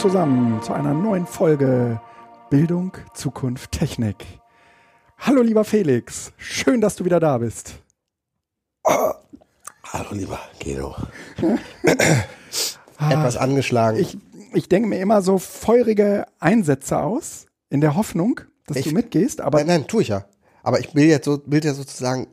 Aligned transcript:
zusammen 0.00 0.62
zu 0.62 0.72
einer 0.72 0.94
neuen 0.94 1.26
Folge 1.26 2.00
Bildung, 2.48 2.92
Zukunft, 3.14 3.72
Technik. 3.72 4.16
Hallo 5.18 5.42
lieber 5.42 5.64
Felix, 5.64 6.32
schön, 6.38 6.80
dass 6.80 6.96
du 6.96 7.04
wieder 7.04 7.20
da 7.20 7.38
bist. 7.38 7.74
Oh, 8.84 9.12
hallo 9.84 10.08
lieber 10.12 10.38
Guido. 10.62 10.94
Etwas 12.98 13.36
angeschlagen. 13.36 13.98
Ich, 13.98 14.16
ich 14.54 14.68
denke 14.68 14.88
mir 14.88 15.00
immer 15.00 15.22
so 15.22 15.38
feurige 15.38 16.26
Einsätze 16.38 16.98
aus, 16.98 17.46
in 17.68 17.80
der 17.80 17.94
Hoffnung, 17.96 18.40
dass 18.66 18.78
Ich- 18.78 18.88
du 18.88 18.92
mitgehst, 18.94 19.40
aber 19.40 19.58
nein, 19.58 19.66
nein, 19.66 19.86
tue 19.86 20.02
ich 20.02 20.08
ja. 20.08 20.24
Aber 20.62 20.80
ich 20.80 20.94
will 20.94 21.04
jetzt 21.06 21.24
so, 21.26 21.40
will 21.46 21.64
ja 21.64 21.74
sozusagen 21.74 22.26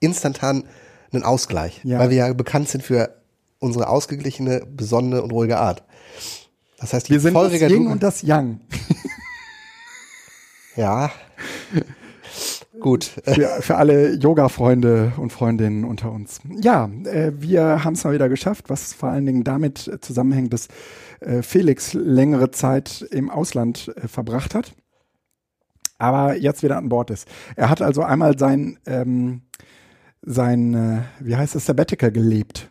instantan 0.00 0.64
einen 1.12 1.22
Ausgleich, 1.24 1.80
Ja. 1.84 1.98
weil 1.98 2.10
wir 2.10 2.16
ja 2.18 2.32
bekannt 2.32 2.68
sind 2.68 2.82
für 2.84 3.14
unsere 3.60 3.88
ausgeglichene, 3.88 4.62
besonnene 4.70 5.22
und 5.22 5.32
ruhige 5.32 5.58
Art. 5.58 5.82
Das 6.78 6.92
heißt, 6.92 7.10
wir 7.10 7.20
sind 7.20 7.34
das 7.34 7.52
Yin 7.52 7.88
und 7.88 8.02
das 8.02 8.22
Yang. 8.22 8.60
ja, 10.76 11.10
gut. 12.78 13.04
Für, 13.24 13.60
für 13.60 13.76
alle 13.76 14.14
Yoga-Freunde 14.14 15.12
und 15.16 15.32
Freundinnen 15.32 15.84
unter 15.84 16.12
uns. 16.12 16.40
Ja, 16.60 16.88
äh, 17.04 17.32
wir 17.36 17.84
haben 17.84 17.94
es 17.94 18.04
mal 18.04 18.14
wieder 18.14 18.28
geschafft, 18.28 18.66
was 18.68 18.92
vor 18.92 19.08
allen 19.08 19.26
Dingen 19.26 19.42
damit 19.42 19.88
äh, 19.88 20.00
zusammenhängt, 20.00 20.52
dass 20.52 20.68
äh, 21.20 21.42
Felix 21.42 21.94
längere 21.94 22.52
Zeit 22.52 23.04
im 23.10 23.28
Ausland 23.28 23.92
äh, 23.96 24.06
verbracht 24.06 24.54
hat, 24.54 24.72
aber 25.98 26.36
jetzt 26.36 26.62
wieder 26.62 26.76
an 26.76 26.88
Bord 26.88 27.10
ist. 27.10 27.26
Er 27.56 27.70
hat 27.70 27.82
also 27.82 28.02
einmal 28.02 28.38
sein, 28.38 28.78
ähm, 28.86 29.42
sein 30.22 30.74
äh, 30.74 31.02
wie 31.18 31.34
heißt 31.34 31.56
es, 31.56 31.66
Sabbatical 31.66 32.12
gelebt. 32.12 32.70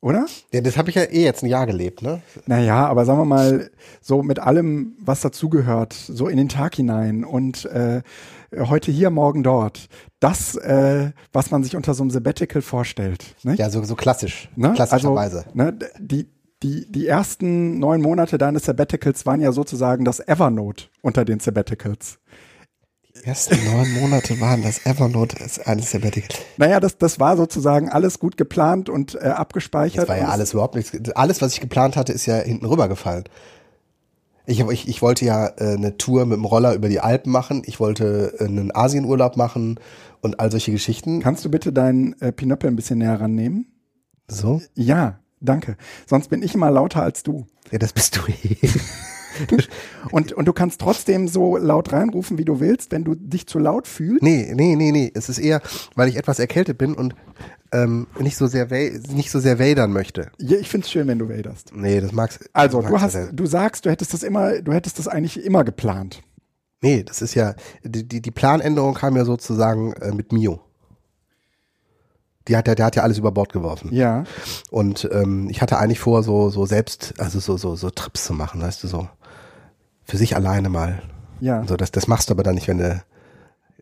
Oder? 0.00 0.26
Ja, 0.52 0.60
das 0.60 0.76
habe 0.76 0.90
ich 0.90 0.96
ja 0.96 1.02
eh 1.02 1.24
jetzt 1.24 1.42
ein 1.42 1.48
Jahr 1.48 1.66
gelebt, 1.66 2.02
ne? 2.02 2.22
Naja, 2.46 2.86
aber 2.86 3.04
sagen 3.04 3.18
wir 3.18 3.24
mal, 3.24 3.70
so 4.00 4.22
mit 4.22 4.38
allem, 4.38 4.96
was 5.00 5.22
dazugehört, 5.22 5.92
so 5.92 6.28
in 6.28 6.36
den 6.36 6.48
Tag 6.48 6.76
hinein 6.76 7.24
und 7.24 7.64
äh, 7.64 8.02
heute 8.56 8.92
hier, 8.92 9.10
morgen 9.10 9.42
dort. 9.42 9.88
Das, 10.20 10.54
äh, 10.54 11.10
was 11.32 11.50
man 11.50 11.64
sich 11.64 11.74
unter 11.74 11.94
so 11.94 12.04
einem 12.04 12.10
Sabbatical 12.10 12.62
vorstellt. 12.62 13.34
Nicht? 13.42 13.58
Ja, 13.58 13.70
so, 13.70 13.82
so 13.82 13.96
klassisch, 13.96 14.48
ne? 14.54 14.72
klassischerweise. 14.72 15.38
Also, 15.38 15.50
ne, 15.54 15.76
die, 15.98 16.28
die, 16.62 16.90
die 16.90 17.06
ersten 17.06 17.78
neun 17.80 18.00
Monate 18.00 18.38
deines 18.38 18.64
Sabbaticals 18.64 19.26
waren 19.26 19.40
ja 19.40 19.50
sozusagen 19.50 20.04
das 20.04 20.20
Evernote 20.20 20.84
unter 21.02 21.24
den 21.24 21.40
Sabbaticals. 21.40 22.18
Die 23.20 23.26
ersten 23.26 23.56
neun 23.64 23.92
Monate 23.94 24.40
waren 24.40 24.62
das 24.62 24.84
Evernote 24.86 25.36
eines 25.64 25.90
Sabbaticals. 25.90 26.40
Naja, 26.56 26.80
das, 26.80 26.98
das 26.98 27.18
war 27.18 27.36
sozusagen 27.36 27.88
alles 27.88 28.18
gut 28.18 28.36
geplant 28.36 28.88
und 28.88 29.14
äh, 29.14 29.28
abgespeichert. 29.28 30.02
Das 30.02 30.08
war 30.08 30.18
ja 30.18 30.28
alles 30.28 30.52
überhaupt 30.52 30.74
nichts. 30.74 30.92
Alles, 31.12 31.42
was 31.42 31.54
ich 31.54 31.60
geplant 31.60 31.96
hatte, 31.96 32.12
ist 32.12 32.26
ja 32.26 32.36
hinten 32.36 32.66
rübergefallen. 32.66 33.24
Ich, 34.46 34.60
ich, 34.60 34.88
ich 34.88 35.02
wollte 35.02 35.24
ja 35.24 35.46
äh, 35.58 35.74
eine 35.74 35.98
Tour 35.98 36.24
mit 36.24 36.36
dem 36.36 36.44
Roller 36.44 36.74
über 36.74 36.88
die 36.88 37.00
Alpen 37.00 37.30
machen. 37.30 37.62
Ich 37.66 37.80
wollte 37.80 38.34
äh, 38.38 38.44
einen 38.44 38.74
Asienurlaub 38.74 39.36
machen 39.36 39.78
und 40.20 40.40
all 40.40 40.50
solche 40.50 40.72
Geschichten. 40.72 41.20
Kannst 41.20 41.44
du 41.44 41.50
bitte 41.50 41.72
deinen 41.72 42.18
äh, 42.20 42.32
Pinöppel 42.32 42.70
ein 42.70 42.76
bisschen 42.76 42.98
näher 42.98 43.20
rannehmen? 43.20 43.66
So? 44.26 44.62
Ja, 44.74 45.18
danke. 45.40 45.76
Sonst 46.06 46.28
bin 46.28 46.42
ich 46.42 46.54
immer 46.54 46.70
lauter 46.70 47.02
als 47.02 47.22
du. 47.22 47.46
Ja, 47.70 47.78
das 47.78 47.92
bist 47.92 48.16
du 48.16 48.20
eh. 48.30 48.56
Und, 50.10 50.32
und 50.32 50.46
du 50.46 50.52
kannst 50.52 50.80
trotzdem 50.80 51.28
so 51.28 51.56
laut 51.56 51.92
reinrufen, 51.92 52.38
wie 52.38 52.44
du 52.44 52.60
willst, 52.60 52.92
wenn 52.92 53.04
du 53.04 53.14
dich 53.14 53.46
zu 53.46 53.58
laut 53.58 53.86
fühlst. 53.86 54.22
nee, 54.22 54.52
nee, 54.54 54.74
nee, 54.74 54.90
nee. 54.90 55.10
Es 55.14 55.28
ist 55.28 55.38
eher, 55.38 55.60
weil 55.94 56.08
ich 56.08 56.16
etwas 56.16 56.38
erkältet 56.38 56.78
bin 56.78 56.94
und 56.94 57.14
ähm, 57.72 58.06
nicht 58.18 58.36
so 58.36 58.46
sehr 58.46 58.68
nicht 59.12 59.30
so 59.30 59.40
sehr 59.40 59.58
wadern 59.58 59.92
möchte. 59.92 60.30
Ja, 60.38 60.56
ich 60.56 60.68
find's 60.68 60.90
schön, 60.90 61.06
wenn 61.08 61.18
du 61.18 61.28
wählst. 61.28 61.72
Nee, 61.74 62.00
das 62.00 62.12
magst 62.12 62.48
Also, 62.52 62.80
das 62.80 62.90
du 62.90 63.00
hast, 63.00 63.18
du 63.32 63.46
sagst, 63.46 63.84
du 63.84 63.90
hättest 63.90 64.14
das 64.14 64.22
immer, 64.22 64.62
du 64.62 64.72
hättest 64.72 64.98
das 64.98 65.08
eigentlich 65.08 65.44
immer 65.44 65.64
geplant. 65.64 66.22
Nee, 66.80 67.02
das 67.02 67.22
ist 67.22 67.34
ja, 67.34 67.54
die, 67.82 68.06
die, 68.06 68.22
die 68.22 68.30
Planänderung 68.30 68.94
kam 68.94 69.16
ja 69.16 69.24
sozusagen 69.24 69.92
äh, 69.94 70.12
mit 70.12 70.32
Mio. 70.32 70.60
Die 72.46 72.56
hat 72.56 72.66
ja, 72.66 72.74
der 72.74 72.86
hat 72.86 72.96
ja 72.96 73.02
alles 73.02 73.18
über 73.18 73.30
Bord 73.30 73.52
geworfen. 73.52 73.92
Ja. 73.92 74.24
Und 74.70 75.06
ähm, 75.12 75.48
ich 75.50 75.60
hatte 75.60 75.78
eigentlich 75.78 76.00
vor, 76.00 76.22
so, 76.22 76.48
so 76.48 76.64
selbst, 76.64 77.14
also 77.18 77.40
so, 77.40 77.58
so, 77.58 77.76
so 77.76 77.90
Trips 77.90 78.24
zu 78.24 78.32
machen, 78.32 78.62
weißt 78.62 78.82
du, 78.84 78.88
so 78.88 79.08
für 80.08 80.16
sich 80.16 80.34
alleine 80.34 80.68
mal. 80.68 81.02
Ja. 81.40 81.64
So, 81.66 81.76
das, 81.76 81.92
das 81.92 82.08
machst 82.08 82.30
du 82.30 82.34
aber 82.34 82.42
dann 82.42 82.54
nicht, 82.54 82.66
wenn 82.66 82.78
du 82.78 83.02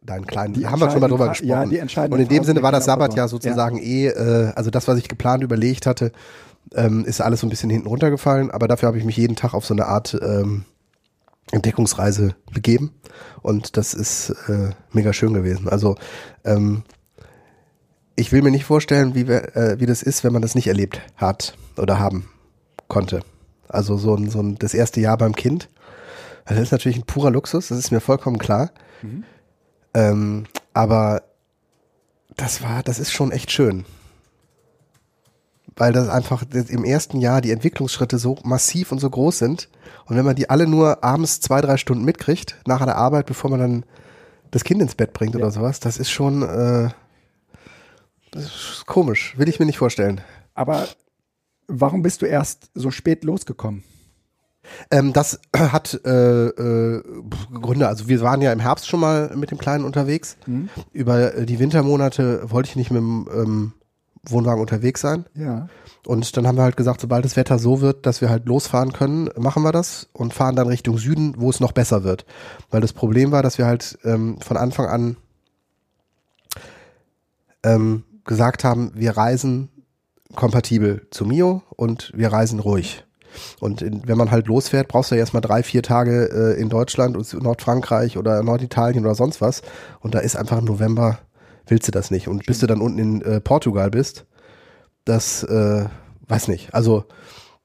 deinen 0.03 0.27
kleinen, 0.27 0.61
da 0.61 0.71
haben 0.71 0.81
wir 0.81 0.91
schon 0.91 1.01
mal 1.01 1.09
drüber 1.09 1.29
gesprochen. 1.29 1.49
ja, 1.49 1.65
die 1.65 1.79
entscheidenden 1.79 2.21
Und 2.21 2.21
in 2.21 2.29
dem 2.29 2.45
Sinne 2.45 2.63
war 2.63 2.73
das 2.73 2.85
Sabbat 2.85 3.15
ja 3.15 3.29
sozusagen 3.29 3.79
eh, 3.79 4.09
äh, 4.09 4.53
also 4.55 4.71
das, 4.71 4.87
was 4.87 4.99
ich 4.99 5.09
geplant 5.09 5.43
überlegt 5.43 5.87
hatte, 5.87 6.13
ähm, 6.75 7.05
ist 7.05 7.21
alles 7.21 7.41
so 7.41 7.47
ein 7.47 7.51
bisschen 7.51 7.71
hinten 7.71 7.89
runtergefallen, 7.89 8.51
aber 8.51 8.69
dafür 8.69 8.89
habe 8.89 8.99
ich 8.99 9.05
mich 9.05 9.17
jeden 9.17 9.37
Tag 9.37 9.55
auf 9.55 9.65
so 9.65 9.75
eine 9.75 9.87
Art 9.87 10.17
ähm, 10.21 10.65
Entdeckungsreise 11.53 12.35
begeben 12.53 12.93
und 13.43 13.77
das 13.77 13.95
ist 13.95 14.31
äh, 14.49 14.71
mega 14.93 15.13
schön 15.13 15.33
gewesen. 15.33 15.69
Also 15.69 15.97
ähm, 16.45 16.83
ich 18.17 18.33
will 18.33 18.43
mir 18.43 18.51
nicht 18.51 18.65
vorstellen, 18.65 19.15
wie, 19.15 19.29
wir, 19.29 19.57
äh, 19.57 19.79
wie 19.79 19.87
das 19.87 20.03
ist, 20.03 20.25
wenn 20.25 20.33
man 20.33 20.43
das 20.43 20.55
nicht 20.55 20.67
erlebt 20.67 21.01
hat 21.17 21.57
oder 21.77 22.01
haben 22.01 22.29
konnte. 22.89 23.21
Also 23.69 23.97
so 23.97 24.15
ein, 24.15 24.31
so 24.31 24.41
ein 24.41 24.57
das 24.59 24.75
erste 24.75 25.01
Jahr 25.01 25.19
beim 25.19 25.35
Kind. 25.35 25.69
Das 26.47 26.59
ist 26.59 26.73
natürlich 26.73 26.99
ein 26.99 27.05
purer 27.05 27.31
Luxus, 27.31 27.69
das 27.69 27.79
ist 27.79 27.91
mir 27.91 28.01
vollkommen 28.01 28.39
klar. 28.39 28.71
Ähm, 29.95 30.47
aber 30.75 31.23
das 32.37 32.63
war, 32.63 32.83
das 32.83 32.99
ist 32.99 33.13
schon 33.13 33.33
echt 33.33 33.51
schön. 33.51 33.85
Weil 35.75 35.93
das 35.93 36.09
einfach 36.09 36.45
im 36.53 36.85
ersten 36.85 37.21
Jahr 37.21 37.41
die 37.41 37.51
Entwicklungsschritte 37.51 38.19
so 38.19 38.39
massiv 38.45 38.93
und 38.93 38.99
so 38.99 39.11
groß 39.11 39.39
sind. 39.39 39.69
Und 40.07 40.17
wenn 40.17 40.25
man 40.25 40.37
die 40.37 40.49
alle 40.49 40.67
nur 40.67 41.05
abends 41.05 41.41
zwei, 41.41 41.61
drei 41.61 41.77
Stunden 41.77 42.05
mitkriegt, 42.05 42.57
nach 42.67 42.83
der 42.85 42.97
Arbeit, 42.97 43.27
bevor 43.27 43.51
man 43.51 43.61
dann 43.61 43.85
das 44.53 44.65
Kind 44.65 44.81
ins 44.81 44.95
Bett 44.95 45.13
bringt 45.13 45.37
oder 45.37 45.51
sowas, 45.51 45.81
das 45.81 45.99
ist 45.99 46.11
schon 46.11 46.43
äh, 46.43 46.91
das 48.31 48.45
ist 48.45 48.87
komisch. 48.87 49.37
Will 49.39 49.49
ich 49.49 49.59
mir 49.59 49.67
nicht 49.67 49.79
vorstellen. 49.79 50.21
Aber 50.55 50.87
warum 51.69 52.03
bist 52.03 52.23
du 52.23 52.27
erst 52.27 52.71
so 52.75 52.91
spät 52.91 53.25
losgekommen? 53.25 53.83
Ähm, 54.91 55.13
das 55.13 55.41
hat 55.57 56.01
äh, 56.05 56.47
äh, 56.47 57.03
Gründe. 57.61 57.89
Also 57.89 58.09
wir 58.09 58.21
waren 58.21 58.41
ja 58.43 58.53
im 58.53 58.61
Herbst 58.61 58.89
schon 58.89 59.01
mal 59.01 59.35
mit 59.37 59.51
dem 59.51 59.59
Kleinen 59.59 59.85
unterwegs. 59.85 60.37
Über 60.93 61.35
äh, 61.35 61.47
die 61.47 61.59
Wintermonate 61.59 62.51
wollte 62.51 62.71
ich 62.71 62.77
nicht 62.77 62.91
mit 62.91 63.01
dem 63.01 63.29
ähm, 63.33 63.73
Wohnwagen 64.29 64.61
unterwegs 64.61 65.01
sein. 65.01 65.25
Ja. 65.35 65.69
Und 66.07 66.37
dann 66.37 66.47
haben 66.47 66.57
wir 66.57 66.63
halt 66.63 66.77
gesagt, 66.77 67.01
sobald 67.01 67.25
das 67.25 67.37
Wetter 67.37 67.59
so 67.59 67.81
wird, 67.81 68.07
dass 68.07 68.21
wir 68.21 68.31
halt 68.31 68.47
losfahren 68.47 68.93
können, 68.93 69.29
machen 69.37 69.63
wir 69.63 69.73
das 69.73 70.09
und 70.13 70.35
fahren 70.35 70.57
dann 70.57 70.69
Richtung 70.69 70.99
Süden, 70.99 71.35
wo 71.39 71.51
es 71.51 71.61
noch 71.61 71.73
besser 71.73 72.05
wird. 72.05 72.25
Weil 72.71 72.81
das 72.81 72.93
Problem 72.93 73.33
war, 73.33 73.43
dass 73.43 73.59
wir 73.59 73.67
halt 73.67 73.99
ähm, 74.05 74.39
von 74.41 74.57
Anfang 74.57 74.87
an 74.87 75.17
ähm, 77.65 78.05
gesagt 78.25 78.65
haben, 78.65 78.93
wir 78.95 79.17
reisen 79.17 79.69
kompatibel 80.35 81.07
zu 81.11 81.25
Mio 81.25 81.63
und 81.71 82.13
wir 82.15 82.33
reisen 82.33 82.61
ruhig. 82.61 83.06
Und 83.61 83.83
in, 83.83 84.07
wenn 84.07 84.19
man 84.19 84.31
halt 84.31 84.47
losfährt, 84.47 84.89
brauchst 84.89 85.11
du 85.11 85.15
ja 85.15 85.21
erstmal 85.21 85.41
drei, 85.43 85.63
vier 85.63 85.83
Tage 85.83 86.31
äh, 86.57 86.61
in 86.61 86.69
Deutschland 86.69 87.17
und 87.17 87.33
Nordfrankreich 87.43 88.19
oder 88.19 88.43
Norditalien 88.43 89.05
oder 89.05 89.15
sonst 89.15 89.41
was. 89.41 89.63
Und 90.01 90.15
da 90.15 90.19
ist 90.21 90.37
einfach 90.37 90.59
im 90.59 90.65
November, 90.65 91.19
willst 91.67 91.89
du 91.89 91.93
das 91.93 92.11
nicht. 92.11 92.29
Und 92.29 92.47
bis 92.47 92.59
du 92.61 92.67
dann 92.67 92.81
unten 92.81 92.99
in 92.99 93.23
äh, 93.23 93.41
Portugal 93.41 93.91
bist, 93.91 94.25
das, 95.05 95.43
äh, 95.45 95.85
weiß 96.29 96.49
nicht. 96.49 96.75
Also, 96.75 97.05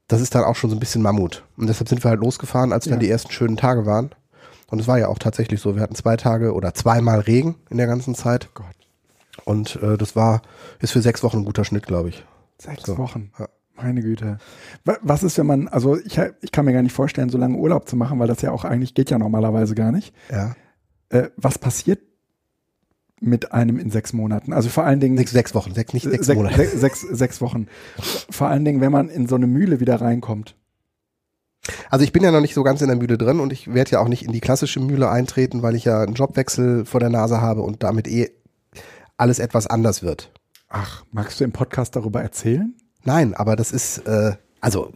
das 0.07 0.21
ist 0.21 0.35
dann 0.35 0.43
auch 0.43 0.55
schon 0.55 0.69
so 0.69 0.75
ein 0.75 0.79
bisschen 0.79 1.01
Mammut. 1.01 1.43
Und 1.57 1.67
deshalb 1.67 1.87
sind 1.89 2.03
wir 2.03 2.09
halt 2.09 2.19
losgefahren, 2.19 2.73
als 2.73 2.85
dann 2.85 2.93
Ja. 2.95 2.99
die 2.99 3.09
ersten 3.09 3.31
schönen 3.31 3.57
Tage 3.57 3.85
waren. 3.85 4.11
Und 4.69 4.79
es 4.79 4.87
war 4.87 4.99
ja 4.99 5.07
auch 5.07 5.19
tatsächlich 5.19 5.59
so. 5.61 5.75
Wir 5.75 5.81
hatten 5.81 5.95
zwei 5.95 6.15
Tage 6.17 6.53
oder 6.53 6.73
zweimal 6.73 7.19
Regen 7.21 7.55
in 7.69 7.77
der 7.77 7.87
ganzen 7.87 8.15
Zeit. 8.15 8.49
Gott. 8.53 8.65
Und 9.45 9.77
äh, 9.81 9.97
das 9.97 10.15
war, 10.15 10.41
ist 10.79 10.91
für 10.91 11.01
sechs 11.01 11.23
Wochen 11.23 11.39
ein 11.39 11.45
guter 11.45 11.65
Schnitt, 11.65 11.87
glaube 11.87 12.09
ich. 12.09 12.23
Sechs 12.57 12.83
So. 12.85 12.97
Wochen. 12.97 13.31
Ja. 13.39 13.47
Meine 13.81 14.01
Güte. 14.01 14.37
Wa- 14.85 14.97
Was 15.01 15.23
ist, 15.23 15.37
wenn 15.37 15.45
man, 15.47 15.67
also 15.67 15.97
ich, 15.97 16.19
ich 16.41 16.51
kann 16.51 16.65
mir 16.65 16.73
gar 16.73 16.81
nicht 16.83 16.93
vorstellen, 16.93 17.29
so 17.29 17.37
lange 17.37 17.57
Urlaub 17.57 17.87
zu 17.87 17.95
machen, 17.95 18.19
weil 18.19 18.27
das 18.27 18.41
ja 18.41 18.51
auch 18.51 18.63
eigentlich 18.65 18.93
geht 18.93 19.09
ja 19.09 19.17
normalerweise 19.19 19.75
gar 19.75 19.91
nicht. 19.91 20.13
Ja. 20.31 20.55
Äh, 21.09 21.29
was 21.37 21.57
passiert 21.59 21.99
mit 23.19 23.51
einem 23.51 23.77
in 23.77 23.91
sechs 23.91 24.13
Monaten? 24.13 24.53
Also 24.53 24.69
vor 24.69 24.83
allen 24.83 24.99
Dingen 24.99 25.17
Sechs, 25.17 25.31
sechs 25.31 25.53
Wochen, 25.55 25.73
sechs, 25.73 25.93
nicht 25.93 26.03
sechs 26.09 26.27
sech- 26.27 26.35
Monate. 26.35 26.55
sech- 26.63 26.75
sechs, 26.77 27.01
sechs 27.01 27.41
Wochen. 27.41 27.67
Vor 28.29 28.47
allen 28.47 28.65
Dingen, 28.65 28.81
wenn 28.81 28.91
man 28.91 29.09
in 29.09 29.27
so 29.27 29.35
eine 29.35 29.47
Mühle 29.47 29.79
wieder 29.79 29.99
reinkommt. 30.01 30.55
Also 31.91 32.03
ich 32.03 32.11
bin 32.11 32.23
ja 32.23 32.31
noch 32.31 32.41
nicht 32.41 32.55
so 32.55 32.63
ganz 32.63 32.81
in 32.81 32.87
der 32.87 32.97
Mühle 32.97 33.17
drin 33.19 33.39
und 33.39 33.53
ich 33.53 33.71
werde 33.73 33.91
ja 33.91 33.99
auch 33.99 34.07
nicht 34.07 34.23
in 34.23 34.31
die 34.31 34.39
klassische 34.39 34.79
Mühle 34.79 35.09
eintreten, 35.11 35.61
weil 35.61 35.75
ich 35.75 35.85
ja 35.85 36.01
einen 36.01 36.15
Jobwechsel 36.15 36.85
vor 36.85 36.99
der 36.99 37.09
Nase 37.09 37.39
habe 37.41 37.61
und 37.61 37.83
damit 37.83 38.07
eh 38.07 38.31
alles 39.17 39.37
etwas 39.37 39.67
anders 39.67 40.01
wird. 40.01 40.31
Ach, 40.69 41.03
magst 41.11 41.39
du 41.39 41.43
im 41.43 41.51
Podcast 41.51 41.95
darüber 41.95 42.21
erzählen? 42.23 42.73
Nein, 43.03 43.33
aber 43.33 43.55
das 43.55 43.71
ist, 43.71 43.99
äh, 43.99 44.33
also 44.59 44.91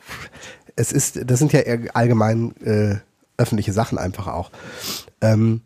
es 0.76 0.92
ist, 0.92 1.30
das 1.30 1.40
sind 1.40 1.54
ja 1.54 1.62
allgemein 1.94 2.56
äh, 2.62 2.98
öffentliche 3.38 3.74
Sachen 3.74 3.98
einfach 3.98 4.28
auch. 4.28 4.52
Ähm, 5.22 5.62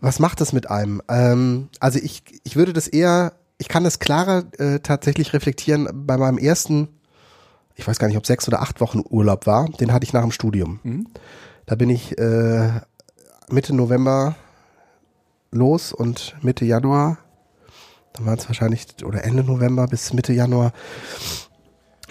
was 0.00 0.18
macht 0.18 0.40
das 0.40 0.52
mit 0.52 0.70
einem? 0.70 1.02
Ähm, 1.08 1.68
also 1.80 1.98
ich, 1.98 2.22
ich 2.44 2.56
würde 2.56 2.72
das 2.72 2.86
eher, 2.88 3.32
ich 3.58 3.68
kann 3.68 3.84
das 3.84 3.98
klarer 3.98 4.44
äh, 4.58 4.80
tatsächlich 4.80 5.32
reflektieren 5.32 5.88
bei 6.06 6.16
meinem 6.16 6.38
ersten 6.38 6.88
ich 7.76 7.86
weiß 7.86 7.98
gar 7.98 8.08
nicht, 8.08 8.16
ob 8.16 8.26
sechs 8.26 8.48
oder 8.48 8.62
acht 8.62 8.80
Wochen 8.80 9.02
Urlaub 9.08 9.46
war, 9.46 9.66
den 9.66 9.92
hatte 9.92 10.04
ich 10.04 10.12
nach 10.12 10.22
dem 10.22 10.32
Studium. 10.32 10.80
Mhm. 10.82 11.06
Da 11.66 11.74
bin 11.74 11.90
ich 11.90 12.18
äh, 12.18 12.80
Mitte 13.50 13.74
November 13.74 14.34
los 15.50 15.92
und 15.92 16.34
Mitte 16.42 16.64
Januar, 16.64 17.18
dann 18.16 18.26
waren 18.26 18.38
es 18.38 18.48
wahrscheinlich, 18.48 18.86
oder 19.04 19.24
Ende 19.24 19.44
November 19.44 19.86
bis 19.86 20.12
Mitte 20.12 20.32
Januar, 20.32 20.72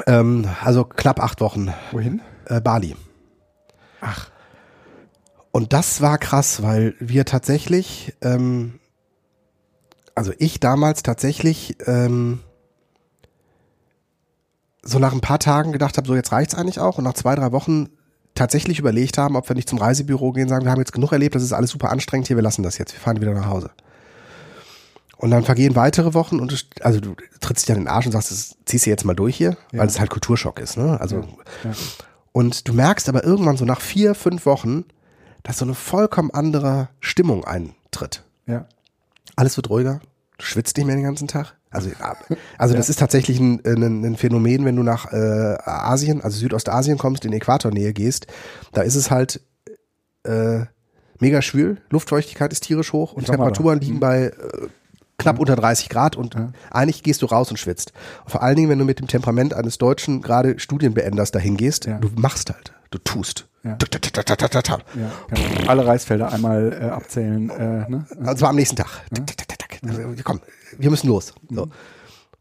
ähm, 0.08 0.48
also 0.64 0.84
knapp 0.84 1.20
acht 1.20 1.42
Wochen 1.42 1.74
Wohin? 1.92 2.22
äh, 2.46 2.62
Bali. 2.62 2.96
Ach. 4.02 4.30
Und 5.52 5.74
das 5.74 6.02
war 6.02 6.18
krass, 6.18 6.62
weil 6.62 6.96
wir 7.00 7.26
tatsächlich, 7.26 8.14
ähm, 8.22 8.80
also 10.14 10.34
ich 10.38 10.60
damals 10.60 11.02
tatsächlich 11.02 11.78
ähm, 11.86 12.42
so 14.84 15.00
nach 15.00 15.14
ein 15.14 15.22
paar 15.22 15.40
Tagen 15.40 15.72
gedacht 15.72 15.98
habe, 15.98 16.08
so 16.08 16.16
jetzt 16.16 16.32
reicht's 16.32 16.56
eigentlich 16.56 16.80
auch. 16.80 16.98
Und 16.98 17.06
nach 17.06 17.14
zwei, 17.14 17.36
drei 17.36 17.52
Wochen 17.52 17.90
tatsächlich 18.36 18.80
überlegt 18.80 19.18
haben, 19.18 19.36
ob 19.36 19.50
wir 19.50 19.56
nicht 19.56 19.70
zum 19.70 19.80
Reisebüro 19.80 20.34
gehen, 20.34 20.50
sagen, 20.50 20.66
wir 20.66 20.72
haben 20.72 20.80
jetzt 20.80 20.92
genug 20.92 21.14
erlebt, 21.14 21.36
das 21.36 21.44
ist 21.44 21.54
alles 21.54 21.72
super 21.72 21.90
anstrengend 21.90 22.28
hier, 22.28 22.36
wir 22.36 22.44
lassen 22.44 22.64
das 22.64 22.78
jetzt, 22.78 22.94
wir 22.94 23.00
fahren 23.00 23.22
wieder 23.22 23.34
nach 23.34 23.48
Hause. 23.48 23.72
Und 25.26 25.32
dann 25.32 25.44
vergehen 25.44 25.76
weitere 25.76 26.14
Wochen 26.14 26.40
und 26.40 26.52
du, 26.52 26.56
also 26.82 27.00
du 27.00 27.16
trittst 27.42 27.68
dich 27.68 27.76
in 27.76 27.82
den 27.82 27.88
Arsch 27.88 28.06
und 28.06 28.12
sagst, 28.12 28.30
das 28.30 28.56
ziehst 28.66 28.86
du 28.86 28.92
jetzt 28.92 29.06
mal 29.06 29.16
durch 29.16 29.36
hier, 29.36 29.58
Ja. 29.72 29.80
weil 29.80 29.88
es 29.88 30.00
halt 30.00 30.12
Kulturschock 30.12 30.60
ist, 30.60 30.78
ne? 30.78 31.02
Also 31.02 31.22
Ja. 31.64 31.72
und 32.32 32.68
du 32.68 32.74
merkst 32.74 33.10
aber 33.10 33.24
irgendwann 33.24 33.58
so 33.58 33.66
nach 33.66 33.82
vier, 33.82 34.14
fünf 34.14 34.46
Wochen, 34.46 34.86
dass 35.42 35.58
so 35.58 35.66
eine 35.66 35.74
vollkommen 35.74 36.30
andere 36.30 36.90
Stimmung 37.00 37.44
eintritt. 37.44 38.24
Ja. 38.46 38.68
Alles 39.36 39.58
wird 39.58 39.72
ruhiger, 39.72 40.00
du 40.38 40.46
schwitzt 40.46 40.78
nicht 40.78 40.86
mehr 40.86 40.96
den 40.96 41.04
ganzen 41.04 41.28
Tag. 41.28 41.56
Also, 41.72 41.90
also 42.60 42.76
das 42.76 42.90
ist 42.90 43.00
tatsächlich 43.00 43.40
ein, 43.40 43.62
ein, 43.66 44.04
ein 44.06 44.16
Phänomen, 44.18 44.64
wenn 44.64 44.76
du 44.76 44.84
nach 44.84 45.12
äh, 45.12 45.58
Asien, 45.66 46.22
also 46.22 46.38
Südostasien 46.38 47.00
kommst, 47.00 47.26
in 47.26 47.34
Äquatornähe 47.34 47.94
gehst, 47.94 48.28
da 48.74 48.82
ist 48.84 48.94
es 48.96 49.10
halt 49.10 49.42
äh, 50.24 50.66
mega 51.20 51.42
schwül, 51.42 51.82
Luftfeuchtigkeit 51.90 52.52
ist 52.52 52.62
tierisch 52.62 52.94
hoch 52.94 53.14
und 53.14 53.26
Temperaturen 53.26 53.80
da. 53.80 53.86
liegen 53.88 54.00
bei 54.00 54.26
äh, 54.28 54.68
knapp 55.18 55.40
unter 55.40 55.56
30 55.56 55.90
Grad 55.90 56.16
und 56.16 56.36
Ja. 56.36 56.52
eigentlich 56.72 57.04
gehst 57.04 57.22
du 57.22 57.26
raus 57.26 57.50
und 57.50 57.58
schwitzt. 57.58 57.94
Vor 58.26 58.44
allen 58.44 58.56
Dingen, 58.56 58.70
wenn 58.70 58.80
du 58.80 58.86
mit 58.86 59.00
dem 59.00 59.08
Temperament 59.08 59.54
eines 59.54 59.78
Deutschen 59.78 60.22
gerade 60.22 60.60
Studienbeenders 60.60 61.32
dahin 61.32 61.58
gehst, 61.58 61.86
Ja. 61.86 61.98
du 62.00 62.10
machst 62.16 62.50
halt, 62.54 62.74
du 62.92 62.98
tust. 62.98 63.48
Ja. 63.64 63.78
Alle 65.68 65.86
Reisfelder 65.88 66.32
einmal 66.32 66.72
äh, 66.80 66.86
abzählen. 66.90 67.50
Äh, 67.50 67.90
ne? 67.90 68.06
Also 68.24 68.42
war 68.44 68.50
am 68.50 68.56
nächsten 68.56 68.76
Tag. 68.76 68.90
Also, 69.88 70.02
komm, 70.24 70.42
wir 70.78 70.90
müssen 70.92 71.08
los. 71.08 71.34
So. 71.50 71.70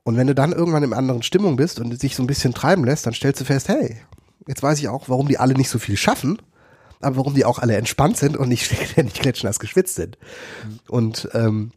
Und 0.03 0.17
wenn 0.17 0.27
du 0.27 0.35
dann 0.35 0.53
irgendwann 0.53 0.83
in 0.83 0.91
einer 0.93 0.99
anderen 0.99 1.23
Stimmung 1.23 1.57
bist 1.57 1.81
und 1.81 2.03
dich 2.03 2.15
so 2.15 2.23
ein 2.23 2.27
bisschen 2.27 2.53
treiben 2.53 2.85
lässt, 2.85 3.07
dann 3.07 3.15
stellst 3.15 3.41
du 3.41 3.45
fest, 3.47 3.69
hey, 3.69 3.97
jetzt 4.47 4.63
weiß 4.63 4.79
ich 4.81 4.89
auch, 4.89 5.09
warum 5.09 5.29
die 5.29 5.39
alle 5.39 5.55
nicht 5.55 5.71
so 5.71 5.79
viel 5.79 5.97
schaffen, 5.97 6.43
aber 7.01 7.17
warum 7.17 7.35
die 7.35 7.47
auch 7.47 7.59
alle 7.59 7.77
entspannt 7.77 8.19
sind 8.19 8.37
und 8.37 8.49
nicht 8.51 8.65
ständig 8.91 9.15
klatschnass 9.15 9.59
geschwitzt 9.59 9.95
sind. 9.95 10.19
Und 10.89 11.29
ähm, 11.33 11.73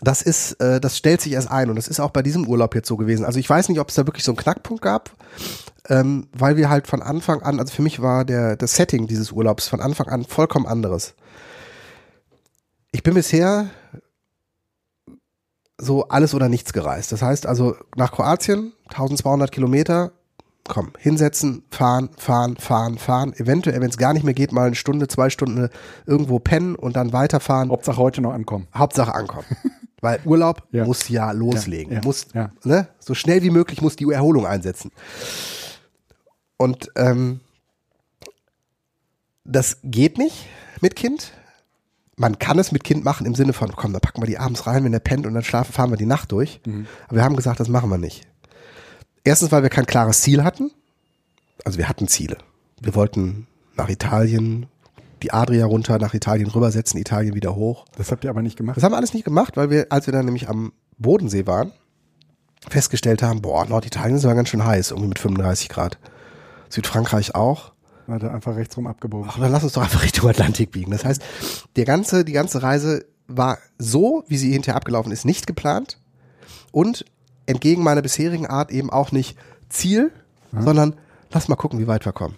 das 0.00 0.22
ist, 0.22 0.52
äh, 0.60 0.80
das 0.80 0.96
stellt 0.96 1.20
sich 1.20 1.32
erst 1.32 1.50
ein 1.50 1.70
und 1.70 1.76
das 1.76 1.88
ist 1.88 2.00
auch 2.00 2.10
bei 2.10 2.22
diesem 2.22 2.46
Urlaub 2.46 2.74
jetzt 2.74 2.88
so 2.88 2.96
gewesen. 2.96 3.24
Also 3.24 3.38
ich 3.38 3.48
weiß 3.48 3.68
nicht, 3.68 3.80
ob 3.80 3.88
es 3.88 3.94
da 3.94 4.06
wirklich 4.06 4.24
so 4.24 4.32
einen 4.32 4.36
Knackpunkt 4.38 4.82
gab, 4.82 5.10
ähm, 5.88 6.28
weil 6.32 6.56
wir 6.56 6.70
halt 6.70 6.86
von 6.86 7.02
Anfang 7.02 7.42
an, 7.42 7.58
also 7.58 7.74
für 7.74 7.82
mich 7.82 8.00
war 8.00 8.24
der 8.24 8.56
das 8.56 8.74
Setting 8.74 9.06
dieses 9.06 9.32
Urlaubs 9.32 9.68
von 9.68 9.80
Anfang 9.80 10.08
an 10.08 10.24
vollkommen 10.24 10.66
anderes. 10.66 11.14
Ich 12.92 13.02
bin 13.02 13.14
bisher 13.14 13.70
so 15.78 16.08
alles 16.08 16.34
oder 16.34 16.48
nichts 16.48 16.72
gereist. 16.72 17.12
Das 17.12 17.22
heißt 17.22 17.46
also 17.46 17.76
nach 17.96 18.12
Kroatien 18.12 18.72
1200 18.88 19.52
Kilometer, 19.52 20.12
komm, 20.66 20.92
hinsetzen, 20.98 21.64
fahren, 21.70 22.10
fahren, 22.16 22.56
fahren, 22.56 22.98
fahren. 22.98 23.32
Eventuell, 23.34 23.80
wenn 23.80 23.90
es 23.90 23.98
gar 23.98 24.12
nicht 24.12 24.24
mehr 24.24 24.34
geht, 24.34 24.52
mal 24.52 24.66
eine 24.66 24.74
Stunde, 24.74 25.08
zwei 25.08 25.30
Stunden 25.30 25.68
irgendwo 26.06 26.38
pennen 26.38 26.74
und 26.74 26.96
dann 26.96 27.12
weiterfahren. 27.12 27.70
Hauptsache 27.70 27.98
heute 27.98 28.20
noch 28.20 28.32
ankommen. 28.32 28.68
Hauptsache 28.74 29.14
ankommen. 29.14 29.46
Weil 30.00 30.20
Urlaub 30.24 30.62
Ja. 30.70 30.84
muss 30.84 31.08
ja 31.08 31.32
loslegen. 31.32 31.92
Ja, 31.92 31.98
ja, 32.00 32.04
muss. 32.04 32.26
Ne? 32.64 32.88
So 33.00 33.14
schnell 33.14 33.42
wie 33.42 33.50
möglich 33.50 33.82
muss 33.82 33.96
die 33.96 34.10
Erholung 34.10 34.46
einsetzen. 34.46 34.92
Und 36.56 36.90
ähm, 36.96 37.40
das 39.44 39.78
geht 39.82 40.18
nicht 40.18 40.46
mit 40.80 40.94
Kind. 40.96 41.32
Man 42.16 42.38
kann 42.38 42.58
es 42.58 42.72
mit 42.72 42.84
Kind 42.84 43.04
machen 43.04 43.26
im 43.26 43.34
Sinne 43.34 43.52
von, 43.52 43.74
komm, 43.76 43.92
dann 43.92 44.00
packen 44.00 44.20
wir 44.22 44.26
die 44.26 44.38
abends 44.38 44.66
rein, 44.66 44.84
wenn 44.84 44.92
der 44.92 44.98
pennt 44.98 45.24
und 45.26 45.34
dann 45.34 45.44
schlafen, 45.44 45.72
fahren 45.72 45.90
wir 45.90 45.96
die 45.96 46.06
Nacht 46.06 46.32
durch. 46.32 46.60
Aber 47.06 47.16
wir 47.16 47.24
haben 47.24 47.36
gesagt, 47.36 47.60
das 47.60 47.68
machen 47.68 47.90
wir 47.90 47.98
nicht. 47.98 48.26
Erstens, 49.24 49.52
weil 49.52 49.62
wir 49.62 49.70
kein 49.70 49.86
klares 49.86 50.20
Ziel 50.22 50.42
hatten. 50.42 50.70
Also 51.64 51.78
wir 51.78 51.88
hatten 51.88 52.08
Ziele. 52.08 52.38
Wir 52.80 52.94
wollten 52.94 53.46
nach 53.76 53.88
Italien, 53.88 54.66
die 55.22 55.32
Adria 55.32 55.66
runter, 55.66 55.98
nach 55.98 56.14
Italien 56.14 56.48
rübersetzen, 56.48 56.98
Italien 57.00 57.34
wieder 57.34 57.54
hoch. 57.54 57.84
Das 57.96 58.10
habt 58.10 58.24
ihr 58.24 58.30
aber 58.30 58.42
nicht 58.42 58.56
gemacht. 58.56 58.76
Das 58.76 58.84
haben 58.84 58.92
wir 58.92 58.96
alles 58.96 59.14
nicht 59.14 59.24
gemacht, 59.24 59.56
weil 59.56 59.70
wir, 59.70 59.86
als 59.90 60.06
wir 60.06 60.12
dann 60.12 60.24
nämlich 60.24 60.48
am 60.48 60.72
Bodensee 60.98 61.46
waren, 61.46 61.72
festgestellt 62.68 63.22
haben, 63.22 63.42
boah, 63.42 63.64
Norditalien 63.66 64.16
ist 64.16 64.24
aber 64.24 64.34
ganz 64.34 64.48
schön 64.48 64.64
heiß, 64.64 64.90
irgendwie 64.90 65.08
mit 65.08 65.18
35 65.18 65.68
Grad. 65.68 65.98
Südfrankreich 66.68 67.34
auch. 67.34 67.72
War 68.06 68.18
da 68.18 68.30
einfach 68.30 68.56
rechtsrum 68.56 68.86
abgebogen. 68.86 69.30
Ach, 69.30 69.38
dann 69.38 69.52
lass 69.52 69.64
uns 69.64 69.74
doch 69.74 69.82
einfach 69.82 70.02
Richtung 70.02 70.28
Atlantik 70.28 70.72
biegen. 70.72 70.90
Das 70.90 71.04
heißt, 71.04 71.22
der 71.76 71.84
ganze, 71.84 72.24
die 72.24 72.32
ganze 72.32 72.62
Reise 72.62 73.04
war 73.26 73.58
so, 73.78 74.24
wie 74.28 74.38
sie 74.38 74.52
hinterher 74.52 74.76
abgelaufen 74.76 75.12
ist, 75.12 75.24
nicht 75.24 75.46
geplant 75.46 75.98
und 76.72 77.04
entgegen 77.46 77.82
meiner 77.82 78.02
bisherigen 78.02 78.46
Art 78.46 78.70
eben 78.70 78.90
auch 78.90 79.12
nicht 79.12 79.36
Ziel, 79.68 80.10
sondern 80.52 80.94
lass 81.30 81.48
mal 81.48 81.56
gucken, 81.56 81.78
wie 81.78 81.86
weit 81.86 82.06
wir 82.06 82.12
kommen. 82.12 82.36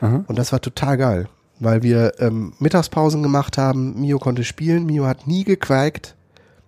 Aha. 0.00 0.24
Und 0.26 0.36
das 0.36 0.52
war 0.52 0.60
total 0.60 0.96
geil, 0.96 1.28
weil 1.58 1.82
wir 1.82 2.14
ähm, 2.18 2.52
Mittagspausen 2.58 3.22
gemacht 3.22 3.58
haben. 3.58 4.00
Mio 4.00 4.18
konnte 4.18 4.44
spielen. 4.44 4.86
Mio 4.86 5.06
hat 5.06 5.26
nie 5.26 5.44
gequäkt. 5.44 6.14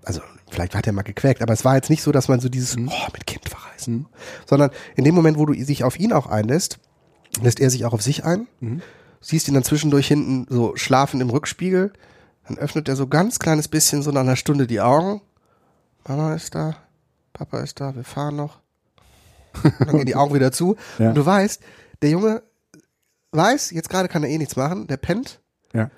Also 0.05 0.20
vielleicht 0.50 0.75
hat 0.75 0.87
er 0.87 0.93
mal 0.93 1.02
gequäkt, 1.02 1.43
aber 1.43 1.52
es 1.52 1.64
war 1.64 1.76
jetzt 1.76 1.90
nicht 1.90 2.02
so, 2.02 2.12
dass 2.12 2.29
man 2.29 2.40
so 2.40 2.49
dieses 2.49 2.76
oh, 2.76 3.08
mit 3.12 3.26
Kind 3.26 3.49
verreisen, 3.49 4.06
sondern 4.46 4.70
in 4.96 5.05
dem 5.05 5.14
Moment, 5.14 5.38
wo 5.38 5.46
du 5.46 5.52
dich 5.52 5.85
auf 5.85 5.99
ihn 5.99 6.12
auch 6.12 6.26
einlässt, 6.26 6.79
lässt 7.42 7.61
er 7.61 7.71
sich 7.71 7.85
auch 7.85 7.92
auf 7.92 8.02
sich 8.02 8.25
ein. 8.25 8.47
Siehst 9.21 9.49
ihn 9.49 9.54
dann 9.54 9.64
zwischendurch 9.64 10.07
hinten 10.07 10.47
so 10.49 10.76
schlafen 10.76 11.21
im 11.21 11.30
Rückspiegel. 11.30 11.92
Dann 12.47 12.59
öffnet 12.59 12.88
er 12.88 12.97
so 12.97 13.07
ganz 13.07 13.38
kleines 13.38 13.68
bisschen 13.68 14.02
so 14.02 14.11
nach 14.11 14.23
einer 14.23 14.37
Stunde 14.37 14.66
die 14.66 14.80
Augen. 14.80 15.21
Mama 16.07 16.35
ist 16.35 16.54
da, 16.54 16.76
Papa 17.35 17.61
ist 17.61 17.80
da, 17.80 17.95
wir 17.95 18.04
fahren 18.04 18.37
noch. 18.37 18.61
Dann 19.80 19.97
gehen 19.97 20.07
die 20.07 20.16
Augen 20.16 20.35
wieder 20.35 20.52
zu. 20.52 20.76
Ja. 20.99 21.11
Und 21.11 21.16
du 21.16 21.26
weißt, 21.26 21.61
der 22.00 22.11
Junge 22.11 22.42
weiß, 23.32 23.70
jetzt 23.73 23.88
gerade 23.90 24.08
kann 24.08 24.23
er 24.25 24.30
eh 24.30 24.38
nichts 24.38 24.56
machen, 24.56 24.87
der 24.87 24.97
pennt. 24.97 25.40
Ja. 25.73 25.90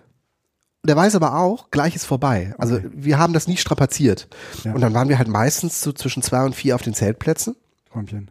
Der 0.85 0.97
weiß 0.97 1.15
aber 1.15 1.37
auch, 1.39 1.71
gleich 1.71 1.95
ist 1.95 2.07
vorbei. 2.07 2.55
Also 2.59 2.77
Okay. 2.77 2.89
wir 2.93 3.19
haben 3.19 3.33
das 3.35 3.47
nie 3.47 3.57
strapaziert. 3.59 4.29
Ja. 4.65 4.73
Und 4.73 4.81
dann 4.81 4.95
waren 4.95 5.09
wir 5.09 5.19
halt 5.19 5.29
meistens 5.29 5.81
so 5.83 5.93
zwischen 5.93 6.23
zwei 6.23 6.43
und 6.45 6.55
vier 6.55 6.75
auf 6.75 6.83
den 6.83 6.95
Zeltplätzen 6.95 7.55
Träumchen. 7.93 8.31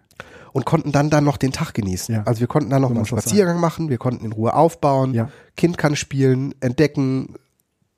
und 0.52 0.66
konnten 0.66 0.92
dann 0.92 1.10
dann 1.12 1.24
noch 1.24 1.38
den 1.38 1.52
Tag 1.52 1.74
genießen. 1.76 2.16
Ja. 2.16 2.24
Also 2.24 2.40
wir 2.40 2.48
konnten 2.48 2.72
dann 2.72 2.82
noch 2.82 2.90
So 2.90 2.94
mal 2.96 3.00
einen 3.02 3.06
Spaziergang 3.08 3.60
machen, 3.60 3.90
wir 3.90 4.00
konnten 4.00 4.26
in 4.26 4.32
Ruhe 4.32 4.54
aufbauen, 4.56 5.14
Ja. 5.14 5.30
Kind 5.58 5.78
kann 5.78 5.96
spielen, 5.96 6.56
entdecken, 6.60 7.36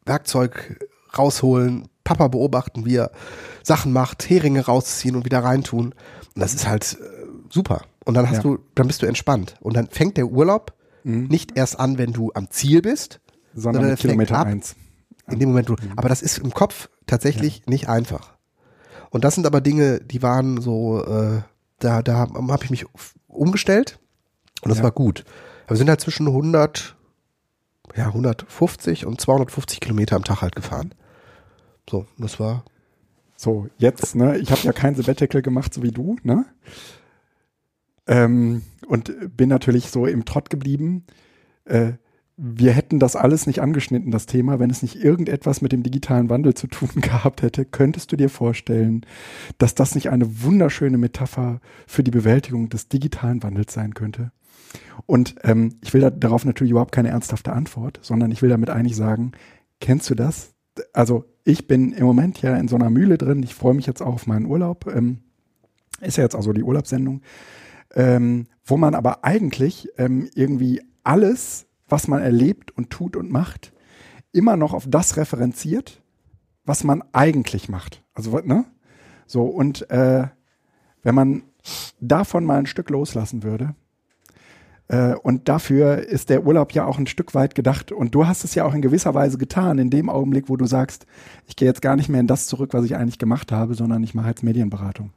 Werkzeug 0.06 0.86
rausholen, 1.18 1.88
Papa 2.04 2.28
beobachten, 2.28 2.86
wie 2.86 2.96
er 2.98 3.12
Sachen 3.64 3.94
macht, 3.94 4.30
Heringe 4.30 4.66
rausziehen 4.66 5.16
und 5.16 5.24
wieder 5.26 5.44
reintun. 5.44 5.94
Und 6.36 6.42
das 6.42 6.54
ist 6.54 6.68
halt 6.68 6.98
äh, 7.00 7.06
super. 7.50 7.84
Und 8.06 8.16
dann 8.16 8.28
hast 8.28 8.38
Ja. 8.38 8.42
du, 8.44 8.60
dann 8.76 8.88
bist 8.88 9.02
du 9.02 9.06
entspannt. 9.06 9.56
Und 9.62 9.76
dann 9.76 9.88
fängt 9.88 10.18
der 10.18 10.26
Urlaub 10.28 10.74
nicht 11.04 11.58
erst 11.58 11.80
an, 11.80 11.98
wenn 11.98 12.14
du 12.14 12.32
am 12.34 12.50
Ziel 12.52 12.82
bist, 12.82 13.20
Sondern 13.54 13.84
er 13.84 13.90
fängt 13.90 14.00
Kilometer 14.02 14.38
ab, 14.38 14.48
eins. 14.48 14.76
in 15.30 15.40
dem 15.40 15.50
Moment, 15.50 15.70
wo, 15.70 15.76
aber 15.96 16.10
das 16.10 16.22
ist 16.22 16.38
im 16.40 16.54
Kopf 16.54 16.90
tatsächlich 17.08 17.66
nicht 17.68 17.90
einfach. 17.90 18.34
Und 19.10 19.24
das 19.24 19.36
sind 19.36 19.46
aber 19.46 19.60
Dinge, 19.62 20.00
die 20.00 20.22
waren 20.22 20.62
so, 20.62 21.04
äh, 21.06 21.42
da, 21.80 22.02
da 22.02 22.16
habe 22.18 22.48
hab 22.52 22.64
ich 22.64 22.70
mich 22.70 22.86
umgestellt 23.28 24.00
und 24.62 24.70
das 24.70 24.78
Ja. 24.78 24.84
war 24.86 24.92
gut. 24.92 25.24
Aber 25.66 25.72
wir 25.72 25.78
sind 25.78 25.90
halt 25.90 26.02
zwischen 26.02 26.28
100, 26.28 26.96
ja, 27.96 28.08
150 28.08 29.06
und 29.06 29.20
250 29.20 29.80
Kilometer 29.80 30.16
am 30.16 30.24
Tag 30.24 30.42
halt 30.42 30.56
gefahren. 30.56 30.94
So, 31.90 32.06
das 32.18 32.40
war, 32.40 32.64
So, 33.36 33.68
jetzt, 33.80 34.16
ne, 34.16 34.38
ich 34.38 34.52
habe 34.52 34.62
ja 34.62 34.72
kein 34.72 34.96
Sabbatical 34.96 35.42
gemacht, 35.42 35.74
so 35.74 35.82
wie 35.82 35.92
du, 35.92 36.16
ne? 36.24 36.46
Ähm, 38.12 38.64
und 38.88 39.38
bin 39.38 39.48
natürlich 39.48 39.90
so 39.90 40.06
im 40.06 40.26
Trott 40.26 40.50
geblieben. 40.50 41.06
Äh, 41.64 41.94
wir 42.36 42.74
hätten 42.74 43.00
das 43.00 43.16
alles 43.16 43.48
nicht 43.48 43.62
angeschnitten, 43.62 44.12
das 44.12 44.26
Thema, 44.26 44.60
wenn 44.60 44.70
es 44.70 44.82
nicht 44.82 44.98
irgendetwas 44.98 45.62
mit 45.62 45.72
dem 45.72 45.82
digitalen 45.82 46.30
Wandel 46.30 46.54
zu 46.54 46.68
tun 46.68 46.90
gehabt 46.96 47.42
hätte. 47.42 47.64
Könntest 47.64 48.12
du 48.12 48.18
dir 48.18 48.30
vorstellen, 48.30 49.06
dass 49.60 49.76
das 49.76 49.96
nicht 49.96 50.10
eine 50.10 50.44
wunderschöne 50.44 50.98
Metapher 50.98 51.62
für 51.88 52.04
die 52.04 52.12
Bewältigung 52.12 52.68
des 52.68 52.90
digitalen 52.90 53.42
Wandels 53.44 53.74
sein 53.74 53.94
könnte? 53.94 54.34
Und 55.06 55.36
ähm, 55.44 55.76
ich 55.82 55.94
will 55.94 56.02
da, 56.02 56.10
darauf 56.10 56.44
natürlich 56.44 56.72
überhaupt 56.72 56.94
keine 56.94 57.10
ernsthafte 57.10 57.54
Antwort, 57.54 58.00
sondern 58.02 58.32
ich 58.32 58.42
will 58.42 58.50
damit 58.50 58.70
eigentlich 58.70 58.98
sagen, 58.98 59.32
kennst 59.80 60.10
du 60.10 60.16
das? 60.16 60.54
Also 60.92 61.26
ich 61.46 61.68
bin 61.68 61.94
im 61.94 62.06
Moment 62.06 62.42
ja 62.42 62.58
in 62.58 62.68
so 62.68 62.76
einer 62.76 62.90
Mühle 62.90 63.18
drin. 63.18 63.42
Ich 63.44 63.56
freue 63.56 63.74
mich 63.74 63.86
jetzt 63.86 64.02
auch 64.02 64.16
auf 64.16 64.28
meinen 64.28 64.48
Urlaub. 64.48 64.92
Ähm, 64.94 65.20
ist 66.02 66.18
ja 66.18 66.24
jetzt 66.24 66.36
auch 66.36 66.44
so 66.44 66.52
die 66.52 66.64
Urlaubssendung. 66.64 67.22
Ähm, 67.96 68.48
wo 68.66 68.78
man 68.78 68.96
aber 68.96 69.24
eigentlich 69.24 69.90
ähm, 69.98 70.30
irgendwie 70.34 70.82
alles, 71.04 71.68
was 71.88 72.08
man 72.08 72.22
erlebt 72.22 72.72
und 72.78 72.90
tut 72.90 73.16
und 73.16 73.32
macht, 73.32 73.74
immer 74.32 74.56
noch 74.56 74.74
auf 74.74 74.86
das 74.88 75.18
referenziert, 75.18 76.02
was 76.64 76.84
man 76.84 77.04
eigentlich 77.12 77.70
macht. 77.70 78.04
Also, 78.14 78.38
ne? 78.40 78.66
So, 79.26 79.44
und 79.44 79.90
äh, 79.90 80.28
wenn 81.04 81.16
man 81.16 81.44
davon 82.00 82.46
mal 82.46 82.60
ein 82.60 82.66
Stück 82.66 82.90
loslassen 82.90 83.44
würde, 83.44 83.76
äh, 84.92 85.16
und 85.16 85.48
dafür 85.48 86.00
ist 86.00 86.30
der 86.30 86.46
Urlaub 86.46 86.74
ja 86.74 86.86
auch 86.86 87.00
ein 87.00 87.08
Stück 87.08 87.34
weit 87.34 87.56
gedacht. 87.56 87.92
Und 87.94 88.14
du 88.14 88.28
hast 88.28 88.44
es 88.44 88.56
ja 88.56 88.66
auch 88.66 88.74
in 88.74 88.82
gewisser 88.82 89.14
Weise 89.14 89.38
getan, 89.38 89.80
in 89.80 89.90
dem 89.90 90.10
Augenblick, 90.10 90.50
wo 90.50 90.58
du 90.58 90.66
sagst, 90.66 91.06
ich 91.48 91.56
gehe 91.56 91.68
jetzt 91.68 91.82
gar 91.82 91.96
nicht 91.96 92.10
mehr 92.10 92.20
in 92.20 92.28
das 92.28 92.48
zurück, 92.48 92.74
was 92.74 92.84
ich 92.84 92.96
eigentlich 92.96 93.18
gemacht 93.18 93.52
habe, 93.54 93.74
sondern 93.74 94.04
ich 94.04 94.14
mache 94.14 94.28
jetzt 94.28 94.44
Medienberatung. 94.44 95.12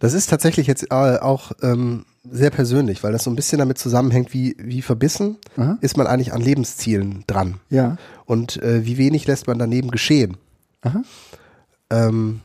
Das 0.00 0.12
ist 0.14 0.30
tatsächlich 0.30 0.66
jetzt 0.66 0.84
äh, 0.90 0.94
auch 0.94 1.52
ähm, 1.62 2.04
sehr 2.30 2.50
persönlich, 2.50 3.02
weil 3.02 3.12
das 3.12 3.24
so 3.24 3.30
ein 3.30 3.36
bisschen 3.36 3.58
damit 3.58 3.78
zusammenhängt, 3.78 4.32
wie, 4.32 4.54
wie 4.58 4.82
verbissen 4.82 5.38
Aha. 5.56 5.78
ist 5.80 5.96
man 5.96 6.06
eigentlich 6.06 6.32
an 6.32 6.40
Lebenszielen 6.40 7.24
dran 7.26 7.60
Ja. 7.70 7.96
und 8.26 8.62
äh, 8.62 8.84
wie 8.84 8.96
wenig 8.98 9.26
lässt 9.26 9.46
man 9.46 9.58
daneben 9.58 9.90
geschehen. 9.90 10.36
Aha. 10.82 11.02
Ähm, 11.90 12.40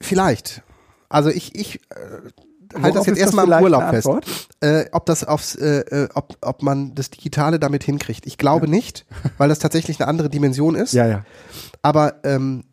vielleicht. 0.00 0.62
Also 1.08 1.30
ich, 1.30 1.54
ich 1.54 1.76
äh, 1.90 1.94
halte 2.74 2.94
Worauf 2.94 2.94
das 2.94 3.06
jetzt 3.06 3.18
erstmal 3.18 3.50
im 3.50 3.62
Urlaub 3.62 3.90
fest. 3.90 4.08
Äh, 4.60 4.86
ob 4.92 5.06
das 5.06 5.24
aufs, 5.24 5.54
äh, 5.54 5.80
äh, 5.80 6.08
ob, 6.14 6.36
ob 6.40 6.62
man 6.62 6.94
das 6.94 7.10
Digitale 7.10 7.58
damit 7.58 7.84
hinkriegt. 7.84 8.26
Ich 8.26 8.36
glaube 8.38 8.68
nicht, 8.68 9.04
weil 9.38 9.48
das 9.48 9.58
tatsächlich 9.58 10.00
eine 10.00 10.08
andere 10.08 10.28
Dimension 10.28 10.74
ist. 10.74 10.92
Ja, 10.94 11.06
ja. 11.06 11.24
Aber 11.82 12.16
ähm, 12.24 12.64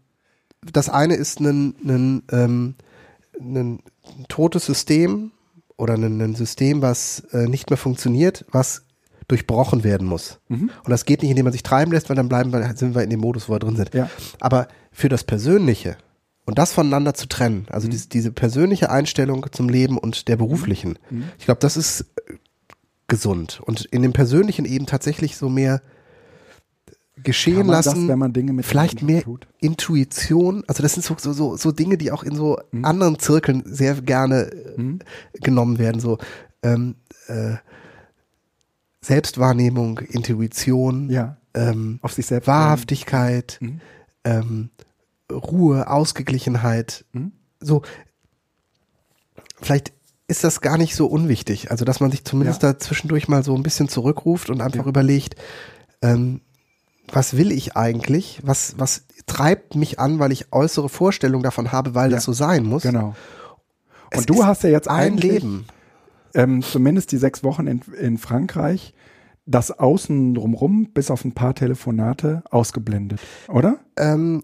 das 0.72 0.90
eine 0.90 1.16
ist 1.16 1.40
ein, 1.40 1.76
ein, 1.84 2.24
ähm, 2.32 2.76
ein 3.40 3.80
totes 4.28 4.66
System 4.66 5.32
oder 5.78 5.96
ein, 5.96 6.22
ein 6.22 6.36
System, 6.36 6.82
was 6.82 7.22
äh, 7.32 7.48
nicht 7.48 7.70
mehr 7.70 7.78
funktioniert, 7.78 8.46
was 8.52 8.84
durchbrochen 9.28 9.84
werden 9.84 10.08
muss. 10.08 10.40
Mhm. 10.50 10.70
Und 10.84 10.90
das 10.90 11.06
geht 11.06 11.22
nicht, 11.22 11.32
indem 11.32 11.46
man 11.46 11.54
sich 11.54 11.64
treiben 11.64 11.92
lässt, 11.92 12.10
weil 12.10 12.16
dann 12.16 12.30
bleiben 12.30 12.52
wir, 12.52 12.76
sind 12.76 12.96
wir 12.96 13.04
in 13.04 13.10
dem 13.10 13.22
Modus, 13.22 13.48
wo 13.50 13.54
wir 13.54 13.60
drin 13.60 13.76
sind. 13.78 13.94
Ja. 13.94 14.10
Aber 14.40 14.68
für 14.92 15.10
das 15.10 15.24
Persönliche 15.24 15.98
und 16.46 16.58
das 16.60 16.74
voneinander 16.74 17.14
zu 17.14 17.28
trennen, 17.28 17.66
also 17.70 17.88
Mhm. 17.88 17.92
diese, 17.92 18.10
diese 18.10 18.32
persönliche 18.32 18.92
Einstellung 18.92 19.46
zum 19.52 19.70
Leben 19.70 19.98
und 19.98 20.28
der 20.28 20.36
beruflichen, 20.36 21.00
Mhm. 21.10 21.24
ich 21.40 21.46
glaube, 21.46 21.60
das 21.62 21.78
ist 21.78 22.02
äh, 22.28 22.34
gesund. 23.08 23.62
Und 23.66 23.86
in 23.86 24.02
dem 24.02 24.14
Persönlichen 24.14 24.66
eben 24.66 24.86
tatsächlich 24.86 25.38
so 25.38 25.50
mehr 25.50 25.82
geschehen 27.24 27.68
das, 27.68 27.86
lassen 27.86 28.08
mit 28.56 28.66
vielleicht 28.66 29.02
mehr 29.02 29.22
tut? 29.24 29.48
Intuition, 29.60 30.64
also 30.68 30.82
das 30.84 30.94
sind 30.94 31.04
so, 31.04 31.16
so, 31.20 31.56
so, 31.58 31.72
Dinge, 31.72 31.98
die 31.98 32.12
auch 32.12 32.24
in 32.24 32.36
so 32.36 32.58
Mhm. 32.72 32.86
anderen 32.86 33.20
Zirkeln 33.20 33.64
sehr 33.66 33.96
gerne 34.02 34.52
äh, 34.52 35.00
genommen 35.40 35.78
werden, 35.80 36.00
so 36.00 36.18
ähm, 36.64 36.96
äh, 37.28 37.56
Selbstwahrnehmung, 39.02 40.00
Intuition, 40.00 41.10
Ja. 41.10 41.38
ähm, 41.54 42.00
Auf 42.02 42.14
sich 42.14 42.26
selbst. 42.28 42.48
Wahrhaftigkeit, 42.48 43.58
Mhm. 43.62 43.82
ähm, 44.24 44.70
Ruhe, 45.32 45.90
Ausgeglichenheit, 45.90 47.06
Mhm. 47.14 47.32
so 47.60 47.82
vielleicht 49.62 49.94
ist 50.28 50.44
das 50.44 50.62
gar 50.62 50.78
nicht 50.78 50.96
so 50.96 51.08
unwichtig, 51.08 51.72
also 51.72 51.84
dass 51.84 52.00
man 52.00 52.12
sich 52.12 52.24
zumindest 52.24 52.64
Ja. 52.64 52.74
da 52.74 52.80
zwischendurch 52.80 53.28
mal 53.28 53.44
so 53.44 53.56
ein 53.56 53.64
bisschen 53.64 53.90
zurückruft 53.90 54.50
und 54.50 54.62
einfach 54.62 54.86
Ja. 54.86 54.90
überlegt, 54.90 55.36
ähm, 56.02 56.42
was 57.12 57.36
will 57.38 57.52
ich 57.52 57.76
eigentlich? 57.76 58.40
Was, 58.44 58.76
was 58.78 59.06
treibt 59.26 59.76
mich 59.76 60.00
an, 60.00 60.20
weil 60.20 60.32
ich 60.32 60.52
äußere 60.54 60.90
Vorstellungen 60.90 61.44
davon 61.44 61.72
habe, 61.72 61.94
weil 61.96 62.10
Ja. 62.12 62.18
das 62.18 62.24
so 62.26 62.34
sein 62.34 62.66
muss? 62.66 62.84
Genau. 62.84 63.16
Es 64.10 64.20
Und 64.20 64.30
du 64.30 64.34
ist 64.42 64.46
hast 64.46 64.64
ja 64.64 64.70
jetzt 64.70 64.88
ein 64.90 65.18
Leben. 65.18 65.66
ähm, 66.34 66.62
zumindest 66.62 67.12
die 67.12 67.18
sechs 67.18 67.44
Wochen 67.44 67.68
in, 67.68 67.82
in 68.00 68.18
Frankreich, 68.18 68.94
das 69.46 69.72
Außen 69.72 70.34
drumrum, 70.34 70.90
bis 70.94 71.10
auf 71.12 71.26
ein 71.26 71.34
paar 71.34 71.56
Telefonate, 71.56 72.44
ausgeblendet, 72.52 73.20
oder? 73.48 73.80
Ähm, 73.98 74.44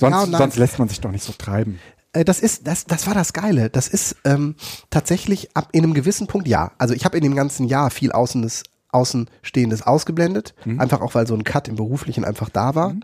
Sonst, 0.00 0.30
ja 0.32 0.38
sonst 0.38 0.56
lässt 0.56 0.78
man 0.78 0.88
sich 0.88 1.00
doch 1.00 1.10
nicht 1.10 1.24
so 1.24 1.32
treiben. 1.32 1.78
Äh, 2.12 2.24
das 2.24 2.40
ist, 2.40 2.66
das, 2.66 2.84
das 2.84 3.06
war 3.06 3.14
das 3.14 3.32
Geile. 3.32 3.70
Das 3.70 3.88
ist 3.88 4.16
ähm, 4.24 4.54
tatsächlich 4.90 5.56
ab 5.56 5.70
in 5.72 5.82
einem 5.84 5.94
gewissen 5.94 6.26
Punkt 6.26 6.46
ja. 6.46 6.72
Also 6.76 6.92
ich 6.92 7.04
habe 7.06 7.16
in 7.16 7.22
dem 7.22 7.34
ganzen 7.34 7.66
Jahr 7.66 7.90
viel 7.90 8.12
Außenes, 8.12 8.64
Außenstehendes 8.90 9.82
ausgeblendet, 9.82 10.54
Mhm. 10.64 10.80
einfach 10.80 11.00
auch 11.00 11.14
weil 11.14 11.26
so 11.26 11.34
ein 11.34 11.44
Cut 11.44 11.68
im 11.68 11.76
Beruflichen 11.76 12.24
einfach 12.24 12.48
da 12.48 12.74
war. 12.74 12.94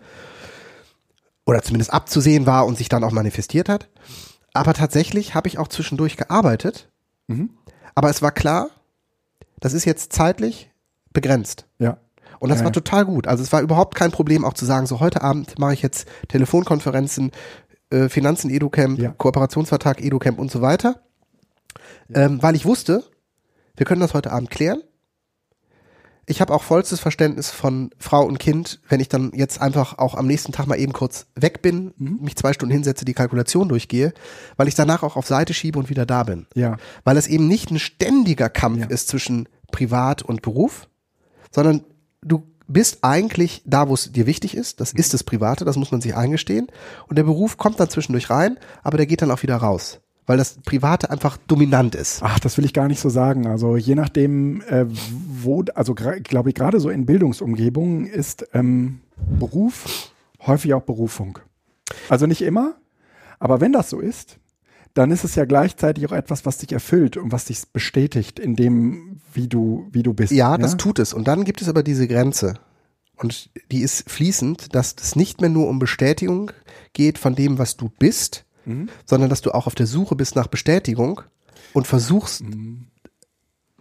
Oder 1.47 1.63
zumindest 1.63 1.93
abzusehen 1.93 2.47
war 2.47 2.65
und 2.67 2.79
sich 2.79 2.89
dann 2.89 3.05
auch 3.05 3.11
manifestiert 3.13 3.69
hat. 3.69 3.89
Aber 4.55 4.73
tatsächlich 4.73 5.35
habe 5.35 5.49
ich 5.49 5.59
auch 5.59 5.69
zwischendurch 5.69 6.17
gearbeitet. 6.17 6.89
Mhm. 7.27 7.51
Aber 7.95 8.09
es 8.09 8.23
war 8.23 8.33
klar, 8.33 8.71
das 9.61 9.73
ist 9.75 9.85
jetzt 9.85 10.13
zeitlich 10.13 10.71
begrenzt. 11.13 11.67
Ja. 11.79 11.99
Und 12.41 12.49
das 12.49 12.59
Ja, 12.59 12.65
war 12.65 12.71
ja. 12.71 12.75
total 12.75 13.05
gut. 13.05 13.27
Also 13.27 13.43
es 13.43 13.53
war 13.53 13.61
überhaupt 13.61 13.95
kein 13.95 14.11
Problem, 14.11 14.45
auch 14.45 14.55
zu 14.55 14.65
sagen, 14.65 14.87
so 14.87 15.01
heute 15.01 15.23
Abend 15.23 15.59
mache 15.59 15.75
ich 15.75 15.83
jetzt 15.83 16.09
Telefonkonferenzen, 16.29 17.31
äh, 17.91 18.09
Finanzen 18.09 18.51
EduCamp, 18.51 18.99
Ja. 18.99 19.11
Kooperationsvertrag 19.11 20.01
EduCamp 20.03 20.39
und 20.39 20.51
so 20.51 20.61
weiter. 20.63 21.01
Ähm, 22.13 22.43
weil 22.43 22.55
ich 22.57 22.65
wusste, 22.65 23.05
wir 23.77 23.87
können 23.87 24.01
das 24.01 24.15
heute 24.15 24.33
Abend 24.33 24.51
klären. 24.51 24.83
Ich 26.27 26.41
habe 26.41 26.53
auch 26.55 26.63
vollstes 26.63 27.01
Verständnis 27.01 27.51
von 27.51 27.91
Frau 27.99 28.25
und 28.25 28.39
Kind, 28.39 28.81
wenn 28.89 29.01
ich 29.01 29.09
dann 29.09 29.33
jetzt 29.35 29.61
einfach 29.61 29.99
auch 29.99 30.15
am 30.15 30.27
nächsten 30.27 30.53
Tag 30.53 30.67
mal 30.67 30.79
eben 30.79 30.93
kurz 30.93 31.27
weg 31.35 31.61
bin, 31.63 31.93
Mhm. 31.99 32.21
mich 32.23 32.37
zwei 32.37 32.53
Stunden 32.53 32.73
hinsetze, 32.73 33.05
die 33.05 33.13
Kalkulation 33.15 33.69
durchgehe, 33.69 34.15
weil 34.57 34.69
ich 34.69 34.75
danach 34.75 35.03
auch 35.03 35.17
auf 35.17 35.27
Seite 35.27 35.53
schiebe 35.55 35.79
und 35.79 35.91
wieder 35.91 36.07
da 36.07 36.23
bin 36.23 36.47
Ja. 36.55 36.77
weil 37.05 37.17
es 37.17 37.27
eben 37.27 37.47
nicht 37.49 37.71
ein 37.71 37.79
ständiger 37.79 38.49
Kampf 38.49 38.81
Ja. 38.81 38.87
ist 38.87 39.09
zwischen 39.09 39.49
Privat 39.71 40.23
und 40.23 40.41
Beruf, 40.43 40.89
sondern 41.51 41.85
du 42.23 42.43
bist 42.67 42.99
eigentlich 43.03 43.63
da, 43.67 43.89
wo 43.91 43.95
es 43.95 44.11
dir 44.11 44.25
wichtig 44.27 44.57
ist. 44.57 44.81
Das 44.81 44.93
ist 44.93 45.13
das 45.13 45.23
Private, 45.25 45.67
das 45.67 45.77
muss 45.77 45.93
man 45.93 46.01
sich 46.01 46.17
eingestehen. 46.17 46.69
Und 47.09 47.17
der 47.17 47.25
Beruf 47.25 47.59
kommt 47.59 47.79
dann 47.79 47.91
zwischendurch 47.91 48.31
rein, 48.31 48.57
aber 48.83 48.97
der 48.97 49.05
geht 49.07 49.21
dann 49.21 49.31
auch 49.31 49.43
wieder 49.43 49.57
raus, 49.57 50.01
weil 50.27 50.39
das 50.39 50.59
Private 50.65 51.11
einfach 51.11 51.37
dominant 51.47 51.95
ist. 51.95 52.21
Ach, 52.23 52.39
das 52.39 52.57
will 52.57 52.65
ich 52.65 52.73
gar 52.73 52.89
nicht 52.89 53.01
so 53.01 53.09
sagen. 53.09 53.47
Also 53.47 53.77
je 53.77 53.95
nachdem, 53.95 54.63
äh, 54.63 54.87
wo, 54.89 55.65
also 55.75 55.95
glaube 55.95 56.49
ich, 56.49 56.55
gerade 56.55 56.81
so 56.81 56.89
in 56.91 57.07
Bildungsumgebungen 57.07 58.07
ist 58.07 58.47
ähm, 58.55 59.01
Beruf 59.39 60.11
häufig 60.47 60.75
auch 60.75 60.83
Berufung. 60.83 61.39
Also 62.09 62.27
nicht 62.27 62.43
immer, 62.43 62.75
aber 63.39 63.61
wenn 63.61 63.73
das 63.73 63.91
so 63.91 64.01
ist, 64.01 64.39
dann 64.95 65.11
ist 65.11 65.25
es 65.25 65.35
ja 65.35 65.45
gleichzeitig 65.45 66.07
auch 66.07 66.13
etwas, 66.13 66.47
was 66.47 66.59
dich 66.59 66.73
erfüllt 66.73 67.17
und 67.17 67.33
was 67.33 67.47
dich 67.47 67.63
bestätigt 67.73 68.39
in 68.39 68.55
dem, 68.55 69.21
wie 69.33 69.49
du, 69.49 69.89
wie 69.91 70.05
du 70.05 70.15
bist. 70.15 70.33
Ja, 70.33 70.57
das 70.57 70.77
tut 70.77 71.01
es. 71.01 71.13
Und 71.13 71.27
dann 71.27 71.45
gibt 71.45 71.61
es 71.61 71.69
aber 71.69 71.83
diese 71.83 72.07
Grenze. 72.07 72.55
Und 73.17 73.51
die 73.71 73.81
ist 73.81 74.09
fließend, 74.09 74.75
dass 74.75 74.95
es 75.01 75.17
nicht 75.17 75.41
mehr 75.41 75.51
nur 75.51 75.69
um 75.69 75.79
Bestätigung 75.79 76.53
geht 76.93 77.19
von 77.19 77.35
dem, 77.35 77.59
was 77.59 77.77
du 77.77 77.91
bist, 77.99 78.44
Mhm. 78.67 78.89
sondern 79.05 79.31
dass 79.31 79.41
du 79.43 79.53
auch 79.53 79.67
auf 79.67 79.75
der 79.75 79.87
Suche 79.87 80.17
bist 80.17 80.37
nach 80.37 80.47
Bestätigung 80.47 81.21
und 81.73 81.87
versuchst, 81.87 82.43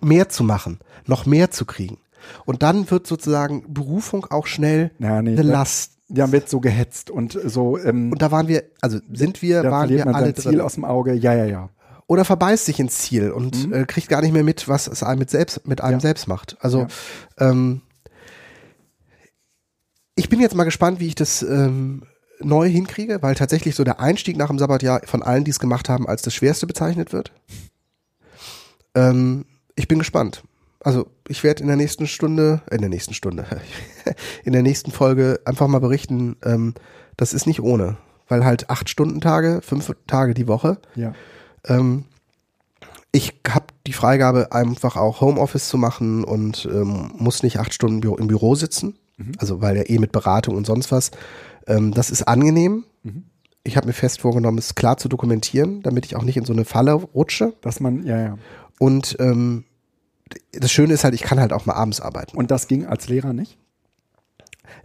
mehr 0.01 0.29
zu 0.29 0.43
machen, 0.43 0.79
noch 1.05 1.25
mehr 1.25 1.51
zu 1.51 1.65
kriegen. 1.65 1.97
Und 2.45 2.63
dann 2.63 2.89
wird 2.91 3.05
sozusagen 3.07 3.73
Berufung 3.73 4.25
auch 4.29 4.47
schnell 4.47 4.91
Ja, 4.99 5.21
nee, 5.21 5.31
eine 5.31 5.41
Last. 5.43 5.91
Ja, 6.09 6.31
wird 6.31 6.47
so 6.49 6.59
gehetzt 6.59 7.09
und 7.09 7.37
so, 7.45 7.77
ähm, 7.79 8.11
Und 8.11 8.21
da 8.21 8.29
waren 8.29 8.47
wir, 8.47 8.63
also 8.81 8.99
sind 9.11 9.41
wir, 9.41 9.63
waren 9.63 9.89
wir 9.89 10.05
man 10.05 10.13
alle 10.15 10.25
sein 10.27 10.35
Ziel 10.35 10.51
drin. 10.53 10.61
aus 10.61 10.73
dem 10.75 10.85
Auge. 10.85 11.13
Ja, 11.13 11.33
ja, 11.33 11.45
ja. 11.45 11.69
Oder 12.05 12.23
verbeißt 12.25 12.65
sich 12.65 12.79
ins 12.79 12.99
Ziel 12.99 13.31
und 13.31 13.67
Mhm. 13.67 13.73
äh, 13.73 13.85
kriegt 13.85 14.09
gar 14.09 14.21
nicht 14.21 14.33
mehr 14.33 14.43
mit, 14.43 14.67
was 14.67 14.87
es 14.87 15.01
einem 15.01 15.19
mit, 15.19 15.29
selbst, 15.31 15.65
mit 15.65 15.81
einem 15.81 15.93
Ja. 15.95 15.99
selbst 16.01 16.27
macht. 16.27 16.57
Also 16.59 16.87
ähm, 17.39 17.81
ich 20.15 20.29
bin 20.29 20.39
jetzt 20.39 20.55
mal 20.55 20.65
gespannt, 20.65 20.99
wie 20.99 21.07
ich 21.07 21.15
das 21.15 21.41
ähm, 21.41 22.03
neu 22.39 22.67
hinkriege, 22.67 23.21
weil 23.21 23.35
tatsächlich 23.35 23.75
so 23.75 23.83
der 23.83 23.99
Einstieg 23.99 24.37
nach 24.37 24.47
dem 24.47 24.59
Sabbatjahr 24.59 25.01
von 25.05 25.23
allen, 25.23 25.43
die 25.43 25.51
es 25.51 25.59
gemacht 25.59 25.89
haben, 25.89 26.07
als 26.07 26.21
das 26.21 26.33
Schwerste 26.33 26.67
bezeichnet 26.67 27.13
wird. 27.13 27.31
Ähm, 28.95 29.45
ich 29.75 29.87
bin 29.87 29.99
gespannt. 29.99 30.43
Also 30.79 31.07
ich 31.27 31.43
werde 31.43 31.61
in 31.61 31.67
der 31.67 31.77
nächsten 31.77 32.07
Stunde, 32.07 32.61
äh, 32.69 32.75
in 32.75 32.81
der 32.81 32.89
nächsten 32.89 33.13
Stunde, 33.13 33.45
in 34.43 34.53
der 34.53 34.63
nächsten 34.63 34.91
Folge 34.91 35.39
einfach 35.45 35.67
mal 35.67 35.79
berichten, 35.79 36.35
ähm, 36.43 36.73
das 37.15 37.33
ist 37.33 37.47
nicht 37.47 37.61
ohne, 37.61 37.97
weil 38.27 38.43
halt 38.43 38.69
acht 38.69 38.89
Stunden 38.89 39.21
Tage, 39.21 39.61
fünf 39.63 39.91
Tage 40.07 40.33
die 40.33 40.47
Woche. 40.47 40.77
Ja. 40.95 41.13
Ähm, 41.65 42.05
ich 43.11 43.35
habe 43.47 43.67
die 43.85 43.93
Freigabe, 43.93 44.51
einfach 44.51 44.97
auch 44.97 45.21
Homeoffice 45.21 45.69
zu 45.69 45.77
machen 45.77 46.23
und 46.23 46.65
ähm, 46.65 47.11
muss 47.15 47.43
nicht 47.43 47.59
acht 47.59 47.73
Stunden 47.73 48.01
im 48.17 48.27
Büro 48.27 48.55
sitzen. 48.55 48.97
Also 49.37 49.61
weil 49.61 49.77
ja 49.77 49.83
eh 49.85 49.99
mit 49.99 50.11
Beratung 50.11 50.55
und 50.55 50.65
sonst 50.65 50.91
was. 50.91 51.11
Ähm, 51.67 51.93
das 51.93 52.09
ist 52.09 52.23
angenehm. 52.23 52.85
Mhm. 53.03 53.23
Ich 53.63 53.77
habe 53.77 53.87
mir 53.87 53.93
fest 53.93 54.21
vorgenommen, 54.21 54.57
es 54.57 54.75
klar 54.75 54.97
zu 54.97 55.07
dokumentieren, 55.07 55.81
damit 55.83 56.05
ich 56.05 56.15
auch 56.15 56.23
nicht 56.23 56.37
in 56.37 56.45
so 56.45 56.53
eine 56.53 56.65
Falle 56.65 56.93
rutsche. 56.93 57.53
Dass 57.61 57.79
man, 57.79 58.05
ja, 58.05 58.19
ja. 58.19 58.37
Und 58.79 59.15
ähm, 59.19 59.63
das 60.51 60.71
Schöne 60.71 60.93
ist 60.93 61.03
halt, 61.03 61.13
ich 61.13 61.21
kann 61.21 61.39
halt 61.39 61.53
auch 61.53 61.65
mal 61.65 61.73
abends 61.73 62.01
arbeiten. 62.01 62.35
Und 62.35 62.51
das 62.51 62.67
ging 62.67 62.85
als 62.85 63.07
Lehrer 63.07 63.33
nicht? 63.33 63.57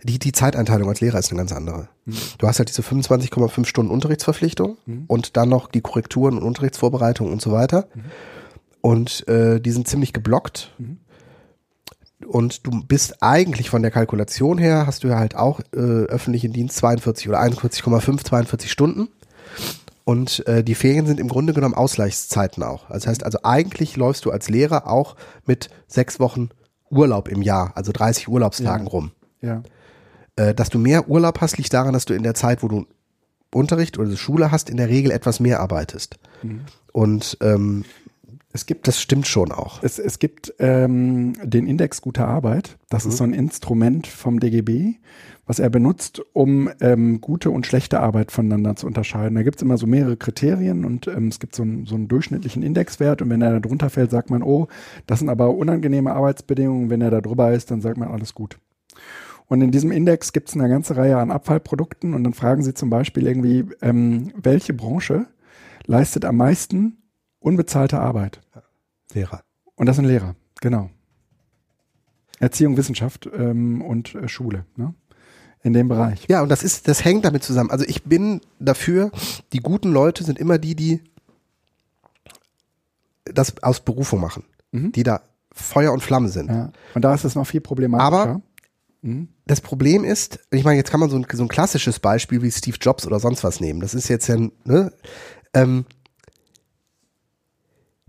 Die, 0.04 0.18
die 0.18 0.32
Zeiteinteilung 0.32 0.88
als 0.88 1.00
Lehrer 1.00 1.18
ist 1.18 1.30
eine 1.30 1.38
ganz 1.38 1.52
andere. 1.52 1.88
Du 2.38 2.46
hast 2.46 2.58
halt 2.58 2.68
diese 2.68 2.82
25,5 2.82 3.64
Stunden 3.64 3.90
Unterrichtsverpflichtung 3.90 4.76
und 5.06 5.36
dann 5.36 5.48
noch 5.48 5.68
die 5.68 5.80
Korrekturen 5.80 6.36
und 6.36 6.42
Unterrichtsvorbereitung 6.42 7.32
und 7.32 7.40
so 7.40 7.52
weiter. 7.52 7.88
Und 8.80 9.26
äh, 9.28 9.60
die 9.60 9.70
sind 9.70 9.88
ziemlich 9.88 10.12
geblockt. 10.12 10.74
Und 12.26 12.66
du 12.66 12.82
bist 12.82 13.22
eigentlich 13.22 13.70
von 13.70 13.82
der 13.82 13.90
Kalkulation 13.90 14.58
her, 14.58 14.86
hast 14.86 15.04
du 15.04 15.08
ja 15.08 15.18
halt 15.18 15.36
auch 15.36 15.60
äh, 15.72 15.78
öffentlichen 15.78 16.52
Dienst 16.52 16.76
42 16.78 17.28
oder 17.28 17.40
41,5, 17.40 18.24
42 18.24 18.70
Stunden. 18.72 19.08
Und 20.04 20.46
äh, 20.46 20.64
die 20.64 20.74
Ferien 20.74 21.06
sind 21.06 21.20
im 21.20 21.28
Grunde 21.28 21.52
genommen 21.52 21.74
Ausgleichszeiten 21.74 22.62
auch. 22.62 22.88
Das 22.88 23.06
heißt 23.06 23.24
also, 23.24 23.38
eigentlich 23.42 23.96
läufst 23.96 24.24
du 24.24 24.30
als 24.30 24.48
Lehrer 24.48 24.88
auch 24.90 25.16
mit 25.46 25.68
sechs 25.86 26.18
Wochen 26.18 26.48
Urlaub 26.90 27.28
im 27.28 27.42
Jahr, 27.42 27.72
also 27.74 27.92
30 27.92 28.28
Urlaubstagen 28.28 28.86
Ja. 28.86 28.90
rum. 28.90 29.10
Ja. 29.42 29.62
Äh, 30.36 30.54
dass 30.54 30.70
du 30.70 30.78
mehr 30.78 31.08
Urlaub 31.08 31.40
hast, 31.40 31.58
liegt 31.58 31.72
daran, 31.74 31.92
dass 31.92 32.06
du 32.06 32.14
in 32.14 32.22
der 32.22 32.34
Zeit, 32.34 32.62
wo 32.62 32.68
du 32.68 32.86
Unterricht 33.54 33.98
oder 33.98 34.16
Schule 34.16 34.50
hast, 34.50 34.70
in 34.70 34.76
der 34.76 34.88
Regel 34.88 35.10
etwas 35.10 35.40
mehr 35.40 35.60
arbeitest. 35.60 36.18
Und 36.92 37.36
ähm, 37.42 37.84
Es 38.50 38.64
gibt 38.64 38.88
das 38.88 39.00
stimmt 39.00 39.26
schon 39.26 39.52
auch. 39.52 39.82
Es, 39.82 39.98
es 39.98 40.18
gibt 40.18 40.54
ähm, 40.58 41.34
den 41.42 41.66
Index 41.66 42.00
guter 42.00 42.26
Arbeit. 42.26 42.78
Das 42.88 43.04
ist 43.04 43.18
so 43.18 43.24
ein 43.24 43.34
Instrument 43.34 44.06
vom 44.06 44.40
DGB, 44.40 44.94
was 45.46 45.58
er 45.58 45.68
benutzt, 45.68 46.22
um 46.32 46.70
ähm, 46.80 47.20
gute 47.20 47.50
und 47.50 47.66
schlechte 47.66 48.00
Arbeit 48.00 48.32
voneinander 48.32 48.74
zu 48.74 48.86
unterscheiden. 48.86 49.34
Da 49.34 49.42
gibt 49.42 49.56
es 49.56 49.62
immer 49.62 49.76
so 49.76 49.86
mehrere 49.86 50.16
Kriterien 50.16 50.86
und 50.86 51.08
ähm, 51.08 51.28
es 51.28 51.40
gibt 51.40 51.54
so 51.54 51.62
einen, 51.62 51.84
so 51.84 51.94
einen 51.94 52.08
durchschnittlichen 52.08 52.62
Indexwert 52.62 53.20
und 53.20 53.28
wenn 53.28 53.42
er 53.42 53.52
da 53.52 53.60
drunter 53.60 53.90
fällt, 53.90 54.10
sagt 54.10 54.30
man, 54.30 54.42
oh, 54.42 54.68
das 55.06 55.18
sind 55.18 55.28
aber 55.28 55.54
unangenehme 55.54 56.12
Arbeitsbedingungen. 56.12 56.88
Wenn 56.88 57.02
er 57.02 57.10
da 57.10 57.20
drüber 57.20 57.52
ist, 57.52 57.70
dann 57.70 57.82
sagt 57.82 57.98
man, 57.98 58.08
alles 58.08 58.34
gut. 58.34 58.58
Und 59.46 59.60
in 59.60 59.70
diesem 59.70 59.92
Index 59.92 60.32
gibt 60.32 60.48
es 60.48 60.54
eine 60.54 60.68
ganze 60.70 60.96
Reihe 60.96 61.18
an 61.18 61.30
Abfallprodukten 61.30 62.14
und 62.14 62.24
dann 62.24 62.34
fragen 62.34 62.62
sie 62.62 62.72
zum 62.72 62.88
Beispiel 62.88 63.26
irgendwie, 63.26 63.66
ähm, 63.82 64.32
welche 64.34 64.72
Branche 64.72 65.26
leistet 65.86 66.24
am 66.24 66.36
meisten 66.36 66.98
unbezahlte 67.40 68.00
Arbeit? 68.00 68.40
Lehrer. 69.12 69.42
Und 69.74 69.86
das 69.86 69.96
sind 69.96 70.04
Lehrer, 70.04 70.34
genau. 70.60 70.90
Erziehung, 72.40 72.76
Wissenschaft 72.76 73.28
ähm, 73.32 73.82
und 73.82 74.14
äh, 74.14 74.28
Schule, 74.28 74.64
ne? 74.76 74.94
In 75.62 75.72
dem 75.72 75.88
Bereich. 75.88 76.24
Ja, 76.28 76.42
und 76.42 76.50
das 76.50 76.62
ist, 76.62 76.86
das 76.86 77.04
hängt 77.04 77.24
damit 77.24 77.42
zusammen. 77.42 77.72
Also 77.72 77.84
ich 77.84 78.04
bin 78.04 78.40
dafür, 78.60 79.10
die 79.52 79.58
guten 79.58 79.92
Leute 79.92 80.22
sind 80.22 80.38
immer 80.38 80.56
die, 80.56 80.76
die 80.76 81.02
das 83.24 83.60
aus 83.60 83.80
Berufung 83.80 84.20
machen, 84.20 84.44
die 84.70 85.02
da 85.02 85.20
Feuer 85.52 85.92
und 85.92 86.00
Flamme 86.00 86.28
sind. 86.28 86.48
Ja. 86.48 86.70
Und 86.94 87.02
da 87.02 87.12
ist 87.12 87.24
es 87.24 87.34
noch 87.34 87.44
viel 87.44 87.60
problematischer. 87.60 88.06
Aber 88.06 88.42
das 89.46 89.60
Problem 89.60 90.04
ist, 90.04 90.40
ich 90.50 90.64
meine, 90.64 90.76
jetzt 90.76 90.90
kann 90.90 91.00
man 91.00 91.08
so 91.08 91.16
ein, 91.16 91.26
so 91.32 91.42
ein 91.42 91.48
klassisches 91.48 91.98
Beispiel 92.00 92.42
wie 92.42 92.50
Steve 92.50 92.76
Jobs 92.80 93.06
oder 93.06 93.20
sonst 93.20 93.44
was 93.44 93.60
nehmen. 93.60 93.80
Das 93.80 93.94
ist 93.94 94.08
jetzt 94.08 94.26
ja, 94.26 94.36
ne, 94.36 94.92
ähm, 95.54 95.86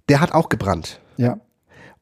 der 0.10 0.20
hat 0.22 0.34
auch 0.34 0.50
gebrannt. 0.50 1.00
ja, 1.18 1.40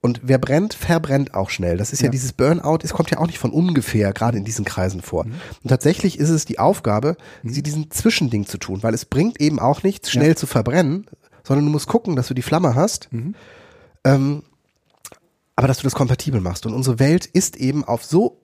Und 0.01 0.21
wer 0.23 0.37
brennt, 0.37 0.73
verbrennt 0.73 1.33
auch 1.33 1.49
schnell. 1.49 1.75
Das 1.77 1.91
ist 1.91 1.99
ja, 2.01 2.05
Ja. 2.05 2.11
dieses 2.11 2.31
Burnout, 2.33 2.79
es 2.83 2.93
kommt 2.93 3.09
ja 3.11 3.17
auch 3.17 3.25
nicht 3.27 3.39
von 3.39 3.51
ungefähr, 3.51 4.13
gerade 4.13 4.37
in 4.37 4.45
diesen 4.45 4.63
Kreisen 4.63 5.01
vor. 5.01 5.25
Und 5.25 5.67
tatsächlich 5.67 6.19
ist 6.19 6.29
es 6.29 6.45
die 6.45 6.59
Aufgabe, 6.59 7.17
sie 7.43 7.63
diesen 7.63 7.89
Zwischending 7.91 8.45
zu 8.45 8.57
tun, 8.59 8.83
weil 8.83 8.93
es 8.93 9.05
bringt 9.05 9.41
eben 9.41 9.59
auch 9.59 9.83
nichts, 9.83 10.11
schnell 10.11 10.37
zu 10.37 10.45
verbrennen, 10.47 11.07
sondern 11.43 11.65
du 11.65 11.71
musst 11.71 11.87
gucken, 11.87 12.15
dass 12.15 12.27
du 12.27 12.33
die 12.35 12.41
Flamme 12.43 12.75
hast, 12.75 13.09
ähm, 14.03 14.43
aber 15.55 15.67
dass 15.67 15.77
du 15.77 15.83
das 15.83 15.95
kompatibel 15.95 16.41
machst. 16.41 16.65
Und 16.67 16.73
unsere 16.73 16.99
Welt 16.99 17.25
ist 17.25 17.57
eben 17.57 17.83
auf 17.83 18.05
so 18.05 18.39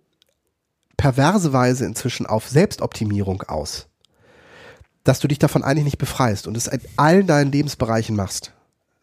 perverse 0.97 1.53
Weise 1.53 1.85
inzwischen 1.85 2.25
auf 2.25 2.47
Selbstoptimierung 2.47 3.43
aus, 3.43 3.87
dass 5.03 5.19
du 5.19 5.27
dich 5.27 5.37
davon 5.39 5.63
eigentlich 5.63 5.85
nicht 5.85 5.97
befreist 5.99 6.47
und 6.47 6.57
es 6.57 6.67
in 6.67 6.81
allen 6.97 7.27
deinen 7.27 7.51
Lebensbereichen 7.51 8.15
machst. 8.15 8.53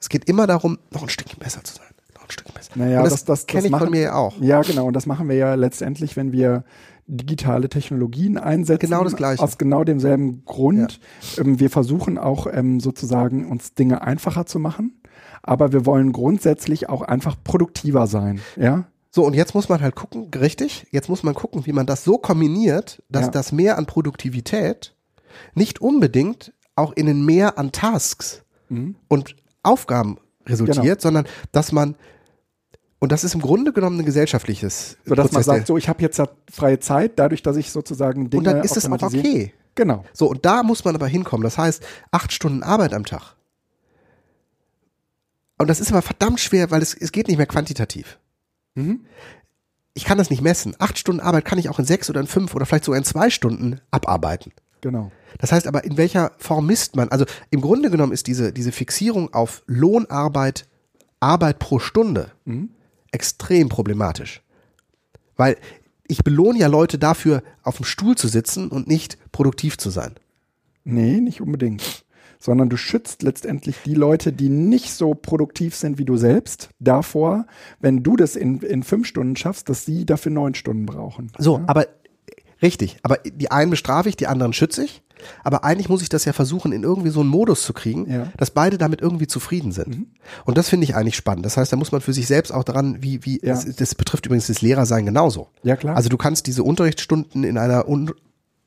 Es 0.00 0.08
geht 0.08 0.24
immer 0.24 0.46
darum, 0.46 0.78
noch 0.90 1.02
ein 1.02 1.08
Stückchen 1.08 1.38
besser 1.38 1.62
zu 1.62 1.74
sein. 1.74 1.86
Noch 2.14 2.24
ein 2.24 2.30
Stückchen 2.30 2.54
besser. 2.54 2.72
naja, 2.74 2.98
und 2.98 3.04
das, 3.04 3.12
das, 3.12 3.24
das, 3.24 3.46
kenne 3.46 3.66
ich 3.66 3.70
machen, 3.70 3.84
von 3.84 3.90
mir 3.90 4.00
ja 4.00 4.14
auch. 4.14 4.36
Ja, 4.40 4.62
genau. 4.62 4.86
Und 4.86 4.94
das 4.94 5.06
machen 5.06 5.28
wir 5.28 5.36
ja 5.36 5.54
letztendlich, 5.54 6.16
wenn 6.16 6.32
wir 6.32 6.64
digitale 7.06 7.68
Technologien 7.68 8.38
einsetzen. 8.38 8.86
Genau 8.88 9.04
das 9.04 9.16
Gleiche. 9.16 9.42
Aus 9.42 9.58
genau 9.58 9.84
demselben 9.84 10.44
Grund. 10.44 11.00
Ähm, 11.38 11.58
wir 11.60 11.68
versuchen 11.70 12.18
auch 12.18 12.46
ähm, 12.50 12.80
sozusagen 12.80 13.50
uns 13.50 13.74
Dinge 13.74 14.02
einfacher 14.02 14.46
zu 14.46 14.58
machen. 14.58 15.00
Aber 15.42 15.72
wir 15.72 15.86
wollen 15.86 16.12
grundsätzlich 16.12 16.88
auch 16.88 17.02
einfach 17.02 17.36
produktiver 17.42 18.06
sein. 18.06 18.40
Ja, 18.56 18.84
So, 19.10 19.24
und 19.26 19.34
jetzt 19.34 19.54
muss 19.54 19.68
man 19.68 19.80
halt 19.80 19.96
gucken, 19.96 20.28
richtig, 20.34 20.86
jetzt 20.92 21.08
muss 21.08 21.22
man 21.24 21.34
gucken, 21.34 21.66
wie 21.66 21.72
man 21.72 21.84
das 21.86 22.04
so 22.04 22.16
kombiniert, 22.18 23.02
dass 23.08 23.26
Ja. 23.26 23.30
das 23.32 23.50
Mehr 23.50 23.76
an 23.76 23.86
Produktivität 23.86 24.94
nicht 25.54 25.80
unbedingt 25.80 26.52
auch 26.76 26.92
in 26.92 27.08
ein 27.08 27.24
Mehr 27.24 27.58
an 27.58 27.72
Tasks 27.72 28.44
Mhm. 28.68 28.94
und 29.08 29.34
Aufgaben 29.62 30.18
resultiert, 30.46 30.84
Genau. 30.84 31.00
sondern 31.00 31.26
dass 31.52 31.72
man, 31.72 31.94
und 32.98 33.12
das 33.12 33.24
ist 33.24 33.34
im 33.34 33.40
Grunde 33.40 33.72
genommen 33.72 33.98
ein 34.00 34.04
gesellschaftliches 34.04 34.96
so 35.04 35.14
dass 35.14 35.24
man 35.26 35.30
Prozess, 35.32 35.46
sagt, 35.46 35.58
der- 35.60 35.66
so 35.66 35.76
ich 35.76 35.88
habe 35.88 36.02
jetzt 36.02 36.18
ja 36.18 36.28
freie 36.50 36.80
Zeit, 36.80 37.18
dadurch, 37.18 37.42
dass 37.42 37.56
ich 37.56 37.70
sozusagen 37.70 38.30
Dinge 38.30 38.38
und 38.38 38.44
dann 38.44 38.62
ist 38.64 38.76
es 38.76 38.86
auch 38.90 39.02
okay. 39.02 39.52
Genau. 39.76 40.04
So, 40.12 40.28
und 40.28 40.44
da 40.44 40.62
muss 40.64 40.84
man 40.84 40.94
aber 40.96 41.06
hinkommen. 41.06 41.44
Das 41.44 41.56
heißt, 41.56 41.82
acht 42.10 42.32
Stunden 42.32 42.62
Arbeit 42.62 42.92
am 42.92 43.04
Tag. 43.06 43.36
Und 45.58 45.68
das 45.68 45.80
ist 45.80 45.90
aber 45.92 46.02
verdammt 46.02 46.40
schwer, 46.40 46.70
weil 46.70 46.82
es, 46.82 46.94
es 46.94 47.12
geht 47.12 47.28
nicht 47.28 47.36
mehr 47.36 47.46
quantitativ. 47.46 48.18
Mhm. 48.74 49.04
Ich 49.94 50.04
kann 50.04 50.18
das 50.18 50.30
nicht 50.30 50.42
messen. 50.42 50.74
Acht 50.78 50.98
Stunden 50.98 51.20
Arbeit 51.20 51.44
kann 51.44 51.58
ich 51.58 51.68
auch 51.68 51.78
in 51.78 51.84
sechs 51.84 52.08
oder 52.10 52.20
in 52.20 52.26
fünf 52.26 52.54
oder 52.54 52.64
vielleicht 52.66 52.84
sogar 52.84 52.98
in 52.98 53.04
zwei 53.04 53.30
Stunden 53.30 53.80
abarbeiten. 53.90 54.52
Genau. 54.80 55.10
Das 55.38 55.52
heißt 55.52 55.66
aber, 55.66 55.84
in 55.84 55.96
welcher 55.96 56.32
Form 56.38 56.66
misst 56.66 56.96
man? 56.96 57.08
Also 57.08 57.24
im 57.50 57.60
Grunde 57.60 57.90
genommen 57.90 58.12
ist 58.12 58.26
diese, 58.26 58.52
diese 58.52 58.72
Fixierung 58.72 59.32
auf 59.34 59.62
Lohnarbeit, 59.66 60.66
Arbeit 61.20 61.58
pro 61.58 61.78
Stunde 61.78 62.32
extrem 63.12 63.68
problematisch. 63.68 64.42
Weil 65.36 65.56
ich 66.06 66.24
belohne 66.24 66.58
ja 66.58 66.66
Leute 66.66 66.98
dafür, 66.98 67.42
auf 67.62 67.76
dem 67.76 67.84
Stuhl 67.84 68.16
zu 68.16 68.28
sitzen 68.28 68.68
und 68.68 68.88
nicht 68.88 69.16
produktiv 69.32 69.78
zu 69.78 69.90
sein. 69.90 70.14
Nee, 70.84 71.20
nicht 71.20 71.40
unbedingt. 71.40 72.04
Sondern 72.38 72.68
du 72.68 72.76
schützt 72.76 73.22
letztendlich 73.22 73.76
die 73.84 73.94
Leute, 73.94 74.32
die 74.32 74.48
nicht 74.48 74.92
so 74.92 75.14
produktiv 75.14 75.76
sind 75.76 75.98
wie 75.98 76.06
du 76.06 76.16
selbst, 76.16 76.70
davor, 76.78 77.46
wenn 77.80 78.02
du 78.02 78.16
das 78.16 78.34
in, 78.34 78.60
in 78.60 78.82
fünf 78.82 79.06
Stunden 79.06 79.36
schaffst, 79.36 79.68
dass 79.68 79.84
sie 79.84 80.06
dafür 80.06 80.32
neun 80.32 80.54
Stunden 80.54 80.86
brauchen. 80.86 81.30
So, 81.38 81.60
aber 81.66 81.86
richtig, 82.62 82.98
aber 83.02 83.18
die 83.24 83.50
einen 83.50 83.70
bestrafe 83.70 84.08
ich, 84.08 84.16
die 84.16 84.26
anderen 84.26 84.52
schütze 84.52 84.84
ich. 84.84 85.02
Aber 85.44 85.64
eigentlich 85.64 85.90
muss 85.90 86.00
ich 86.00 86.08
das 86.08 86.24
ja 86.24 86.32
versuchen, 86.32 86.72
in 86.72 86.82
irgendwie 86.82 87.10
so 87.10 87.20
einen 87.20 87.28
Modus 87.28 87.62
zu 87.64 87.74
kriegen, 87.74 88.10
Ja. 88.10 88.28
dass 88.38 88.50
beide 88.52 88.78
damit 88.78 89.02
irgendwie 89.02 89.26
zufrieden 89.26 89.70
sind. 89.70 90.06
Und 90.46 90.56
das 90.56 90.70
finde 90.70 90.84
ich 90.84 90.96
eigentlich 90.96 91.14
spannend. 91.16 91.44
Das 91.44 91.58
heißt, 91.58 91.70
da 91.70 91.76
muss 91.76 91.92
man 91.92 92.00
für 92.00 92.14
sich 92.14 92.26
selbst 92.26 92.50
auch 92.52 92.64
dran, 92.64 93.02
wie, 93.02 93.22
wie, 93.26 93.34
Ja. 93.42 93.52
das, 93.52 93.66
das 93.76 93.94
betrifft 93.94 94.24
übrigens 94.24 94.46
das 94.46 94.62
Lehrersein 94.62 95.04
genauso. 95.04 95.48
Ja, 95.62 95.76
klar. 95.76 95.94
Also 95.94 96.08
du 96.08 96.16
kannst 96.16 96.46
diese 96.46 96.62
Unterrichtsstunden 96.62 97.44
in 97.44 97.58
einer 97.58 97.84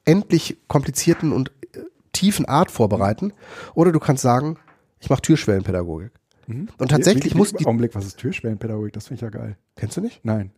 unendlich 0.05 0.57
komplizierten 0.67 1.31
und 1.31 1.49
äh, 1.73 1.79
tiefen 2.11 2.45
Art 2.45 2.69
vorbereiten. 2.69 3.33
Oder 3.73 3.91
du 3.91 3.99
kannst 3.99 4.21
sagen, 4.21 4.57
ich 4.99 5.09
mache 5.09 5.21
Türschwellenpädagogik. 5.23 6.11
Und 6.47 6.69
tatsächlich 6.89 7.23
Mhm. 7.23 7.29
wie, 7.29 7.33
wie, 7.33 7.37
muss 7.37 7.53
die, 7.53 7.65
Augenblick, 7.65 7.95
was 7.95 8.05
ist 8.05 8.17
Türschwellenpädagogik? 8.19 8.93
Das 8.93 9.07
finde 9.07 9.15
ich 9.15 9.21
ja 9.21 9.29
geil. 9.29 9.57
kennst 9.75 9.97
du 9.97 10.01
nicht? 10.01 10.19
Nein. 10.23 10.51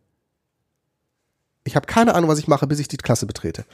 Ich 1.66 1.76
habe 1.76 1.88
keine 1.88 2.14
Ahnung, 2.16 2.30
was 2.30 2.40
ich 2.40 2.48
mache, 2.48 2.68
bis 2.68 2.80
ich 2.80 2.88
die 2.88 2.98
Klasse 2.98 3.26
betrete. 3.26 3.66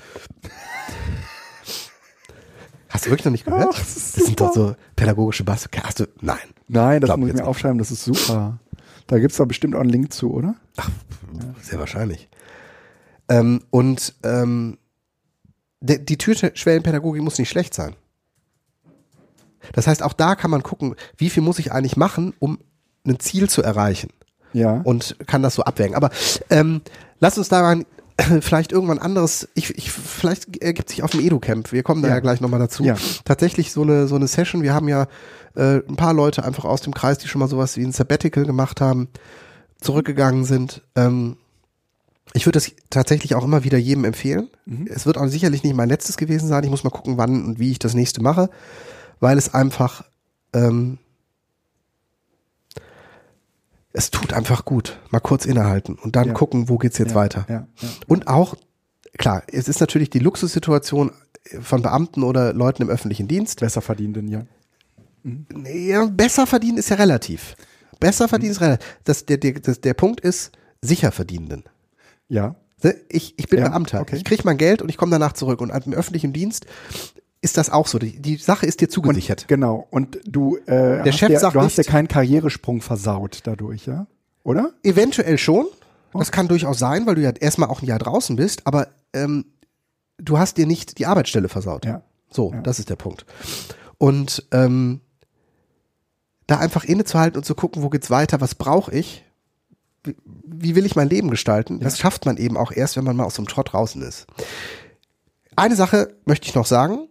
Hast 2.89 3.05
du 3.05 3.09
wirklich 3.09 3.25
noch 3.25 3.31
nicht 3.31 3.45
gehört? 3.45 3.69
Ach, 3.73 3.77
das 3.79 4.13
das 4.13 4.25
sind 4.25 4.39
doch 4.41 4.53
so 4.53 4.75
pädagogische 4.95 5.43
Bass. 5.43 5.67
Hast 5.83 5.99
du? 5.99 6.07
Nein. 6.21 6.37
Nein, 6.67 7.01
das 7.01 7.09
Glaub 7.09 7.19
muss 7.19 7.29
ich 7.29 7.33
mir 7.33 7.41
nicht. 7.41 7.47
aufschreiben, 7.47 7.77
das 7.77 7.91
ist 7.91 8.03
super. 8.03 8.59
Da 9.07 9.19
gibt 9.19 9.31
es 9.31 9.37
doch 9.37 9.45
bestimmt 9.45 9.75
auch 9.75 9.81
einen 9.81 9.89
Link 9.89 10.13
zu, 10.13 10.33
oder? 10.33 10.55
Sehr 11.61 11.79
wahrscheinlich. 11.79 12.29
Ähm, 13.29 13.61
und 13.69 14.13
ähm, 14.23 14.77
der, 15.81 15.99
die 15.99 16.17
Türschwellenpädagogik 16.17 17.21
muss 17.21 17.39
nicht 17.39 17.49
schlecht 17.49 17.73
sein. 17.73 17.95
Das 19.73 19.87
heißt, 19.87 20.01
auch 20.03 20.13
da 20.13 20.35
kann 20.35 20.51
man 20.51 20.63
gucken, 20.63 20.95
wie 21.17 21.29
viel 21.29 21.43
muss 21.43 21.59
ich 21.59 21.71
eigentlich 21.71 21.97
machen, 21.97 22.33
um 22.39 22.59
ein 23.05 23.19
Ziel 23.19 23.49
zu 23.49 23.61
erreichen. 23.61 24.09
Ja. 24.53 24.81
und 24.83 25.15
kann 25.27 25.41
das 25.43 25.55
so 25.55 25.63
abwägen. 25.63 25.95
Aber 25.95 26.09
ähm, 26.49 26.81
lass 27.21 27.37
uns 27.37 27.47
da 27.47 27.61
mal 27.61 27.85
vielleicht 28.41 28.73
irgendwann 28.73 28.99
anderes, 28.99 29.47
ich, 29.55 29.69
ich, 29.77 29.89
vielleicht 29.91 30.61
ergibt 30.61 30.89
sich 30.89 31.01
auf 31.03 31.11
dem 31.11 31.21
Edu-Camp, 31.21 31.71
wir 31.71 31.81
kommen 31.83 32.01
da 32.01 32.09
ja, 32.09 32.15
Ja. 32.15 32.19
gleich 32.19 32.41
nochmal 32.41 32.59
dazu, 32.59 32.83
Ja. 32.83 32.97
tatsächlich 33.23 33.71
so 33.71 33.83
eine, 33.83 34.07
so 34.07 34.15
eine 34.15 34.27
Session, 34.27 34.61
wir 34.63 34.73
haben 34.73 34.89
ja 34.89 35.07
äh, 35.55 35.77
ein 35.87 35.95
paar 35.95 36.13
Leute 36.13 36.43
einfach 36.43 36.65
aus 36.65 36.81
dem 36.81 36.93
Kreis, 36.93 37.17
die 37.19 37.29
schon 37.29 37.39
mal 37.39 37.47
sowas 37.47 37.77
wie 37.77 37.83
ein 37.83 37.93
Sabbatical 37.93 38.45
gemacht 38.45 38.81
haben, 38.81 39.07
zurückgegangen 39.79 40.43
sind. 40.45 40.81
Ähm, 40.95 41.37
ich 42.33 42.45
würde 42.45 42.57
das 42.57 42.71
tatsächlich 42.89 43.35
auch 43.35 43.43
immer 43.43 43.63
wieder 43.63 43.77
jedem 43.77 44.05
empfehlen. 44.05 44.49
Es 44.85 45.05
wird 45.05 45.17
auch 45.17 45.27
sicherlich 45.27 45.63
nicht 45.63 45.75
mein 45.75 45.89
letztes 45.89 46.15
gewesen 46.15 46.47
sein. 46.47 46.63
Ich 46.63 46.69
muss 46.69 46.83
mal 46.85 46.89
gucken, 46.89 47.17
wann 47.17 47.43
und 47.43 47.59
wie 47.59 47.71
ich 47.71 47.79
das 47.79 47.93
nächste 47.93 48.21
mache, 48.21 48.49
weil 49.19 49.37
es 49.37 49.53
einfach 49.53 50.05
ähm, 50.53 50.97
es 53.93 54.11
tut 54.11 54.33
einfach 54.33 54.65
gut. 54.65 54.99
Mal 55.09 55.19
kurz 55.19 55.45
innehalten 55.45 55.95
und 55.95 56.15
dann 56.15 56.29
Ja. 56.29 56.33
gucken, 56.33 56.69
wo 56.69 56.77
geht's 56.77 56.97
jetzt 56.97 57.09
ja, 57.11 57.15
weiter. 57.15 57.45
Ja. 57.49 57.67
Und 58.07 58.27
auch 58.27 58.55
klar, 59.17 59.43
es 59.47 59.67
ist 59.67 59.79
natürlich 59.79 60.09
die 60.09 60.19
Luxussituation 60.19 61.11
von 61.61 61.81
Beamten 61.81 62.23
oder 62.23 62.53
Leuten 62.53 62.83
im 62.83 62.89
öffentlichen 62.89 63.27
Dienst. 63.27 63.59
Besser 63.59 63.81
verdienten, 63.81 64.27
ja. 64.27 64.45
Ja, 65.65 66.05
besser 66.05 66.47
verdienen 66.47 66.77
ist 66.77 66.89
ja 66.89 66.95
relativ. 66.95 67.55
Besser 67.99 68.27
verdienen 68.27 68.51
ist 68.53 68.61
relativ. 68.61 68.85
Das, 69.03 69.25
der, 69.25 69.37
der, 69.37 69.53
das, 69.53 69.81
der 69.81 69.93
Punkt 69.93 70.21
ist, 70.21 70.51
sicher 70.81 71.11
verdienenden. 71.11 71.63
Ja. 72.27 72.55
Ich, 73.09 73.35
ich 73.37 73.47
bin 73.47 73.59
Beamter. 73.61 74.01
okay. 74.01 74.15
Ich 74.15 74.23
kriege 74.23 74.41
mein 74.43 74.57
Geld 74.57 74.81
und 74.81 74.89
ich 74.89 74.97
komme 74.97 75.11
danach 75.11 75.33
zurück. 75.33 75.61
Und 75.61 75.69
im 75.69 75.93
öffentlichen 75.93 76.33
Dienst 76.33 76.65
ist 77.41 77.57
das 77.57 77.69
auch 77.69 77.87
so. 77.87 77.97
Die, 77.99 78.21
die 78.21 78.37
Sache 78.37 78.65
ist 78.65 78.81
dir 78.81 78.89
zugesichert. 78.89 79.47
Genau. 79.47 79.87
Und 79.89 80.19
du, 80.25 80.57
äh, 80.67 80.99
hast 80.99 81.17
Chef 81.17 81.29
dir, 81.29 81.39
sagt 81.39 81.55
du 81.55 81.61
hast 81.61 81.77
dir 81.77 81.81
nicht- 81.81 81.89
keinen 81.89 82.07
Karrieresprung 82.07 82.81
versaut 82.81 83.39
dadurch, 83.45 83.85
ja? 83.87 84.05
Oder? 84.43 84.73
Eventuell 84.83 85.37
schon. 85.37 85.65
Das 86.13 86.31
kann 86.31 86.47
durchaus 86.47 86.77
sein, 86.77 87.05
weil 87.05 87.15
du 87.15 87.21
ja 87.21 87.29
erstmal 87.31 87.69
auch 87.69 87.81
ein 87.81 87.85
Jahr 87.85 87.99
draußen 87.99 88.35
bist, 88.35 88.67
aber 88.67 88.89
ähm, 89.13 89.45
du 90.17 90.37
hast 90.37 90.57
dir 90.57 90.65
nicht 90.67 90.97
die 90.99 91.05
Arbeitsstelle 91.05 91.47
versaut. 91.47 91.85
Ja. 91.85 92.01
So, 92.29 92.51
Ja. 92.53 92.61
das 92.61 92.79
ist 92.79 92.89
der 92.89 92.95
Punkt. 92.97 93.25
Und 93.97 94.45
ähm, 94.51 94.99
da 96.47 96.57
einfach 96.57 96.83
innezuhalten 96.83 97.37
und 97.37 97.43
zu 97.45 97.55
gucken, 97.55 97.81
wo 97.81 97.89
geht's 97.89 98.09
weiter, 98.09 98.41
was 98.41 98.55
brauche 98.55 98.91
ich, 98.93 99.23
wie, 100.03 100.15
wie 100.43 100.75
will 100.75 100.85
ich 100.85 100.95
mein 100.95 101.07
Leben 101.09 101.29
gestalten, 101.29 101.79
das 101.79 101.97
schafft 101.99 102.25
man 102.25 102.35
eben 102.37 102.57
auch 102.57 102.71
erst, 102.71 102.97
wenn 102.97 103.03
man 103.05 103.15
mal 103.15 103.23
aus 103.23 103.37
einem 103.37 103.47
Trott 103.47 103.71
draußen 103.71 104.01
ist. 104.01 104.25
Eine 105.61 105.75
Sache 105.75 106.15
möchte 106.25 106.47
ich 106.47 106.55
noch 106.55 106.65
sagen, 106.65 107.07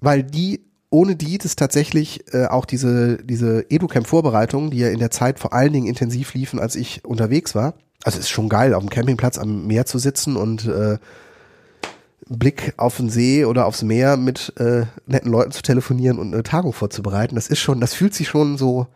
weil 0.00 0.24
die, 0.24 0.64
ohne 0.90 1.14
die 1.14 1.38
das 1.38 1.54
tatsächlich 1.54 2.24
äh, 2.34 2.46
auch 2.46 2.64
diese, 2.64 3.18
diese 3.18 3.70
Educamp-Vorbereitungen, 3.70 4.72
die 4.72 4.78
ja 4.78 4.88
in 4.88 4.98
der 4.98 5.12
Zeit 5.12 5.38
vor 5.38 5.52
allen 5.52 5.72
Dingen 5.72 5.86
intensiv 5.86 6.34
liefen, 6.34 6.58
als 6.58 6.74
ich 6.74 7.04
unterwegs 7.04 7.54
war, 7.54 7.74
also 8.02 8.18
es 8.18 8.24
ist 8.24 8.30
schon 8.30 8.48
geil, 8.48 8.74
auf 8.74 8.82
dem 8.82 8.90
Campingplatz 8.90 9.38
am 9.38 9.68
Meer 9.68 9.86
zu 9.86 10.00
sitzen 10.00 10.34
und 10.34 10.66
äh, 10.66 10.98
Blick 12.28 12.74
auf 12.78 12.96
den 12.96 13.10
See 13.10 13.44
oder 13.44 13.66
aufs 13.66 13.82
Meer 13.82 14.16
mit 14.16 14.54
äh, 14.58 14.86
netten 15.06 15.30
Leuten 15.30 15.52
zu 15.52 15.62
telefonieren 15.62 16.18
und 16.18 16.34
eine 16.34 16.42
Tagung 16.42 16.72
vorzubereiten. 16.72 17.36
Das 17.36 17.46
ist 17.46 17.60
schon, 17.60 17.80
das 17.80 17.94
fühlt 17.94 18.12
sich 18.12 18.26
schon 18.26 18.58
so 18.58 18.88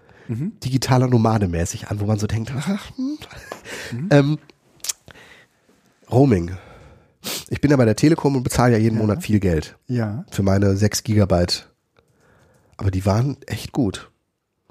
digitaler 0.64 1.06
Nomade 1.06 1.46
mäßig 1.46 1.86
an, 1.86 2.00
wo 2.00 2.06
man 2.06 2.18
so 2.18 2.26
denkt, 2.26 2.52
ach, 2.56 2.90
hm. 2.96 4.08
ähm, 4.10 4.38
Roaming. 6.10 6.56
Ich 7.50 7.60
bin 7.60 7.70
ja 7.70 7.76
bei 7.76 7.84
der 7.84 7.96
Telekom 7.96 8.36
und 8.36 8.42
bezahle 8.42 8.72
ja 8.72 8.78
jeden 8.78 8.98
Monat 8.98 9.22
viel 9.22 9.38
Geld 9.40 9.76
Ja. 9.86 10.24
für 10.30 10.42
meine 10.42 10.76
6 10.76 11.02
Gigabyte. 11.04 11.70
Aber 12.76 12.90
die 12.90 13.04
waren 13.06 13.36
echt 13.46 13.72
gut. 13.72 14.10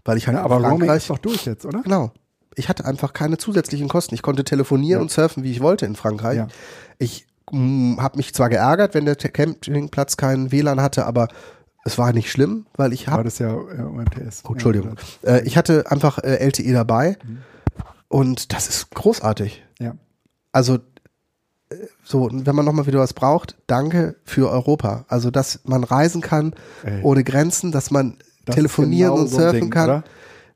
Weil 0.04 0.18
ich 0.18 0.28
halt 0.28 0.38
ja 0.38 0.44
aber 0.44 0.58
Roaming 0.58 0.90
ist 0.92 1.10
doch 1.10 1.18
durch 1.20 1.46
jetzt, 1.46 1.66
oder? 1.66 1.82
Genau. 1.84 2.12
Ich 2.56 2.68
hatte 2.68 2.86
einfach 2.86 3.14
keine 3.14 3.38
zusätzlichen 3.38 3.88
Kosten. 3.88 4.16
Ich 4.16 4.22
konnte 4.24 4.44
telefonieren 4.44 5.00
Ja. 5.00 5.02
und 5.04 5.12
surfen, 5.12 5.44
wie 5.44 5.52
ich 5.52 5.62
wollte 5.62 5.86
in 5.86 5.96
Frankreich. 5.96 6.38
Ja. 6.38 6.48
Ich 6.98 7.28
habe 7.54 8.18
mich 8.18 8.34
zwar 8.34 8.50
geärgert, 8.50 8.94
wenn 8.94 9.06
der 9.06 9.16
Campingplatz 9.16 10.18
keinen 10.18 10.52
WLAN 10.52 10.82
hatte, 10.82 11.06
aber 11.06 11.28
es 11.84 11.98
war 11.98 12.14
nicht 12.14 12.32
schlimm, 12.32 12.66
weil 12.76 12.94
ich 12.94 13.08
War 13.08 13.14
habe, 13.16 13.24
das 13.24 13.40
ja 13.40 13.54
UMTS. 13.54 14.44
oh, 14.48 14.54
Entschuldigung, 14.54 14.96
äh, 15.24 15.42
ich 15.46 15.58
hatte 15.58 15.90
einfach 15.90 16.20
äh, 16.20 16.36
LTE 16.46 16.72
dabei 16.74 17.18
und 18.08 18.54
das 18.54 18.68
ist 18.70 18.92
großartig. 18.92 19.64
Ja. 19.80 19.96
Also 20.52 20.80
so, 22.04 22.30
wenn 22.32 22.56
man 22.56 22.66
nochmal 22.66 22.86
wieder 22.88 23.00
was 23.00 23.14
braucht, 23.14 23.56
danke 23.68 24.16
für 24.24 24.50
Europa. 24.50 25.06
Also, 25.08 25.32
dass 25.32 25.62
man 25.64 25.84
reisen 25.84 26.22
kann 26.22 26.54
Ey. 26.84 27.02
ohne 27.04 27.24
Grenzen, 27.24 27.72
dass 27.72 27.92
man 27.92 28.18
Das 28.46 28.54
ist 28.54 28.56
telefonieren 28.56 29.12
genau 29.12 29.22
und 29.24 29.28
so 29.30 29.40
surfen 29.40 29.62
Ding, 29.62 29.70
kann. 29.70 29.84
oder? 29.90 30.04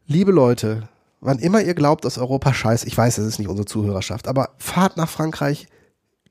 Liebe 0.07 0.31
Leute, 0.31 0.87
wann 1.21 1.39
immer 1.39 1.61
ihr 1.61 1.73
glaubt, 1.73 2.05
dass 2.05 2.17
Europa 2.17 2.53
scheiße, 2.53 2.87
ich 2.87 2.97
weiß, 2.97 3.15
das 3.15 3.25
ist 3.25 3.39
nicht 3.39 3.47
unsere 3.47 3.65
Zuhörerschaft, 3.65 4.27
aber 4.27 4.49
fahrt 4.57 4.97
nach 4.97 5.09
Frankreich, 5.09 5.67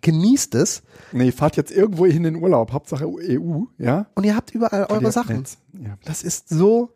genießt 0.02 0.54
es 0.54 0.82
Nee, 1.12 1.32
fahrt 1.32 1.56
jetzt 1.56 1.70
irgendwo 1.72 2.06
hin 2.06 2.24
in 2.24 2.34
den 2.34 2.36
Urlaub, 2.42 2.72
Hauptsache 2.72 3.06
EU, 3.06 3.62
ja? 3.78 4.06
und 4.14 4.24
ihr 4.24 4.36
habt 4.36 4.50
überall 4.50 4.86
eure 4.90 5.10
Sachen. 5.12 5.44
Ja. 5.72 5.96
Das 6.04 6.22
ist 6.22 6.48
so 6.48 6.90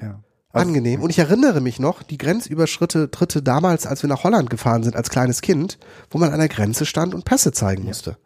ja. 0.00 0.18
Also, 0.52 0.66
angenehm. 0.66 1.00
Und 1.00 1.10
ich 1.10 1.18
erinnere 1.18 1.60
mich 1.60 1.78
noch, 1.78 2.02
die 2.02 2.18
Grenzüberschritte, 2.18 3.10
Tritte 3.10 3.42
damals, 3.42 3.86
als 3.86 4.02
wir 4.02 4.08
nach 4.08 4.24
Holland 4.24 4.50
gefahren 4.50 4.82
sind 4.82 4.96
als 4.96 5.10
kleines 5.10 5.42
Kind, 5.42 5.78
wo 6.10 6.18
man 6.18 6.32
an 6.32 6.40
der 6.40 6.48
Grenze 6.48 6.86
stand 6.86 7.14
und 7.14 7.24
Pässe 7.24 7.52
zeigen 7.52 7.84
musste. 7.84 8.16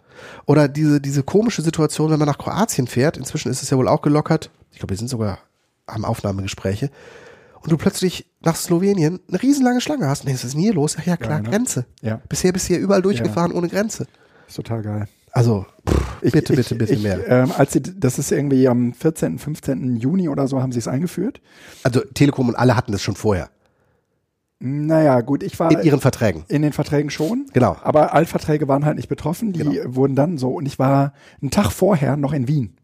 Oder 0.46 0.68
diese, 0.68 1.00
diese 1.00 1.22
komische 1.22 1.62
Situation, 1.62 2.10
wenn 2.10 2.18
man 2.18 2.28
nach 2.28 2.38
Kroatien 2.38 2.86
fährt, 2.86 3.16
inzwischen 3.16 3.50
ist 3.50 3.62
es 3.62 3.70
ja 3.70 3.76
wohl 3.76 3.88
auch 3.88 4.00
gelockert, 4.00 4.50
ich 4.72 4.78
glaube, 4.78 4.90
wir 4.90 4.98
sind 4.98 5.08
sogar 5.08 5.38
am 5.86 6.04
Aufnahmegespräche, 6.04 6.90
und 7.60 7.72
du 7.72 7.78
plötzlich 7.78 8.26
nach 8.40 8.56
Slowenien 8.56 9.20
eine 9.26 9.42
riesenlange 9.42 9.80
Schlange 9.80 10.06
hast 10.06 10.20
und 10.20 10.26
denkst, 10.26 10.42
was 10.42 10.48
ist 10.48 10.54
denn 10.54 10.60
hier 10.60 10.74
los? 10.74 10.96
Ach 11.00 11.06
ja, 11.06 11.16
klar, 11.16 11.40
Geil, 11.40 11.42
ne? 11.42 11.50
Grenze. 11.50 11.86
Ja. 12.02 12.20
Bisher 12.28 12.52
bist 12.52 12.68
du 12.68 12.74
ja 12.74 12.78
überall 12.78 13.00
durchgefahren 13.00 13.52
ohne 13.52 13.68
Grenze. 13.68 14.06
Ist 14.46 14.56
total 14.56 14.82
geil. 14.82 15.08
Also, 15.36 15.66
pff, 15.88 16.20
bitte, 16.20 16.52
ich, 16.52 16.56
bitte, 16.58 16.74
bitte 16.76 16.94
ich, 16.94 17.02
mehr. 17.02 17.26
Ähm, 17.28 17.52
als 17.56 17.72
sie, 17.72 17.82
das 17.82 18.18
ist 18.20 18.30
irgendwie 18.30 18.68
am 18.68 18.92
14., 18.94 19.38
15. 19.38 19.96
Juni 19.96 20.28
oder 20.28 20.46
so 20.46 20.62
haben 20.62 20.70
sie 20.70 20.78
es 20.78 20.86
eingeführt. 20.88 21.40
Also 21.82 22.00
Telekom 22.00 22.48
und 22.48 22.54
alle 22.54 22.76
hatten 22.76 22.92
das 22.92 23.02
schon 23.02 23.16
vorher. 23.16 23.50
Naja, 24.60 25.20
gut, 25.20 25.42
ich 25.42 25.58
war 25.58 25.72
In 25.72 25.82
ihren 25.82 26.00
Verträgen. 26.00 26.44
in 26.48 26.62
den 26.62 26.72
Verträgen 26.72 27.10
schon. 27.10 27.46
Genau. 27.52 27.76
Aber 27.82 28.14
Altverträge 28.14 28.68
waren 28.68 28.84
halt 28.84 28.96
nicht 28.96 29.08
betroffen. 29.08 29.52
Die 29.52 29.58
Genau. 29.58 29.94
wurden 29.96 30.14
dann 30.14 30.38
so. 30.38 30.50
Und 30.54 30.66
ich 30.66 30.78
war 30.78 31.12
einen 31.42 31.50
Tag 31.50 31.70
vorher 31.72 32.16
noch 32.16 32.32
in 32.32 32.46
Wien 32.48 32.76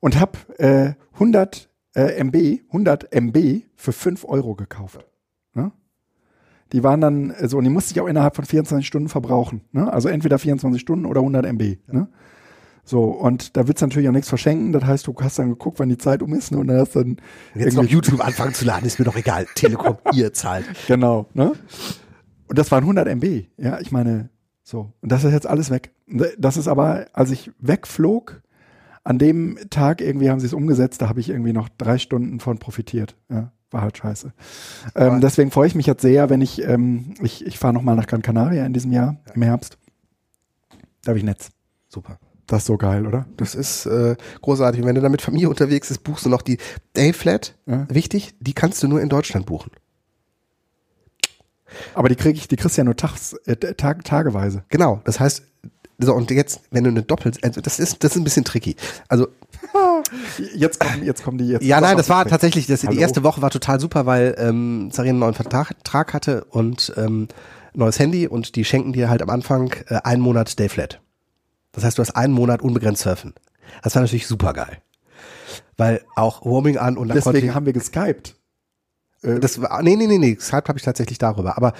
und 0.00 0.20
habe 0.20 0.38
äh, 0.58 0.92
100 1.14 1.68
äh, 1.96 2.22
MB, 2.22 2.60
100 2.68 3.12
MB 3.12 3.62
für 3.74 3.92
5 3.92 4.26
Euro 4.26 4.54
gekauft. 4.54 5.04
Ne? 5.54 5.72
Die 6.72 6.82
waren 6.82 7.00
dann 7.00 7.34
so, 7.44 7.58
und 7.58 7.64
die 7.64 7.70
musste 7.70 7.92
ich 7.92 8.00
auch 8.00 8.06
innerhalb 8.06 8.34
von 8.36 8.44
24 8.44 8.86
Stunden 8.86 9.08
verbrauchen. 9.08 9.60
Ne? 9.72 9.92
Also 9.92 10.08
entweder 10.08 10.38
24 10.38 10.80
Stunden 10.80 11.06
oder 11.06 11.20
100 11.20 11.46
MB. 11.46 11.78
Ne? 11.86 12.08
So, 12.84 13.04
und 13.04 13.56
da 13.56 13.66
willst 13.66 13.82
du 13.82 13.86
natürlich 13.86 14.08
auch 14.08 14.12
nichts 14.12 14.28
verschenken. 14.28 14.72
Das 14.72 14.84
heißt, 14.84 15.06
du 15.06 15.14
hast 15.20 15.38
dann 15.38 15.50
geguckt, 15.50 15.78
wann 15.78 15.88
die 15.88 15.98
Zeit 15.98 16.22
um 16.22 16.32
ist. 16.34 16.52
Ne? 16.52 16.58
Und 16.58 16.68
dann 16.68 16.78
hast 16.78 16.96
dann 16.96 17.16
Jetzt 17.54 17.76
noch 17.76 17.84
YouTube 17.84 18.24
anfangen 18.24 18.54
zu 18.54 18.64
laden, 18.64 18.86
ist 18.86 18.98
mir 18.98 19.04
doch 19.04 19.16
egal. 19.16 19.46
Telekom, 19.54 19.96
ihr 20.12 20.32
zahlt. 20.32 20.64
Genau, 20.86 21.26
ne? 21.34 21.52
Und 22.48 22.58
das 22.58 22.70
waren 22.70 22.84
100 22.84 23.08
MB. 23.08 23.46
Ja, 23.58 23.80
ich 23.80 23.90
meine, 23.90 24.30
so. 24.62 24.92
Und 25.00 25.10
das 25.12 25.24
ist 25.24 25.32
jetzt 25.32 25.46
alles 25.46 25.70
weg. 25.70 25.92
Das 26.38 26.56
ist 26.56 26.68
aber, 26.68 27.06
als 27.12 27.30
ich 27.30 27.50
wegflog, 27.58 28.42
an 29.02 29.18
dem 29.18 29.58
Tag 29.70 30.00
irgendwie 30.00 30.30
haben 30.30 30.40
sie 30.40 30.46
es 30.46 30.52
umgesetzt, 30.52 31.02
da 31.02 31.08
habe 31.08 31.20
ich 31.20 31.28
irgendwie 31.28 31.52
noch 31.52 31.68
drei 31.68 31.98
Stunden 31.98 32.40
von 32.40 32.58
profitiert. 32.58 33.16
Ja, 33.28 33.52
war 33.76 33.82
halt 33.82 33.98
scheiße. 33.98 34.32
Ähm, 34.94 35.20
deswegen 35.20 35.50
freue 35.50 35.66
ich 35.66 35.74
mich 35.74 35.86
jetzt 35.86 36.00
sehr, 36.00 36.30
wenn 36.30 36.40
ich, 36.40 36.62
ähm, 36.62 37.14
ich, 37.22 37.46
ich 37.46 37.58
fahre 37.58 37.74
nochmal 37.74 37.94
nach 37.94 38.06
Gran 38.06 38.22
Canaria 38.22 38.64
in 38.64 38.72
diesem 38.72 38.90
Jahr, 38.90 39.16
im 39.34 39.42
Herbst. 39.42 39.76
Da 41.04 41.10
habe 41.10 41.18
ich 41.18 41.24
Netz. 41.24 41.50
Super. 41.88 42.18
Das 42.46 42.62
ist 42.62 42.66
so 42.66 42.78
geil, 42.78 43.06
oder? 43.06 43.26
Das 43.36 43.54
ist 43.54 43.86
äh, 43.86 44.16
großartig. 44.40 44.80
Und 44.80 44.86
wenn 44.86 44.94
du 44.94 45.02
da 45.02 45.08
mit 45.08 45.20
Familie 45.20 45.50
unterwegs 45.50 45.88
bist, 45.88 46.04
buchst 46.04 46.24
du 46.24 46.30
noch 46.30 46.42
die 46.42 46.58
Dayflat. 46.94 47.54
Ja. 47.66 47.86
Wichtig, 47.90 48.34
die 48.40 48.54
kannst 48.54 48.82
du 48.82 48.88
nur 48.88 49.00
in 49.02 49.08
Deutschland 49.08 49.44
buchen. 49.46 49.70
Aber 51.94 52.08
die 52.08 52.16
krieg 52.16 52.36
ich, 52.36 52.48
die 52.48 52.56
kriegst 52.56 52.78
du 52.78 52.80
ja 52.80 52.84
nur 52.84 52.96
tags, 52.96 53.34
äh, 53.44 53.56
tag, 53.56 54.04
tageweise. 54.04 54.64
Genau. 54.68 55.02
Das 55.04 55.20
heißt, 55.20 55.42
so 55.98 56.14
und 56.14 56.30
jetzt, 56.30 56.60
wenn 56.70 56.84
du 56.84 56.90
eine 56.90 57.02
doppelt, 57.02 57.42
also 57.44 57.60
das 57.60 57.78
ist, 57.78 58.02
das 58.04 58.12
ist 58.12 58.18
ein 58.18 58.24
bisschen 58.24 58.44
tricky. 58.44 58.76
Also 59.08 59.28
Jetzt 60.54 60.80
kommen, 60.80 61.04
jetzt 61.04 61.24
kommen 61.24 61.38
die 61.38 61.48
jetzt. 61.48 61.64
ja, 61.64 61.80
nein, 61.80 61.96
das 61.96 62.08
war 62.08 62.24
Weg. 62.24 62.30
tatsächlich, 62.30 62.66
das, 62.66 62.80
die 62.82 62.98
erste 62.98 63.22
Woche 63.22 63.42
war 63.42 63.50
total 63.50 63.80
super, 63.80 64.06
weil 64.06 64.34
ähm, 64.38 64.90
Sarina 64.90 65.10
einen 65.10 65.18
neuen 65.18 65.34
Vertrag, 65.34 66.14
hatte 66.14 66.44
und 66.44 66.92
ähm, 66.96 67.28
neues 67.74 67.98
Handy 67.98 68.26
und 68.26 68.56
die 68.56 68.64
schenken 68.64 68.92
dir 68.92 69.08
halt 69.10 69.22
am 69.22 69.30
Anfang 69.30 69.72
äh, 69.88 70.00
einen 70.04 70.22
Monat 70.22 70.58
Dayflat. 70.58 71.00
Das 71.72 71.84
heißt, 71.84 71.98
du 71.98 72.02
hast 72.02 72.12
einen 72.12 72.32
Monat 72.32 72.62
unbegrenzt 72.62 73.02
surfen. 73.02 73.34
Das 73.82 73.94
war 73.94 74.02
natürlich 74.02 74.26
super 74.26 74.52
geil. 74.52 74.78
Weil 75.76 76.02
auch 76.14 76.44
Roaming 76.44 76.78
an 76.78 76.96
und 76.96 77.08
dann 77.08 77.16
Deswegen 77.16 77.54
haben 77.54 77.66
wir 77.66 77.72
geskypt. 77.72 78.34
Äh, 79.26 79.40
Das 79.40 79.60
war, 79.60 79.82
nee, 79.82 79.96
nee, 79.96 80.06
nee, 80.06 80.18
nee, 80.18 80.36
Skype 80.40 80.64
habe 80.68 80.78
ich 80.78 80.84
tatsächlich 80.84 81.18
darüber. 81.18 81.56
Aber 81.56 81.72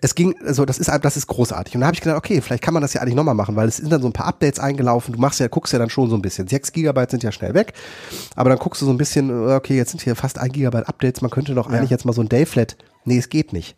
es 0.00 0.14
ging, 0.14 0.34
also 0.44 0.64
das 0.64 0.78
ist, 0.78 0.90
das 1.02 1.16
ist 1.16 1.26
großartig. 1.26 1.74
Und 1.74 1.82
da 1.82 1.86
habe 1.86 1.94
ich 1.94 2.00
gedacht, 2.00 2.18
okay, 2.18 2.40
vielleicht 2.40 2.62
kann 2.62 2.74
man 2.74 2.82
das 2.82 2.94
ja 2.94 3.00
eigentlich 3.02 3.14
nochmal 3.14 3.34
machen, 3.34 3.56
weil 3.56 3.68
es 3.68 3.76
sind 3.76 3.90
dann 3.90 4.02
so 4.02 4.08
ein 4.08 4.12
paar 4.12 4.26
Updates 4.26 4.58
eingelaufen. 4.58 5.14
Du 5.14 5.20
machst 5.20 5.40
ja, 5.40 5.48
guckst 5.48 5.72
ja 5.72 5.78
dann 5.78 5.90
schon 5.90 6.10
so 6.10 6.16
ein 6.16 6.22
bisschen. 6.22 6.48
6 6.48 6.72
Gigabyte 6.72 7.10
sind 7.10 7.22
ja 7.22 7.32
schnell 7.32 7.54
weg. 7.54 7.74
Aber 8.34 8.50
dann 8.50 8.58
guckst 8.58 8.80
du 8.82 8.86
so 8.86 8.92
ein 8.92 8.98
bisschen, 8.98 9.30
okay, 9.50 9.76
jetzt 9.76 9.90
sind 9.90 10.02
hier 10.02 10.16
fast 10.16 10.38
ein 10.38 10.50
Gigabyte 10.50 10.88
Updates. 10.88 11.20
Man 11.20 11.30
könnte 11.30 11.54
doch 11.54 11.68
eigentlich 11.68 11.90
jetzt 11.90 12.04
mal 12.04 12.12
so 12.12 12.22
ein 12.22 12.28
Dayflat. 12.28 12.76
Nee, 13.04 13.18
es 13.18 13.28
geht 13.28 13.52
nicht. 13.52 13.76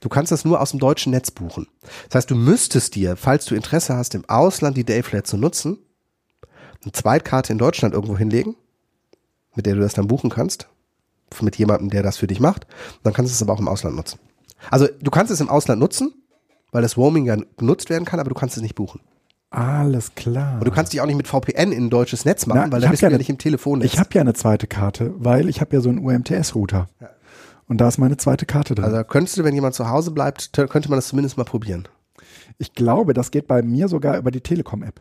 Du 0.00 0.08
kannst 0.08 0.30
das 0.30 0.44
nur 0.44 0.60
aus 0.60 0.70
dem 0.70 0.78
deutschen 0.78 1.10
Netz 1.10 1.32
buchen. 1.32 1.66
Das 2.08 2.16
heißt, 2.16 2.30
du 2.30 2.36
müsstest 2.36 2.94
dir, 2.94 3.16
falls 3.16 3.44
du 3.46 3.56
Interesse 3.56 3.96
hast, 3.96 4.14
im 4.14 4.24
Ausland 4.28 4.76
die 4.76 4.84
Dayflat 4.84 5.26
zu 5.26 5.36
nutzen, 5.36 5.78
eine 6.82 6.92
Zweitkarte 6.92 7.52
in 7.52 7.58
Deutschland 7.58 7.92
irgendwo 7.92 8.16
hinlegen, 8.16 8.54
mit 9.56 9.66
der 9.66 9.74
du 9.74 9.80
das 9.80 9.94
dann 9.94 10.06
buchen 10.06 10.30
kannst 10.30 10.68
mit 11.40 11.56
jemandem, 11.56 11.90
der 11.90 12.02
das 12.02 12.16
für 12.16 12.26
dich 12.26 12.40
macht. 12.40 12.66
Dann 13.02 13.12
kannst 13.12 13.32
du 13.32 13.34
es 13.34 13.42
aber 13.42 13.52
auch 13.52 13.60
im 13.60 13.68
Ausland 13.68 13.96
nutzen. 13.96 14.18
Also 14.70 14.86
du 15.00 15.10
kannst 15.10 15.32
es 15.32 15.40
im 15.40 15.48
Ausland 15.48 15.80
nutzen, 15.80 16.12
weil 16.72 16.82
das 16.82 16.96
Roaming 16.96 17.26
ja 17.26 17.36
genutzt 17.56 17.90
werden 17.90 18.04
kann, 18.04 18.20
aber 18.20 18.28
du 18.28 18.34
kannst 18.34 18.56
es 18.56 18.62
nicht 18.62 18.74
buchen. 18.74 19.00
Alles 19.50 20.14
klar. 20.14 20.54
Und 20.58 20.66
du 20.66 20.70
kannst 20.70 20.92
dich 20.92 21.00
auch 21.00 21.06
nicht 21.06 21.16
mit 21.16 21.26
VPN 21.26 21.72
in 21.72 21.86
ein 21.86 21.90
deutsches 21.90 22.24
Netz 22.24 22.46
machen, 22.46 22.64
Na, 22.66 22.72
weil 22.72 22.80
da 22.82 22.88
bist 22.90 23.02
ja 23.02 23.08
du 23.08 23.14
ja 23.14 23.18
nicht 23.18 23.30
im 23.30 23.38
Telefonnetz. 23.38 23.92
Ich 23.92 23.98
habe 23.98 24.10
ja 24.12 24.20
eine 24.20 24.34
zweite 24.34 24.66
Karte, 24.66 25.14
weil 25.16 25.48
ich 25.48 25.60
habe 25.60 25.74
ja 25.74 25.80
so 25.80 25.88
einen 25.88 26.00
UMTS-Router. 26.00 26.88
Und 27.66 27.78
da 27.80 27.88
ist 27.88 27.98
meine 27.98 28.16
zweite 28.16 28.46
Karte 28.46 28.74
drin. 28.74 28.84
also 28.84 29.04
könntest 29.04 29.38
du, 29.38 29.44
wenn 29.44 29.54
jemand 29.54 29.74
zu 29.74 29.88
Hause 29.88 30.10
bleibt, 30.10 30.52
könnte 30.52 30.88
man 30.90 30.98
das 30.98 31.08
zumindest 31.08 31.36
mal 31.38 31.44
probieren. 31.44 31.88
Ich 32.58 32.74
glaube, 32.74 33.14
das 33.14 33.30
geht 33.30 33.46
bei 33.46 33.62
mir 33.62 33.88
sogar 33.88 34.18
über 34.18 34.30
die 34.30 34.40
Telekom-App. 34.40 35.00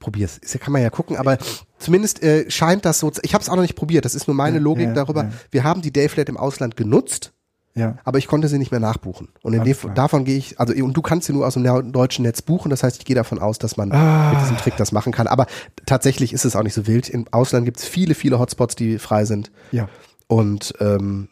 Probier's. 0.00 0.40
Ja, 0.52 0.58
kann 0.58 0.72
man 0.72 0.82
ja 0.82 0.90
gucken, 0.90 1.16
aber 1.16 1.38
zumindest 1.78 2.22
äh, 2.22 2.50
scheint 2.50 2.84
das 2.84 2.98
so. 3.00 3.10
Ich 3.22 3.34
habe 3.34 3.42
es 3.42 3.48
auch 3.48 3.56
noch 3.56 3.62
nicht 3.62 3.76
probiert. 3.76 4.04
Das 4.04 4.14
ist 4.14 4.26
nur 4.28 4.34
meine 4.34 4.56
Ja, 4.58 4.62
Logik 4.62 4.88
ja, 4.88 4.92
darüber. 4.94 5.24
ja. 5.24 5.32
Wir 5.50 5.64
haben 5.64 5.82
die 5.82 5.92
Dayflat 5.92 6.28
im 6.28 6.36
Ausland 6.36 6.76
genutzt, 6.76 7.32
Ja. 7.74 7.96
aber 8.04 8.18
ich 8.18 8.26
konnte 8.26 8.48
sie 8.48 8.58
nicht 8.58 8.70
mehr 8.70 8.80
nachbuchen. 8.80 9.28
Und 9.42 9.54
in 9.54 9.64
dem, 9.64 9.76
davon 9.94 10.24
gehe 10.24 10.36
ich, 10.36 10.60
also 10.60 10.72
und 10.84 10.94
du 10.94 11.02
kannst 11.02 11.26
sie 11.26 11.32
nur 11.32 11.46
aus 11.46 11.54
dem 11.54 11.92
deutschen 11.92 12.22
Netz 12.24 12.42
buchen. 12.42 12.68
Das 12.70 12.82
heißt, 12.82 12.98
ich 12.98 13.04
gehe 13.04 13.16
davon 13.16 13.38
aus, 13.38 13.58
dass 13.58 13.76
man 13.76 13.90
Ah. 13.92 14.32
mit 14.32 14.40
diesem 14.42 14.56
Trick 14.58 14.76
das 14.76 14.92
machen 14.92 15.12
kann. 15.12 15.26
Aber 15.26 15.46
tatsächlich 15.86 16.32
ist 16.32 16.44
es 16.44 16.54
auch 16.56 16.62
nicht 16.62 16.74
so 16.74 16.86
wild. 16.86 17.08
Im 17.08 17.26
Ausland 17.32 17.64
gibt 17.64 17.78
es 17.78 17.84
viele, 17.86 18.14
viele 18.14 18.38
Hotspots, 18.38 18.76
die 18.76 18.98
frei 18.98 19.24
sind. 19.24 19.50
Ja, 19.72 19.88
Und 20.26 20.74
ähm, 20.80 21.28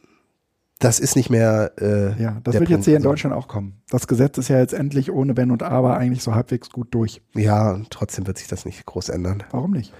das 0.82 0.98
ist 0.98 1.16
nicht 1.16 1.30
mehr. 1.30 1.72
Äh, 1.80 2.20
ja. 2.20 2.40
Das 2.42 2.54
wird 2.54 2.68
jetzt 2.68 2.70
Punkt. 2.70 2.84
hier 2.86 2.96
in 2.96 3.02
Deutschland 3.02 3.34
auch 3.34 3.48
kommen. 3.48 3.82
Das 3.88 4.06
Gesetz 4.06 4.38
ist 4.38 4.48
ja 4.48 4.58
jetzt 4.58 4.74
endlich 4.74 5.12
ohne 5.12 5.36
Wenn 5.36 5.50
und 5.50 5.62
Aber 5.62 5.96
eigentlich 5.96 6.22
so 6.22 6.34
halbwegs 6.34 6.70
gut 6.70 6.92
durch. 6.92 7.22
Ja, 7.34 7.72
und 7.72 7.90
trotzdem 7.90 8.26
wird 8.26 8.38
sich 8.38 8.48
das 8.48 8.64
nicht 8.64 8.84
groß 8.84 9.08
ändern. 9.08 9.44
Warum 9.52 9.70
nicht? 9.70 9.92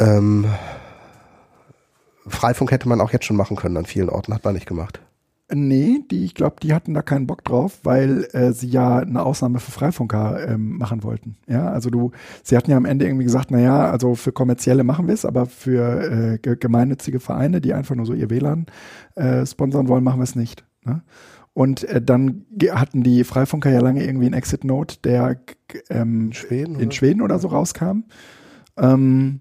Ähm, 0.00 0.46
Freifunk 2.26 2.72
hätte 2.72 2.88
man 2.88 3.00
auch 3.00 3.12
jetzt 3.12 3.26
schon 3.26 3.36
machen 3.36 3.56
können 3.56 3.76
an 3.76 3.86
vielen 3.86 4.08
Orten, 4.08 4.32
hat 4.32 4.44
man 4.44 4.54
nicht 4.54 4.66
gemacht. 4.66 5.00
Nee, 5.54 6.00
die, 6.10 6.24
ich 6.24 6.34
glaube, 6.34 6.56
die 6.62 6.72
hatten 6.72 6.94
da 6.94 7.02
keinen 7.02 7.26
Bock 7.26 7.44
drauf, 7.44 7.80
weil 7.82 8.26
äh, 8.32 8.52
sie 8.52 8.68
ja 8.68 8.98
eine 8.98 9.22
Ausnahme 9.22 9.60
für 9.60 9.70
Freifunker 9.70 10.48
ähm, 10.48 10.78
machen 10.78 11.02
wollten. 11.02 11.36
Ja, 11.46 11.68
also 11.70 11.90
du, 11.90 12.12
sie 12.42 12.56
hatten 12.56 12.70
ja 12.70 12.76
am 12.76 12.84
Ende 12.84 13.04
irgendwie 13.06 13.24
gesagt, 13.24 13.50
na 13.50 13.60
ja, 13.60 13.90
also 13.90 14.14
für 14.14 14.32
kommerzielle 14.32 14.84
machen 14.84 15.06
wir 15.06 15.14
es, 15.14 15.24
aber 15.24 15.46
für 15.46 16.34
äh, 16.34 16.38
ge 16.38 16.56
gemeinnützige 16.58 17.20
Vereine, 17.20 17.60
die 17.60 17.74
einfach 17.74 17.94
nur 17.94 18.06
so 18.06 18.14
ihr 18.14 18.30
WLAN 18.30 18.66
äh, 19.14 19.44
sponsern 19.46 19.88
wollen, 19.88 20.04
machen 20.04 20.20
wir 20.20 20.24
es 20.24 20.36
nicht. 20.36 20.64
Ne? 20.84 21.02
Und 21.54 21.84
äh, 21.84 22.00
dann 22.00 22.46
hatten 22.70 23.02
die 23.02 23.24
Freifunker 23.24 23.70
ja 23.70 23.80
lange 23.80 24.04
irgendwie 24.04 24.26
einen 24.26 24.34
Exit 24.34 24.64
Note, 24.64 24.96
der 25.04 25.38
ähm, 25.90 26.32
Schweden? 26.32 26.76
in 26.76 26.86
oder? 26.86 26.90
Schweden 26.92 27.22
oder 27.22 27.38
so 27.38 27.48
rauskam, 27.48 28.04
ähm, 28.78 29.40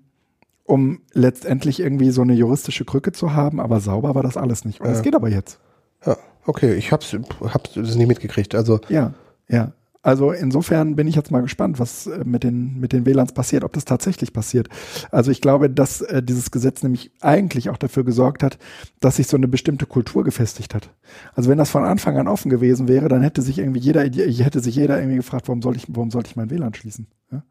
um 0.65 0.99
letztendlich 1.13 1.79
irgendwie 1.79 2.11
so 2.11 2.21
eine 2.21 2.33
juristische 2.33 2.85
Krücke 2.85 3.11
zu 3.13 3.33
haben, 3.33 3.59
aber 3.59 3.79
sauber 3.79 4.13
war 4.15 4.23
das 4.23 4.35
alles 4.37 4.65
nicht. 4.65 4.81
Und 4.81 4.87
das 4.87 4.97
Ja. 4.97 5.03
geht 5.03 5.15
aber 5.15 5.29
jetzt. 5.29 5.59
Ja, 6.05 6.17
okay, 6.45 6.73
ich 6.75 6.91
hab's, 6.91 7.15
hab's 7.41 7.71
das 7.73 7.95
nicht 7.95 8.07
mitgekriegt. 8.07 8.55
Also 8.55 8.79
Ja, 8.89 9.13
ja. 9.47 9.73
Also 10.03 10.31
insofern 10.31 10.95
bin 10.95 11.07
ich 11.07 11.15
jetzt 11.15 11.29
mal 11.29 11.41
gespannt, 11.41 11.77
was 11.79 12.07
äh, 12.07 12.23
mit 12.25 12.43
den, 12.43 12.79
mit 12.79 12.91
den 12.91 13.05
WLANs 13.05 13.33
passiert, 13.33 13.63
ob 13.63 13.73
das 13.73 13.85
tatsächlich 13.85 14.33
passiert. 14.33 14.67
Also 15.11 15.29
ich 15.29 15.41
glaube, 15.41 15.69
dass 15.69 16.01
äh, 16.01 16.23
dieses 16.23 16.49
Gesetz 16.49 16.81
nämlich 16.81 17.11
eigentlich 17.21 17.69
auch 17.69 17.77
dafür 17.77 18.03
gesorgt 18.03 18.41
hat, 18.41 18.57
dass 18.99 19.17
sich 19.17 19.27
so 19.27 19.37
eine 19.37 19.47
bestimmte 19.47 19.85
Kultur 19.85 20.23
gefestigt 20.23 20.73
hat. 20.73 20.89
Also 21.35 21.51
wenn 21.51 21.59
das 21.59 21.69
von 21.69 21.83
Anfang 21.83 22.17
an 22.17 22.27
offen 22.27 22.49
gewesen 22.49 22.87
wäre, 22.87 23.09
dann 23.09 23.21
hätte 23.21 23.43
sich 23.43 23.59
irgendwie 23.59 23.79
jeder, 23.79 24.01
hätte 24.01 24.59
sich 24.59 24.75
jeder 24.75 24.97
irgendwie 24.97 25.17
gefragt, 25.17 25.47
warum 25.47 25.61
soll 25.61 25.75
ich, 25.75 25.85
warum 25.89 26.09
sollte 26.09 26.31
ich 26.31 26.35
mein 26.35 26.49
WLAN 26.49 26.73
schließen? 26.73 27.05
Ja? 27.31 27.43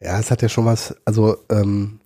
ja, 0.00 0.18
es 0.18 0.32
hat 0.32 0.42
ja 0.42 0.48
schon 0.48 0.64
was, 0.64 0.96
also 1.04 1.36
ähm, 1.50 2.00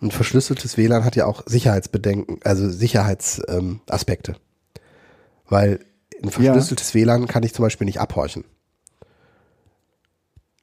ein 0.00 0.10
verschlüsseltes 0.10 0.76
WLAN 0.76 1.04
hat 1.04 1.16
ja 1.16 1.26
auch 1.26 1.42
Sicherheitsbedenken, 1.46 2.40
also 2.44 2.68
Sicherheitsaspekte. 2.70 4.32
Ähm. 4.32 4.38
Weil 5.48 5.80
ein 6.22 6.30
verschlüsseltes 6.30 6.94
WLAN 6.94 7.26
kann 7.26 7.42
ich 7.42 7.54
zum 7.54 7.64
Beispiel 7.64 7.84
nicht 7.84 8.00
abhorchen. 8.00 8.44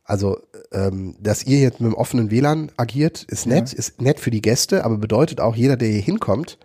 Also, 0.04 0.40
ähm, 0.72 1.16
dass 1.20 1.44
ihr 1.44 1.60
jetzt 1.60 1.82
mit 1.82 1.92
dem 1.92 1.96
offenen 1.98 2.30
WLAN 2.30 2.72
agiert, 2.78 3.24
ist 3.24 3.48
nett, 3.48 3.74
ist 3.74 4.02
nett 4.02 4.20
für 4.20 4.30
die 4.30 4.42
Gäste, 4.42 4.86
aber 4.86 4.98
bedeutet 4.98 5.42
auch, 5.42 5.56
jeder, 5.56 5.78
der 5.78 5.90
hier 5.90 6.02
hinkommt, 6.02 6.60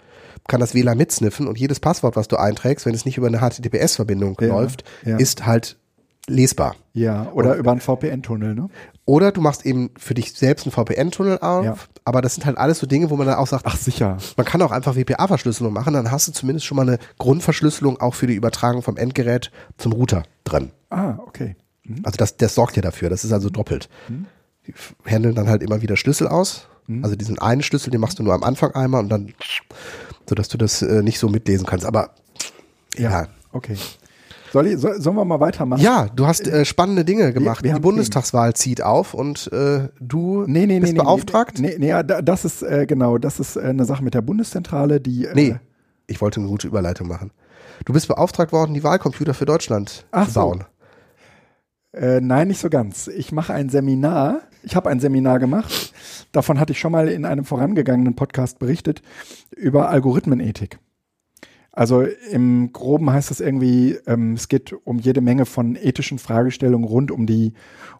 kann 0.46 0.61
das 0.61 0.74
WLAN 0.74 0.98
mitsniffen 0.98 1.48
und 1.48 1.59
jedes 1.59 1.80
Passwort, 1.80 2.16
was 2.16 2.28
du 2.28 2.37
einträgst, 2.37 2.85
wenn 2.85 2.94
es 2.94 3.06
nicht 3.06 3.16
über 3.16 3.28
eine 3.28 3.38
HTTPS-Verbindung 3.38 4.37
Ja, 4.40 4.48
läuft, 4.48 4.85
ja. 5.06 5.16
ist 5.16 5.46
halt 5.46 5.78
lesbar. 6.26 6.76
Ja, 6.92 7.30
oder 7.33 7.56
über 7.56 7.70
einen 7.72 7.80
VPN-Tunnel, 7.80 8.54
ne? 8.54 8.68
Oder 9.06 9.32
du 9.32 9.40
machst 9.40 9.66
eben 9.66 9.90
für 9.96 10.14
dich 10.14 10.32
selbst 10.34 10.66
einen 10.66 10.72
VPN-Tunnel 10.72 11.38
auf, 11.40 11.64
Ja. 11.64 11.74
aber 12.04 12.20
das 12.22 12.34
sind 12.34 12.46
halt 12.46 12.58
alles 12.58 12.78
so 12.78 12.86
Dinge, 12.86 13.10
wo 13.10 13.16
man 13.16 13.26
dann 13.26 13.36
auch 13.36 13.46
sagt, 13.48 13.64
Ach 13.66 13.76
sicher. 13.76 14.18
man 14.36 14.46
kann 14.46 14.62
auch 14.62 14.70
einfach 14.70 14.94
WPA-Verschlüsselung 14.94 15.72
machen, 15.72 15.94
dann 15.94 16.10
hast 16.10 16.28
du 16.28 16.32
zumindest 16.32 16.66
schon 16.66 16.76
mal 16.76 16.82
eine 16.88 16.98
Grundverschlüsselung 17.18 18.00
auch 18.00 18.14
für 18.14 18.26
die 18.28 18.34
Übertragung 18.34 18.82
vom 18.82 18.96
Endgerät 18.96 19.50
zum 19.78 19.92
Router 19.92 20.22
drin. 20.44 20.70
Ah, 20.90 21.14
okay. 21.26 21.56
Also 22.04 22.16
das, 22.18 22.36
das 22.36 22.54
sorgt 22.54 22.76
ja 22.76 22.82
dafür, 22.82 23.10
das 23.10 23.24
ist 23.24 23.32
also 23.32 23.50
doppelt. 23.50 23.88
Die 24.66 24.70
f- 24.72 24.94
handeln 25.04 25.34
dann 25.34 25.48
halt 25.48 25.62
immer 25.62 25.82
wieder 25.82 25.96
Schlüssel 25.96 26.28
aus. 26.28 26.68
Also 27.02 27.14
diesen 27.16 27.38
einen 27.38 27.62
Schlüssel, 27.62 27.90
den 27.90 28.00
machst 28.00 28.18
du 28.18 28.22
nur 28.24 28.34
am 28.34 28.42
Anfang 28.44 28.72
einmal 28.74 29.00
und 29.02 29.08
dann, 29.10 29.32
sodass 30.28 30.48
du 30.48 30.58
das 30.58 30.82
äh, 30.82 31.02
nicht 31.02 31.18
so 31.20 31.28
mitlesen 31.28 31.64
kannst. 31.66 31.86
Aber 31.86 32.10
ja. 32.96 33.28
Okay. 33.52 33.76
Soll 34.52 34.66
ich, 34.66 34.78
soll, 34.78 35.00
sollen 35.00 35.16
wir 35.16 35.24
mal 35.24 35.38
weitermachen? 35.40 35.80
Ja, 35.82 36.08
du 36.14 36.26
hast 36.26 36.46
äh, 36.48 36.64
spannende 36.64 37.04
Dinge 37.04 37.32
gemacht. 37.32 37.62
wir 37.62 37.68
die 37.70 37.74
haben 37.74 37.82
Bundestagswahl 37.82 38.54
zieht 38.54 38.82
auf 38.82 39.14
und 39.14 39.52
äh, 39.52 39.88
du 40.00 40.44
Nee, 40.46 40.66
nee, 40.66 40.80
bist 40.80 40.92
nee, 40.92 40.98
beauftragt? 40.98 41.58
Nee, 41.60 41.76
nee, 41.78 41.88
ja, 41.88 42.02
da- 42.02 42.20
das 42.22 42.44
ist 42.44 42.62
äh, 42.62 42.86
genau, 42.86 43.18
das 43.18 43.38
ist 43.40 43.56
äh, 43.56 43.60
eine 43.60 43.84
Sache 43.84 44.02
mit 44.02 44.14
der 44.14 44.22
Bundeszentrale, 44.22 45.00
die 45.00 45.26
äh, 45.26 45.34
Nee, 45.34 45.56
ich 46.08 46.20
wollte 46.20 46.40
eine 46.40 46.48
gute 46.48 46.66
Überleitung 46.66 47.06
machen. 47.08 47.30
Du 47.84 47.92
bist 47.92 48.08
beauftragt 48.08 48.52
worden, 48.52 48.74
die 48.74 48.82
Wahlcomputer 48.84 49.34
für 49.34 49.46
Deutschland 49.46 50.04
Ach 50.10 50.26
zu 50.26 50.32
so. 50.32 50.40
bauen. 50.40 50.64
Äh, 51.92 52.20
nein, 52.20 52.48
nicht 52.48 52.60
so 52.60 52.70
ganz. 52.70 53.08
Ich 53.08 53.32
mache 53.32 53.52
ein 53.52 53.68
Seminar. 53.68 54.40
Ich 54.62 54.76
habe 54.76 54.90
ein 54.90 55.00
Seminar 55.00 55.38
gemacht. 55.38 55.92
Davon 56.32 56.60
hatte 56.60 56.72
ich 56.72 56.78
schon 56.78 56.92
mal 56.92 57.08
in 57.08 57.24
einem 57.24 57.44
vorangegangenen 57.44 58.14
Podcast 58.14 58.58
berichtet 58.58 59.02
über 59.56 59.88
Algorithmenethik. 59.88 60.78
Also 61.72 62.02
im 62.02 62.72
Groben 62.72 63.11
heißt 63.11 63.30
es 63.30 63.40
irgendwie, 63.40 63.98
ähm, 64.06 64.35
es 64.35 64.48
geht 64.48 64.74
um 64.85 64.98
jede 64.98 65.20
Menge 65.20 65.46
von 65.46 65.76
ethischen 65.76 66.18
Fragestellungen 66.18 66.87
rund 66.87 67.11
um 67.11 67.26
die, 67.26 67.52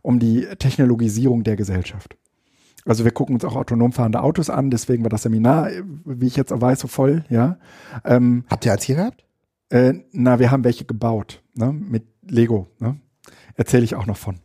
um 0.03 0.19
die 0.19 0.47
Technologisierung 0.59 1.45
der 1.45 1.57
Gesellschaft. 1.57 2.17
Also 2.85 3.05
wir 3.05 3.13
gucken 3.13 3.35
uns 3.35 3.45
auch 3.45 3.57
autonom 3.57 3.93
fahrende 3.93 4.23
Autos 4.23 4.51
an, 4.51 4.71
deswegen 4.71 5.05
war 5.05 5.11
das 5.11 5.23
Seminar, 5.23 5.71
wie 6.05 6.27
ich 6.27 6.37
jetzt 6.37 6.51
weiß, 6.51 6.81
so 6.81 6.89
voll, 6.89 7.25
ja. 7.29 7.59
Ähm, 8.05 8.45
Habt 8.51 8.65
ihr 8.65 8.73
eins 8.73 8.85
hier 8.85 8.97
gehabt? 8.97 9.25
äh, 9.71 9.95
na, 10.13 10.39
wir 10.39 10.51
haben 10.51 10.65
welche 10.65 10.85
gebaut, 10.85 11.43
ne? 11.55 11.73
Mit 11.73 12.05
Lego, 12.23 12.69
ne? 12.79 13.01
Erzähle 13.55 13.85
ich 13.85 13.95
auch 13.95 14.07
noch 14.07 14.17
von. 14.17 14.41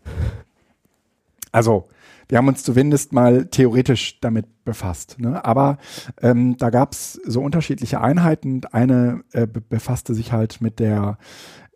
Also, 1.52 1.88
wir 2.28 2.38
haben 2.38 2.48
uns 2.48 2.64
zumindest 2.64 3.14
mal 3.14 3.46
theoretisch 3.46 4.20
damit 4.20 4.66
befasst. 4.66 5.20
Ne? 5.20 5.44
Aber 5.46 5.78
ähm, 6.22 6.58
da 6.58 6.70
gab 6.70 6.94
es 6.94 7.14
so 7.26 7.42
unterschiedliche 7.42 8.02
Einheiten. 8.02 8.62
Eine 8.72 9.24
äh, 9.32 9.48
be 9.48 9.62
befasste 9.62 10.14
sich 10.14 10.32
halt 10.32 10.62
mit 10.62 10.80
der 10.80 11.18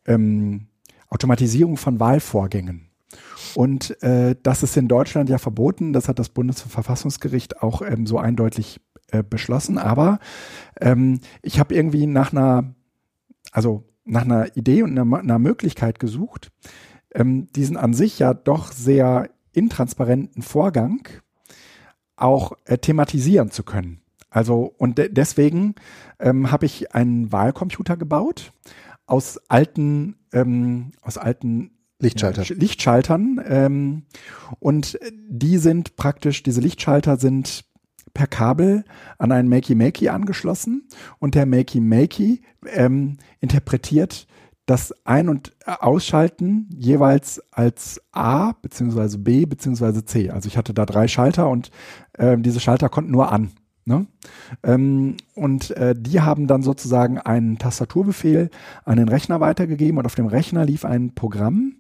ähm, 0.06 0.68
Automatisierung 1.10 1.78
von 1.78 2.00
Wahlvorgängen. 2.00 2.90
Und 3.56 4.02
äh, 4.04 4.36
das 4.44 4.64
ist 4.64 4.78
in 4.78 4.88
Deutschland 4.88 5.30
ja 5.30 5.38
verboten. 5.38 5.94
Das 5.94 6.08
hat 6.08 6.20
das 6.20 6.30
Bundesverfassungsgericht 6.30 7.62
auch 7.62 7.82
ähm, 7.82 8.06
so 8.06 8.18
eindeutig 8.18 8.82
äh, 9.12 9.24
beschlossen. 9.24 9.78
Aber 9.78 10.20
ähm, 10.80 11.20
ich 11.42 11.60
habe 11.60 11.74
irgendwie 11.74 12.06
nach 12.06 12.32
einer, 12.32 12.76
also 13.52 13.86
nach 14.06 14.24
einer 14.24 14.56
Idee 14.56 14.84
und 14.84 14.98
einer, 14.98 15.20
einer 15.20 15.40
Möglichkeit 15.40 16.00
gesucht, 16.00 16.52
ähm, 17.14 17.52
diesen 17.54 17.78
an 17.78 17.94
sich 17.94 18.20
ja 18.20 18.34
doch 18.34 18.72
sehr 18.72 19.30
intransparenten 19.52 20.42
Vorgang 20.42 21.08
auch 22.16 22.54
äh, 22.66 22.78
thematisieren 22.78 23.52
zu 23.52 23.64
können. 23.64 24.02
Also 24.30 24.74
und 24.78 24.98
de 24.98 25.10
deswegen 25.10 25.76
ähm, 26.20 26.52
habe 26.52 26.66
ich 26.66 26.94
einen 26.94 27.32
Wahlcomputer 27.32 27.98
gebaut 27.98 28.54
aus 29.08 29.40
alten 29.48 30.18
ähm, 30.34 30.92
aus 31.02 31.18
alten 31.18 31.72
Lichtschalter. 32.00 32.44
ja, 32.44 32.56
Lichtschaltern 32.56 33.42
ähm, 33.46 34.04
und 34.60 35.00
die 35.12 35.58
sind 35.58 35.96
praktisch 35.96 36.44
diese 36.44 36.62
Lichtschalter 36.62 37.18
sind 37.18 37.66
per 38.14 38.28
Kabel 38.28 38.86
an 39.18 39.32
einen 39.32 39.50
Makey 39.50 39.76
Makey 39.76 40.10
angeschlossen 40.10 40.88
und 41.20 41.36
der 41.36 41.46
Makey 41.46 41.80
Makey 41.80 42.42
ähm, 42.68 43.18
interpretiert 43.40 44.28
das 44.70 44.94
Ein- 45.04 45.30
und 45.30 45.54
Ausschalten 45.66 46.70
jeweils 46.78 47.42
als 47.52 48.02
A 48.12 48.52
beziehungsweise 48.62 49.18
B 49.18 49.46
beziehungsweise 49.46 50.06
C. 50.06 50.30
Also 50.30 50.48
ich 50.48 50.58
hatte 50.58 50.74
da 50.74 50.86
drei 50.86 51.08
Schalter 51.08 51.50
und 51.50 51.72
äh, 52.14 52.38
diese 52.38 52.60
Schalter 52.60 52.90
konnten 52.90 53.12
nur 53.12 53.32
an. 53.32 53.50
Ne? 53.86 54.06
Ähm, 54.62 55.18
und 55.34 55.72
äh, 55.72 55.96
die 55.98 56.22
haben 56.22 56.46
dann 56.46 56.62
sozusagen 56.62 57.18
einen 57.18 57.58
Tastaturbefehl 57.58 58.52
an 58.86 58.98
den 58.98 59.10
Rechner 59.10 59.40
weitergegeben 59.40 59.98
und 59.98 60.06
auf 60.06 60.14
dem 60.14 60.28
Rechner 60.28 60.64
lief 60.64 60.86
ein 60.86 61.16
Programm, 61.16 61.78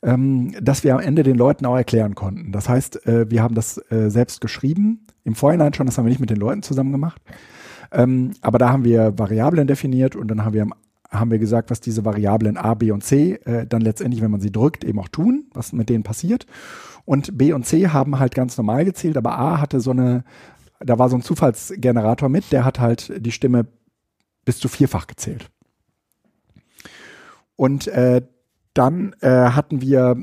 ähm, 0.00 0.54
das 0.62 0.82
wir 0.84 0.94
am 0.94 1.00
Ende 1.00 1.22
den 1.22 1.36
Leuten 1.36 1.66
auch 1.66 1.76
erklären 1.76 2.14
konnten. 2.14 2.52
Das 2.52 2.70
heißt, 2.70 3.06
äh, 3.06 3.30
wir 3.30 3.42
haben 3.42 3.54
das 3.54 3.76
äh, 3.90 4.08
selbst 4.08 4.40
geschrieben, 4.40 5.04
im 5.24 5.34
Vorhinein 5.34 5.74
schon, 5.74 5.84
das 5.84 5.98
haben 5.98 6.06
wir 6.06 6.10
nicht 6.10 6.20
mit 6.20 6.30
den 6.30 6.38
Leuten 6.38 6.62
zusammen 6.62 6.92
gemacht. 6.92 7.20
Ähm, 7.92 8.32
aber 8.40 8.58
da 8.58 8.70
haben 8.70 8.84
wir 8.84 9.18
Variablen 9.18 9.66
definiert 9.66 10.16
und 10.16 10.28
dann 10.28 10.44
haben 10.44 10.54
wir, 10.54 10.66
haben 11.10 11.30
wir 11.30 11.38
gesagt, 11.38 11.70
was 11.70 11.80
diese 11.80 12.04
Variablen 12.04 12.56
A, 12.56 12.74
B 12.74 12.92
und 12.92 13.02
C 13.02 13.34
äh, 13.44 13.66
dann 13.66 13.82
letztendlich, 13.82 14.22
wenn 14.22 14.30
man 14.30 14.40
sie 14.40 14.52
drückt, 14.52 14.84
eben 14.84 14.98
auch 15.00 15.08
tun, 15.08 15.46
was 15.52 15.72
mit 15.72 15.88
denen 15.88 16.04
passiert. 16.04 16.46
Und 17.04 17.36
B 17.36 17.52
und 17.52 17.66
C 17.66 17.88
haben 17.88 18.18
halt 18.18 18.34
ganz 18.34 18.56
normal 18.56 18.84
gezählt, 18.84 19.16
aber 19.16 19.38
A 19.38 19.60
hatte 19.60 19.80
so 19.80 19.90
eine, 19.90 20.24
da 20.78 20.98
war 20.98 21.08
so 21.08 21.16
ein 21.16 21.22
Zufallsgenerator 21.22 22.28
mit, 22.28 22.52
der 22.52 22.64
hat 22.64 22.78
halt 22.78 23.12
die 23.24 23.32
Stimme 23.32 23.66
bis 24.44 24.58
zu 24.58 24.68
vierfach 24.68 25.06
gezählt. 25.06 25.50
Und 27.56 27.88
äh, 27.88 28.22
dann 28.74 29.14
äh, 29.20 29.28
hatten 29.28 29.80
wir 29.80 30.16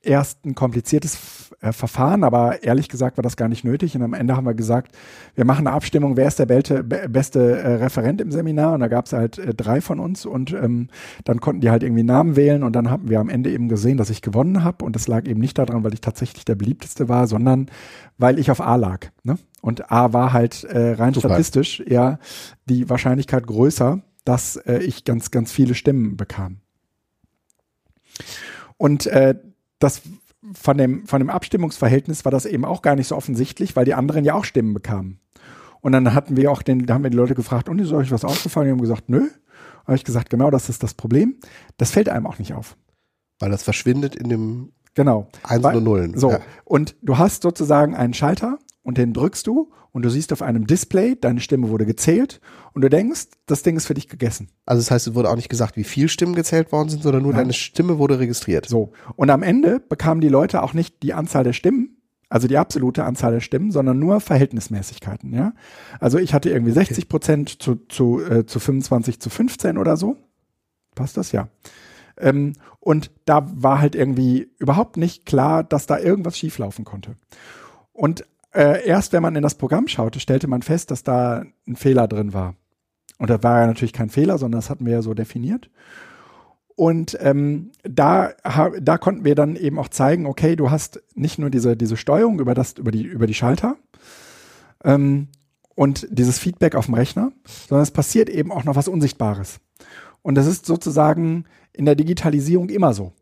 erst 0.00 0.44
ein 0.44 0.54
kompliziertes 0.54 1.43
äh, 1.64 1.72
Verfahren, 1.72 2.24
aber 2.24 2.62
ehrlich 2.62 2.88
gesagt 2.88 3.16
war 3.16 3.22
das 3.22 3.36
gar 3.36 3.48
nicht 3.48 3.64
nötig. 3.64 3.96
Und 3.96 4.02
am 4.02 4.12
Ende 4.12 4.36
haben 4.36 4.44
wir 4.44 4.54
gesagt, 4.54 4.94
wir 5.34 5.46
machen 5.46 5.66
eine 5.66 5.74
Abstimmung, 5.74 6.16
wer 6.16 6.28
ist 6.28 6.38
der 6.38 6.46
belte, 6.46 6.84
be 6.84 7.08
beste 7.08 7.58
äh, 7.58 7.74
Referent 7.76 8.20
im 8.20 8.30
Seminar. 8.30 8.74
Und 8.74 8.80
da 8.80 8.88
gab 8.88 9.06
es 9.06 9.14
halt 9.14 9.38
äh, 9.38 9.54
drei 9.54 9.80
von 9.80 9.98
uns 9.98 10.26
und 10.26 10.52
ähm, 10.52 10.88
dann 11.24 11.40
konnten 11.40 11.62
die 11.62 11.70
halt 11.70 11.82
irgendwie 11.82 12.02
Namen 12.02 12.36
wählen 12.36 12.62
und 12.62 12.76
dann 12.76 12.90
haben 12.90 13.08
wir 13.08 13.18
am 13.18 13.30
Ende 13.30 13.50
eben 13.50 13.68
gesehen, 13.68 13.96
dass 13.96 14.10
ich 14.10 14.20
gewonnen 14.20 14.62
habe. 14.62 14.84
Und 14.84 14.94
das 14.94 15.08
lag 15.08 15.24
eben 15.26 15.40
nicht 15.40 15.56
daran, 15.56 15.84
weil 15.84 15.94
ich 15.94 16.02
tatsächlich 16.02 16.44
der 16.44 16.54
beliebteste 16.54 17.08
war, 17.08 17.26
sondern 17.26 17.70
weil 18.18 18.38
ich 18.38 18.50
auf 18.50 18.60
A 18.60 18.76
lag. 18.76 19.06
Ne? 19.22 19.38
Und 19.62 19.90
A 19.90 20.12
war 20.12 20.34
halt 20.34 20.64
äh, 20.64 20.92
rein 20.92 21.14
Super. 21.14 21.28
statistisch 21.28 21.82
ja 21.86 22.18
die 22.66 22.90
Wahrscheinlichkeit 22.90 23.46
größer, 23.46 24.02
dass 24.26 24.56
äh, 24.56 24.78
ich 24.78 25.04
ganz, 25.04 25.30
ganz 25.30 25.50
viele 25.50 25.74
Stimmen 25.74 26.18
bekam. 26.18 26.58
Und 28.76 29.06
äh, 29.06 29.34
das 29.78 30.02
von 30.52 30.76
dem, 30.76 31.06
von 31.06 31.20
dem 31.20 31.30
Abstimmungsverhältnis 31.30 32.24
war 32.24 32.32
das 32.32 32.46
eben 32.46 32.64
auch 32.64 32.82
gar 32.82 32.96
nicht 32.96 33.08
so 33.08 33.16
offensichtlich, 33.16 33.76
weil 33.76 33.84
die 33.84 33.94
anderen 33.94 34.24
ja 34.24 34.34
auch 34.34 34.44
Stimmen 34.44 34.74
bekamen. 34.74 35.20
Und 35.80 35.92
dann 35.92 36.14
hatten 36.14 36.36
wir 36.36 36.50
auch 36.50 36.62
den, 36.62 36.86
da 36.86 36.94
haben 36.94 37.02
wir 37.02 37.10
die 37.10 37.16
Leute 37.16 37.34
gefragt, 37.34 37.68
und 37.68 37.78
ist 37.78 37.92
euch 37.92 38.10
was 38.10 38.24
aufgefallen? 38.24 38.66
Die 38.66 38.72
haben 38.72 38.80
gesagt, 38.80 39.08
nö. 39.08 39.28
Habe 39.86 39.96
ich 39.96 40.04
gesagt, 40.04 40.30
genau, 40.30 40.50
das 40.50 40.68
ist 40.68 40.82
das 40.82 40.94
Problem. 40.94 41.36
Das 41.76 41.90
fällt 41.90 42.08
einem 42.08 42.26
auch 42.26 42.38
nicht 42.38 42.54
auf. 42.54 42.76
Weil 43.38 43.50
das 43.50 43.62
verschwindet 43.62 44.14
in 44.14 44.28
dem 44.28 44.72
Genau. 44.94 45.26
Eins 45.42 45.64
und 45.64 45.84
Nullen. 45.84 46.16
So. 46.16 46.30
Ja. 46.30 46.40
Und 46.64 46.94
du 47.02 47.18
hast 47.18 47.42
sozusagen 47.42 47.94
einen 47.94 48.14
Schalter 48.14 48.58
und 48.84 48.98
den 48.98 49.12
drückst 49.12 49.46
du 49.48 49.72
und 49.90 50.02
du 50.02 50.10
siehst 50.10 50.32
auf 50.32 50.42
einem 50.42 50.66
Display, 50.66 51.16
deine 51.20 51.40
Stimme 51.40 51.70
wurde 51.70 51.86
gezählt 51.86 52.40
und 52.72 52.82
du 52.82 52.90
denkst, 52.90 53.26
das 53.46 53.62
Ding 53.62 53.76
ist 53.76 53.86
für 53.86 53.94
dich 53.94 54.08
gegessen. 54.08 54.50
Also 54.66 54.80
das 54.80 54.90
heißt, 54.90 55.06
es 55.08 55.14
wurde 55.14 55.30
auch 55.30 55.36
nicht 55.36 55.48
gesagt, 55.48 55.76
wie 55.76 55.84
viel 55.84 56.08
Stimmen 56.08 56.34
gezählt 56.34 56.70
worden 56.70 56.90
sind, 56.90 57.02
sondern 57.02 57.22
nur 57.22 57.32
Nein. 57.32 57.42
deine 57.42 57.52
Stimme 57.54 57.98
wurde 57.98 58.20
registriert. 58.20 58.66
So. 58.66 58.92
Und 59.16 59.30
am 59.30 59.42
Ende 59.42 59.80
bekamen 59.80 60.20
die 60.20 60.28
Leute 60.28 60.62
auch 60.62 60.74
nicht 60.74 61.02
die 61.02 61.14
Anzahl 61.14 61.44
der 61.44 61.54
Stimmen, 61.54 61.96
also 62.28 62.46
die 62.46 62.58
absolute 62.58 63.04
Anzahl 63.04 63.32
der 63.32 63.40
Stimmen, 63.40 63.70
sondern 63.70 63.98
nur 63.98 64.20
Verhältnismäßigkeiten, 64.20 65.32
ja. 65.32 65.54
Also 66.00 66.18
ich 66.18 66.34
hatte 66.34 66.50
irgendwie 66.50 66.72
60 66.72 67.08
Prozent 67.08 67.62
zu, 67.62 67.76
zu, 67.88 68.20
äh, 68.20 68.44
zu 68.44 68.60
25 68.60 69.20
zu 69.20 69.30
15 69.30 69.78
oder 69.78 69.96
so. 69.96 70.16
Passt 70.94 71.16
das? 71.16 71.32
Ja. 71.32 71.48
Ähm, 72.18 72.54
und 72.80 73.10
da 73.24 73.46
war 73.54 73.80
halt 73.80 73.94
irgendwie 73.94 74.50
überhaupt 74.58 74.96
nicht 74.96 75.24
klar, 75.24 75.64
dass 75.64 75.86
da 75.86 75.98
irgendwas 75.98 76.38
schieflaufen 76.38 76.84
konnte. 76.84 77.16
Und 77.92 78.26
äh, 78.54 78.86
erst 78.86 79.12
wenn 79.12 79.22
man 79.22 79.36
in 79.36 79.42
das 79.42 79.56
Programm 79.56 79.88
schaute, 79.88 80.20
stellte 80.20 80.46
man 80.46 80.62
fest, 80.62 80.90
dass 80.90 81.02
da 81.02 81.44
ein 81.66 81.76
Fehler 81.76 82.08
drin 82.08 82.32
war. 82.32 82.54
Und 83.18 83.30
das 83.30 83.42
war 83.42 83.60
ja 83.60 83.66
natürlich 83.66 83.92
kein 83.92 84.10
Fehler, 84.10 84.38
sondern 84.38 84.58
das 84.58 84.70
hatten 84.70 84.86
wir 84.86 84.94
ja 84.94 85.02
so 85.02 85.14
definiert. 85.14 85.70
Und 86.76 87.16
ähm, 87.20 87.70
da, 87.84 88.32
da 88.80 88.98
konnten 88.98 89.24
wir 89.24 89.36
dann 89.36 89.54
eben 89.54 89.78
auch 89.78 89.88
zeigen, 89.88 90.26
okay, 90.26 90.56
du 90.56 90.70
hast 90.70 91.02
nicht 91.14 91.38
nur 91.38 91.50
diese, 91.50 91.76
diese 91.76 91.96
Steuerung 91.96 92.40
über, 92.40 92.54
das, 92.54 92.72
über, 92.72 92.90
die, 92.90 93.02
über 93.02 93.26
die 93.28 93.34
Schalter 93.34 93.76
ähm, 94.82 95.28
und 95.76 96.08
dieses 96.10 96.38
Feedback 96.38 96.74
auf 96.74 96.86
dem 96.86 96.94
Rechner, 96.94 97.30
sondern 97.68 97.84
es 97.84 97.92
passiert 97.92 98.28
eben 98.28 98.50
auch 98.50 98.64
noch 98.64 98.74
was 98.74 98.88
Unsichtbares. 98.88 99.60
Und 100.22 100.34
das 100.34 100.46
ist 100.46 100.66
sozusagen 100.66 101.44
in 101.72 101.84
der 101.84 101.94
Digitalisierung 101.94 102.70
immer 102.70 102.92
so. 102.92 103.12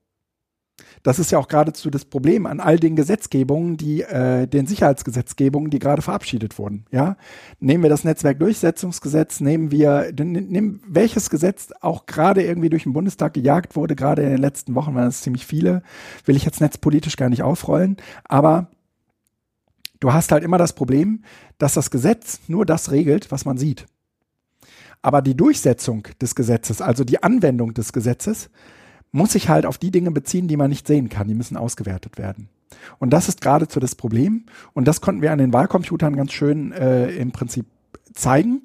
Das 1.03 1.19
ist 1.19 1.33
ja 1.33 1.39
auch 1.39 1.49
geradezu 1.49 1.91
das 1.91 2.05
Problem 2.05 2.47
an 2.47 2.61
all 2.61 2.79
den 2.79 2.95
Gesetzgebungen, 2.95 3.77
die, 3.77 4.03
äh, 4.03 4.47
den 4.47 4.67
Sicherheitsgesetzgebungen, 4.67 5.71
die 5.71 5.79
gerade 5.79 6.03
verabschiedet 6.03 6.59
wurden. 6.59 6.87
Ja, 6.93 7.17
nehmen 7.59 7.83
wir 7.83 7.91
das 7.91 8.05
Netzwerkdurchsetzungsgesetz, 8.05 9.41
nehmen 9.41 9.71
wir, 9.71 10.13
nehmen, 10.17 10.81
welches 10.87 11.29
Gesetz 11.29 11.71
auch 11.81 12.07
gerade 12.07 12.43
irgendwie 12.43 12.71
durch 12.71 12.85
den 12.85 12.93
Bundestag 12.93 13.35
gejagt 13.35 13.75
wurde, 13.75 13.97
gerade 13.97 14.23
in 14.23 14.31
den 14.31 14.41
letzten 14.41 14.75
Wochen 14.75 14.95
waren 14.95 15.09
es 15.09 15.23
ziemlich 15.23 15.45
viele, 15.45 15.83
will 16.25 16.37
ich 16.37 16.45
jetzt 16.45 16.61
netzpolitisch 16.61 17.17
gar 17.17 17.29
nicht 17.29 17.43
aufrollen, 17.43 17.97
aber 18.25 18.69
du 19.99 20.13
hast 20.13 20.31
halt 20.31 20.45
immer 20.45 20.59
das 20.59 20.73
Problem, 20.73 21.25
dass 21.59 21.75
das 21.75 21.91
Gesetz 21.91 22.41
nur 22.47 22.65
das 22.65 22.91
regelt, 22.93 23.33
was 23.33 23.45
man 23.45 23.59
sieht. 23.59 23.87
Aber 25.01 25.21
die 25.21 25.37
Durchsetzung 25.37 26.07
des 26.21 26.37
Gesetzes, 26.37 26.81
also 26.81 27.03
die 27.03 27.23
Anwendung 27.25 27.75
des 27.75 27.93
Gesetzes, 27.93 28.51
muss 29.13 29.33
sich 29.33 29.49
halt 29.49 29.67
auf 29.67 29.79
die 29.79 29.91
Dinge 29.91 30.11
beziehen, 30.11 30.49
die 30.49 30.57
man 30.57 30.71
nicht 30.71 30.87
sehen 30.87 31.09
kann. 31.09 31.29
Die 31.29 31.35
müssen 31.35 31.57
ausgewertet 31.57 32.19
werden. 32.19 32.49
Und 32.99 33.13
das 33.13 33.29
ist 33.29 33.43
geradezu 33.43 33.79
das 33.79 33.95
Problem. 33.95 34.47
Und 34.73 34.89
das 34.89 35.01
konnten 35.01 35.23
wir 35.23 35.33
an 35.33 35.39
den 35.39 35.53
Wahlcomputern 35.53 36.17
ganz 36.17 36.33
schön 36.33 36.73
äh, 36.73 37.11
im 37.11 37.31
Prinzip 37.31 37.67
zeigen, 38.15 38.63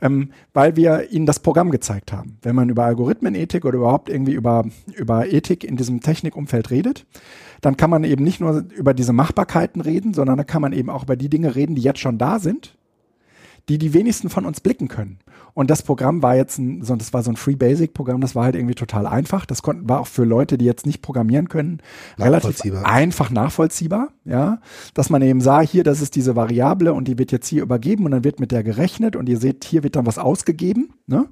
ähm, 0.00 0.30
weil 0.52 0.76
wir 0.76 1.10
ihnen 1.10 1.26
das 1.26 1.40
Programm 1.40 1.70
gezeigt 1.70 2.12
haben. 2.12 2.38
Wenn 2.42 2.54
man 2.54 2.68
über 2.68 2.84
Algorithmenethik 2.84 3.64
oder 3.64 3.78
überhaupt 3.78 4.08
irgendwie 4.08 4.32
über, 4.32 4.66
über 4.94 5.32
Ethik 5.32 5.64
in 5.64 5.76
diesem 5.76 6.00
Technikumfeld 6.00 6.70
redet, 6.70 7.06
dann 7.60 7.76
kann 7.76 7.90
man 7.90 8.04
eben 8.04 8.24
nicht 8.24 8.40
nur 8.40 8.64
über 8.74 8.94
diese 8.94 9.12
Machbarkeiten 9.12 9.80
reden, 9.80 10.14
sondern 10.14 10.36
da 10.36 10.44
kann 10.44 10.62
man 10.62 10.72
eben 10.72 10.90
auch 10.90 11.04
über 11.04 11.16
die 11.16 11.28
Dinge 11.28 11.54
reden, 11.54 11.74
die 11.74 11.82
jetzt 11.82 12.00
schon 12.00 12.18
da 12.18 12.38
sind, 12.38 12.76
die 13.68 13.78
die 13.78 13.94
wenigsten 13.94 14.30
von 14.30 14.46
uns 14.46 14.60
blicken 14.60 14.88
können. 14.88 15.18
Und 15.54 15.70
das 15.70 15.82
Programm 15.82 16.22
war 16.22 16.36
jetzt 16.36 16.58
ein, 16.58 16.82
so, 16.82 16.94
das 16.96 17.12
war 17.12 17.22
so 17.22 17.30
ein 17.30 17.36
Free 17.36 17.56
Basic 17.56 17.92
Programm, 17.92 18.20
das 18.20 18.34
war 18.34 18.44
halt 18.44 18.54
irgendwie 18.54 18.74
total 18.74 19.06
einfach. 19.06 19.46
Das 19.46 19.62
konnten, 19.62 19.88
war 19.88 20.00
auch 20.00 20.06
für 20.06 20.24
Leute, 20.24 20.58
die 20.58 20.64
jetzt 20.64 20.86
nicht 20.86 21.02
programmieren 21.02 21.48
können, 21.48 21.80
relativ 22.18 22.74
einfach 22.84 23.30
nachvollziehbar, 23.30 24.08
ja. 24.24 24.60
Dass 24.94 25.10
man 25.10 25.22
eben 25.22 25.40
sah, 25.40 25.60
hier, 25.60 25.84
das 25.84 26.00
ist 26.00 26.16
diese 26.16 26.36
Variable 26.36 26.92
und 26.92 27.08
die 27.08 27.18
wird 27.18 27.32
jetzt 27.32 27.48
hier 27.48 27.62
übergeben 27.62 28.04
und 28.04 28.12
dann 28.12 28.24
wird 28.24 28.40
mit 28.40 28.52
der 28.52 28.62
gerechnet 28.62 29.16
und 29.16 29.28
ihr 29.28 29.38
seht, 29.38 29.64
hier 29.64 29.82
wird 29.82 29.96
dann 29.96 30.06
was 30.06 30.18
ausgegeben, 30.18 30.94
ne? 31.06 31.28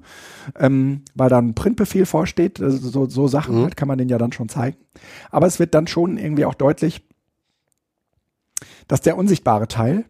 Ähm, 0.57 1.03
weil 1.15 1.29
dann 1.29 1.49
ein 1.49 1.55
Printbefehl 1.55 2.05
vorsteht, 2.05 2.61
also 2.61 2.89
so, 2.89 3.07
so 3.07 3.27
Sachen 3.27 3.57
mhm. 3.57 3.63
halt 3.63 3.77
kann 3.77 3.87
man 3.87 3.97
den 3.97 4.09
ja 4.09 4.17
dann 4.17 4.31
schon 4.31 4.49
zeigen. 4.49 4.77
Aber 5.31 5.47
es 5.47 5.59
wird 5.59 5.73
dann 5.73 5.87
schon 5.87 6.17
irgendwie 6.17 6.45
auch 6.45 6.55
deutlich, 6.55 7.07
dass 8.87 9.01
der 9.01 9.17
unsichtbare 9.17 9.67
Teil 9.67 10.05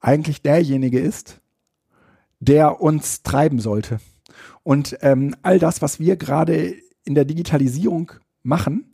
eigentlich 0.00 0.42
derjenige 0.42 0.98
ist, 0.98 1.39
der 2.40 2.80
uns 2.80 3.22
treiben 3.22 3.60
sollte. 3.60 4.00
Und 4.62 4.96
ähm, 5.02 5.36
all 5.42 5.58
das, 5.58 5.82
was 5.82 6.00
wir 6.00 6.16
gerade 6.16 6.74
in 7.04 7.14
der 7.14 7.24
Digitalisierung 7.24 8.12
machen, 8.42 8.92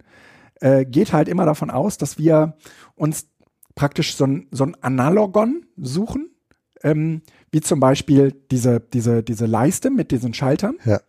äh, 0.61 0.85
geht 0.85 1.13
halt 1.13 1.29
immer 1.29 1.47
davon 1.47 1.71
aus, 1.71 1.97
dass 1.97 2.19
wir 2.19 2.57
uns 2.95 3.29
praktisch 3.75 4.15
so 4.17 4.25
ein, 4.25 4.49
so 4.51 4.65
ein 4.65 4.75
Analogon 4.83 5.67
suchen, 5.77 6.31
ähm, 6.83 7.23
wie 7.51 7.61
zum 7.61 7.79
Beispiel 7.79 8.33
diese, 8.51 8.81
diese, 8.81 9.23
diese 9.23 9.47
Leiste 9.47 9.91
mit 9.91 10.11
diesen 10.11 10.35
Schaltern. 10.35 10.77
Ja. 10.85 11.01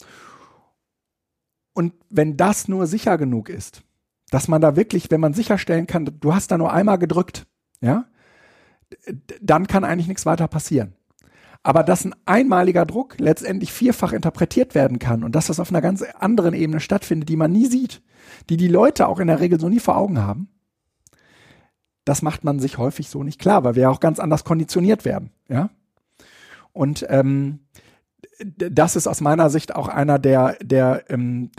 Und 1.73 1.93
wenn 2.09 2.37
das 2.37 2.67
nur 2.67 2.87
sicher 2.87 3.17
genug 3.17 3.49
ist, 3.49 3.83
dass 4.29 4.47
man 4.47 4.61
da 4.61 4.75
wirklich, 4.75 5.09
wenn 5.09 5.21
man 5.21 5.33
sicherstellen 5.33 5.87
kann, 5.87 6.17
du 6.19 6.33
hast 6.33 6.51
da 6.51 6.57
nur 6.57 6.73
einmal 6.73 6.97
gedrückt, 6.97 7.47
ja, 7.79 8.05
dann 9.41 9.67
kann 9.67 9.83
eigentlich 9.83 10.07
nichts 10.07 10.25
weiter 10.25 10.47
passieren 10.47 10.96
aber 11.67 11.83
dass 11.83 12.05
ein 12.05 12.15
einmaliger 12.25 12.85
Druck 12.85 13.19
letztendlich 13.19 13.73
vierfach 13.73 14.13
interpretiert 14.13 14.73
werden 14.73 14.99
kann 14.99 15.25
und 15.25 15.35
dass 15.35 15.47
das 15.47 15.59
auf 15.59 15.69
einer 15.69 15.81
ganz 15.81 16.01
anderen 16.01 16.53
Ebene 16.53 16.79
stattfindet, 16.79 17.27
die 17.27 17.35
man 17.35 17.51
nie 17.51 17.65
sieht, 17.65 18.01
die 18.49 18.55
die 18.55 18.69
Leute 18.69 19.05
auch 19.05 19.19
in 19.19 19.27
der 19.27 19.41
Regel 19.41 19.59
so 19.59 19.67
nie 19.67 19.81
vor 19.81 19.97
Augen 19.97 20.17
haben, 20.17 20.47
das 22.05 22.21
macht 22.21 22.45
man 22.45 22.59
sich 22.59 22.77
häufig 22.77 23.09
so 23.09 23.21
nicht 23.21 23.37
klar, 23.37 23.65
weil 23.65 23.75
wir 23.75 23.81
ja 23.81 23.89
auch 23.89 23.99
ganz 23.99 24.17
anders 24.17 24.45
konditioniert 24.45 25.03
werden, 25.03 25.31
ja. 25.49 25.69
Und 26.71 27.05
ähm, 27.09 27.59
das 28.55 28.95
ist 28.95 29.05
aus 29.05 29.19
meiner 29.19 29.49
Sicht 29.49 29.75
auch 29.75 29.89
einer 29.89 30.19
der 30.19 30.55
der 30.63 31.03
ähm, 31.09 31.51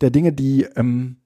der 0.00 0.10
Dinge, 0.10 0.32
die 0.32 0.64
ähm, 0.74 1.18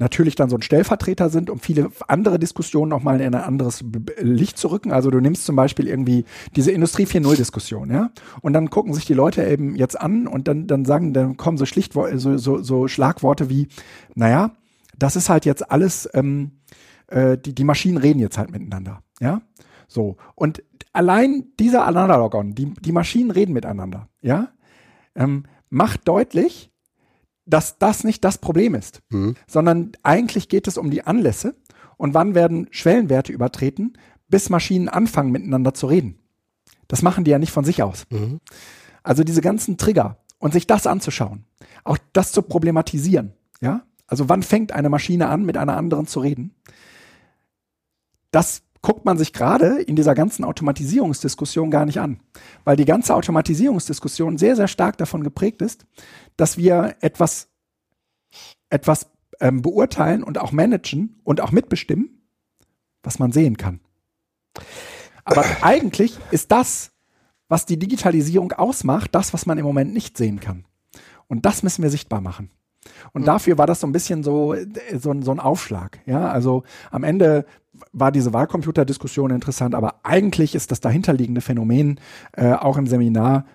natürlich 0.00 0.34
dann 0.34 0.48
so 0.48 0.56
ein 0.56 0.62
Stellvertreter 0.62 1.28
sind, 1.28 1.50
um 1.50 1.60
viele 1.60 1.90
andere 2.08 2.38
Diskussionen 2.38 2.88
nochmal 2.88 3.20
in 3.20 3.34
ein 3.34 3.42
anderes 3.42 3.84
Licht 4.18 4.58
zu 4.58 4.68
rücken. 4.68 4.92
Also 4.92 5.10
du 5.10 5.20
nimmst 5.20 5.44
zum 5.44 5.54
Beispiel 5.54 5.86
irgendwie 5.86 6.24
diese 6.56 6.72
Industrie 6.72 7.04
4.0 7.04 7.36
Diskussion, 7.36 7.90
ja, 7.90 8.10
und 8.40 8.54
dann 8.54 8.70
gucken 8.70 8.94
sich 8.94 9.04
die 9.04 9.14
Leute 9.14 9.44
eben 9.44 9.76
jetzt 9.76 10.00
an 10.00 10.26
und 10.26 10.48
dann, 10.48 10.66
dann 10.66 10.84
sagen, 10.84 11.12
dann 11.12 11.36
kommen 11.36 11.58
so 11.58 11.66
schlicht 11.66 11.92
so, 11.92 12.38
so, 12.38 12.62
so 12.62 12.88
Schlagworte 12.88 13.50
wie, 13.50 13.68
naja, 14.14 14.52
das 14.98 15.16
ist 15.16 15.28
halt 15.28 15.44
jetzt 15.44 15.70
alles, 15.70 16.08
ähm, 16.14 16.60
äh, 17.08 17.36
die, 17.36 17.54
die 17.54 17.64
Maschinen 17.64 17.98
reden 17.98 18.18
jetzt 18.18 18.38
halt 18.38 18.50
miteinander, 18.50 19.02
ja. 19.20 19.42
So. 19.86 20.16
Und 20.34 20.62
allein 20.92 21.48
dieser 21.58 21.84
Analogon, 21.84 22.54
die, 22.54 22.72
die 22.74 22.92
Maschinen 22.92 23.30
reden 23.30 23.52
miteinander, 23.52 24.08
ja, 24.22 24.48
ähm, 25.14 25.44
macht 25.68 26.08
deutlich, 26.08 26.72
dass 27.50 27.78
das 27.78 28.04
nicht 28.04 28.24
das 28.24 28.38
Problem 28.38 28.74
ist, 28.74 29.02
mhm. 29.10 29.34
sondern 29.46 29.92
eigentlich 30.02 30.48
geht 30.48 30.68
es 30.68 30.78
um 30.78 30.90
die 30.90 31.02
Anlässe 31.02 31.54
und 31.96 32.14
wann 32.14 32.34
werden 32.34 32.68
Schwellenwerte 32.70 33.32
übertreten, 33.32 33.94
bis 34.28 34.48
Maschinen 34.48 34.88
anfangen 34.88 35.32
miteinander 35.32 35.74
zu 35.74 35.86
reden. 35.86 36.18
Das 36.88 37.02
machen 37.02 37.24
die 37.24 37.30
ja 37.30 37.38
nicht 37.38 37.52
von 37.52 37.64
sich 37.64 37.82
aus. 37.82 38.06
Mhm. 38.10 38.40
Also 39.02 39.24
diese 39.24 39.40
ganzen 39.40 39.76
Trigger 39.76 40.18
und 40.38 40.52
sich 40.52 40.66
das 40.66 40.86
anzuschauen, 40.86 41.44
auch 41.84 41.98
das 42.12 42.32
zu 42.32 42.42
problematisieren, 42.42 43.34
ja? 43.60 43.82
Also 44.06 44.28
wann 44.28 44.42
fängt 44.42 44.72
eine 44.72 44.88
Maschine 44.88 45.28
an, 45.28 45.44
mit 45.44 45.56
einer 45.56 45.76
anderen 45.76 46.08
zu 46.08 46.18
reden? 46.18 46.56
Das 48.32 48.62
guckt 48.82 49.04
man 49.04 49.18
sich 49.18 49.32
gerade 49.32 49.82
in 49.82 49.96
dieser 49.96 50.14
ganzen 50.14 50.44
Automatisierungsdiskussion 50.44 51.70
gar 51.70 51.84
nicht 51.84 52.00
an, 52.00 52.20
weil 52.64 52.76
die 52.76 52.86
ganze 52.86 53.14
Automatisierungsdiskussion 53.14 54.38
sehr, 54.38 54.56
sehr 54.56 54.68
stark 54.68 54.96
davon 54.96 55.22
geprägt 55.22 55.60
ist, 55.62 55.86
dass 56.36 56.56
wir 56.56 56.96
etwas 57.00 57.48
etwas 58.70 59.10
ähm, 59.40 59.62
beurteilen 59.62 60.22
und 60.22 60.38
auch 60.38 60.52
managen 60.52 61.20
und 61.24 61.40
auch 61.40 61.50
mitbestimmen, 61.50 62.22
was 63.02 63.18
man 63.18 63.32
sehen 63.32 63.56
kann. 63.56 63.80
Aber 65.24 65.44
eigentlich 65.62 66.16
ist 66.30 66.52
das, 66.52 66.92
was 67.48 67.66
die 67.66 67.78
Digitalisierung 67.78 68.52
ausmacht, 68.52 69.14
das, 69.14 69.34
was 69.34 69.44
man 69.44 69.58
im 69.58 69.64
Moment 69.64 69.92
nicht 69.92 70.16
sehen 70.16 70.40
kann. 70.40 70.64
Und 71.26 71.46
das 71.46 71.62
müssen 71.62 71.82
wir 71.82 71.90
sichtbar 71.90 72.20
machen. 72.20 72.50
Und 73.12 73.26
dafür 73.26 73.58
war 73.58 73.66
das 73.66 73.80
so 73.80 73.86
ein 73.86 73.92
bisschen 73.92 74.22
so, 74.22 74.54
so, 74.96 75.14
so 75.20 75.30
ein 75.30 75.40
Aufschlag. 75.40 76.00
Ja, 76.06 76.30
also 76.30 76.62
am 76.90 77.04
Ende 77.04 77.44
war 77.92 78.12
diese 78.12 78.32
Wahlcomputer-Diskussion 78.32 79.30
interessant, 79.30 79.74
aber 79.74 80.00
eigentlich 80.02 80.54
ist 80.54 80.70
das 80.70 80.80
dahinterliegende 80.80 81.40
Phänomen 81.40 82.00
äh, 82.32 82.52
auch 82.52 82.76
im 82.76 82.86
Seminar 82.86 83.46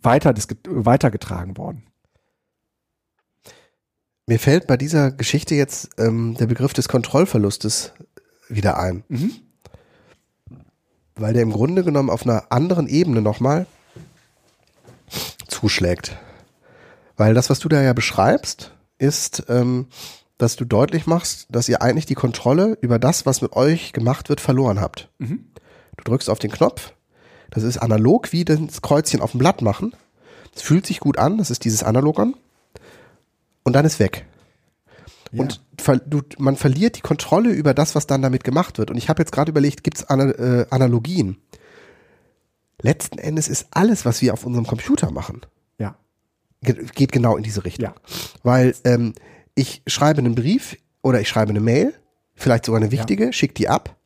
weiter 0.00 0.34
weitergetragen 0.66 1.56
worden. 1.56 1.84
Mir 4.26 4.38
fällt 4.38 4.66
bei 4.66 4.76
dieser 4.76 5.10
Geschichte 5.10 5.54
jetzt 5.54 5.90
ähm, 5.98 6.36
der 6.38 6.46
Begriff 6.46 6.72
des 6.72 6.88
Kontrollverlustes 6.88 7.92
wieder 8.48 8.78
ein. 8.78 9.04
Mhm. 9.08 9.32
Weil 11.14 11.34
der 11.34 11.42
im 11.42 11.52
Grunde 11.52 11.84
genommen 11.84 12.10
auf 12.10 12.24
einer 12.24 12.50
anderen 12.50 12.88
Ebene 12.88 13.20
nochmal 13.20 13.66
zuschlägt. 15.48 16.16
Weil 17.16 17.34
das, 17.34 17.50
was 17.50 17.58
du 17.58 17.68
da 17.68 17.82
ja 17.82 17.92
beschreibst, 17.92 18.72
ist, 18.98 19.44
ähm, 19.48 19.88
dass 20.38 20.56
du 20.56 20.64
deutlich 20.64 21.06
machst, 21.06 21.46
dass 21.50 21.68
ihr 21.68 21.82
eigentlich 21.82 22.06
die 22.06 22.14
Kontrolle 22.14 22.76
über 22.80 22.98
das, 22.98 23.26
was 23.26 23.42
mit 23.42 23.52
euch 23.52 23.92
gemacht 23.92 24.28
wird, 24.28 24.40
verloren 24.40 24.80
habt. 24.80 25.08
Mhm. 25.18 25.46
Du 25.96 26.04
drückst 26.04 26.30
auf 26.30 26.38
den 26.38 26.50
Knopf. 26.50 26.92
Das 27.50 27.62
ist 27.62 27.78
analog 27.78 28.32
wie 28.32 28.44
das 28.44 28.82
Kreuzchen 28.82 29.20
auf 29.20 29.32
dem 29.32 29.38
Blatt 29.38 29.62
machen. 29.62 29.94
Es 30.54 30.62
fühlt 30.62 30.86
sich 30.86 31.00
gut 31.00 31.18
an. 31.18 31.38
Das 31.38 31.50
ist 31.50 31.64
dieses 31.64 31.82
Analogon. 31.82 32.34
Und 33.62 33.74
dann 33.74 33.84
ist 33.84 34.00
weg. 34.00 34.26
Ja. 35.30 35.42
Und 35.42 35.60
du, 36.06 36.22
man 36.38 36.56
verliert 36.56 36.96
die 36.96 37.00
Kontrolle 37.00 37.50
über 37.50 37.74
das, 37.74 37.94
was 37.94 38.06
dann 38.06 38.22
damit 38.22 38.44
gemacht 38.44 38.78
wird. 38.78 38.90
Und 38.90 38.96
ich 38.96 39.08
habe 39.08 39.22
jetzt 39.22 39.32
gerade 39.32 39.50
überlegt, 39.50 39.84
gibt 39.84 39.98
es 39.98 40.04
Ana 40.04 40.30
äh, 40.30 40.66
Analogien? 40.70 41.38
Letzten 42.80 43.18
Endes 43.18 43.48
ist 43.48 43.68
alles, 43.70 44.04
was 44.04 44.20
wir 44.22 44.32
auf 44.32 44.44
unserem 44.44 44.66
Computer 44.66 45.10
machen, 45.12 45.42
ja. 45.78 45.94
geht 46.60 47.12
genau 47.12 47.36
in 47.36 47.44
diese 47.44 47.64
Richtung. 47.64 47.84
Ja. 47.84 47.94
Weil 48.42 48.74
ähm, 48.84 49.14
ich 49.54 49.82
schreibe 49.86 50.18
einen 50.18 50.34
Brief 50.34 50.76
oder 51.02 51.20
ich 51.20 51.28
schreibe 51.28 51.50
eine 51.50 51.60
Mail, 51.60 51.94
vielleicht 52.34 52.66
sogar 52.66 52.80
eine 52.80 52.90
wichtige, 52.90 53.26
ja. 53.26 53.32
schick 53.32 53.54
die 53.54 53.68
ab. 53.68 53.96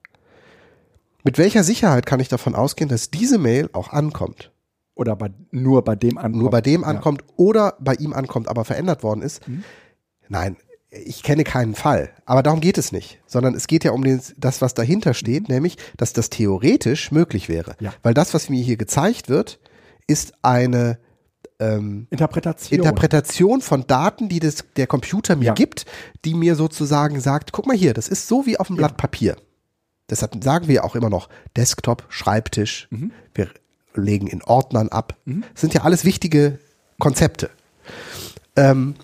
Mit 1.24 1.38
welcher 1.38 1.64
Sicherheit 1.64 2.07
kann 2.07 2.20
ich 2.20 2.28
davon 2.28 2.55
ausgehen, 2.55 2.88
dass 2.88 3.11
diese 3.11 3.38
Mail 3.38 3.68
auch 3.72 3.88
ankommt? 3.88 4.53
Oder 4.94 5.16
bei, 5.16 5.30
nur 5.51 5.84
bei 5.84 5.97
dem 5.97 6.16
ankommt. 6.16 6.36
Nur 6.36 6.51
bei 6.51 6.61
dem 6.61 6.84
ankommt 6.84 7.22
ja. 7.22 7.34
oder 7.36 7.76
bei 7.80 7.94
ihm 7.94 8.12
ankommt, 8.12 8.49
aber 8.49 8.64
verändert 8.64 9.03
worden 9.03 9.22
ist. 9.22 9.47
Mhm. 9.47 9.64
Nein, 10.28 10.57
ich 10.90 11.22
kenne 11.22 11.44
keinen 11.44 11.74
Fall. 11.74 12.11
Aber 12.24 12.42
darum 12.42 12.61
geht 12.61 12.78
es 12.78 12.92
nicht. 12.92 13.20
Sondern 13.26 13.55
es 13.55 13.66
geht 13.66 13.84
ja 13.84 13.90
um 13.90 14.05
den, 14.05 14.20
das, 14.36 14.62
was 14.62 14.74
dahinter 14.74 15.14
steht, 15.14 15.49
nämlich, 15.49 15.76
dass 15.97 16.12
das 16.12 16.30
theoretisch 16.30 17.11
möglich 17.11 17.49
wäre. 17.49 17.76
Ja. 17.80 17.92
Weil 18.03 18.14
das, 18.14 18.32
was 18.32 18.49
mir 18.49 18.62
hier 18.62 18.76
gezeigt 18.76 19.28
wird, 19.28 19.59
ist 20.07 20.32
eine 20.42 20.99
ähm, 21.59 22.07
Interpretation. 22.11 22.79
Interpretation 22.79 23.61
von 23.61 23.87
Daten, 23.87 24.29
die 24.29 24.41
das, 24.41 24.65
der 24.77 24.87
Computer 24.87 25.37
mir 25.37 25.47
ja. 25.47 25.55
gibt, 25.55 25.87
die 26.25 26.35
mir 26.35 26.55
sozusagen 26.55 27.21
sagt, 27.21 27.53
guck 27.53 27.67
mal 27.67 27.77
hier, 27.77 27.95
das 27.95 28.09
ist 28.09 28.29
so 28.29 28.47
wie 28.47 28.59
auf 28.59 28.67
dem 28.67 28.77
Blatt 28.77 28.93
ja. 28.93 28.97
Papier. 28.97 29.37
Deshalb 30.09 30.43
sagen 30.43 30.69
wir 30.69 30.85
auch 30.85 30.95
immer 30.95 31.11
noch 31.11 31.29
Desktop, 31.57 32.05
Schreibtisch. 32.09 32.87
Mhm. 32.91 33.13
Wir 33.35 33.51
legen 33.95 34.27
in 34.27 34.43
Ordnern 34.43 34.89
ab. 34.89 35.17
Mhm. 35.25 35.45
Das 35.53 35.63
sind 35.63 35.75
ja 35.75 35.83
alles 35.83 36.05
wichtige 36.05 36.59
Konzepte. 36.99 37.51
Ähm, 38.55 38.95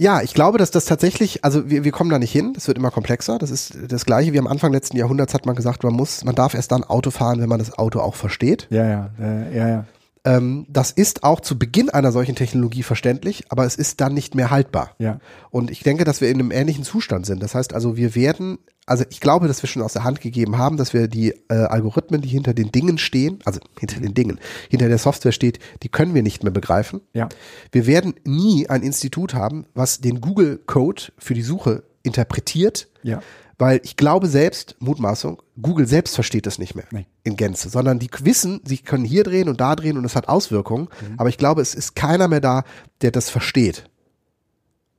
ja, 0.00 0.22
ich 0.22 0.32
glaube, 0.32 0.58
dass 0.58 0.70
das 0.70 0.84
tatsächlich, 0.84 1.44
also 1.44 1.68
wir, 1.68 1.82
wir 1.82 1.90
kommen 1.90 2.08
da 2.08 2.20
nicht 2.20 2.30
hin, 2.30 2.52
das 2.54 2.68
wird 2.68 2.78
immer 2.78 2.92
komplexer. 2.92 3.38
Das 3.38 3.50
ist 3.50 3.76
das 3.88 4.06
gleiche 4.06 4.32
wie 4.32 4.38
am 4.38 4.46
Anfang 4.46 4.72
letzten 4.72 4.96
Jahrhunderts 4.96 5.34
hat 5.34 5.44
man 5.44 5.56
gesagt, 5.56 5.82
man 5.82 5.92
muss, 5.92 6.24
man 6.24 6.36
darf 6.36 6.54
erst 6.54 6.70
dann 6.70 6.84
Auto 6.84 7.10
fahren, 7.10 7.40
wenn 7.40 7.48
man 7.48 7.58
das 7.58 7.76
Auto 7.76 7.98
auch 7.98 8.14
versteht. 8.14 8.68
Ja, 8.70 8.86
ja, 8.86 9.10
äh, 9.20 9.56
ja, 9.56 9.68
ja. 9.68 9.84
Ähm, 10.24 10.66
das 10.68 10.90
ist 10.90 11.24
auch 11.24 11.40
zu 11.40 11.58
Beginn 11.58 11.90
einer 11.90 12.12
solchen 12.12 12.34
Technologie 12.34 12.82
verständlich, 12.82 13.44
aber 13.48 13.64
es 13.64 13.76
ist 13.76 14.00
dann 14.00 14.14
nicht 14.14 14.34
mehr 14.34 14.50
haltbar. 14.50 14.94
Ja. 14.98 15.20
Und 15.50 15.70
ich 15.70 15.82
denke, 15.82 16.04
dass 16.04 16.20
wir 16.20 16.28
in 16.28 16.38
einem 16.38 16.50
ähnlichen 16.50 16.84
Zustand 16.84 17.26
sind. 17.26 17.42
Das 17.42 17.54
heißt 17.54 17.74
also, 17.74 17.96
wir 17.96 18.14
werden 18.14 18.58
also 18.88 19.04
ich 19.10 19.20
glaube, 19.20 19.48
dass 19.48 19.62
wir 19.62 19.68
schon 19.68 19.82
aus 19.82 19.92
der 19.92 20.04
Hand 20.04 20.20
gegeben 20.20 20.56
haben, 20.56 20.78
dass 20.78 20.94
wir 20.94 21.08
die 21.08 21.34
äh, 21.48 21.54
Algorithmen, 21.54 22.22
die 22.22 22.28
hinter 22.28 22.54
den 22.54 22.72
Dingen 22.72 22.96
stehen, 22.96 23.38
also 23.44 23.60
hinter 23.78 24.00
den 24.00 24.14
Dingen, 24.14 24.40
hinter 24.70 24.88
der 24.88 24.98
Software 24.98 25.32
steht, 25.32 25.58
die 25.82 25.90
können 25.90 26.14
wir 26.14 26.22
nicht 26.22 26.42
mehr 26.42 26.52
begreifen. 26.52 27.02
Ja. 27.12 27.28
Wir 27.70 27.86
werden 27.86 28.14
nie 28.24 28.68
ein 28.68 28.82
Institut 28.82 29.34
haben, 29.34 29.66
was 29.74 30.00
den 30.00 30.20
Google 30.20 30.58
Code 30.66 31.02
für 31.18 31.34
die 31.34 31.42
Suche 31.42 31.84
interpretiert. 32.02 32.88
Ja. 33.02 33.20
Weil 33.58 33.80
ich 33.82 33.96
glaube 33.96 34.28
selbst, 34.28 34.76
Mutmaßung, 34.78 35.42
Google 35.60 35.86
selbst 35.86 36.14
versteht 36.14 36.46
das 36.46 36.58
nicht 36.58 36.76
mehr 36.76 36.86
nee. 36.92 37.06
in 37.24 37.36
Gänze, 37.36 37.68
sondern 37.68 37.98
die 37.98 38.08
wissen, 38.20 38.60
sie 38.64 38.78
können 38.78 39.04
hier 39.04 39.24
drehen 39.24 39.48
und 39.48 39.60
da 39.60 39.74
drehen 39.74 39.98
und 39.98 40.04
es 40.04 40.14
hat 40.14 40.28
Auswirkungen. 40.28 40.88
Mhm. 41.00 41.14
Aber 41.16 41.28
ich 41.28 41.38
glaube, 41.38 41.60
es 41.60 41.74
ist 41.74 41.96
keiner 41.96 42.28
mehr 42.28 42.40
da, 42.40 42.62
der 43.02 43.10
das 43.10 43.30
versteht. 43.30 43.90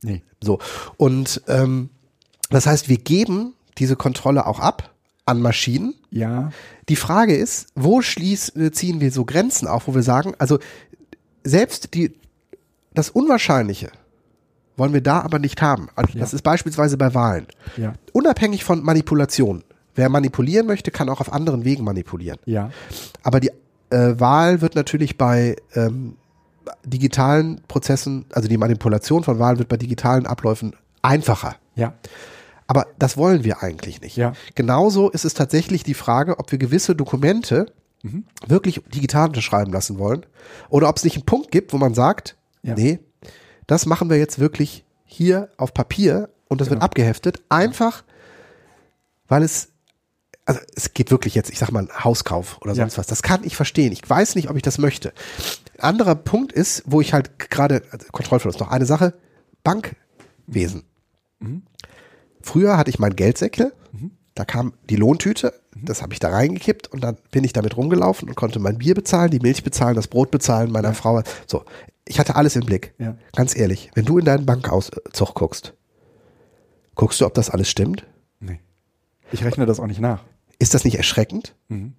Nee. 0.01 0.23
So. 0.43 0.59
Und 0.97 1.41
ähm, 1.47 1.89
das 2.49 2.65
heißt, 2.65 2.89
wir 2.89 2.97
geben 2.97 3.53
diese 3.77 3.95
Kontrolle 3.95 4.45
auch 4.45 4.59
ab 4.59 4.93
an 5.25 5.41
Maschinen. 5.41 5.95
Ja. 6.11 6.51
Die 6.89 6.95
Frage 6.95 7.35
ist, 7.35 7.67
wo 7.75 8.01
schließ, 8.01 8.53
ziehen 8.71 8.99
wir 8.99 9.11
so 9.11 9.23
Grenzen 9.23 9.67
auf, 9.67 9.87
wo 9.87 9.95
wir 9.95 10.03
sagen, 10.03 10.33
also 10.37 10.59
selbst 11.43 11.93
die, 11.93 12.13
das 12.93 13.09
Unwahrscheinliche 13.09 13.91
wollen 14.79 14.93
wir 14.93 15.01
da 15.01 15.21
aber 15.21 15.39
nicht 15.39 15.61
haben. 15.61 15.89
Also 15.95 16.17
das 16.17 16.33
ist 16.33 16.41
beispielsweise 16.41 16.97
bei 16.97 17.13
Wahlen. 17.13 17.47
Ja. 17.77 17.93
Unabhängig 18.13 18.63
von 18.63 18.83
Manipulation. 18.83 19.63
Wer 19.95 20.09
manipulieren 20.09 20.65
möchte, 20.65 20.91
kann 20.91 21.09
auch 21.09 21.19
auf 21.19 21.33
anderen 21.33 21.65
Wegen 21.65 21.83
manipulieren. 21.83 22.39
Ja. 22.45 22.71
Aber 23.21 23.39
die 23.39 23.51
äh, 23.89 24.19
Wahl 24.19 24.61
wird 24.61 24.75
natürlich 24.75 25.17
bei 25.17 25.57
ähm, 25.75 26.15
digitalen 26.85 27.61
Prozessen, 27.67 28.25
also 28.31 28.47
die 28.47 28.57
Manipulation 28.57 29.23
von 29.23 29.39
Wahlen 29.39 29.59
wird 29.59 29.69
bei 29.69 29.77
digitalen 29.77 30.25
Abläufen 30.25 30.75
einfacher. 31.01 31.55
Ja. 31.75 31.93
Aber 32.67 32.87
das 32.99 33.17
wollen 33.17 33.43
wir 33.43 33.63
eigentlich 33.63 34.01
nicht. 34.01 34.15
Ja. 34.15 34.33
Genauso 34.55 35.09
ist 35.09 35.25
es 35.25 35.33
tatsächlich 35.33 35.83
die 35.83 35.95
Frage, 35.95 36.37
ob 36.37 36.51
wir 36.51 36.59
gewisse 36.59 36.95
Dokumente 36.95 37.65
mhm. 38.03 38.25
wirklich 38.47 38.81
digital 38.93 39.27
unterschreiben 39.27 39.73
lassen 39.73 39.97
wollen 39.97 40.25
oder 40.69 40.87
ob 40.87 40.97
es 40.97 41.03
nicht 41.03 41.15
einen 41.15 41.25
Punkt 41.25 41.51
gibt, 41.51 41.73
wo 41.73 41.77
man 41.77 41.93
sagt, 41.93 42.37
ja. 42.61 42.75
nee, 42.75 42.99
das 43.71 43.85
machen 43.85 44.09
wir 44.09 44.17
jetzt 44.17 44.39
wirklich 44.39 44.83
hier 45.05 45.49
auf 45.57 45.73
Papier 45.73 46.29
und 46.47 46.61
das 46.61 46.67
genau. 46.67 46.77
wird 46.77 46.83
abgeheftet, 46.83 47.41
einfach 47.49 48.03
weil 49.27 49.43
es 49.43 49.69
also 50.45 50.61
es 50.75 50.95
geht 50.95 51.11
wirklich 51.11 51.35
jetzt, 51.35 51.51
ich 51.51 51.59
sag 51.59 51.71
mal, 51.71 51.87
Hauskauf 52.03 52.59
oder 52.61 52.73
sonst 52.73 52.93
ja. 52.93 52.97
was. 52.97 53.05
Das 53.05 53.21
kann 53.21 53.43
ich 53.43 53.55
verstehen. 53.55 53.91
Ich 53.91 54.09
weiß 54.09 54.33
nicht, 54.33 54.49
ob 54.49 54.55
ich 54.55 54.63
das 54.63 54.79
möchte. 54.79 55.13
Anderer 55.77 56.15
Punkt 56.15 56.51
ist, 56.51 56.81
wo 56.87 57.01
ich 57.01 57.13
halt 57.13 57.37
gerade, 57.51 57.83
also 57.91 58.07
Kontrollverlust, 58.11 58.59
noch 58.59 58.71
eine 58.71 58.87
Sache, 58.87 59.13
Bankwesen. 59.63 60.85
Mhm. 61.37 61.61
Früher 62.41 62.77
hatte 62.77 62.89
ich 62.89 62.97
meinen 62.97 63.15
Geldsäckel, 63.15 63.73
mhm. 63.91 64.09
da 64.33 64.43
kam 64.43 64.73
die 64.89 64.95
Lohntüte, 64.95 65.53
mhm. 65.75 65.85
das 65.85 66.01
habe 66.01 66.13
ich 66.13 66.19
da 66.19 66.29
reingekippt 66.29 66.87
und 66.87 67.03
dann 67.03 67.17
bin 67.29 67.43
ich 67.43 67.53
damit 67.53 67.77
rumgelaufen 67.77 68.27
und 68.27 68.33
konnte 68.33 68.57
mein 68.57 68.79
Bier 68.79 68.95
bezahlen, 68.95 69.29
die 69.29 69.39
Milch 69.39 69.63
bezahlen, 69.63 69.95
das 69.95 70.07
Brot 70.07 70.31
bezahlen 70.31 70.71
meiner 70.71 70.89
ja. 70.89 70.93
Frau. 70.95 71.21
So, 71.45 71.63
ich 72.09 72.19
hatte 72.19 72.35
alles 72.35 72.55
im 72.55 72.65
Blick. 72.65 72.93
Ja. 72.97 73.15
Ganz 73.35 73.55
ehrlich, 73.55 73.91
wenn 73.93 74.05
du 74.05 74.17
in 74.17 74.25
deinen 74.25 74.45
Bankauszug 74.45 75.35
guckst, 75.35 75.73
guckst 76.95 77.21
du, 77.21 77.25
ob 77.25 77.35
das 77.35 77.51
alles 77.51 77.69
stimmt? 77.69 78.07
Nee. 78.39 78.59
Ich 79.31 79.43
rechne 79.43 79.65
das 79.67 79.79
auch 79.79 79.87
nicht 79.87 80.01
nach. 80.01 80.23
Ist 80.57 80.73
das 80.73 80.83
nicht 80.83 80.97
erschreckend? 80.97 81.55
Mhm. 81.67 81.93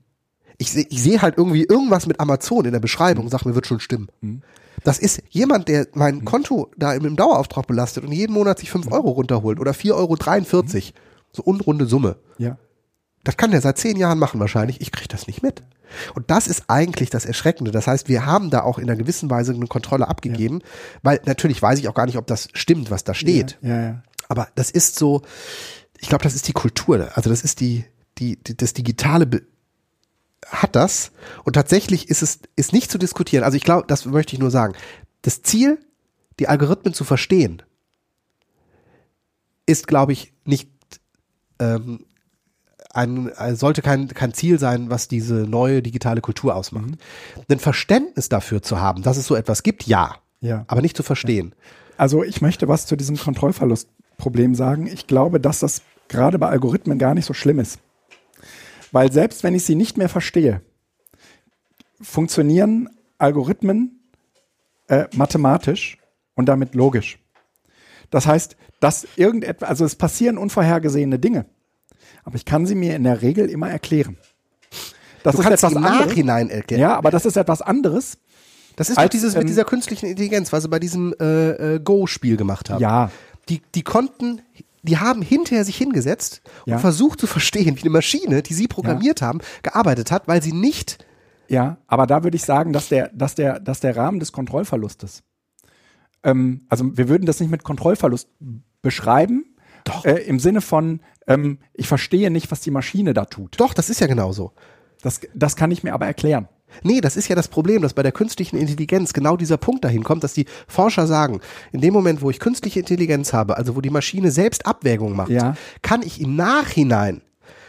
Ich 0.58 0.72
sehe 0.72 0.84
ich 0.90 1.02
seh 1.02 1.20
halt 1.20 1.38
irgendwie 1.38 1.64
irgendwas 1.64 2.06
mit 2.06 2.20
Amazon 2.20 2.64
in 2.64 2.72
der 2.72 2.80
Beschreibung, 2.80 3.26
mhm. 3.26 3.30
sag 3.30 3.46
mir, 3.46 3.54
wird 3.54 3.68
schon 3.68 3.80
stimmen. 3.80 4.08
Mhm. 4.20 4.42
Das 4.82 4.98
ist 4.98 5.22
jemand, 5.30 5.68
der 5.68 5.86
mein 5.94 6.16
mhm. 6.16 6.24
Konto 6.24 6.70
da 6.76 6.92
im 6.92 7.16
Dauerauftrag 7.16 7.66
belastet 7.66 8.04
und 8.04 8.12
jeden 8.12 8.32
Monat 8.32 8.58
sich 8.58 8.70
fünf 8.70 8.86
mhm. 8.86 8.92
Euro 8.92 9.10
runterholt 9.10 9.60
oder 9.60 9.72
4,43 9.72 9.92
Euro. 9.94 10.12
Mhm. 10.16 10.80
So 11.32 11.42
unrunde 11.44 11.86
Summe. 11.86 12.16
Ja. 12.38 12.58
Das 13.22 13.36
kann 13.36 13.52
der 13.52 13.60
seit 13.60 13.78
zehn 13.78 13.96
Jahren 13.96 14.18
machen 14.18 14.40
wahrscheinlich. 14.40 14.80
Ich 14.80 14.90
kriege 14.90 15.08
das 15.08 15.28
nicht 15.28 15.42
mit. 15.42 15.62
Und 16.14 16.30
das 16.30 16.46
ist 16.46 16.64
eigentlich 16.68 17.10
das 17.10 17.24
Erschreckende. 17.24 17.70
Das 17.70 17.86
heißt, 17.86 18.08
wir 18.08 18.26
haben 18.26 18.50
da 18.50 18.62
auch 18.62 18.78
in 18.78 18.84
einer 18.84 18.96
gewissen 18.96 19.30
Weise 19.30 19.52
eine 19.52 19.66
Kontrolle 19.66 20.08
abgegeben, 20.08 20.60
ja. 20.60 20.66
weil 21.02 21.20
natürlich 21.24 21.60
weiß 21.60 21.78
ich 21.78 21.88
auch 21.88 21.94
gar 21.94 22.06
nicht, 22.06 22.18
ob 22.18 22.26
das 22.26 22.48
stimmt, 22.52 22.90
was 22.90 23.04
da 23.04 23.14
steht. 23.14 23.58
Ja, 23.62 23.80
ja. 23.80 24.02
Aber 24.28 24.48
das 24.54 24.70
ist 24.70 24.98
so, 24.98 25.22
ich 25.98 26.08
glaube, 26.08 26.24
das 26.24 26.34
ist 26.34 26.48
die 26.48 26.52
Kultur. 26.52 27.10
Also 27.14 27.30
das 27.30 27.42
ist 27.42 27.60
die, 27.60 27.84
die, 28.18 28.36
die 28.36 28.56
das 28.56 28.72
digitale 28.72 29.26
Be 29.26 29.42
hat 30.46 30.74
das 30.74 31.12
und 31.44 31.52
tatsächlich 31.52 32.08
ist 32.08 32.22
es 32.22 32.40
ist 32.56 32.72
nicht 32.72 32.90
zu 32.90 32.96
diskutieren. 32.96 33.44
Also 33.44 33.56
ich 33.56 33.62
glaube, 33.62 33.86
das 33.86 34.06
möchte 34.06 34.34
ich 34.34 34.40
nur 34.40 34.50
sagen. 34.50 34.74
Das 35.20 35.42
Ziel, 35.42 35.78
die 36.38 36.48
Algorithmen 36.48 36.94
zu 36.94 37.04
verstehen, 37.04 37.62
ist, 39.66 39.86
glaube 39.86 40.12
ich, 40.12 40.32
nicht 40.44 40.70
ähm, 41.58 42.06
ein, 42.92 43.30
sollte 43.54 43.82
kein, 43.82 44.08
kein 44.08 44.34
Ziel 44.34 44.58
sein, 44.58 44.90
was 44.90 45.08
diese 45.08 45.34
neue 45.34 45.82
digitale 45.82 46.20
Kultur 46.20 46.54
ausmacht. 46.54 46.86
Mhm. 46.86 46.96
Ein 47.48 47.58
Verständnis 47.58 48.28
dafür 48.28 48.62
zu 48.62 48.80
haben, 48.80 49.02
dass 49.02 49.16
es 49.16 49.26
so 49.26 49.34
etwas 49.36 49.62
gibt, 49.62 49.86
ja. 49.86 50.16
Ja. 50.40 50.64
aber 50.68 50.80
nicht 50.80 50.96
zu 50.96 51.02
verstehen. 51.02 51.54
Also 51.98 52.24
ich 52.24 52.40
möchte 52.40 52.66
was 52.66 52.86
zu 52.86 52.96
diesem 52.96 53.18
Kontrollverlustproblem 53.18 54.54
sagen. 54.54 54.86
Ich 54.86 55.06
glaube, 55.06 55.38
dass 55.38 55.60
das 55.60 55.82
gerade 56.08 56.38
bei 56.38 56.48
Algorithmen 56.48 56.98
gar 56.98 57.14
nicht 57.14 57.26
so 57.26 57.34
schlimm 57.34 57.58
ist. 57.58 57.78
Weil 58.90 59.12
selbst 59.12 59.44
wenn 59.44 59.54
ich 59.54 59.64
sie 59.64 59.74
nicht 59.74 59.98
mehr 59.98 60.08
verstehe, 60.08 60.62
funktionieren 62.00 62.88
Algorithmen 63.18 64.00
äh, 64.88 65.06
mathematisch 65.14 65.98
und 66.34 66.46
damit 66.46 66.74
logisch. 66.74 67.18
Das 68.10 68.26
heißt, 68.26 68.56
dass 68.80 69.06
irgendetwas, 69.16 69.68
also 69.68 69.84
es 69.84 69.94
passieren 69.94 70.38
unvorhergesehene 70.38 71.18
Dinge, 71.18 71.44
aber 72.24 72.36
ich 72.36 72.44
kann 72.44 72.66
sie 72.66 72.74
mir 72.74 72.96
in 72.96 73.04
der 73.04 73.22
Regel 73.22 73.48
immer 73.48 73.70
erklären. 73.70 74.16
Das 75.22 75.34
Du 75.34 75.42
ist 75.42 75.48
kannst 75.48 75.64
etwas 75.64 75.74
im. 75.74 75.82
Nachhinein 75.82 76.50
erklären. 76.50 76.80
Ja, 76.80 76.96
aber 76.96 77.10
das 77.10 77.26
ist 77.26 77.36
etwas 77.36 77.60
anderes. 77.62 78.18
Das 78.76 78.88
ist 78.88 78.96
doch 78.96 79.02
Als, 79.02 79.10
dieses 79.10 79.34
ähm, 79.34 79.40
mit 79.40 79.48
dieser 79.48 79.64
künstlichen 79.64 80.06
Intelligenz, 80.06 80.52
was 80.52 80.62
sie 80.62 80.68
bei 80.68 80.78
diesem 80.78 81.14
äh, 81.20 81.74
äh, 81.74 81.80
Go-Spiel 81.80 82.36
gemacht 82.36 82.70
haben. 82.70 82.80
Ja, 82.80 83.10
Die, 83.50 83.60
die 83.74 83.82
konnten, 83.82 84.40
die 84.82 84.96
haben 84.96 85.20
hinterher 85.20 85.64
sich 85.64 85.76
hingesetzt 85.76 86.40
Ja. 86.64 86.76
und 86.76 86.80
versucht 86.80 87.20
zu 87.20 87.26
verstehen, 87.26 87.76
wie 87.76 87.82
eine 87.82 87.90
Maschine, 87.90 88.42
die 88.42 88.54
sie 88.54 88.68
programmiert 88.68 89.20
haben, 89.20 89.40
gearbeitet 89.62 90.10
hat, 90.10 90.26
weil 90.28 90.42
sie 90.42 90.52
nicht 90.52 91.04
Ja, 91.48 91.76
aber 91.86 92.06
da 92.06 92.22
würde 92.24 92.36
ich 92.36 92.44
sagen, 92.44 92.72
dass 92.72 92.88
der, 92.88 93.10
dass 93.12 93.34
der, 93.34 93.60
dass 93.60 93.80
der 93.80 93.94
Rahmen 93.96 94.20
des 94.20 94.32
Kontrollverlustes, 94.32 95.22
ähm, 96.22 96.62
also 96.70 96.96
wir 96.96 97.08
würden 97.10 97.26
das 97.26 97.40
nicht 97.40 97.50
mit 97.50 97.64
Kontrollverlust 97.64 98.28
beschreiben, 98.80 99.44
Doch. 99.84 100.04
Äh, 100.06 100.18
im 100.22 100.38
Sinne 100.38 100.60
von, 100.62 101.00
ähm, 101.30 101.58
ich 101.74 101.88
verstehe 101.88 102.30
nicht, 102.30 102.50
was 102.50 102.60
die 102.60 102.70
Maschine 102.70 103.14
da 103.14 103.24
tut. 103.24 103.54
Doch, 103.58 103.72
das 103.74 103.88
ist 103.88 104.00
ja 104.00 104.06
genauso. 104.06 104.52
Das, 105.02 105.20
das 105.34 105.56
kann 105.56 105.70
ich 105.70 105.82
mir 105.82 105.94
aber 105.94 106.06
erklären. 106.06 106.48
Nee, 106.82 107.00
das 107.00 107.16
ist 107.16 107.26
ja 107.28 107.34
das 107.34 107.48
Problem, 107.48 107.82
dass 107.82 107.94
bei 107.94 108.02
der 108.02 108.12
künstlichen 108.12 108.56
Intelligenz 108.56 109.12
genau 109.12 109.36
dieser 109.36 109.56
Punkt 109.56 109.84
dahin 109.84 110.04
kommt, 110.04 110.22
dass 110.22 110.34
die 110.34 110.46
Forscher 110.68 111.06
sagen, 111.06 111.40
in 111.72 111.80
dem 111.80 111.92
Moment, 111.92 112.22
wo 112.22 112.30
ich 112.30 112.38
künstliche 112.38 112.78
Intelligenz 112.80 113.32
habe, 113.32 113.56
also 113.56 113.74
wo 113.74 113.80
die 113.80 113.90
Maschine 113.90 114.30
selbst 114.30 114.66
Abwägung 114.66 115.16
macht, 115.16 115.30
Ja. 115.30 115.54
kann 115.82 116.02
ich 116.02 116.20
im 116.20 116.36
Nachhinein 116.36 117.22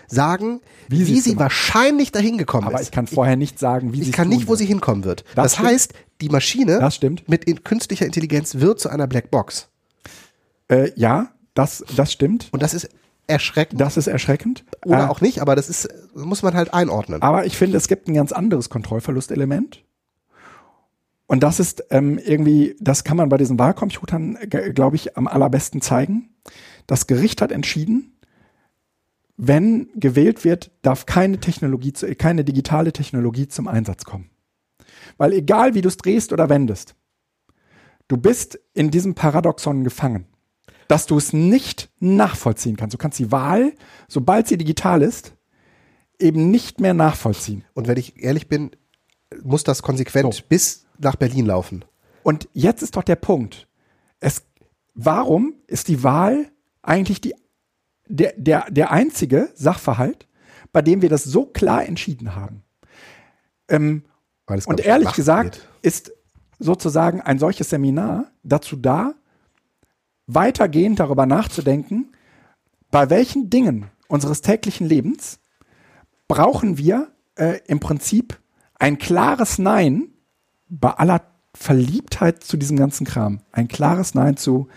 sagen, 0.07 0.59
Wie 0.87 1.07
wie, 1.07 1.19
sie 1.19 1.39
wahrscheinlich 1.39 2.11
dahin 2.11 2.37
gekommen 2.37 2.67
Aber 2.67 2.79
ist. 2.79 2.87
ich 2.87 2.91
kann 2.91 3.07
vorher 3.07 3.37
nicht 3.37 3.57
sagen, 3.57 3.93
wie 3.93 4.01
ich 4.01 4.05
sie 4.07 4.11
kann 4.11 4.27
tun 4.29 4.35
nicht, 4.37 4.47
wo 4.47 4.51
wird. 4.51 4.59
sie 4.59 4.65
hinkommen 4.65 5.03
wird. 5.03 5.23
Das 5.35 5.53
Das, 5.53 5.59
heißt, 5.59 5.93
die 6.19 6.29
Maschine 6.29 6.87
mit 7.27 7.45
in 7.45 7.63
künstlicher 7.63 8.05
Intelligenz 8.05 8.55
wird 8.55 8.79
zu 8.79 8.89
einer 8.89 9.07
Blackbox. 9.07 9.69
Äh, 10.69 10.91
ja, 10.95 11.29
das, 11.53 11.83
das 11.95 12.11
stimmt. 12.11 12.49
Und 12.51 12.61
das 12.61 12.73
ist 12.73 12.89
erschreckend. 13.31 13.81
Das 13.81 13.97
ist 13.97 14.07
erschreckend. 14.07 14.63
Oder 14.85 15.05
Äh, 15.05 15.07
auch 15.07 15.21
nicht, 15.21 15.41
aber 15.41 15.55
das 15.55 15.69
ist, 15.69 15.89
muss 16.13 16.43
man 16.43 16.53
halt 16.53 16.73
einordnen. 16.73 17.21
Aber 17.21 17.45
ich 17.45 17.57
finde, 17.57 17.77
es 17.77 17.87
gibt 17.87 18.07
ein 18.07 18.13
ganz 18.13 18.31
anderes 18.31 18.69
Kontrollverlustelement. 18.69 19.83
Und 21.25 21.41
das 21.43 21.59
ist 21.59 21.85
ähm, 21.91 22.17
irgendwie, 22.17 22.75
das 22.79 23.03
kann 23.03 23.17
man 23.17 23.29
bei 23.29 23.37
diesen 23.37 23.57
Wahlcomputern, 23.57 24.37
glaube 24.49 24.97
ich, 24.97 25.17
am 25.17 25.27
allerbesten 25.27 25.81
zeigen. 25.81 26.29
Das 26.87 27.07
Gericht 27.07 27.41
hat 27.41 27.53
entschieden, 27.53 28.17
wenn 29.37 29.87
gewählt 29.95 30.43
wird, 30.43 30.71
darf 30.81 31.05
keine 31.05 31.39
Technologie, 31.39 31.93
zu, 31.93 32.13
keine 32.15 32.43
digitale 32.43 32.91
Technologie 32.91 33.47
zum 33.47 33.67
Einsatz 33.67 34.03
kommen. 34.03 34.29
Weil 35.17 35.33
egal 35.33 35.73
wie 35.73 35.81
du 35.81 35.87
es 35.87 35.97
drehst 35.97 36.33
oder 36.33 36.49
wendest, 36.49 36.95
du 38.07 38.17
bist 38.17 38.59
in 38.73 38.91
diesem 38.91 39.15
Paradoxon 39.15 39.83
gefangen, 39.83 40.27
dass 40.91 41.05
du 41.05 41.17
es 41.17 41.31
nicht 41.31 41.89
nachvollziehen 42.01 42.75
kannst. 42.75 42.93
Du 42.93 42.97
kannst 42.97 43.17
die 43.17 43.31
Wahl, 43.31 43.71
sobald 44.09 44.49
sie 44.49 44.57
digital 44.57 45.01
ist, 45.01 45.31
eben 46.19 46.51
nicht 46.51 46.81
mehr 46.81 46.93
nachvollziehen. 46.93 47.63
Und 47.73 47.87
wenn 47.87 47.95
ich 47.95 48.21
ehrlich 48.21 48.49
bin, 48.49 48.71
muss 49.41 49.63
das 49.63 49.83
konsequent 49.83 50.33
So. 50.33 50.43
bis 50.49 50.85
nach 50.99 51.15
Berlin 51.15 51.45
laufen. 51.45 51.85
Und 52.23 52.49
jetzt 52.51 52.83
ist 52.83 52.97
doch 52.97 53.03
der 53.03 53.15
Punkt. 53.15 53.69
Es, 54.19 54.43
warum 54.93 55.53
ist 55.65 55.87
die 55.87 56.03
Wahl 56.03 56.51
eigentlich 56.81 57.21
die, 57.21 57.35
der, 58.09 58.33
der, 58.35 58.65
der 58.69 58.91
einzige 58.91 59.49
Sachverhalt, 59.55 60.27
bei 60.73 60.81
dem 60.81 61.01
wir 61.01 61.07
das 61.07 61.23
so 61.23 61.45
klar 61.45 61.85
entschieden 61.85 62.35
haben? 62.35 62.63
Ähm, 63.69 64.03
und 64.65 64.81
ehrlich 64.81 65.13
gesagt 65.13 65.53
geht. 65.53 65.69
ist 65.83 66.11
sozusagen 66.59 67.21
ein 67.21 67.39
solches 67.39 67.69
Seminar 67.69 68.29
dazu 68.43 68.75
da, 68.75 69.15
weitergehend 70.27 70.99
darüber 70.99 71.25
nachzudenken, 71.25 72.11
bei 72.89 73.09
welchen 73.09 73.49
Dingen 73.49 73.89
unseres 74.07 74.41
täglichen 74.41 74.87
Lebens 74.87 75.39
brauchen 76.27 76.77
wir 76.77 77.11
äh, 77.35 77.59
im 77.67 77.79
Prinzip 77.79 78.39
ein 78.75 78.97
klares 78.97 79.57
Nein 79.57 80.09
bei 80.67 80.91
aller 80.91 81.21
Verliebtheit 81.53 82.43
zu 82.43 82.57
diesem 82.57 82.77
ganzen 82.77 83.05
Kram. 83.05 83.41
Ein 83.51 83.67
klares 83.67 84.15
Nein 84.15 84.37
zu, 84.37 84.67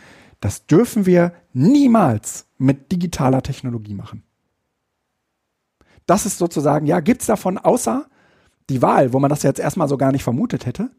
das 0.41 0.67
dürfen 0.67 1.07
wir 1.07 1.33
niemals 1.53 2.47
mit 2.59 2.91
digitaler 2.93 3.43
Technologie 3.43 3.95
machen. 3.95 4.25
Das 6.07 6.27
ist 6.27 6.39
sozusagen, 6.39 6.87
ja, 6.87 7.01
gibt 7.01 7.23
es 7.23 7.27
davon 7.27 7.59
außer 7.59 8.07
die 8.69 8.83
Wahl, 8.83 9.13
wo 9.13 9.21
man 9.21 9.31
das 9.31 9.43
jetzt 9.43 9.61
erstmal 9.61 9.89
so 9.89 9.97
gar 9.97 10.13
nicht 10.13 10.25
vermutet 10.25 10.67
hätte, 10.67 10.91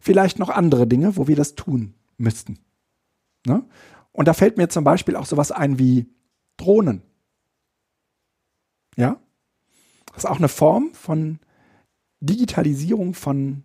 vielleicht 0.00 0.38
noch 0.38 0.48
andere 0.48 0.86
Dinge, 0.86 1.16
wo 1.16 1.28
wir 1.28 1.36
das 1.36 1.54
tun 1.54 1.94
müssten. 2.16 2.58
Ne? 3.46 3.64
Und 4.20 4.28
da 4.28 4.34
fällt 4.34 4.58
mir 4.58 4.68
zum 4.68 4.84
Beispiel 4.84 5.16
auch 5.16 5.24
sowas 5.24 5.50
ein 5.50 5.78
wie 5.78 6.06
Drohnen. 6.58 7.00
Ja? 8.94 9.18
Das 10.12 10.24
ist 10.24 10.30
auch 10.30 10.36
eine 10.36 10.48
Form 10.48 10.92
von 10.92 11.38
Digitalisierung 12.20 13.14
von 13.14 13.64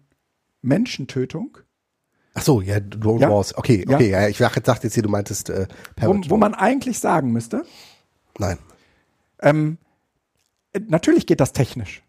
Menschentötung, 0.62 1.58
Ach 2.36 2.42
so, 2.42 2.62
ja, 2.62 2.80
Drone 2.80 3.20
Ja. 3.20 3.30
Wars. 3.30 3.58
Okay, 3.58 3.84
Ja. 3.86 3.96
okay, 3.98 4.10
ja. 4.12 4.30
ich 4.30 4.38
dachte 4.38 4.84
jetzt 4.84 4.94
hier, 4.94 5.04
du 5.04 5.10
meintest 5.10 5.50
äh, 5.50 5.68
wo, 6.00 6.14
wo 6.30 6.38
man 6.38 6.54
eigentlich 6.54 7.00
sagen 7.00 7.34
müsste, 7.34 7.66
Nein. 8.40 8.58
ähm, 9.42 9.78
äh, 10.72 10.80
natürlich 10.88 11.28
geht 11.28 11.42
das 11.42 11.52
technisch. 11.52 12.02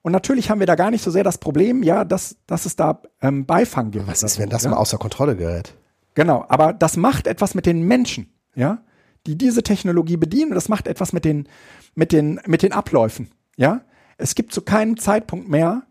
Und 0.00 0.10
natürlich 0.10 0.50
haben 0.50 0.58
wir 0.58 0.66
da 0.66 0.74
gar 0.74 0.90
nicht 0.90 1.04
so 1.04 1.12
sehr 1.12 1.22
das 1.22 1.38
Problem, 1.38 1.84
ja, 1.84 2.04
dass, 2.04 2.34
dass 2.48 2.66
es 2.66 2.74
da 2.74 3.00
ähm, 3.20 3.46
Beifang 3.46 3.92
gibt. 3.92 4.08
Was 4.08 4.24
ist, 4.24 4.34
so, 4.34 4.42
wenn 4.42 4.50
das 4.50 4.64
ja? 4.64 4.70
mal 4.70 4.78
außer 4.78 4.98
Kontrolle 4.98 5.36
gerät? 5.36 5.76
Genau, 6.14 6.44
aber 6.48 6.72
das 6.72 6.96
macht 6.96 7.26
etwas 7.26 7.54
mit 7.54 7.66
den 7.66 7.82
Menschen, 7.82 8.32
ja, 8.54 8.82
die 9.26 9.36
diese 9.36 9.62
Technologie 9.62 10.16
bedienen 10.16 10.50
und 10.50 10.54
das 10.56 10.68
macht 10.68 10.86
etwas 10.86 11.12
mit 11.12 11.24
den, 11.24 11.48
mit 11.94 12.12
den, 12.12 12.40
mit 12.46 12.62
den 12.62 12.72
Abläufen, 12.72 13.30
ja. 13.56 13.82
Es 14.18 14.34
gibt 14.34 14.52
zu 14.52 14.62
keinem 14.62 14.98
Zeitpunkt 14.98 15.48
mehr 15.48 15.82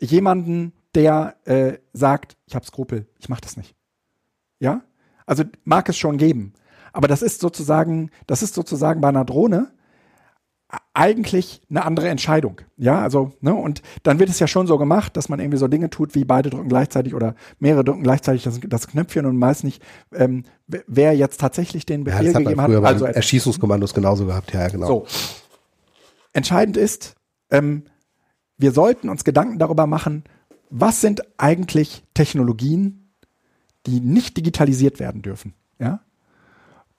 jemanden, 0.00 0.72
der 0.94 1.36
äh, 1.44 1.78
sagt, 1.92 2.36
ich 2.46 2.54
habe 2.54 2.66
Skrupel, 2.66 3.06
ich 3.18 3.28
mache 3.28 3.42
das 3.42 3.56
nicht, 3.56 3.74
ja. 4.58 4.82
Also 5.26 5.44
mag 5.64 5.88
es 5.88 5.96
schon 5.96 6.18
geben, 6.18 6.52
aber 6.92 7.08
das 7.08 7.22
ist 7.22 7.40
sozusagen, 7.40 8.10
das 8.26 8.42
ist 8.42 8.54
sozusagen 8.54 9.00
bei 9.00 9.08
einer 9.08 9.24
Drohne 9.24 9.72
eigentlich 10.94 11.60
eine 11.68 11.84
andere 11.84 12.08
Entscheidung. 12.08 12.60
Ja, 12.76 13.00
also, 13.02 13.32
ne, 13.40 13.54
und 13.54 13.82
dann 14.02 14.18
wird 14.18 14.30
es 14.30 14.38
ja 14.38 14.46
schon 14.46 14.66
so 14.66 14.78
gemacht, 14.78 15.16
dass 15.16 15.28
man 15.28 15.40
irgendwie 15.40 15.58
so 15.58 15.68
Dinge 15.68 15.90
tut, 15.90 16.14
wie 16.14 16.24
beide 16.24 16.50
drücken 16.50 16.68
gleichzeitig 16.68 17.14
oder 17.14 17.34
mehrere 17.58 17.84
drücken 17.84 18.02
gleichzeitig 18.02 18.44
das, 18.44 18.60
das 18.60 18.86
Knöpfchen 18.88 19.26
und 19.26 19.40
weiß 19.40 19.64
nicht, 19.64 19.82
ähm, 20.14 20.44
wer- 20.66 21.14
jetzt 21.16 21.40
tatsächlich 21.40 21.84
den 21.86 22.00
Ja, 22.00 22.04
Befehl 22.04 22.26
das 22.26 22.34
hat 22.36 22.42
gegeben 22.44 22.62
früher 22.64 22.76
hat. 22.76 22.82
bei 22.82 22.88
Also, 22.88 23.04
Erschießungskommandos 23.06 23.94
genauso 23.94 24.26
gehabt. 24.26 24.52
Ja, 24.52 24.60
ja, 24.62 24.68
genau. 24.68 24.86
so. 24.86 25.06
Entscheidend 26.32 26.76
ist, 26.76 27.14
ähm, 27.50 27.84
wir 28.56 28.72
sollten 28.72 29.08
uns 29.08 29.24
Gedanken 29.24 29.58
darüber 29.58 29.86
machen, 29.86 30.24
was 30.70 31.00
sind 31.00 31.22
eigentlich 31.38 32.04
Technologien, 32.14 33.12
die 33.86 34.00
nicht 34.00 34.36
digitalisiert 34.36 34.98
werden 34.98 35.22
dürfen. 35.22 35.54
Ja? 35.78 36.00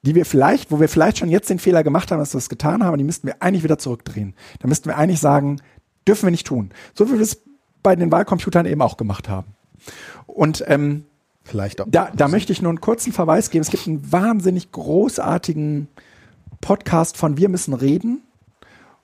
Die 0.06 0.16
wir 0.16 0.26
vielleicht, 0.26 0.72
wo 0.72 0.80
wir 0.80 0.88
vielleicht 0.88 1.18
schon 1.18 1.30
jetzt 1.30 1.50
den 1.50 1.60
Fehler 1.60 1.84
gemacht 1.84 2.12
haben, 2.12 2.20
dass 2.20 2.34
wir 2.34 2.38
das 2.38 2.50
getan 2.50 2.84
haben, 2.84 2.98
die 2.98 3.04
müssten 3.04 3.28
wir 3.28 3.42
eigentlich 3.42 3.64
wieder 3.64 3.78
zurückdrehen. 3.78 4.36
Da 4.60 4.68
müssten 4.68 4.88
wir 4.88 4.98
eigentlich 4.98 5.20
sagen, 5.20 5.62
dürfen 6.08 6.28
wir 6.28 6.32
nicht 6.32 6.48
tun. 6.48 6.72
So 6.94 7.08
wie 7.10 7.14
wir 7.14 7.22
es 7.22 7.42
bei 7.82 7.96
den 7.96 8.12
Wahlcomputern 8.12 8.66
eben 8.66 8.82
auch 8.82 8.98
gemacht 8.98 9.30
haben. 9.30 9.56
Und 10.28 10.64
ähm, 10.68 11.06
Vielleicht 11.44 11.82
auch. 11.82 11.86
da, 11.88 12.10
da 12.16 12.28
möchte 12.28 12.52
ich 12.52 12.62
nur 12.62 12.70
einen 12.70 12.82
kurzen 12.82 13.14
Verweis 13.14 13.50
geben. 13.50 13.62
Es 13.62 13.70
gibt 13.70 13.88
einen 13.88 14.12
wahnsinnig 14.12 14.72
großartigen 14.72 15.88
Podcast 16.62 17.18
von 17.18 17.38
Wir 17.38 17.50
müssen 17.50 17.74
reden, 17.74 18.24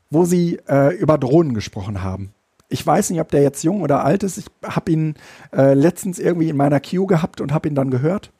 wo 0.09 0.25
sie 0.25 0.59
äh, 0.67 0.95
über 0.95 1.17
Drohnen 1.17 1.53
gesprochen 1.53 2.01
haben. 2.01 2.33
Ich 2.69 2.85
weiß 2.85 3.09
nicht, 3.11 3.19
ob 3.19 3.29
der 3.29 3.43
jetzt 3.43 3.63
jung 3.63 3.81
oder 3.81 4.03
alt 4.03 4.23
ist. 4.23 4.37
Ich 4.37 4.45
habe 4.63 4.91
ihn 4.91 5.15
äh, 5.53 5.73
letztens 5.73 6.19
irgendwie 6.19 6.49
in 6.49 6.57
meiner 6.57 6.79
Queue 6.79 7.05
gehabt 7.05 7.41
und 7.41 7.53
habe 7.53 7.67
ihn 7.67 7.75
dann 7.75 7.91
gehört. 7.91 8.31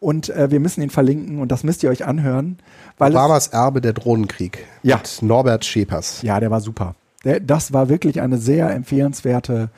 Und 0.00 0.28
äh, 0.30 0.50
wir 0.50 0.60
müssen 0.60 0.80
ihn 0.80 0.90
verlinken 0.90 1.40
und 1.40 1.50
das 1.50 1.64
müsst 1.64 1.82
ihr 1.82 1.90
euch 1.90 2.04
anhören, 2.06 2.58
weil 2.98 3.12
Obamas 3.12 3.48
Erbe 3.48 3.80
der 3.80 3.92
Drohnenkrieg. 3.92 4.64
Ja. 4.82 4.96
Mit 4.98 5.22
Norbert 5.22 5.64
Schepers. 5.64 6.22
ja, 6.22 6.38
der 6.38 6.50
war 6.50 6.60
super. 6.60 6.94
Der, 7.24 7.40
das 7.40 7.72
war 7.72 7.88
wirklich 7.88 8.20
eine 8.20 8.38
sehr 8.38 8.70
empfehlenswerte 8.70 9.70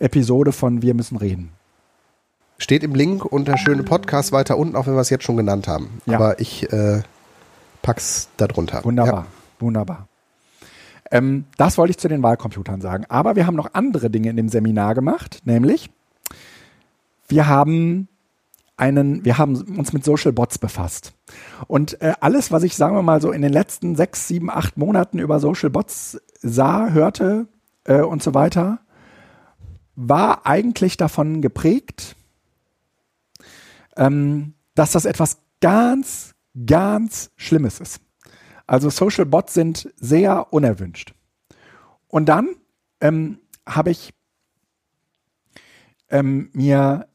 Episode 0.00 0.50
von 0.52 0.82
Wir 0.82 0.94
müssen 0.94 1.16
reden. 1.16 1.52
Steht 2.58 2.82
im 2.82 2.94
Link 2.96 3.24
unter 3.24 3.56
schöne 3.56 3.84
Podcast 3.84 4.32
weiter 4.32 4.58
unten, 4.58 4.74
auch 4.74 4.88
wenn 4.88 4.94
wir 4.94 5.00
es 5.00 5.10
jetzt 5.10 5.22
schon 5.22 5.36
genannt 5.36 5.68
haben. 5.68 6.00
Ja. 6.06 6.16
Aber 6.16 6.40
ich 6.40 6.72
äh, 6.72 7.02
pack's 7.82 8.28
da 8.36 8.48
drunter. 8.48 8.84
Wunderbar, 8.84 9.26
wunderbar. 9.60 10.08
Ähm, 11.12 11.44
das 11.56 11.78
wollte 11.78 11.92
ich 11.92 11.98
zu 11.98 12.08
den 12.08 12.22
Wahlcomputern 12.24 12.80
sagen. 12.80 13.04
Aber 13.08 13.36
wir 13.36 13.46
haben 13.46 13.54
noch 13.54 13.74
andere 13.74 14.10
Dinge 14.10 14.28
in 14.30 14.36
dem 14.36 14.48
Seminar 14.48 14.96
gemacht, 14.96 15.42
nämlich 15.44 15.88
wir 17.28 17.46
haben 17.46 18.08
einen, 18.78 19.24
wir 19.24 19.38
haben 19.38 19.56
uns 19.76 19.92
mit 19.92 20.04
Social 20.04 20.32
Bots 20.32 20.58
befasst. 20.58 21.12
Und 21.66 22.00
äh, 22.00 22.14
alles, 22.20 22.52
was 22.52 22.62
ich, 22.62 22.76
sagen 22.76 22.94
wir 22.94 23.02
mal, 23.02 23.20
so 23.20 23.32
in 23.32 23.42
den 23.42 23.52
letzten 23.52 23.96
sechs, 23.96 24.28
sieben, 24.28 24.50
acht 24.50 24.76
Monaten 24.76 25.18
über 25.18 25.40
Social 25.40 25.70
Bots 25.70 26.20
sah, 26.40 26.90
hörte 26.90 27.48
äh, 27.84 28.00
und 28.00 28.22
so 28.22 28.34
weiter, 28.34 28.80
war 29.96 30.46
eigentlich 30.46 30.96
davon 30.96 31.42
geprägt, 31.42 32.16
ähm, 33.96 34.54
dass 34.74 34.92
das 34.92 35.04
etwas 35.04 35.38
ganz, 35.60 36.34
ganz 36.66 37.32
Schlimmes 37.36 37.80
ist. 37.80 38.00
Also 38.66 38.90
Social 38.90 39.26
Bots 39.26 39.54
sind 39.54 39.92
sehr 39.96 40.52
unerwünscht. 40.52 41.14
Und 42.06 42.28
dann 42.28 42.54
ähm, 43.00 43.40
habe 43.66 43.90
ich 43.90 44.14
ähm, 46.10 46.50
mir 46.52 47.08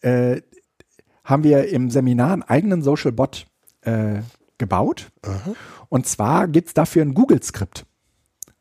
äh, 0.00 0.42
haben 1.24 1.42
wir 1.42 1.68
im 1.68 1.90
Seminar 1.90 2.32
einen 2.32 2.42
eigenen 2.42 2.82
Social 2.82 3.12
Bot 3.12 3.46
äh, 3.80 4.20
gebaut. 4.58 5.10
Aha. 5.22 5.54
Und 5.88 6.06
zwar 6.06 6.48
gibt 6.48 6.68
es 6.68 6.74
dafür 6.74 7.02
ein 7.02 7.14
Google-Skript. 7.14 7.86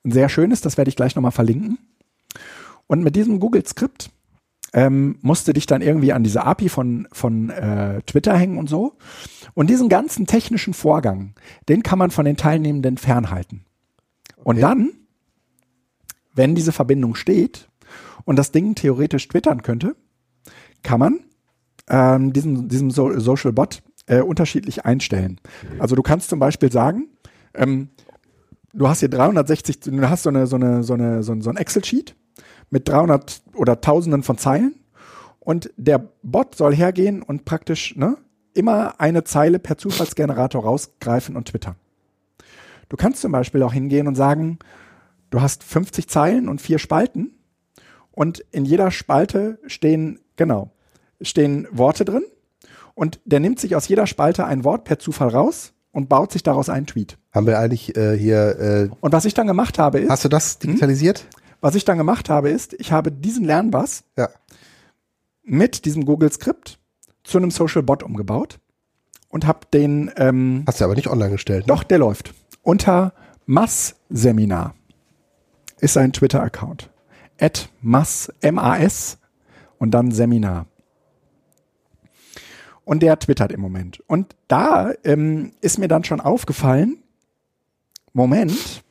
Ein 0.04 0.12
sehr 0.12 0.30
schönes, 0.30 0.62
das 0.62 0.78
werde 0.78 0.90
ich 0.90 0.96
gleich 0.96 1.16
nochmal 1.16 1.32
verlinken. 1.32 1.78
Und 2.88 3.04
mit 3.04 3.16
diesem 3.16 3.40
Google-Skript 3.40 4.12
ähm, 4.74 5.18
musste 5.22 5.54
dich 5.54 5.66
dann 5.66 5.82
irgendwie 5.82 6.14
an 6.14 6.24
diese 6.24 6.44
API 6.44 6.70
von, 6.70 7.08
von 7.12 7.50
äh, 7.50 8.02
Twitter 8.04 8.36
hängen 8.36 8.58
und 8.58 8.70
so. 8.70 8.98
Und 9.54 9.70
diesen 9.70 9.88
ganzen 9.88 10.26
technischen 10.26 10.74
Vorgang, 10.74 11.36
den 11.70 11.84
kann 11.84 12.00
man 12.00 12.12
von 12.12 12.26
den 12.26 12.38
Teilnehmenden 12.38 12.98
fernhalten. 12.98 13.66
Und 14.38 14.56
okay. 14.56 14.62
dann, 14.62 14.92
wenn 16.34 16.56
diese 16.56 16.72
Verbindung 16.72 17.16
steht 17.16 17.70
und 18.26 18.38
das 18.38 18.52
Ding 18.52 18.76
theoretisch 18.76 19.28
twittern 19.28 19.62
könnte, 19.62 19.96
kann 20.82 21.00
man 21.00 21.20
ähm, 21.90 22.34
diesen, 22.34 22.68
diesem 22.68 22.92
so 22.92 23.18
Social 23.20 23.52
Bot 23.52 23.82
äh, 24.08 24.22
unterschiedlich 24.22 24.86
einstellen. 24.86 25.40
Also 25.80 25.96
du 25.96 26.02
kannst 26.02 26.30
zum 26.30 26.40
Beispiel 26.40 26.72
sagen, 26.72 27.10
ähm, 27.54 27.90
du 28.74 28.88
hast 28.88 29.00
hier 29.00 29.10
360, 29.10 29.80
du 29.80 30.10
hast 30.10 30.24
so 30.24 30.30
eine, 30.30 30.48
so 30.48 30.56
eine, 30.56 30.84
so 30.84 30.94
eine, 30.94 31.24
so 31.24 31.32
ein 31.32 31.58
Excel-Sheet 31.58 32.16
mit 32.70 32.88
300 32.88 33.42
oder 33.56 33.82
Tausenden 33.82 34.24
von 34.24 34.38
Zeilen 34.38 34.76
und 35.40 35.72
der 35.78 36.10
Bot 36.22 36.56
soll 36.56 36.76
hergehen 36.76 37.22
und 37.22 37.46
praktisch 37.46 37.96
ne, 37.96 38.18
immer 38.54 39.00
eine 39.00 39.24
Zeile 39.24 39.60
per 39.60 39.78
Zufallsgenerator 39.78 40.64
rausgreifen 40.64 41.36
und 41.36 41.50
twittern. 41.50 41.76
Du 42.90 42.98
kannst 42.98 43.22
zum 43.22 43.32
Beispiel 43.32 43.64
auch 43.64 43.74
hingehen 43.74 44.08
und 44.08 44.16
sagen, 44.16 44.60
du 45.30 45.42
hast 45.42 45.64
50 45.64 46.08
Zeilen 46.08 46.48
und 46.48 46.62
vier 46.62 46.80
Spalten 46.80 47.32
und 48.12 48.40
in 48.52 48.66
jeder 48.66 48.92
Spalte 48.92 49.60
stehen, 49.66 50.20
genau, 50.36 50.72
stehen 51.22 51.68
Worte 51.72 52.06
drin 52.06 52.24
und 52.96 53.20
der 53.26 53.40
nimmt 53.40 53.60
sich 53.60 53.76
aus 53.76 53.88
jeder 53.88 54.08
Spalte 54.08 54.46
ein 54.46 54.64
Wort 54.64 54.84
per 54.84 55.00
Zufall 55.00 55.30
raus 55.30 55.74
und 55.92 56.10
baut 56.10 56.32
sich 56.32 56.44
daraus 56.44 56.70
einen 56.70 56.86
Tweet. 56.86 57.18
Haben 57.32 57.48
wir 57.48 57.60
eigentlich 57.60 57.96
äh, 57.96 58.18
hier. 58.18 58.60
Äh, 58.60 58.90
und 59.00 59.14
was 59.14 59.26
ich 59.26 59.34
dann 59.34 59.48
gemacht 59.48 59.80
habe 59.80 60.00
ist. 60.00 60.10
Hast 60.10 60.26
du 60.26 60.30
das 60.30 60.60
digitalisiert? 60.60 61.20
Hm? 61.20 61.28
Was 61.62 61.76
ich 61.76 61.86
dann 61.86 61.98
gemacht 61.98 62.30
habe, 62.30 62.50
ist, 62.50 62.74
ich 62.74 62.92
habe 62.92 63.12
diesen 63.12 63.46
Lernbass 63.46 64.04
ja. 64.18 64.28
mit 65.44 65.86
diesem 65.86 66.06
Google 66.06 66.32
Skript 66.32 66.80
zu 67.24 67.38
einem 67.38 67.52
Social 67.52 67.84
Bot 67.84 68.04
umgebaut 68.04 68.60
und 69.30 69.48
habe 69.48 69.60
den. 69.74 70.12
Ähm, 70.18 70.64
Hast 70.68 70.82
du 70.82 70.86
aber 70.86 70.96
nicht 70.96 71.08
online 71.08 71.32
gestellt? 71.32 71.68
Ne? 71.68 71.74
Doch, 71.74 71.84
der 71.84 72.00
läuft. 72.00 72.34
Unter 72.64 73.14
Mass 73.46 73.96
Seminar 74.10 74.76
ist 75.80 75.98
ein 75.98 76.12
Twitter-Account. 76.12 76.90
At 77.40 77.70
Mass, 77.82 78.32
M-A-S 78.42 79.18
und 79.78 79.92
dann 79.92 80.12
Seminar. 80.12 80.68
Und 82.86 83.02
der 83.02 83.18
twittert 83.20 83.52
im 83.52 83.62
Moment. 83.62 84.02
Und 84.08 84.36
da 84.48 84.92
ähm, 85.04 85.54
ist 85.62 85.78
mir 85.80 85.88
dann 85.88 86.04
schon 86.04 86.20
aufgefallen, 86.20 86.98
Moment, 88.12 88.84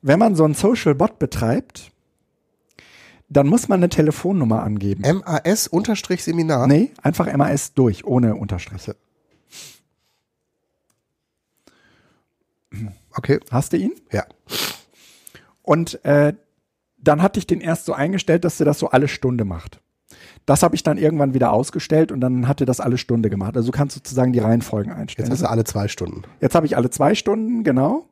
wenn 0.00 0.18
man 0.18 0.34
so 0.34 0.44
einen 0.44 0.54
Social 0.54 0.94
Bot 0.94 1.18
betreibt, 1.18 1.92
dann 3.28 3.46
muss 3.46 3.68
man 3.68 3.80
eine 3.80 3.88
Telefonnummer 3.88 4.62
angeben. 4.62 5.02
MAS-Seminar? 5.02 6.66
Nee, 6.66 6.92
einfach 7.02 7.34
MAS 7.34 7.72
durch, 7.74 8.04
ohne 8.04 8.34
Unterstriche. 8.34 8.96
Okay. 13.14 13.40
Hast 13.50 13.72
du 13.72 13.76
ihn? 13.76 13.92
Ja. 14.10 14.24
Und 15.62 16.04
äh, 16.04 16.34
dann 16.98 17.22
hatte 17.22 17.38
ich 17.38 17.46
den 17.46 17.60
erst 17.60 17.86
so 17.86 17.92
eingestellt, 17.92 18.44
dass 18.44 18.60
er 18.60 18.66
das 18.66 18.78
so 18.78 18.88
alle 18.88 19.08
Stunde 19.08 19.44
macht. 19.44 19.80
Das 20.46 20.62
habe 20.62 20.74
ich 20.74 20.82
dann 20.82 20.98
irgendwann 20.98 21.34
wieder 21.34 21.52
ausgestellt 21.52 22.10
und 22.10 22.20
dann 22.20 22.48
hat 22.48 22.60
er 22.60 22.66
das 22.66 22.80
alle 22.80 22.98
Stunde 22.98 23.30
gemacht. 23.30 23.56
Also 23.56 23.70
du 23.70 23.76
kannst 23.76 23.94
sozusagen 23.94 24.32
die 24.32 24.40
Reihenfolgen 24.40 24.92
einstellen. 24.92 25.26
Jetzt 25.26 25.32
hast 25.32 25.42
du 25.42 25.50
alle 25.50 25.64
zwei 25.64 25.88
Stunden. 25.88 26.22
Jetzt 26.40 26.54
habe 26.54 26.66
ich 26.66 26.76
alle 26.76 26.90
zwei 26.90 27.14
Stunden, 27.14 27.64
genau. 27.64 28.06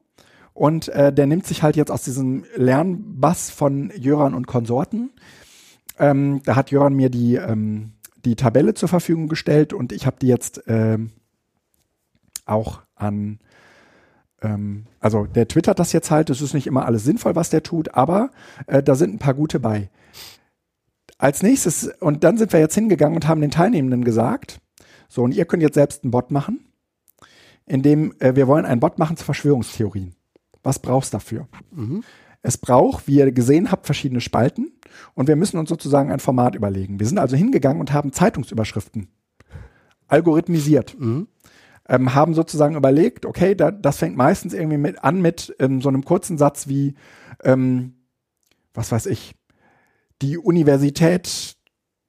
Und 0.53 0.89
äh, 0.89 1.13
der 1.13 1.27
nimmt 1.27 1.47
sich 1.47 1.63
halt 1.63 1.77
jetzt 1.77 1.91
aus 1.91 2.03
diesem 2.03 2.45
Lernbass 2.55 3.51
von 3.51 3.91
Jöran 3.97 4.35
und 4.35 4.47
Konsorten. 4.47 5.11
Ähm, 5.99 6.41
da 6.45 6.57
hat 6.57 6.71
Jöran 6.71 6.95
mir 6.95 7.11
die, 7.11 7.37
ähm, 7.37 7.93
die 8.25 8.37
Tabelle 8.37 8.75
zur 8.75 8.89
Verfügung 8.89 9.29
gestellt 9.29 9.73
und 9.73 9.93
ich 9.93 10.07
habe 10.07 10.17
die 10.21 10.27
jetzt 10.27 10.63
ähm, 10.67 11.11
auch 12.47 12.81
an, 12.95 13.39
ähm, 14.43 14.87
also 14.99 15.27
der 15.27 15.49
twittert 15.49 15.79
das 15.79 15.93
jetzt 15.93 16.11
halt, 16.11 16.31
es 16.31 16.43
ist 16.43 16.55
nicht 16.55 16.67
immer 16.67 16.87
alles 16.87 17.05
sinnvoll, 17.05 17.37
was 17.37 17.51
der 17.51 17.63
tut, 17.63 17.95
aber 17.95 18.31
äh, 18.67 18.83
da 18.83 18.95
sind 18.95 19.15
ein 19.15 19.19
paar 19.19 19.35
gute 19.35 19.61
bei. 19.61 19.91
Als 21.21 21.43
nächstes, 21.43 21.87
und 22.01 22.25
dann 22.25 22.39
sind 22.39 22.51
wir 22.55 22.61
jetzt 22.61 22.75
hingegangen 22.75 23.15
und 23.15 23.29
haben 23.29 23.43
den 23.43 23.51
Teilnehmenden 23.51 24.05
gesagt, 24.05 24.59
so, 25.07 25.23
und 25.23 25.35
ihr 25.35 25.45
könnt 25.45 25.63
jetzt 25.63 25.75
selbst 25.75 26.03
einen 26.03 26.13
Bot 26.13 26.31
machen, 26.31 26.65
indem 27.67 28.15
äh, 28.21 28.35
wir 28.37 28.49
wollen 28.49 28.65
einen 28.65 28.81
Bot 28.81 28.99
machen 28.99 29.19
zu 29.19 29.25
Verschwörungstheorien. 29.27 30.15
Was 30.63 30.79
brauchst 30.79 31.13
du 31.13 31.17
dafür? 31.17 31.47
Mhm. 31.73 32.03
Es 32.41 32.57
braucht, 32.57 33.07
wie 33.07 33.17
ihr 33.17 33.33
gesehen 33.33 33.71
habt, 33.71 33.85
verschiedene 33.85 34.23
Spalten 34.23 34.73
und 35.13 35.29
wir 35.29 35.37
müssen 35.37 35.59
uns 35.59 35.69
sozusagen 35.69 36.11
ein 36.11 36.21
Format 36.21 36.55
überlegen. 36.55 36.99
Wir 36.99 37.07
sind 37.07 37.19
also 37.19 37.37
hingegangen 37.37 37.81
und 37.81 37.93
haben 37.93 38.15
Zeitungsüberschriften 38.15 39.09
algorithmisiert. 40.09 40.99
Mhm. 40.99 41.29
Ähm, 41.87 42.15
haben 42.15 42.33
sozusagen 42.33 42.77
überlegt, 42.77 43.27
okay, 43.27 43.55
da, 43.55 43.71
das 43.71 43.99
fängt 43.99 44.17
meistens 44.17 44.55
irgendwie 44.55 44.79
mit, 44.79 45.05
an 45.05 45.21
mit 45.21 45.55
ähm, 45.59 45.83
so 45.83 45.91
einem 45.91 46.03
kurzen 46.03 46.39
Satz 46.39 46.67
wie, 46.67 46.95
ähm, 47.45 48.07
was 48.73 48.91
weiß 48.91 49.05
ich, 49.05 49.35
die 50.23 50.39
Universität 50.39 51.57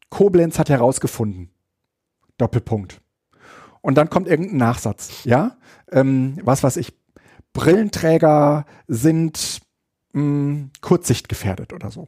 Koblenz 0.10 0.60
hat 0.60 0.70
herausgefunden. 0.70 1.50
Doppelpunkt. 2.38 3.02
Und 3.82 3.96
dann 3.96 4.10
kommt 4.10 4.28
irgendein 4.28 4.58
Nachsatz, 4.58 5.24
ja? 5.24 5.58
Ähm, 5.92 6.38
was 6.44 6.64
weiß 6.64 6.78
ich, 6.78 6.94
Brillenträger 7.54 8.66
sind 8.88 9.62
mh, 10.14 10.22
hm, 10.22 10.70
kurzsichtgefährdet 10.82 11.74
oder 11.74 11.90
so. 11.92 12.08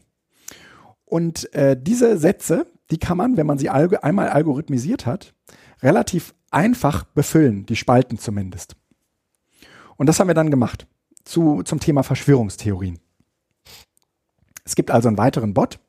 Und 1.05 1.51
äh, 1.53 1.77
diese 1.79 2.17
Sätze, 2.17 2.67
die 2.91 2.97
kann 2.97 3.17
man, 3.17 3.37
wenn 3.37 3.47
man 3.47 3.57
sie 3.57 3.69
alg 3.69 4.03
einmal 4.03 4.29
algorithmisiert 4.29 5.05
hat, 5.05 5.33
relativ 5.81 6.33
einfach 6.51 7.03
befüllen, 7.03 7.65
die 7.65 7.75
Spalten 7.75 8.17
zumindest. 8.17 8.75
Und 9.97 10.07
das 10.07 10.19
haben 10.19 10.27
wir 10.27 10.33
dann 10.35 10.51
gemacht 10.51 10.87
zu, 11.23 11.63
zum 11.63 11.79
Thema 11.79 12.03
Verschwörungstheorien. 12.03 12.99
Es 14.65 14.75
gibt 14.75 14.91
also 14.91 15.07
einen 15.07 15.17
weiteren 15.17 15.53
Bot, 15.53 15.79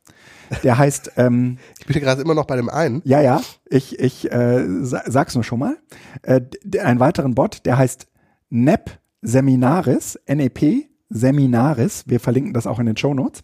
der 0.62 0.78
heißt. 0.78 1.12
Ähm, 1.16 1.58
ich 1.78 1.86
bin 1.86 2.00
gerade 2.00 2.22
immer 2.22 2.34
noch 2.34 2.46
bei 2.46 2.56
dem 2.56 2.68
einen. 2.68 3.02
Ja, 3.04 3.20
ja, 3.20 3.40
ich, 3.68 3.98
ich 3.98 4.30
äh, 4.30 4.64
sag's 4.82 5.34
nur 5.34 5.44
schon 5.44 5.58
mal. 5.58 5.76
Äh, 6.22 6.40
einen 6.80 7.00
weiteren 7.00 7.34
Bot, 7.34 7.66
der 7.66 7.78
heißt 7.78 8.06
NEP 8.50 8.90
Seminaris, 9.22 10.18
NEP 10.26 10.88
Seminaris, 11.08 12.04
wir 12.06 12.20
verlinken 12.20 12.52
das 12.52 12.66
auch 12.66 12.78
in 12.78 12.86
den 12.86 12.96
Show 12.96 13.14
Notes. 13.14 13.42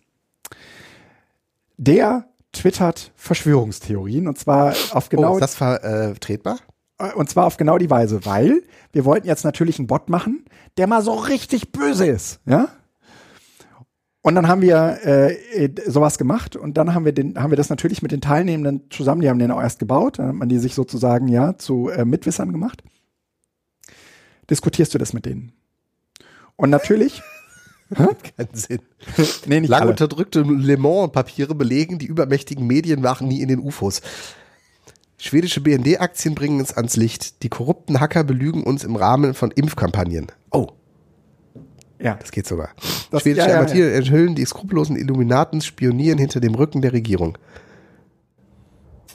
Der 1.76 2.26
twittert 2.53 3.12
Verschwörungstheorien 3.16 4.28
und 4.28 4.38
zwar 4.38 4.74
auf 4.92 5.09
genau. 5.09 5.32
Oh, 5.32 5.34
ist 5.34 5.40
das 5.40 5.55
vertretbar? 5.55 6.59
Äh, 6.98 7.12
und 7.14 7.30
zwar 7.30 7.46
auf 7.46 7.57
genau 7.57 7.78
die 7.78 7.90
Weise, 7.90 8.24
weil 8.26 8.62
wir 8.92 9.05
wollten 9.05 9.26
jetzt 9.26 9.44
natürlich 9.44 9.78
einen 9.78 9.86
Bot 9.86 10.09
machen, 10.09 10.44
der 10.76 10.86
mal 10.86 11.03
so 11.03 11.14
richtig 11.14 11.72
böse 11.72 12.07
ist, 12.07 12.40
ja? 12.46 12.68
Und 14.22 14.34
dann 14.34 14.48
haben 14.48 14.60
wir 14.60 14.98
äh, 15.04 15.70
sowas 15.86 16.18
gemacht 16.18 16.54
und 16.54 16.76
dann 16.76 16.94
haben 16.94 17.06
wir 17.06 17.12
den, 17.12 17.38
haben 17.38 17.50
wir 17.50 17.56
das 17.56 17.70
natürlich 17.70 18.02
mit 18.02 18.12
den 18.12 18.20
Teilnehmenden 18.20 18.90
zusammen, 18.90 19.22
die 19.22 19.30
haben 19.30 19.38
den 19.38 19.50
auch 19.50 19.62
erst 19.62 19.78
gebaut, 19.78 20.18
dann 20.18 20.28
hat 20.28 20.34
man 20.34 20.48
die 20.50 20.58
sich 20.58 20.74
sozusagen 20.74 21.28
ja 21.28 21.56
zu 21.56 21.88
äh, 21.88 22.04
Mitwissern 22.04 22.52
gemacht. 22.52 22.82
Diskutierst 24.50 24.92
du 24.92 24.98
das 24.98 25.14
mit 25.14 25.24
denen? 25.24 25.52
Und 26.56 26.68
natürlich. 26.68 27.22
Keinen 27.94 28.54
Sinn. 28.54 28.80
nee, 29.46 29.60
nicht 29.60 29.70
Lang 29.70 29.82
alle. 29.82 29.90
unterdrückte 29.92 30.42
Le 30.42 30.76
Mans-Papiere 30.76 31.54
belegen, 31.54 31.98
die 31.98 32.06
übermächtigen 32.06 32.66
Medien 32.66 33.02
waren 33.02 33.26
nie 33.26 33.40
in 33.40 33.48
den 33.48 33.58
UFOs. 33.58 34.02
Schwedische 35.16 35.60
BND-Aktien 35.60 36.34
bringen 36.34 36.60
es 36.60 36.76
ans 36.76 36.96
Licht. 36.96 37.42
Die 37.42 37.48
korrupten 37.48 38.00
Hacker 38.00 38.24
belügen 38.24 38.64
uns 38.64 38.84
im 38.84 38.96
Rahmen 38.96 39.34
von 39.34 39.50
Impfkampagnen. 39.50 40.26
Oh. 40.50 40.68
Ja. 42.01 42.14
Das 42.14 42.30
geht 42.32 42.46
sogar. 42.46 42.70
Das, 43.11 43.22
Schwedische 43.22 43.46
ja, 43.48 43.55
ja, 43.55 43.59
Amateure 43.61 43.90
ja. 43.90 43.96
enthüllen 43.96 44.34
die 44.34 44.44
skrupellosen 44.46 44.96
Illuminaten, 44.96 45.61
spionieren 45.61 46.18
hinter 46.18 46.40
dem 46.40 46.55
Rücken 46.55 46.80
der 46.80 46.92
Regierung. 46.92 47.36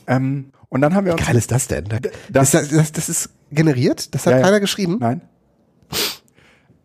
Ähm, 0.08 0.52
und 0.70 0.82
dann 0.82 0.94
haben 0.94 1.06
wir 1.06 1.18
Wie 1.18 1.24
geil 1.24 1.36
ist 1.36 1.52
das 1.52 1.68
denn? 1.68 1.86
das- 2.32 2.52
das, 2.52 2.70
das, 2.70 2.92
das 2.92 3.10
ist 3.10 3.30
generiert? 3.52 4.14
Das 4.14 4.26
hat 4.26 4.34
Ja, 4.34 4.42
keiner 4.42 4.60
geschrieben? 4.60 4.98
Nein. 5.00 5.22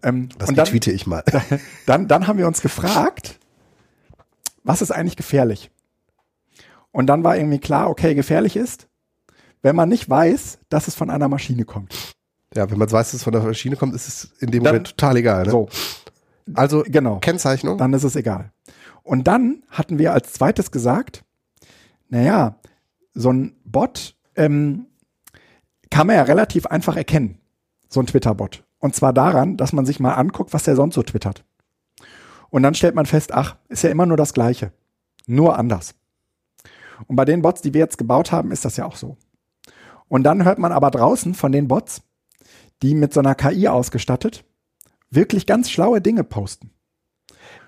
Ähm, 0.02 0.30
Das 0.38 0.46
dann, 0.46 0.58
retweete 0.58 0.90
ich 0.90 1.06
mal. 1.06 1.22
dann, 1.86 2.08
dann 2.08 2.26
haben 2.26 2.38
wir 2.38 2.46
uns 2.46 2.62
gefragt, 2.62 3.38
was 4.64 4.80
ist 4.80 4.90
eigentlich 4.90 5.16
gefährlich? 5.16 5.70
Und 6.92 7.06
dann 7.06 7.22
war 7.22 7.36
irgendwie 7.36 7.58
klar, 7.58 7.90
okay, 7.90 8.14
gefährlich 8.14 8.56
ist, 8.56 8.88
wenn 9.62 9.76
man 9.76 9.88
nicht 9.90 10.08
weiß, 10.08 10.58
dass 10.70 10.88
es 10.88 10.94
von 10.94 11.10
einer 11.10 11.28
Maschine 11.28 11.64
kommt. 11.64 11.94
Ja, 12.54 12.68
wenn 12.70 12.78
man 12.78 12.90
weiß, 12.90 13.08
dass 13.08 13.14
es 13.14 13.22
von 13.22 13.32
der 13.32 13.42
Maschine 13.42 13.76
kommt, 13.76 13.94
ist 13.94 14.08
es 14.08 14.24
in 14.40 14.50
dem 14.50 14.64
Dann- 14.64 14.74
Moment 14.74 14.88
total 14.96 15.16
egal. 15.16 15.44
Ne? 15.44 15.50
So, 15.50 15.68
Also 16.54 16.82
genau. 16.86 17.18
Kennzeichnung. 17.20 17.78
Dann 17.78 17.92
ist 17.92 18.04
es 18.04 18.16
egal. 18.16 18.50
Und 19.02 19.24
dann 19.28 19.62
hatten 19.68 19.98
wir 19.98 20.12
als 20.12 20.32
zweites 20.32 20.70
gesagt, 20.70 21.24
naja, 22.08 22.56
so 23.14 23.32
ein 23.32 23.56
Bot 23.64 24.16
ähm, 24.36 24.86
kann 25.90 26.06
man 26.06 26.16
ja 26.16 26.22
relativ 26.22 26.66
einfach 26.66 26.96
erkennen, 26.96 27.38
so 27.88 28.00
ein 28.00 28.06
Twitter-Bot. 28.06 28.64
Und 28.78 28.94
zwar 28.96 29.12
daran, 29.12 29.56
dass 29.56 29.72
man 29.72 29.86
sich 29.86 30.00
mal 30.00 30.14
anguckt, 30.14 30.52
was 30.52 30.64
der 30.64 30.74
sonst 30.76 30.94
so 30.94 31.02
twittert. 31.02 31.44
Und 32.50 32.62
dann 32.62 32.74
stellt 32.74 32.94
man 32.96 33.06
fest, 33.06 33.32
ach, 33.32 33.56
ist 33.68 33.82
ja 33.84 33.90
immer 33.90 34.06
nur 34.06 34.16
das 34.16 34.32
Gleiche. 34.34 34.72
Nur 35.26 35.56
anders. 35.58 35.94
Und 37.06 37.14
bei 37.16 37.24
den 37.24 37.42
Bots, 37.42 37.62
die 37.62 37.74
wir 37.74 37.80
jetzt 37.80 37.98
gebaut 37.98 38.32
haben, 38.32 38.50
ist 38.50 38.64
das 38.64 38.76
ja 38.76 38.84
auch 38.86 38.96
so. 38.96 39.16
Und 40.08 40.24
dann 40.24 40.44
hört 40.44 40.58
man 40.58 40.72
aber 40.72 40.90
draußen 40.90 41.34
von 41.34 41.52
den 41.52 41.68
Bots, 41.68 42.02
die 42.82 42.94
mit 42.94 43.12
so 43.12 43.20
einer 43.20 43.34
KI 43.34 43.68
ausgestattet, 43.68 44.44
wirklich 45.10 45.46
ganz 45.46 45.70
schlaue 45.70 46.00
Dinge 46.00 46.24
posten. 46.24 46.70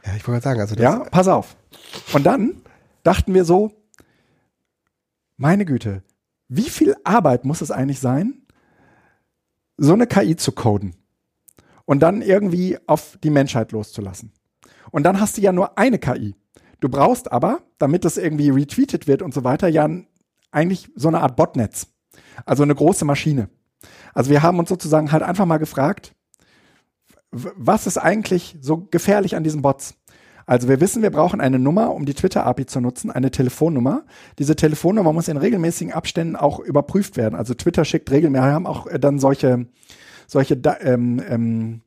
Ja, 0.05 0.15
ich 0.17 0.27
wollte 0.27 0.43
gerade 0.43 0.43
sagen, 0.43 0.61
also 0.61 0.75
das, 0.75 0.83
Ja, 0.83 0.99
pass 1.11 1.29
auf. 1.29 1.57
Und 2.13 2.25
dann 2.25 2.63
dachten 3.03 3.35
wir 3.35 3.45
so, 3.45 3.73
meine 5.37 5.65
Güte, 5.65 6.03
wie 6.49 6.69
viel 6.69 6.97
Arbeit 7.05 7.45
muss 7.45 7.61
es 7.61 7.71
eigentlich 7.71 8.01
sein, 8.01 8.43
so 9.77 9.93
eine 9.93 10.07
KI 10.07 10.37
zu 10.37 10.53
coden 10.53 10.95
und 11.85 12.01
dann 12.01 12.23
irgendwie 12.23 12.79
auf 12.87 13.19
die 13.23 13.31
Menschheit 13.31 13.73
loszulassen? 13.73 14.33
Und 14.91 15.05
dann 15.05 15.21
hast 15.21 15.37
du 15.37 15.41
ja 15.41 15.53
nur 15.53 15.79
eine 15.79 15.99
KI. 15.99 16.35
Du 16.81 16.89
brauchst 16.89 17.33
aber, 17.33 17.63
damit 17.79 18.05
das 18.05 18.17
irgendwie 18.17 18.51
retweetet 18.51 19.07
wird 19.07 19.23
und 19.23 19.33
so 19.33 19.45
weiter, 19.45 19.69
ja 19.69 19.89
eigentlich 20.51 20.91
so 20.95 21.09
eine 21.09 21.21
Art 21.21 21.37
Botnetz. 21.37 21.89
Also 22.45 22.63
eine 22.63 22.75
große 22.75 23.05
Maschine. 23.05 23.49
Also 24.15 24.31
wir 24.31 24.43
haben 24.43 24.59
uns 24.59 24.69
sozusagen 24.69 25.13
halt 25.13 25.23
einfach 25.23 25.47
mal 25.47 25.59
gefragt, 25.59 26.15
was 27.31 27.87
ist 27.87 27.99
eigentlich 27.99 28.59
so 28.61 28.89
gefährlich 28.91 29.37
an 29.37 29.45
diesen 29.45 29.63
Bots? 29.63 29.95
Also 30.47 30.69
wir 30.69 30.81
wissen, 30.81 31.03
wir 31.03 31.11
brauchen 31.11 31.41
eine 31.41 31.59
Nummer, 31.59 31.95
um 31.95 32.05
die 32.05 32.15
Twitter-API 32.15 32.67
zu 32.67 32.81
nutzen, 32.81 33.11
eine 33.11 33.31
Telefonnummer. 33.31 34.05
Diese 34.39 34.57
Telefonnummer 34.57 35.13
muss 35.13 35.29
in 35.29 35.37
regelmäßigen 35.37 35.93
Abständen 35.93 36.37
auch 36.37 36.59
überprüft 36.59 37.17
werden. 37.17 37.35
Also 37.37 37.55
Twitter 37.55 37.85
schickt 37.85 38.11
regelmäßig, 38.11 38.45
wir 38.45 38.53
haben 38.53 38.67
auch 38.67 38.87
äh, 38.87 38.99
dann 38.99 39.19
solche, 39.19 39.67
solche, 40.27 40.55
ähm, 40.81 41.23
ähm, 41.29 41.81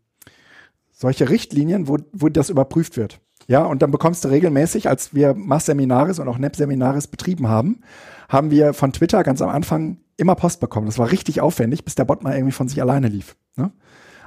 solche 0.91 1.29
Richtlinien, 1.29 1.87
wo, 1.87 1.97
wo 2.13 2.29
das 2.29 2.49
überprüft 2.49 2.97
wird. 2.97 3.19
Ja, 3.47 3.63
und 3.65 3.81
dann 3.81 3.91
bekommst 3.91 4.23
du 4.23 4.29
regelmäßig, 4.29 4.89
als 4.89 5.13
wir 5.13 5.35
Mass-Seminaris 5.35 6.19
und 6.19 6.27
auch 6.27 6.39
NEP-Seminaris 6.39 7.07
betrieben 7.07 7.47
haben, 7.47 7.81
haben 8.29 8.51
wir 8.51 8.73
von 8.73 8.93
Twitter 8.93 9.23
ganz 9.23 9.41
am 9.41 9.49
Anfang 9.49 9.97
immer 10.17 10.35
Post 10.35 10.59
bekommen. 10.59 10.85
Das 10.85 10.99
war 10.99 11.11
richtig 11.11 11.41
aufwendig, 11.41 11.83
bis 11.83 11.95
der 11.95 12.05
Bot 12.05 12.23
mal 12.23 12.33
irgendwie 12.33 12.53
von 12.53 12.67
sich 12.67 12.81
alleine 12.81 13.07
lief. 13.07 13.35
Ne? 13.55 13.71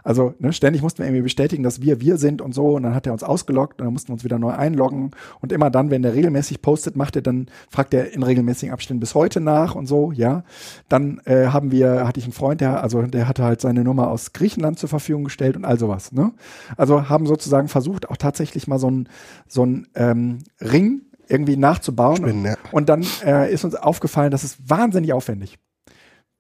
Also 0.05 0.35
ne, 0.39 0.53
ständig 0.53 0.83
mussten 0.83 1.01
wir 1.01 1.07
irgendwie 1.07 1.23
bestätigen, 1.23 1.63
dass 1.63 1.83
wir 1.83 2.01
wir 2.01 2.17
sind 2.17 2.41
und 2.41 2.55
so. 2.55 2.77
Und 2.77 2.85
dann 2.85 2.95
hat 2.95 3.07
er 3.07 3.13
uns 3.13 3.23
ausgeloggt 3.23 3.81
und 3.81 3.87
dann 3.87 3.93
mussten 3.93 4.09
wir 4.09 4.15
uns 4.15 4.25
wieder 4.25 4.39
neu 4.39 4.53
einloggen. 4.53 5.11
Und 5.41 5.53
immer 5.53 5.71
dann, 5.71 5.91
wenn 5.91 6.03
der 6.03 6.15
regelmäßig 6.15 6.63
postet, 6.63 6.97
macht 6.97 7.17
er 7.17 7.23
dann, 7.23 7.47
fragt 7.71 7.95
er 7.95 8.13
in 8.15 8.23
regelmäßigen 8.23 8.73
Abständen 8.73 9.01
bis 9.01 9.15
heute 9.15 9.41
nach 9.41 9.75
und 9.75 9.87
so, 9.87 10.13
ja. 10.13 10.45
Dann 10.89 11.21
äh, 11.25 11.49
haben 11.49 11.71
wir, 11.73 12.07
hatte 12.07 12.21
ich 12.21 12.25
einen 12.25 12.33
Freund, 12.33 12.61
der, 12.61 12.83
also 12.83 13.03
der 13.03 13.29
hatte 13.29 13.45
halt 13.45 13.61
seine 13.61 13.85
Nummer 13.85 14.09
aus 14.09 14.33
Griechenland 14.33 14.79
zur 14.79 14.89
Verfügung 14.89 15.25
gestellt 15.25 15.57
und 15.57 15.65
all 15.65 15.79
sowas. 15.79 16.13
Ne? 16.13 16.33
Also 16.77 17.09
haben 17.09 17.27
sozusagen 17.27 17.69
versucht, 17.69 18.09
auch 18.09 18.17
tatsächlich 18.17 18.67
mal 18.67 18.79
so 18.79 18.91
ein 18.91 19.09
so 19.47 19.65
ein 19.65 19.89
ähm, 19.95 20.39
Ring 20.61 21.03
irgendwie 21.29 21.57
nachzubauen. 21.57 22.17
Spinnen, 22.17 22.45
ja. 22.45 22.57
Und 22.73 22.89
dann 22.89 23.07
äh, 23.25 23.53
ist 23.53 23.65
uns 23.65 23.75
aufgefallen, 23.75 24.31
dass 24.31 24.45
es 24.45 24.57
wahnsinnig 24.69 25.13
aufwendig, 25.13 25.59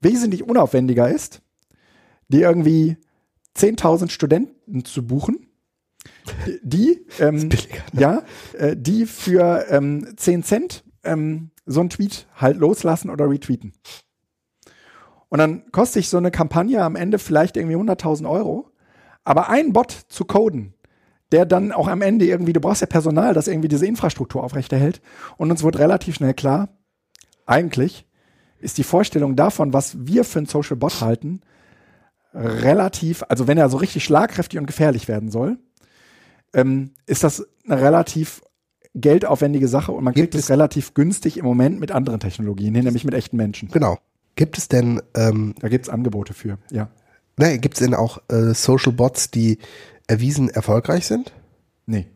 wesentlich 0.00 0.42
unaufwendiger 0.42 1.08
ist, 1.08 1.42
die 2.28 2.42
irgendwie 2.42 2.96
10.000 3.56 4.10
Studenten 4.10 4.84
zu 4.84 5.06
buchen, 5.06 5.48
die, 6.62 7.06
ähm, 7.18 7.48
billiger, 7.48 7.82
ja, 7.92 8.22
äh, 8.54 8.76
die 8.76 9.06
für 9.06 9.66
ähm, 9.68 10.14
10 10.16 10.42
Cent 10.42 10.84
ähm, 11.04 11.50
so 11.66 11.80
einen 11.80 11.90
Tweet 11.90 12.26
halt 12.34 12.56
loslassen 12.56 13.10
oder 13.10 13.28
retweeten. 13.28 13.72
Und 15.28 15.38
dann 15.38 15.70
kostet 15.72 15.94
sich 15.94 16.08
so 16.08 16.16
eine 16.16 16.30
Kampagne 16.30 16.82
am 16.82 16.96
Ende 16.96 17.18
vielleicht 17.18 17.56
irgendwie 17.56 17.76
100.000 17.76 18.28
Euro. 18.28 18.70
Aber 19.24 19.50
ein 19.50 19.74
Bot 19.74 19.92
zu 20.08 20.24
coden, 20.24 20.72
der 21.32 21.44
dann 21.46 21.72
auch 21.72 21.88
am 21.88 22.02
Ende 22.02 22.24
irgendwie, 22.24 22.52
du 22.52 22.60
brauchst 22.60 22.80
ja 22.80 22.86
Personal, 22.86 23.34
das 23.34 23.48
irgendwie 23.48 23.68
diese 23.68 23.86
Infrastruktur 23.86 24.42
aufrechterhält. 24.42 25.00
Und 25.36 25.50
uns 25.50 25.62
wird 25.62 25.78
relativ 25.78 26.16
schnell 26.16 26.34
klar, 26.34 26.68
eigentlich 27.46 28.06
ist 28.60 28.78
die 28.78 28.84
Vorstellung 28.84 29.36
davon, 29.36 29.72
was 29.72 29.96
wir 30.06 30.24
für 30.24 30.38
einen 30.40 30.46
Social 30.46 30.76
Bot 30.76 31.00
halten, 31.00 31.40
relativ, 32.34 33.24
also 33.28 33.46
wenn 33.46 33.58
er 33.58 33.68
so 33.68 33.76
richtig 33.78 34.04
schlagkräftig 34.04 34.58
und 34.58 34.66
gefährlich 34.66 35.08
werden 35.08 35.30
soll, 35.30 35.58
ähm, 36.54 36.92
ist 37.06 37.24
das 37.24 37.46
eine 37.66 37.80
relativ 37.80 38.42
geldaufwendige 38.94 39.68
Sache 39.68 39.92
und 39.92 40.04
man 40.04 40.14
Gibt 40.14 40.32
kriegt 40.32 40.34
es 40.34 40.44
es- 40.44 40.50
relativ 40.50 40.94
günstig 40.94 41.36
im 41.38 41.44
Moment 41.44 41.78
mit 41.80 41.90
anderen 41.92 42.20
Technologien 42.20 42.74
hin, 42.74 42.84
nämlich 42.84 43.04
mit 43.04 43.14
echten 43.14 43.36
Menschen. 43.36 43.68
Genau. 43.70 43.98
Gibt 44.34 44.56
es 44.58 44.68
denn, 44.68 45.00
ähm, 45.14 45.54
Da 45.60 45.68
gibt's 45.68 45.88
Angebote 45.88 46.32
für, 46.32 46.58
ja. 46.70 46.88
ne, 47.36 47.58
gibt 47.58 47.74
es 47.74 47.80
denn 47.80 47.94
auch 47.94 48.18
äh, 48.28 48.54
Social 48.54 48.92
Bots, 48.92 49.30
die 49.30 49.58
erwiesen 50.08 50.48
erfolgreich 50.50 51.06
sind? 51.06 51.32
Nee. 51.86 52.08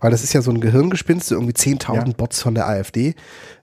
Weil 0.00 0.10
das 0.10 0.22
ist 0.24 0.32
ja 0.34 0.42
so 0.42 0.50
ein 0.50 0.60
Gehirngespinst, 0.60 1.28
so 1.28 1.34
irgendwie 1.36 1.54
10.000 1.54 1.94
Ja. 2.08 2.12
Bots 2.16 2.42
von 2.42 2.54
der 2.54 2.68
AfD. 2.68 3.14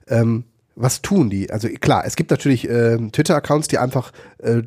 Ähm, 0.08 0.44
was 0.74 1.02
tun 1.02 1.30
die? 1.30 1.50
Also 1.50 1.68
klar, 1.68 2.04
es 2.06 2.16
gibt 2.16 2.30
natürlich 2.30 2.68
ähm, 2.68 3.12
Twitter-Accounts, 3.12 3.68
die 3.68 3.78
einfach 3.78 4.12
äh, 4.38 4.62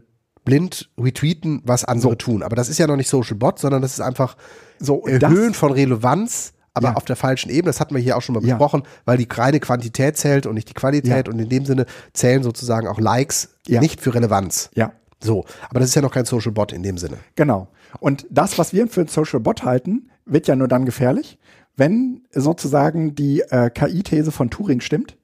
blind 0.45 0.89
retweeten, 0.99 1.61
was 1.65 1.83
andere 1.85 2.11
So. 2.11 2.15
tun. 2.15 2.43
Aber 2.43 2.55
das 2.55 2.69
ist 2.69 2.77
ja 2.77 2.85
noch 2.87 2.97
nicht 2.97 3.09
Social 3.09 3.35
Bot, 3.35 3.57
sondern 3.59 3.81
das 3.81 3.93
ist 3.93 4.01
einfach 4.01 4.37
So, 4.79 5.07
Erhöhen 5.07 5.53
von 5.53 5.71
Relevanz, 5.71 6.53
aber 6.75 6.89
Ja. 6.89 6.93
auf 6.95 7.05
der 7.05 7.15
falschen 7.15 7.49
Ebene. 7.49 7.69
Das 7.69 7.79
hatten 7.79 7.95
wir 7.95 8.01
hier 8.01 8.17
auch 8.17 8.21
schon 8.21 8.35
mal 8.35 8.43
Ja. 8.43 8.55
besprochen, 8.55 8.83
weil 9.05 9.17
die 9.17 9.27
reine 9.31 9.59
Quantität 9.59 10.17
zählt 10.17 10.45
und 10.45 10.55
nicht 10.55 10.69
die 10.69 10.73
Qualität. 10.73 11.27
Ja. 11.27 11.33
Und 11.33 11.39
in 11.39 11.49
dem 11.49 11.65
Sinne 11.65 11.85
zählen 12.13 12.43
sozusagen 12.43 12.87
auch 12.87 12.99
Likes 12.99 13.55
nicht 13.67 14.01
für 14.01 14.13
Relevanz. 14.13 14.69
Ja, 14.75 14.91
So, 15.23 15.45
aber 15.69 15.79
das 15.79 15.89
ist 15.89 15.95
ja 15.95 16.01
noch 16.01 16.11
kein 16.11 16.25
Social 16.25 16.51
Bot 16.51 16.73
in 16.73 16.83
dem 16.83 16.97
Sinne. 16.99 17.17
genau. 17.35 17.69
Und 17.99 18.25
das, 18.29 18.57
was 18.57 18.73
wir 18.73 18.87
für 18.87 19.01
einen 19.01 19.07
Social 19.09 19.39
Bot 19.39 19.63
halten, 19.63 20.09
wird 20.25 20.47
ja 20.47 20.55
nur 20.55 20.67
dann 20.67 20.85
gefährlich, 20.85 21.37
wenn 21.75 22.23
sozusagen 22.31 23.15
die 23.15 23.41
äh, 23.41 23.69
KI-These 23.69 24.31
von 24.31 24.49
Turing 24.49 24.79
stimmt, 24.81 25.17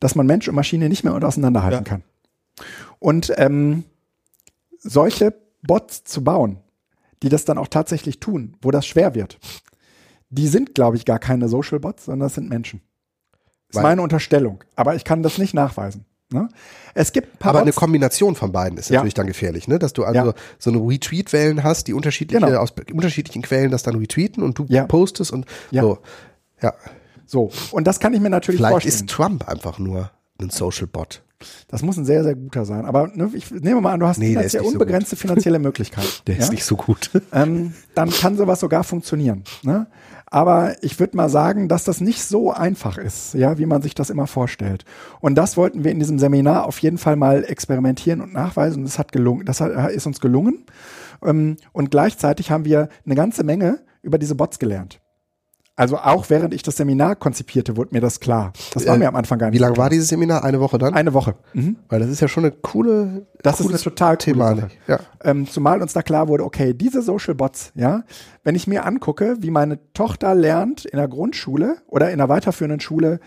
dass 0.00 0.14
man 0.14 0.26
Mensch 0.26 0.48
und 0.48 0.54
Maschine 0.54 0.88
nicht 0.88 1.04
mehr 1.04 1.14
auseinanderhalten 1.14 1.84
Ja. 1.84 1.88
kann. 1.88 2.02
Und 2.98 3.32
ähm, 3.36 3.84
solche 4.78 5.34
Bots 5.62 6.04
zu 6.04 6.24
bauen, 6.24 6.58
die 7.22 7.28
das 7.28 7.44
dann 7.44 7.58
auch 7.58 7.68
tatsächlich 7.68 8.18
tun, 8.20 8.56
wo 8.62 8.70
das 8.70 8.86
schwer 8.86 9.14
wird, 9.14 9.38
die 10.30 10.48
sind, 10.48 10.74
glaube 10.74 10.96
ich, 10.96 11.04
gar 11.04 11.18
keine 11.18 11.48
Social 11.48 11.78
Bots, 11.78 12.06
sondern 12.06 12.26
das 12.26 12.34
sind 12.34 12.48
Menschen. 12.48 12.80
Ist 13.68 13.76
Weil- 13.76 13.82
meine 13.84 14.02
Unterstellung. 14.02 14.64
Aber 14.76 14.94
ich 14.94 15.04
kann 15.04 15.22
das 15.22 15.38
nicht 15.38 15.54
nachweisen. 15.54 16.04
Ne? 16.32 16.48
Es 16.94 17.12
gibt 17.12 17.34
ein 17.34 17.38
paar 17.38 17.50
Aber 17.50 17.60
eine 17.60 17.70
Bots, 17.70 17.76
Kombination 17.78 18.34
von 18.34 18.52
beiden 18.52 18.78
ist 18.78 18.90
Ja. 18.90 18.96
natürlich 18.96 19.14
dann 19.14 19.26
gefährlich, 19.26 19.68
ne? 19.68 19.78
Dass 19.78 19.92
du 19.92 20.04
also 20.04 20.18
Ja. 20.28 20.34
so 20.58 20.70
eine 20.70 20.78
Retweet-Wellen 20.80 21.62
hast, 21.62 21.88
die 21.88 21.94
unterschiedliche, 21.94 22.44
Genau. 22.44 22.58
aus 22.58 22.72
unterschiedlichen 22.92 23.42
Quellen 23.42 23.70
das 23.70 23.82
dann 23.82 23.96
retweeten 23.96 24.42
und 24.42 24.58
du 24.58 24.66
Ja. 24.68 24.84
postest 24.86 25.32
und 25.32 25.46
so. 25.70 25.98
Ja. 26.60 26.74
so. 27.26 27.50
Und 27.72 27.86
das 27.86 27.98
kann 28.00 28.12
ich 28.14 28.20
mir 28.20 28.30
natürlich 28.30 28.58
Vielleicht 28.60 28.72
vorstellen. 28.72 28.94
ist 28.94 29.08
Trump 29.10 29.48
einfach 29.48 29.78
nur 29.78 30.10
ein 30.40 30.50
Social 30.50 30.86
Bot. 30.86 31.22
Das 31.66 31.82
muss 31.82 31.96
ein 31.96 32.04
sehr, 32.04 32.22
sehr 32.22 32.36
guter 32.36 32.64
sein. 32.64 32.84
Aber 32.84 33.08
ne, 33.08 33.28
ich 33.34 33.50
nehme 33.50 33.80
mal 33.80 33.92
an, 33.94 34.00
du 34.00 34.06
hast 34.06 34.18
Nee, 34.18 34.28
finanziell 34.30 34.62
nicht 34.62 34.70
so 34.70 34.78
unbegrenzte 34.78 35.16
finanzielle 35.16 35.58
Möglichkeiten. 35.58 36.06
Der 36.28 36.36
ja? 36.36 36.42
ist 36.42 36.50
nicht 36.52 36.64
so 36.64 36.76
gut. 36.76 37.10
ähm, 37.32 37.74
dann 37.96 38.10
kann 38.10 38.36
sowas 38.36 38.60
sogar 38.60 38.84
funktionieren. 38.84 39.42
Ne? 39.62 39.86
Aber 40.32 40.82
ich 40.82 40.98
würde 40.98 41.14
mal 41.14 41.28
sagen, 41.28 41.68
dass 41.68 41.84
das 41.84 42.00
nicht 42.00 42.24
so 42.24 42.52
einfach 42.52 42.96
ist, 42.96 43.34
ja, 43.34 43.58
wie 43.58 43.66
man 43.66 43.82
sich 43.82 43.94
das 43.94 44.08
immer 44.08 44.26
vorstellt. 44.26 44.86
Und 45.20 45.34
das 45.34 45.58
wollten 45.58 45.84
wir 45.84 45.90
in 45.90 45.98
diesem 45.98 46.18
Seminar 46.18 46.64
auf 46.64 46.78
jeden 46.78 46.96
Fall 46.96 47.16
mal 47.16 47.44
experimentieren 47.44 48.22
und 48.22 48.32
nachweisen. 48.32 48.78
Und 48.78 48.84
das 48.84 48.98
hat 48.98 49.12
gelungen, 49.12 49.44
das 49.44 49.60
hat, 49.60 49.90
ist 49.90 50.06
uns 50.06 50.20
gelungen. 50.20 50.64
Ähm, 51.22 51.58
und 51.72 51.90
gleichzeitig 51.90 52.50
haben 52.50 52.64
wir 52.64 52.88
eine 53.04 53.14
ganze 53.14 53.44
Menge 53.44 53.80
über 54.00 54.16
diese 54.16 54.34
Bots 54.34 54.58
gelernt. 54.58 55.02
Also 55.74 55.96
auch 55.96 56.28
während 56.28 56.52
ich 56.52 56.62
das 56.62 56.76
Seminar 56.76 57.16
konzipierte, 57.16 57.76
wurde 57.78 57.94
mir 57.94 58.02
das 58.02 58.20
klar. 58.20 58.52
Das 58.74 58.86
war 58.86 58.94
Äh, 58.94 58.98
mir 58.98 59.08
am 59.08 59.16
Anfang 59.16 59.38
gar 59.38 59.46
nicht 59.48 59.58
Wie 59.58 59.62
lange 59.62 59.76
war 59.78 59.88
dieses 59.88 60.08
Seminar? 60.08 60.44
Eine 60.44 60.60
Woche 60.60 60.76
dann? 60.76 60.92
Eine 60.92 61.14
Woche. 61.14 61.34
Mhm. 61.54 61.76
Weil 61.88 62.00
das 62.00 62.10
ist 62.10 62.20
ja 62.20 62.28
schon 62.28 62.44
eine 62.44 62.52
coole, 62.52 63.26
Das 63.42 63.58
ist 63.58 63.68
eine 63.68 63.78
total 63.78 64.16
coole 64.16 64.18
Thematik. 64.18 64.78
Ja. 64.86 65.00
Ähm, 65.24 65.48
zumal 65.48 65.80
uns 65.80 65.94
da 65.94 66.02
klar 66.02 66.28
wurde, 66.28 66.44
okay, 66.44 66.74
diese 66.74 67.00
Social 67.00 67.34
Bots, 67.34 67.72
ja, 67.74 68.04
wenn 68.44 68.54
ich 68.54 68.66
mir 68.66 68.84
angucke, 68.84 69.36
wie 69.40 69.50
meine 69.50 69.78
Tochter 69.94 70.34
lernt 70.34 70.84
in 70.84 70.98
der 70.98 71.08
Grundschule 71.08 71.76
oder 71.86 72.10
in 72.10 72.18
der 72.18 72.28
weiterführenden 72.28 72.80
Schule 72.80 73.18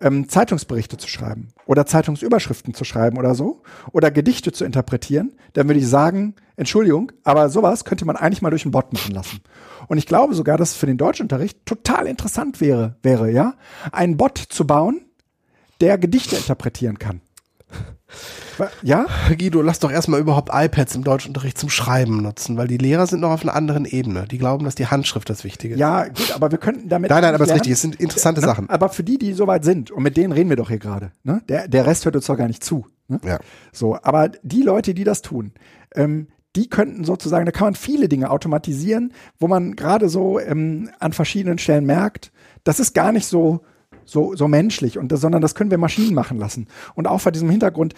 ähm, 0.00 0.28
Zeitungsberichte 0.28 0.96
zu 0.96 1.08
schreiben 1.08 1.48
oder 1.66 1.86
Zeitungsüberschriften 1.86 2.74
zu 2.74 2.84
schreiben 2.84 3.18
oder 3.18 3.34
so 3.34 3.62
oder 3.92 4.10
Gedichte 4.10 4.52
zu 4.52 4.64
interpretieren, 4.64 5.32
dann 5.52 5.68
würde 5.68 5.80
ich 5.80 5.88
sagen, 5.88 6.34
Entschuldigung, 6.56 7.12
aber 7.24 7.48
sowas 7.48 7.84
könnte 7.84 8.04
man 8.04 8.16
eigentlich 8.16 8.42
mal 8.42 8.50
durch 8.50 8.64
einen 8.64 8.72
Bot 8.72 8.92
machen 8.92 9.14
lassen. 9.14 9.40
Und 9.88 9.98
ich 9.98 10.06
glaube 10.06 10.34
sogar, 10.34 10.56
dass 10.56 10.70
es 10.70 10.76
für 10.76 10.86
den 10.86 10.98
Deutschunterricht 10.98 11.64
total 11.66 12.06
interessant 12.06 12.60
wäre, 12.60 12.96
wäre, 13.02 13.30
ja, 13.30 13.54
einen 13.92 14.16
Bot 14.16 14.38
zu 14.38 14.66
bauen, 14.66 15.02
der 15.80 15.98
Gedichte 15.98 16.36
interpretieren 16.36 16.98
kann. 16.98 17.20
Ja? 18.82 19.06
Guido, 19.28 19.62
lass 19.62 19.78
doch 19.78 19.90
erstmal 19.90 20.20
überhaupt 20.20 20.50
iPads 20.52 20.94
im 20.94 21.04
Deutschunterricht 21.04 21.58
zum 21.58 21.70
Schreiben 21.70 22.22
nutzen, 22.22 22.56
weil 22.56 22.68
die 22.68 22.78
Lehrer 22.78 23.06
sind 23.06 23.20
noch 23.20 23.30
auf 23.30 23.42
einer 23.42 23.54
anderen 23.54 23.84
Ebene. 23.84 24.26
Die 24.30 24.38
glauben, 24.38 24.64
dass 24.64 24.74
die 24.74 24.86
Handschrift 24.86 25.30
das 25.30 25.44
Wichtige 25.44 25.74
ist. 25.74 25.80
Ja, 25.80 26.08
gut, 26.08 26.32
aber 26.34 26.50
wir 26.50 26.58
könnten 26.58 26.88
damit. 26.88 27.10
Nein, 27.10 27.22
nein, 27.22 27.34
aber 27.34 27.44
es 27.44 27.50
ist 27.50 27.56
richtig, 27.56 27.72
es 27.72 27.82
sind 27.82 27.96
interessante 27.96 28.40
ne? 28.40 28.46
Sachen. 28.46 28.68
Aber 28.70 28.88
für 28.88 29.04
die, 29.04 29.18
die 29.18 29.32
soweit 29.32 29.64
sind, 29.64 29.90
und 29.90 30.02
mit 30.02 30.16
denen 30.16 30.32
reden 30.32 30.50
wir 30.50 30.56
doch 30.56 30.68
hier 30.68 30.78
gerade, 30.78 31.12
ne? 31.22 31.42
der, 31.48 31.68
der 31.68 31.86
Rest 31.86 32.04
hört 32.04 32.16
uns 32.16 32.26
doch 32.26 32.36
gar 32.36 32.48
nicht 32.48 32.64
zu. 32.64 32.86
Ne? 33.08 33.20
Ja. 33.24 33.38
So, 33.72 33.98
aber 34.02 34.28
die 34.42 34.62
Leute, 34.62 34.94
die 34.94 35.04
das 35.04 35.22
tun, 35.22 35.52
ähm, 35.94 36.28
die 36.56 36.68
könnten 36.68 37.04
sozusagen, 37.04 37.46
da 37.46 37.52
kann 37.52 37.66
man 37.68 37.74
viele 37.74 38.08
Dinge 38.08 38.30
automatisieren, 38.30 39.12
wo 39.38 39.46
man 39.46 39.76
gerade 39.76 40.08
so 40.08 40.40
ähm, 40.40 40.90
an 40.98 41.12
verschiedenen 41.12 41.58
Stellen 41.58 41.86
merkt, 41.86 42.32
das 42.64 42.80
ist 42.80 42.94
gar 42.94 43.12
nicht 43.12 43.26
so, 43.26 43.60
so, 44.10 44.34
so 44.34 44.48
menschlich, 44.48 44.98
und 44.98 45.12
das, 45.12 45.20
sondern 45.20 45.42
das 45.42 45.54
können 45.54 45.70
wir 45.70 45.78
Maschinen 45.78 46.14
machen 46.14 46.38
lassen. 46.38 46.68
Und 46.94 47.06
auch 47.06 47.20
vor 47.20 47.32
diesem 47.32 47.50
Hintergrund, 47.50 47.94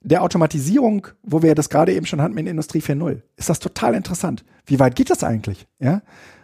der 0.00 0.22
Automatisierung, 0.22 1.08
wo 1.22 1.42
wir 1.42 1.54
das 1.54 1.68
gerade 1.68 1.92
eben 1.92 2.06
schon 2.06 2.22
hatten 2.22 2.38
in 2.38 2.46
Industrie 2.46 2.78
4.0, 2.78 3.22
ist 3.36 3.48
das 3.48 3.58
total 3.58 3.94
interessant. 3.94 4.44
Wie 4.64 4.78
weit 4.78 4.94
geht 4.94 5.10
das 5.10 5.24
eigentlich? 5.24 5.66
Ja, 5.80 6.02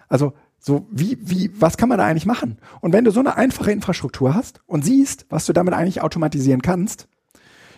also 0.08 0.32
so 0.58 0.86
wie 0.90 1.18
wie 1.20 1.50
was 1.60 1.76
kann 1.76 1.88
man 1.88 1.98
da 1.98 2.04
eigentlich 2.04 2.26
machen? 2.26 2.58
Und 2.80 2.92
wenn 2.92 3.04
du 3.04 3.10
so 3.10 3.20
eine 3.20 3.36
einfache 3.36 3.70
Infrastruktur 3.70 4.34
hast 4.34 4.60
und 4.66 4.84
siehst, 4.84 5.26
was 5.28 5.46
du 5.46 5.52
damit 5.52 5.74
eigentlich 5.74 6.02
automatisieren 6.02 6.62
kannst, 6.62 7.08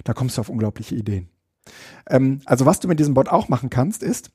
da 0.05 0.15
kommst 0.15 0.37
du 0.37 0.41
auf 0.41 0.49
unglaubliche 0.49 0.95
Ideen. 0.95 1.29
Ähm, 2.09 2.41
also 2.45 2.67
was 2.67 2.81
du 2.81 2.89
mit 2.89 2.99
diesem 2.99 3.15
Bot 3.15 3.29
auch 3.29 3.49
machen 3.49 3.71
kannst, 3.71 4.03
ist, 4.03 4.31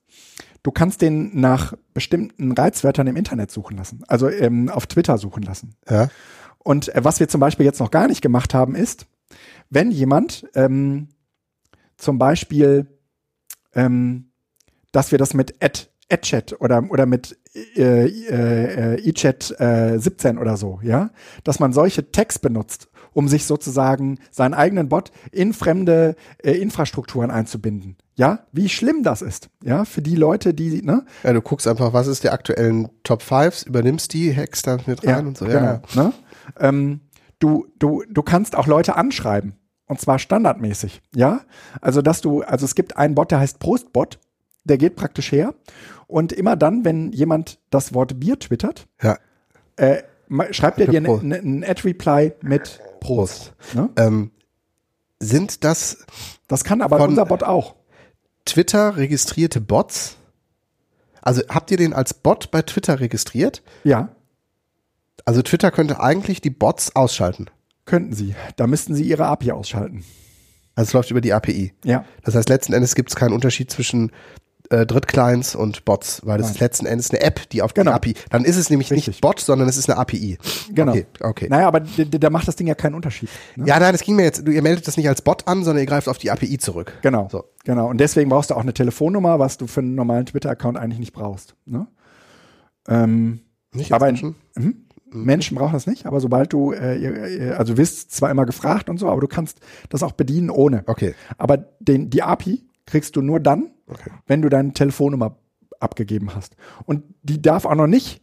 du 0.63 0.71
kannst 0.71 1.01
den 1.01 1.39
nach 1.39 1.73
bestimmten 1.93 2.51
Reizwörtern 2.51 3.07
im 3.07 3.15
Internet 3.15 3.51
suchen 3.51 3.77
lassen, 3.77 4.03
also 4.07 4.29
ähm, 4.29 4.69
auf 4.69 4.87
Twitter 4.87 5.17
suchen 5.17 5.43
lassen. 5.43 5.75
Ja. 5.89 6.09
Und 6.63 6.93
äh, 6.93 7.03
was 7.03 7.19
wir 7.19 7.27
zum 7.27 7.39
Beispiel 7.39 7.65
jetzt 7.65 7.79
noch 7.79 7.91
gar 7.91 8.07
nicht 8.07 8.21
gemacht 8.21 8.53
haben, 8.53 8.75
ist, 8.75 9.05
wenn 9.69 9.91
jemand 9.91 10.47
ähm, 10.55 11.09
zum 11.97 12.17
Beispiel, 12.17 12.87
ähm, 13.73 14.31
dass 14.91 15.11
wir 15.11 15.17
das 15.19 15.33
mit 15.33 15.63
Ad, 15.63 15.87
AdChat 16.11 16.59
oder, 16.59 16.83
oder 16.89 17.05
mit 17.05 17.37
äh, 17.75 18.05
äh, 18.05 19.09
eChat 19.09 19.59
äh, 19.59 19.97
17 19.99 20.37
oder 20.37 20.57
so, 20.57 20.79
ja, 20.83 21.11
dass 21.43 21.59
man 21.59 21.73
solche 21.73 22.11
Tags 22.11 22.39
benutzt, 22.39 22.88
um 23.13 23.27
sich 23.27 23.45
sozusagen 23.45 24.19
seinen 24.31 24.53
eigenen 24.53 24.89
Bot 24.89 25.11
in 25.31 25.53
fremde 25.53 26.15
äh, 26.43 26.51
Infrastrukturen 26.51 27.31
einzubinden. 27.31 27.97
Ja, 28.15 28.39
wie 28.51 28.67
schlimm 28.69 29.03
das 29.03 29.21
ist, 29.21 29.49
ja, 29.63 29.85
für 29.85 30.01
die 30.01 30.15
Leute, 30.15 30.53
die, 30.53 30.81
ne? 30.81 31.05
Ja, 31.23 31.31
du 31.33 31.41
guckst 31.41 31.67
einfach, 31.67 31.93
was 31.93 32.07
ist 32.07 32.23
der 32.23 32.33
aktuellen 32.33 32.89
Top 33.03 33.21
Fives, 33.21 33.63
übernimmst 33.63 34.13
die, 34.13 34.35
hackst 34.35 34.67
da 34.67 34.77
mit 34.85 35.03
rein 35.05 35.09
Ja, 35.09 35.19
und 35.19 35.37
so. 35.37 35.45
genau, 35.45 35.59
Ja, 35.61 35.81
ne? 35.95 36.13
ähm, 36.59 36.99
du, 37.39 37.67
du, 37.79 38.03
du 38.09 38.21
kannst 38.21 38.55
auch 38.55 38.67
Leute 38.67 38.95
anschreiben. 38.95 39.53
Und 39.87 39.99
zwar 39.99 40.19
standardmäßig, 40.19 41.01
ja. 41.15 41.41
Also, 41.81 42.03
dass 42.03 42.21
du, 42.21 42.41
also 42.43 42.63
es 42.65 42.75
gibt 42.75 42.95
einen 42.97 43.15
Bot, 43.15 43.31
der 43.31 43.39
heißt 43.39 43.57
Prostbot, 43.57 44.19
der 44.63 44.77
geht 44.77 44.95
praktisch 44.95 45.31
her. 45.31 45.55
Und 46.05 46.31
immer 46.31 46.55
dann, 46.55 46.85
wenn 46.85 47.11
jemand 47.11 47.57
das 47.71 47.93
Wort 47.95 48.19
Bier 48.19 48.37
twittert, 48.37 48.87
ja. 49.01 49.17
äh, 49.77 50.03
schreibt 50.51 50.79
er 50.79 50.87
dir 50.87 50.97
einen 50.99 51.63
Ad-Reply 51.63 52.33
mit 52.43 52.79
Prost. 52.99 53.53
Ne? 53.73 53.89
Ähm, 53.97 54.31
sind 55.19 55.63
das 55.63 56.05
Das 56.47 56.63
kann 56.63 56.81
aber 56.81 56.99
unser 57.01 57.25
Bot 57.25 57.43
auch. 57.43 57.75
Twitter 58.45 58.95
registrierte 58.97 59.61
Bots? 59.61 60.15
Also 61.21 61.41
habt 61.49 61.69
ihr 61.71 61.77
den 61.77 61.93
als 61.93 62.13
Bot 62.13 62.49
bei 62.51 62.61
Twitter 62.61 62.99
registriert? 62.99 63.61
Ja, 63.83 64.09
Also 65.25 65.41
Twitter 65.41 65.69
könnte 65.71 65.99
eigentlich 65.99 66.41
die 66.41 66.49
Bots 66.49 66.95
ausschalten. 66.95 67.47
könnten 67.85 68.13
sie. 68.13 68.35
Da 68.55 68.67
müssten 68.67 68.95
sie 68.95 69.03
ihre 69.03 69.25
API 69.25 69.51
ausschalten. 69.51 70.05
Also 70.75 70.89
es 70.89 70.93
läuft 70.93 71.11
über 71.11 71.21
die 71.21 71.33
API. 71.33 71.73
Ja. 71.83 72.05
Das 72.23 72.35
heißt, 72.35 72.47
letzten 72.49 72.71
Endes 72.73 72.95
gibt 72.95 73.09
es 73.09 73.15
keinen 73.15 73.33
Unterschied 73.33 73.69
zwischen 73.69 74.11
äh, 74.71 74.85
Drittclients 74.85 75.55
und 75.55 75.83
Bots, 75.85 76.21
weil 76.25 76.37
das 76.37 76.47
Nein. 76.47 76.53
ist 76.55 76.59
letzten 76.59 76.85
Endes 76.85 77.09
eine 77.11 77.21
App, 77.21 77.49
die 77.49 77.61
auf 77.61 77.73
Genau. 77.73 77.91
die 77.91 77.95
API. 77.95 78.13
Dann 78.29 78.45
ist 78.45 78.55
es 78.57 78.69
nämlich 78.69 78.91
Richtig. 78.91 79.07
nicht 79.07 79.21
Bot, 79.21 79.39
sondern 79.39 79.67
es 79.67 79.77
ist 79.77 79.89
eine 79.89 79.97
API. 79.99 80.37
Genau. 80.73 80.91
Okay, 80.91 81.05
okay. 81.21 81.47
Naja, 81.49 81.67
aber 81.67 81.79
da 81.81 82.29
macht 82.29 82.47
das 82.47 82.55
Ding 82.55 82.67
ja 82.67 82.75
keinen 82.75 82.93
Unterschied. 82.93 83.29
Ne? 83.55 83.65
Ja, 83.67 83.79
nein, 83.79 83.95
es 83.95 84.01
ging 84.01 84.15
mir 84.15 84.23
jetzt, 84.23 84.47
du, 84.47 84.51
ihr 84.51 84.61
meldet 84.61 84.87
das 84.87 84.95
nicht 84.97 85.09
als 85.09 85.21
Bot 85.23 85.47
an, 85.47 85.63
sondern 85.63 85.81
ihr 85.83 85.87
greift 85.87 86.07
auf 86.07 86.17
die 86.19 86.29
API 86.31 86.57
zurück. 86.59 86.93
Genau. 87.01 87.27
So. 87.31 87.45
Genau. 87.65 87.87
Und 87.89 87.97
deswegen 87.99 88.29
brauchst 88.29 88.51
du 88.51 88.55
auch 88.55 88.61
eine 88.61 88.73
Telefonnummer, 88.73 89.39
was 89.39 89.57
du 89.57 89.65
für 89.67 89.79
einen 89.79 89.95
normalen 89.95 90.25
Twitter-Account 90.27 90.77
eigentlich 90.77 90.99
nicht 90.99 91.13
brauchst. 91.13 91.55
Ne? 91.65 91.87
Ähm, 92.87 93.41
Nicht 93.73 93.91
Aber 93.91 94.05
als 94.05 94.21
in- 94.21 94.35
Menschen? 94.55 94.85
Menschen 95.11 95.57
brauchen 95.57 95.73
das 95.73 95.87
nicht, 95.87 96.05
aber 96.05 96.19
sobald 96.19 96.53
du, 96.53 96.71
äh, 96.71 97.55
also 97.57 97.73
du 97.73 97.77
wirst 97.79 98.11
zwar 98.11 98.29
immer 98.29 98.45
gefragt 98.45 98.89
und 98.89 98.99
so, 98.99 99.09
aber 99.09 99.21
du 99.21 99.27
kannst 99.27 99.59
das 99.89 100.03
auch 100.03 100.11
bedienen 100.11 100.51
ohne. 100.51 100.83
Okay. 100.85 101.15
Aber 101.39 101.57
den, 101.79 102.11
die 102.11 102.21
API 102.21 102.63
kriegst 102.89 103.15
du 103.15 103.21
nur 103.21 103.39
dann, 103.39 103.71
Okay. 103.87 104.11
wenn 104.27 104.41
du 104.41 104.49
deine 104.49 104.73
Telefonnummer 104.73 105.37
abgegeben 105.79 106.35
hast. 106.35 106.55
Und 106.85 107.03
die 107.23 107.41
darf 107.41 107.65
auch 107.65 107.75
noch 107.75 107.87
nicht 107.87 108.21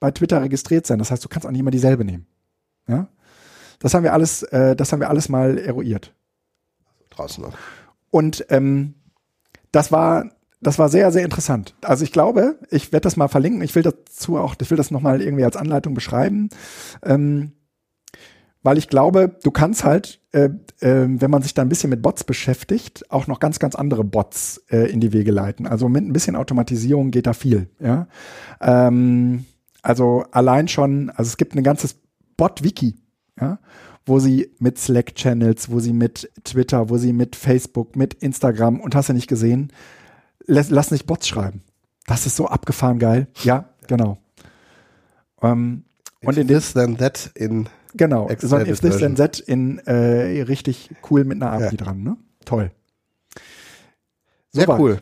bei 0.00 0.10
Twitter 0.10 0.42
registriert 0.42 0.86
sein. 0.86 0.98
Das 0.98 1.10
heißt, 1.10 1.24
du 1.24 1.28
kannst 1.28 1.46
auch 1.46 1.50
nicht 1.50 1.60
immer 1.60 1.70
dieselbe 1.70 2.04
nehmen. 2.04 2.26
Ja? 2.86 3.08
Das 3.80 3.94
haben 3.94 4.02
wir 4.02 4.12
alles, 4.12 4.42
äh, 4.44 4.76
das 4.76 4.92
haben 4.92 5.00
wir 5.00 5.08
alles 5.08 5.28
mal 5.28 5.58
eruiert. 5.58 6.14
Draußen 7.10 7.42
noch. 7.42 7.54
Und 8.10 8.46
ähm, 8.48 8.94
das 9.72 9.90
war 9.90 10.30
das 10.60 10.78
war 10.78 10.88
sehr, 10.88 11.12
sehr 11.12 11.24
interessant. 11.24 11.74
Also 11.82 12.02
ich 12.04 12.12
glaube, 12.12 12.58
ich 12.70 12.92
werde 12.92 13.04
das 13.04 13.16
mal 13.16 13.28
verlinken. 13.28 13.62
Ich 13.62 13.74
will 13.74 13.82
dazu 13.82 14.38
auch, 14.38 14.56
ich 14.60 14.70
will 14.70 14.76
das 14.76 14.90
nochmal 14.90 15.22
irgendwie 15.22 15.44
als 15.44 15.56
Anleitung 15.56 15.94
beschreiben. 15.94 16.48
Ähm, 17.04 17.52
weil 18.62 18.78
ich 18.78 18.88
glaube, 18.88 19.36
du 19.42 19.50
kannst 19.50 19.84
halt, 19.84 20.20
äh, 20.32 20.50
äh, 20.80 21.06
wenn 21.08 21.30
man 21.30 21.42
sich 21.42 21.54
da 21.54 21.62
ein 21.62 21.68
bisschen 21.68 21.90
mit 21.90 22.02
Bots 22.02 22.24
beschäftigt, 22.24 23.10
auch 23.10 23.26
noch 23.26 23.40
ganz, 23.40 23.58
ganz 23.58 23.74
andere 23.74 24.04
Bots 24.04 24.62
äh, 24.70 24.90
in 24.90 25.00
die 25.00 25.12
Wege 25.12 25.30
leiten. 25.30 25.66
Also 25.66 25.88
mit 25.88 26.04
ein 26.04 26.12
bisschen 26.12 26.36
Automatisierung 26.36 27.10
geht 27.10 27.26
da 27.26 27.32
viel. 27.32 27.68
Ja? 27.80 28.08
Ähm, 28.60 29.46
also 29.82 30.24
allein 30.32 30.68
schon, 30.68 31.10
also 31.10 31.28
es 31.28 31.36
gibt 31.36 31.54
ein 31.54 31.62
ganzes 31.62 31.96
Bot-Wiki, 32.36 32.96
ja? 33.40 33.58
wo 34.06 34.18
sie 34.18 34.50
mit 34.58 34.78
Slack-Channels, 34.78 35.70
wo 35.70 35.80
sie 35.80 35.92
mit 35.92 36.30
Twitter, 36.44 36.90
wo 36.90 36.96
sie 36.98 37.12
mit 37.12 37.36
Facebook, 37.36 37.94
mit 37.94 38.14
Instagram 38.14 38.80
und 38.80 38.94
hast 38.94 39.08
du 39.08 39.12
nicht 39.12 39.28
gesehen, 39.28 39.72
lass, 40.46 40.70
lass 40.70 40.90
nicht 40.90 41.06
Bots 41.06 41.28
schreiben. 41.28 41.62
Das 42.06 42.26
ist 42.26 42.36
so 42.36 42.48
abgefahren 42.48 42.98
geil. 42.98 43.28
Ja, 43.42 43.68
genau. 43.86 44.18
Ähm, 45.42 45.84
und 46.24 46.36
in 46.36 46.48
this, 46.48 46.72
then 46.72 46.96
that 46.96 47.30
in 47.34 47.68
genau, 47.94 48.28
so 48.38 48.56
ein 48.56 48.66
If 48.66 48.80
This. 48.80 48.98
Then 48.98 49.16
That 49.16 49.38
in 49.40 49.78
äh, 49.80 50.42
richtig 50.42 50.90
cool 51.10 51.24
mit 51.24 51.42
einer 51.42 51.52
API 51.52 51.64
Ja. 51.64 51.84
dran, 51.84 52.02
ne? 52.02 52.16
Toll. 52.44 52.70
Sehr 54.52 54.64
Soweit. 54.64 54.80
cool. 54.80 55.00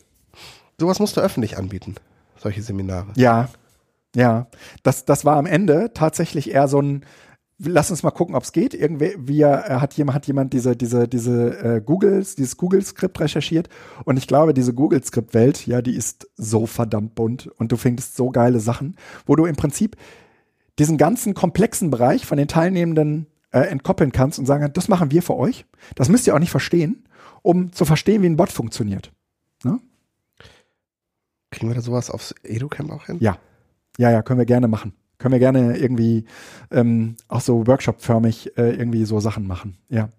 Sowas 0.79 0.99
musst 0.99 1.17
du 1.17 1.21
öffentlich 1.21 1.57
anbieten. 1.57 1.95
Solche 2.37 2.63
Seminare. 2.63 3.09
Ja, 3.17 3.49
ja. 4.15 4.47
Das, 4.83 5.05
das 5.05 5.25
war 5.25 5.37
am 5.37 5.47
Ende 5.47 5.93
tatsächlich 5.95 6.51
eher 6.51 6.69
so 6.69 6.81
ein, 6.81 7.05
lass 7.59 7.91
uns 7.91 8.03
mal 8.03 8.11
gucken, 8.11 8.35
ob 8.35 8.43
es 8.43 8.53
geht. 8.53 8.75
Irgendwie 8.75 9.15
wie, 9.19 9.43
äh, 9.43 9.47
hat 9.81 9.95
jemand, 9.95 10.17
hat 10.17 10.27
jemand 10.27 10.53
diese, 10.53 10.77
diese, 10.77 11.09
diese 11.09 11.59
äh, 11.77 11.81
Googles, 11.81 12.35
dieses 12.35 12.57
Google-Skript 12.57 13.19
recherchiert. 13.21 13.69
Und 14.05 14.19
ich 14.19 14.27
glaube, 14.27 14.53
diese 14.53 14.75
Google-Skript-Welt, 14.75 15.67
ja, 15.67 15.81
die 15.81 15.95
ist 15.97 16.29
so 16.37 16.67
verdammt 16.67 17.15
bunt 17.15 17.47
und 17.59 17.73
du 17.73 17.77
findest 17.77 18.17
so 18.17 18.31
geile 18.31 18.61
Sachen, 18.61 18.97
wo 19.25 19.37
du 19.37 19.47
im 19.47 19.57
Prinzip 19.57 19.97
diesen 20.79 20.99
ganzen 20.99 21.35
komplexen 21.35 21.91
Bereich 21.91 22.27
von 22.27 22.39
den 22.39 22.49
Teilnehmenden 22.49 23.27
äh, 23.51 23.61
entkoppeln 23.61 24.13
kannst 24.13 24.39
und 24.39 24.47
sagen, 24.47 24.71
das 24.73 24.89
machen 24.89 25.11
wir 25.11 25.23
für 25.23 25.37
euch. 25.37 25.65
Das 25.95 26.09
müsst 26.09 26.27
ihr 26.27 26.35
auch 26.35 26.39
nicht 26.39 26.51
verstehen, 26.51 27.05
um 27.43 27.73
zu 27.73 27.85
verstehen, 27.85 28.23
wie 28.23 28.27
ein 28.27 28.37
Bot 28.37 28.51
funktioniert. 28.51 29.13
Kriegen 31.51 31.69
wir 31.71 31.75
da 31.75 31.81
sowas 31.81 32.11
aufs 32.11 32.35
EduCamp 32.43 32.91
auch 32.93 33.07
hin? 33.07 33.17
Ja, 33.21 33.39
ja, 33.99 34.11
ja, 34.11 34.23
können 34.23 34.39
wir 34.39 34.47
gerne 34.47 34.69
machen. 34.69 34.93
Können 35.19 35.33
wir 35.33 35.39
gerne 35.39 35.79
irgendwie 35.79 36.27
ähm, 36.71 37.17
auch 37.29 37.41
so 37.41 37.67
Workshop-förmig 37.67 38.59
äh, 38.59 38.73
irgendwie 38.73 39.05
so 39.07 39.21
Sachen 39.21 39.47
machen. 39.47 39.79
Ja. 39.89 40.11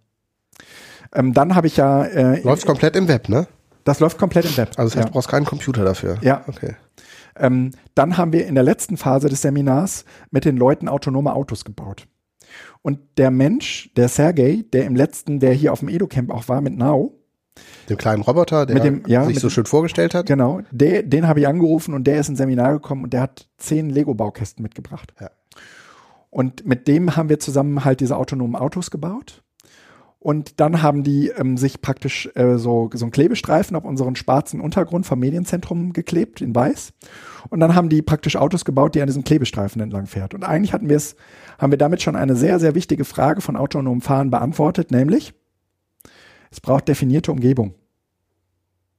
Ähm, 1.13 1.33
dann 1.33 1.53
habe 1.53 1.67
ich 1.67 1.77
ja, 1.77 2.03
äh, 2.05 2.41
Läuft 2.41 2.65
komplett 2.65 2.95
im 2.95 3.07
Web, 3.07 3.29
ne? 3.29 3.47
Das 3.87 3.99
läuft 3.99 4.17
komplett 4.17 4.45
im 4.45 4.57
Web. 4.57 4.69
Also 4.77 4.89
das 4.89 4.95
heißt, 4.95 4.95
ja. 4.97 5.05
du 5.05 5.11
brauchst 5.13 5.29
keinen 5.29 5.45
Computer 5.45 5.83
dafür. 5.85 6.17
Ja. 6.21 6.43
Okay. 6.47 6.75
Ähm, 7.37 7.71
dann 7.95 8.17
haben 8.17 8.33
wir 8.33 8.45
in 8.47 8.55
der 8.55 8.63
letzten 8.63 8.97
Phase 8.97 9.29
des 9.29 9.41
Seminars 9.41 10.05
mit 10.31 10.43
den 10.45 10.57
Leuten 10.57 10.87
autonome 10.89 11.33
Autos 11.33 11.63
gebaut. 11.65 12.07
Und 12.81 12.99
der 13.17 13.31
Mensch, 13.31 13.91
der 13.95 14.09
Sergey, 14.09 14.63
der 14.69 14.85
im 14.85 14.95
letzten, 14.95 15.39
der 15.39 15.53
hier 15.53 15.71
auf 15.73 15.79
dem 15.79 15.89
EduCamp 15.89 16.31
auch 16.31 16.47
war 16.49 16.61
mit 16.61 16.77
Now, 16.77 17.13
Den 17.89 17.97
kleinen 17.97 18.21
Roboter, 18.21 18.65
der 18.65 18.79
dem- 18.79 19.03
ja, 19.07 19.25
sich 19.25 19.39
so 19.39 19.47
dem- 19.47 19.51
schön 19.51 19.65
vorgestellt 19.65 20.13
hat. 20.13 20.25
Genau, 20.25 20.61
der, 20.71 21.03
den 21.03 21.27
habe 21.27 21.39
ich 21.39 21.47
angerufen 21.47 21.93
und 21.93 22.05
der 22.05 22.19
ist 22.19 22.29
ins 22.29 22.37
Seminar 22.37 22.73
gekommen 22.73 23.03
und 23.03 23.13
der 23.13 23.21
hat 23.21 23.47
zehn 23.57 23.89
Lego-Baukästen 23.89 24.61
mitgebracht. 24.63 25.13
Ja. 25.19 25.29
Und 26.29 26.65
mit 26.65 26.87
dem 26.87 27.15
haben 27.15 27.29
wir 27.29 27.39
zusammen 27.39 27.83
halt 27.85 27.99
diese 27.99 28.15
autonomen 28.17 28.55
Autos 28.55 28.91
gebaut. 28.91 29.43
Und 30.19 30.59
dann 30.59 30.81
haben 30.81 31.03
die 31.03 31.29
ähm, 31.29 31.57
sich 31.57 31.81
praktisch 31.81 32.29
äh, 32.35 32.57
so, 32.57 32.89
so 32.93 33.05
einen 33.05 33.11
Klebestreifen 33.11 33.75
auf 33.75 33.85
unseren 33.85 34.15
schwarzen 34.15 34.59
Untergrund 34.59 35.05
vom 35.05 35.19
Medienzentrum 35.19 35.93
geklebt, 35.93 36.41
in 36.41 36.55
weiß. 36.55 36.93
Und 37.49 37.59
dann 37.59 37.75
haben 37.75 37.89
die 37.89 38.01
praktisch 38.01 38.35
Autos 38.35 38.65
gebaut, 38.65 38.95
die 38.95 39.01
an 39.01 39.07
diesem 39.07 39.23
Klebestreifen 39.23 39.81
entlang 39.81 40.07
fährt. 40.07 40.33
Und 40.33 40.43
eigentlich 40.43 40.73
hatten 40.73 40.89
wir 40.89 40.97
es, 40.97 41.15
haben 41.59 41.71
wir 41.71 41.77
damit 41.77 42.01
schon 42.01 42.15
eine 42.15 42.35
sehr, 42.35 42.59
sehr 42.59 42.73
wichtige 42.73 43.05
Frage 43.05 43.41
von 43.41 43.55
autonomem 43.55 44.01
Fahren 44.01 44.31
beantwortet, 44.31 44.91
nämlich, 44.91 45.33
es 46.49 46.61
braucht 46.61 46.87
definierte 46.87 47.31
Umgebung. 47.31 47.75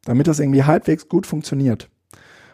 Damit 0.05 0.29
das 0.29 0.39
irgendwie 0.39 0.65
halbwegs 0.65 1.09
gut 1.09 1.27
funktioniert 1.27 1.91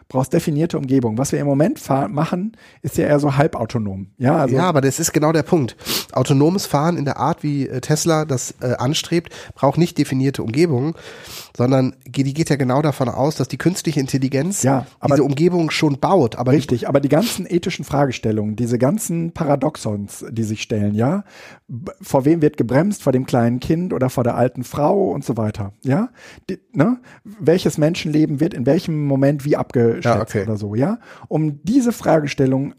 brauchst 0.07 0.33
definierte 0.33 0.77
Umgebung. 0.77 1.17
Was 1.17 1.31
wir 1.31 1.39
im 1.39 1.47
Moment 1.47 1.81
machen, 2.09 2.55
ist 2.81 2.97
ja 2.97 3.07
eher 3.07 3.19
so 3.19 3.35
halbautonom. 3.35 4.07
Ja, 4.17 4.37
also 4.37 4.55
ja, 4.55 4.63
aber 4.63 4.81
das 4.81 4.99
ist 4.99 5.13
genau 5.13 5.31
der 5.31 5.43
Punkt. 5.43 5.75
Autonomes 6.11 6.65
Fahren 6.65 6.97
in 6.97 7.05
der 7.05 7.17
Art, 7.17 7.43
wie 7.43 7.67
äh, 7.67 7.81
Tesla 7.81 8.25
das 8.25 8.55
äh, 8.61 8.73
anstrebt, 8.73 9.33
braucht 9.55 9.77
nicht 9.77 9.97
definierte 9.97 10.43
Umgebungen, 10.43 10.93
sondern 11.57 11.95
die 12.05 12.33
geht 12.33 12.49
ja 12.49 12.55
genau 12.55 12.81
davon 12.81 13.09
aus, 13.09 13.35
dass 13.35 13.47
die 13.47 13.57
künstliche 13.57 13.99
Intelligenz 13.99 14.63
ja, 14.63 14.85
diese 15.07 15.23
Umgebung 15.23 15.71
schon 15.71 15.99
baut. 15.99 16.35
Aber 16.35 16.51
richtig, 16.51 16.87
aber 16.87 16.99
die 16.99 17.09
ganzen 17.09 17.45
ethischen 17.49 17.85
Fragestellungen, 17.85 18.55
diese 18.55 18.77
ganzen 18.77 19.31
Paradoxons, 19.31 20.25
die 20.29 20.43
sich 20.43 20.61
stellen, 20.61 20.93
ja, 20.93 21.23
vor 22.01 22.25
wem 22.25 22.41
wird 22.41 22.57
gebremst, 22.57 23.01
vor 23.01 23.11
dem 23.11 23.25
kleinen 23.25 23.59
Kind 23.59 23.93
oder 23.93 24.09
vor 24.09 24.23
der 24.23 24.35
alten 24.35 24.63
Frau 24.63 25.09
und 25.11 25.25
so 25.25 25.37
weiter, 25.37 25.73
ja, 25.83 26.09
die, 26.49 26.59
ne? 26.73 26.99
welches 27.23 27.77
Menschenleben 27.77 28.39
wird 28.39 28.53
in 28.53 28.65
welchem 28.65 29.05
Moment 29.05 29.45
wie 29.45 29.55
abgeschätzt 29.97 30.33
ja, 30.33 30.41
okay. 30.41 30.43
oder 30.43 30.57
so, 30.57 30.75
ja, 30.75 30.99
um 31.27 31.63
diese 31.63 31.91
Fragestellung 31.91 32.75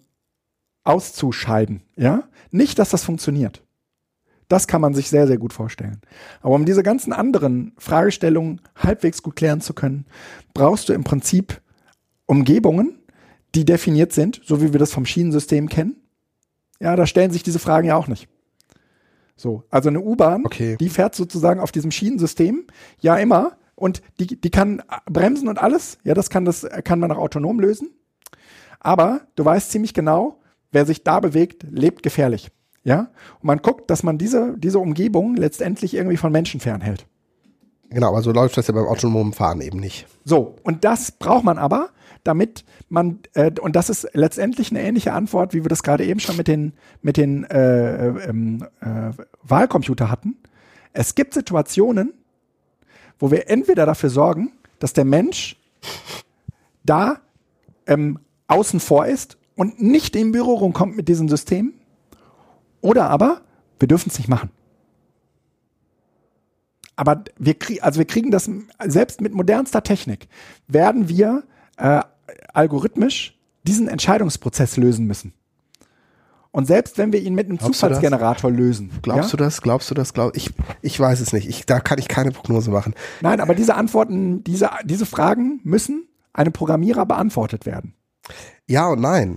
auszuscheiden, 0.85 1.83
ja, 1.97 2.25
nicht, 2.51 2.79
dass 2.79 2.91
das 2.91 3.05
funktioniert. 3.05 3.63
Das 4.49 4.69
kann 4.69 4.81
man 4.81 4.95
sich 4.95 5.11
sehr, 5.11 5.27
sehr 5.27 5.39
gut 5.39 5.53
vorstellen. 5.53 6.01
Aber 6.41 6.55
um 6.55 6.65
diese 6.65 6.85
ganzen 6.85 7.13
anderen 7.13 7.73
Fragestellungen 7.79 8.61
halbwegs 8.77 9.23
gut 9.23 9.35
klären 9.35 9.61
zu 9.61 9.75
können, 9.75 10.07
brauchst 10.55 10.89
du 10.89 10.93
im 10.93 11.03
Prinzip 11.03 11.61
Umgebungen, 12.27 13.01
die 13.57 13.65
definiert 13.65 14.13
sind, 14.13 14.41
so 14.45 14.63
wie 14.63 14.73
wir 14.73 14.79
das 14.79 14.93
vom 14.93 15.05
Schienensystem 15.05 15.69
kennen. 15.69 15.97
Ja, 16.79 16.95
da 16.95 17.07
stellen 17.07 17.33
sich 17.33 17.43
diese 17.43 17.59
Fragen 17.59 17.89
ja 17.89 17.97
auch 17.97 18.07
nicht. 18.07 18.29
So, 19.37 19.65
also 19.71 19.89
eine 19.89 20.01
U-Bahn, 20.01 20.45
okay. 20.47 20.77
die 20.79 20.89
fährt 20.89 21.15
sozusagen 21.15 21.61
auf 21.61 21.73
diesem 21.73 21.91
Schienensystem 21.91 22.67
ja 23.01 23.17
immer 23.17 23.59
und 23.77 24.03
die, 24.19 24.41
die 24.41 24.51
kann 24.51 24.83
bremsen 25.05 25.49
und 25.49 25.59
alles. 25.63 25.99
Ja, 26.03 26.15
das 26.15 26.31
kann 26.31 26.45
das 26.45 26.67
kann 26.83 26.99
man 26.99 27.13
auch 27.13 27.19
autonom 27.19 27.61
lösen. 27.61 27.91
Aber 28.81 29.21
du 29.37 29.45
weißt 29.45 29.71
ziemlich 29.71 29.95
genau, 29.95 30.41
wer 30.73 30.87
sich 30.87 31.05
da 31.05 31.21
bewegt, 31.21 31.65
lebt 31.71 32.03
gefährlich. 32.03 32.51
Ja? 32.83 33.11
Und 33.41 33.45
man 33.45 33.59
guckt, 33.59 33.91
dass 33.91 34.03
man 34.03 34.19
diese, 34.19 34.57
diese 34.59 34.79
Umgebung 34.79 35.37
letztendlich 35.37 35.95
irgendwie 35.95 36.17
von 36.17 36.33
Menschen 36.33 36.61
fernhält. 36.61 37.07
Genau, 37.91 38.09
aber 38.09 38.23
so 38.23 38.33
läuft 38.33 38.57
das 38.57 38.67
ja 38.67 38.75
beim 38.75 38.87
autonomen 38.87 39.33
Fahren 39.33 39.61
eben 39.61 39.79
nicht. 39.79 40.07
So, 40.25 40.57
und 40.63 40.85
das 40.85 41.13
braucht 41.13 41.45
man 41.45 41.59
aber, 41.59 41.91
damit 42.25 42.65
man, 42.89 43.21
äh, 43.35 43.53
und 43.61 43.77
das 43.77 43.91
ist 43.91 44.09
letztendlich 44.13 44.71
eine 44.71 44.83
ähnliche 44.83 45.13
Antwort, 45.13 45.55
wie 45.55 45.65
wir 45.65 45.69
das 45.69 45.83
gerade 45.83 46.05
eben 46.05 46.19
schon 46.19 46.37
mit 46.37 46.49
den, 46.49 46.73
mit 47.03 47.17
den 47.17 47.45
äh, 47.45 48.09
ähm, 48.09 48.67
äh, 48.81 49.11
Wahlcomputer 49.43 50.11
hatten. 50.11 50.37
Es 50.93 51.15
gibt 51.15 51.35
Situationen, 51.35 52.13
wo 53.19 53.31
wir 53.31 53.49
entweder 53.49 53.87
dafür 53.87 54.11
sorgen, 54.11 54.53
dass 54.79 54.93
der 54.93 55.05
Mensch 55.05 55.57
da 56.85 57.21
ähm, 57.87 58.19
außen 58.49 58.81
vor 58.81 59.07
ist 59.07 59.39
und 59.55 59.81
nicht 59.81 60.17
in 60.17 60.33
Berührung 60.33 60.73
kommt 60.73 60.97
mit 60.97 61.09
diesem 61.09 61.29
System, 61.29 61.75
oder 62.81 63.11
aber, 63.11 63.41
wir 63.79 63.89
dürfen 63.89 64.11
es 64.11 64.19
nicht 64.19 64.29
machen. 64.29 64.51
Aber 66.95 67.25
wir, 67.37 67.55
kriegen, 67.55 67.83
also 67.83 67.99
wir 67.99 68.07
kriegen 68.07 68.31
das, 68.31 68.49
selbst 68.85 69.21
mit 69.21 69.35
modernster 69.35 69.83
Technik, 69.83 70.29
werden 70.69 71.09
wir 71.09 71.43
äh, 71.77 72.01
algorithmisch 72.53 73.37
diesen 73.65 73.89
Entscheidungsprozess 73.89 74.77
lösen 74.77 75.07
müssen. 75.07 75.33
Und 76.57 76.65
selbst 76.65 76.97
wenn 76.97 77.13
wir 77.13 77.21
ihn 77.21 77.35
mit 77.35 77.49
einem 77.49 77.59
Glaubst 77.59 77.81
Zufallsgenerator 77.81 78.51
lösen. 78.51 78.91
Glaubst 79.03 79.31
ja? 79.31 79.37
du 79.37 79.45
das? 79.45 79.61
Glaubst 79.61 79.91
du 79.91 79.95
das? 79.95 80.15
Glaub, 80.15 80.35
ich, 80.35 80.55
ich 80.81 80.99
weiß 80.99 81.21
es 81.21 81.35
nicht. 81.35 81.47
Ich, 81.47 81.67
da 81.67 81.81
kann 81.81 81.99
ich 81.99 82.09
keine 82.09 82.31
Prognose 82.31 82.71
machen. 82.71 82.95
Nein, 83.21 83.41
aber 83.41 83.55
diese 83.55 83.75
Antworten, 83.75 84.43
diese, 84.43 84.71
diese 84.83 85.05
Fragen 85.05 85.61
müssen 85.65 86.09
einem 86.33 86.55
Programmierer 86.55 87.05
beantwortet 87.05 87.67
werden. 87.67 87.93
Ja 88.67 88.89
und 88.89 89.03
nein. 89.03 89.37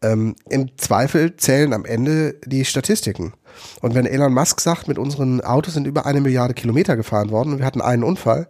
Ähm, 0.00 0.36
Im 0.48 0.78
Zweifel 0.78 1.36
zählen 1.36 1.72
am 1.72 1.84
Ende 1.84 2.36
die 2.46 2.64
Statistiken. 2.64 3.32
Und 3.80 3.96
wenn 3.96 4.06
Elon 4.06 4.32
Musk 4.32 4.60
sagt, 4.60 4.86
mit 4.86 4.96
unseren 4.96 5.40
Autos 5.40 5.74
sind 5.74 5.88
über 5.88 6.06
eine 6.06 6.20
Milliarde 6.20 6.54
Kilometer 6.54 6.94
gefahren 6.94 7.30
worden 7.30 7.54
und 7.54 7.58
wir 7.58 7.66
hatten 7.66 7.80
einen 7.80 8.04
Unfall, 8.04 8.46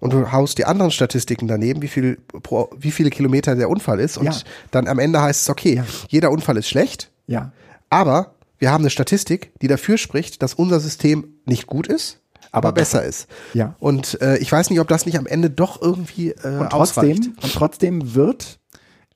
und 0.00 0.12
du 0.12 0.32
haust 0.32 0.58
die 0.58 0.64
anderen 0.64 0.90
Statistiken 0.90 1.46
daneben, 1.46 1.80
wie 1.80 1.86
viel 1.86 2.18
pro, 2.42 2.68
wie 2.76 2.90
viele 2.90 3.10
Kilometer 3.10 3.54
der 3.54 3.70
Unfall 3.70 4.00
ist 4.00 4.18
und 4.18 4.24
ja. 4.24 4.34
dann 4.72 4.88
am 4.88 4.98
Ende 4.98 5.22
heißt 5.22 5.42
es 5.42 5.48
okay, 5.48 5.84
jeder 6.08 6.32
Unfall 6.32 6.56
ist 6.56 6.68
schlecht. 6.68 7.11
Ja. 7.26 7.52
Aber 7.90 8.34
wir 8.58 8.70
haben 8.70 8.82
eine 8.82 8.90
Statistik, 8.90 9.52
die 9.60 9.68
dafür 9.68 9.98
spricht, 9.98 10.42
dass 10.42 10.54
unser 10.54 10.80
System 10.80 11.34
nicht 11.44 11.66
gut 11.66 11.86
ist, 11.86 12.20
aber, 12.52 12.68
aber 12.68 12.72
besser, 12.72 12.98
besser 12.98 13.08
ist. 13.08 13.28
Ja. 13.54 13.74
Und 13.78 14.20
äh, 14.20 14.38
ich 14.38 14.50
weiß 14.50 14.70
nicht, 14.70 14.80
ob 14.80 14.88
das 14.88 15.06
nicht 15.06 15.18
am 15.18 15.26
Ende 15.26 15.50
doch 15.50 15.80
irgendwie 15.80 16.30
äh, 16.30 16.58
und 16.58 16.70
trotzdem 16.70 17.12
ausreicht. 17.12 17.26
und 17.42 17.52
trotzdem 17.54 18.14
wird 18.14 18.60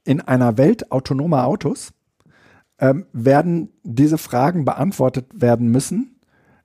in 0.04 0.20
einer 0.20 0.56
Welt 0.58 0.90
autonomer 0.90 1.46
Autos 1.46 1.92
ähm, 2.78 3.06
werden 3.12 3.72
diese 3.82 4.18
Fragen 4.18 4.64
beantwortet 4.64 5.26
werden 5.34 5.68
müssen. 5.68 6.20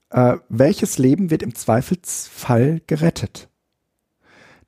Äh, 0.09 0.37
welches 0.49 0.97
Leben 0.97 1.29
wird 1.29 1.43
im 1.43 1.55
Zweifelsfall 1.55 2.81
gerettet? 2.87 3.49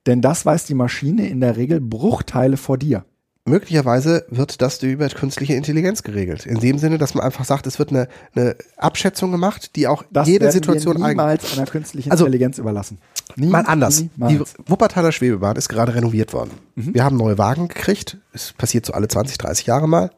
Denn 0.06 0.22
das 0.22 0.46
weiß 0.46 0.66
die 0.66 0.74
Maschine 0.74 1.28
in 1.28 1.42
der 1.42 1.58
Regel 1.58 1.80
Bruchteile 1.80 2.58
vor 2.58 2.78
dir. 2.78 3.06
Möglicherweise 3.46 4.26
wird 4.30 4.62
das 4.62 4.82
über 4.82 5.10
künstliche 5.10 5.54
Intelligenz 5.56 6.02
geregelt. 6.04 6.46
In 6.46 6.62
dem 6.62 6.78
Sinne, 6.78 6.98
dass 6.98 7.14
man 7.14 7.26
einfach 7.26 7.44
sagt, 7.44 7.68
es 7.68 7.78
wird 7.78 7.90
eine, 7.90 8.08
eine 8.36 8.56
Abschätzung 8.78 9.34
gemacht, 9.34 9.76
die 9.76 9.88
auch 9.88 10.04
das 10.12 10.30
jede 10.30 10.50
Situation 10.50 10.98
wir 10.98 11.10
niemals 11.10 11.58
einer 11.58 11.68
künstlichen 11.68 12.10
also, 12.10 12.26
Intelligenz 12.26 12.58
überlassen. 12.58 13.00
Nie, 13.36 13.48
mal 13.48 13.66
anders. 13.66 14.06
Niemals. 14.16 14.54
Die 14.54 14.72
Wuppertaler 14.72 15.12
Schwebebahn 15.12 15.58
ist 15.58 15.68
gerade 15.68 15.94
renoviert 15.94 16.32
worden. 16.32 16.52
Mhm. 16.76 16.94
Wir 16.94 17.04
haben 17.04 17.18
neue 17.18 17.38
Wagen 17.38 17.68
gekriegt. 17.68 18.18
Es 18.32 18.54
passiert 18.54 18.86
so 18.86 18.94
alle 18.94 19.10
20, 19.10 19.38
30 19.38 19.66
Jahre 19.66 19.90
mal. 19.90 20.12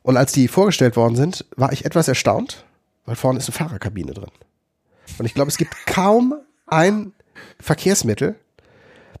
Und 0.00 0.16
als 0.16 0.32
die 0.32 0.48
vorgestellt 0.48 0.96
worden 0.96 1.14
sind, 1.14 1.44
war 1.56 1.72
ich 1.74 1.84
etwas 1.84 2.08
erstaunt, 2.08 2.64
weil 3.04 3.16
vorne 3.16 3.38
ist 3.38 3.48
eine 3.48 3.54
Fahrerkabine 3.54 4.14
drin. 4.14 4.30
Und 5.18 5.26
ich 5.26 5.34
glaube, 5.34 5.50
es 5.50 5.58
gibt 5.58 5.74
kaum 5.84 6.34
ein 6.66 7.12
Verkehrsmittel, 7.60 8.36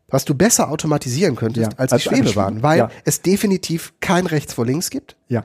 was 0.08 0.24
du 0.24 0.34
besser 0.34 0.70
automatisieren 0.70 1.36
könntest 1.36 1.72
ja, 1.72 1.78
als, 1.78 1.92
als 1.92 2.02
die 2.02 2.08
Schwebebahn, 2.08 2.62
weil 2.62 2.78
ja. 2.78 2.90
es 3.04 3.22
definitiv 3.22 3.92
kein 4.00 4.26
rechts 4.26 4.54
vor 4.54 4.66
links 4.66 4.90
gibt. 4.90 5.16
Ja. 5.28 5.44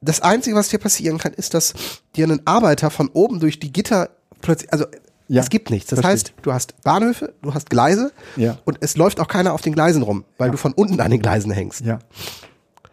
Das 0.00 0.20
Einzige, 0.20 0.56
was 0.56 0.68
dir 0.68 0.78
passieren 0.78 1.18
kann, 1.18 1.32
ist, 1.32 1.54
dass 1.54 1.74
dir 2.14 2.28
ein 2.28 2.46
Arbeiter 2.46 2.90
von 2.90 3.08
oben 3.08 3.40
durch 3.40 3.58
die 3.58 3.72
Gitter 3.72 4.10
plötzlich, 4.40 4.72
also 4.72 4.84
ja, 5.28 5.42
es 5.42 5.50
gibt 5.50 5.70
nichts. 5.70 5.90
Das 5.90 6.02
heißt, 6.02 6.32
du 6.42 6.52
hast 6.52 6.80
Bahnhöfe, 6.82 7.34
du 7.42 7.52
hast 7.52 7.68
Gleise 7.68 8.12
ja. 8.36 8.58
und 8.64 8.78
es 8.80 8.96
läuft 8.96 9.20
auch 9.20 9.28
keiner 9.28 9.52
auf 9.52 9.60
den 9.60 9.74
Gleisen 9.74 10.02
rum, 10.02 10.24
weil 10.38 10.48
ja. 10.48 10.52
du 10.52 10.58
von 10.58 10.72
unten 10.72 11.00
an 11.00 11.10
den 11.10 11.20
Gleisen 11.20 11.50
hängst. 11.50 11.82
Ja. 11.82 11.98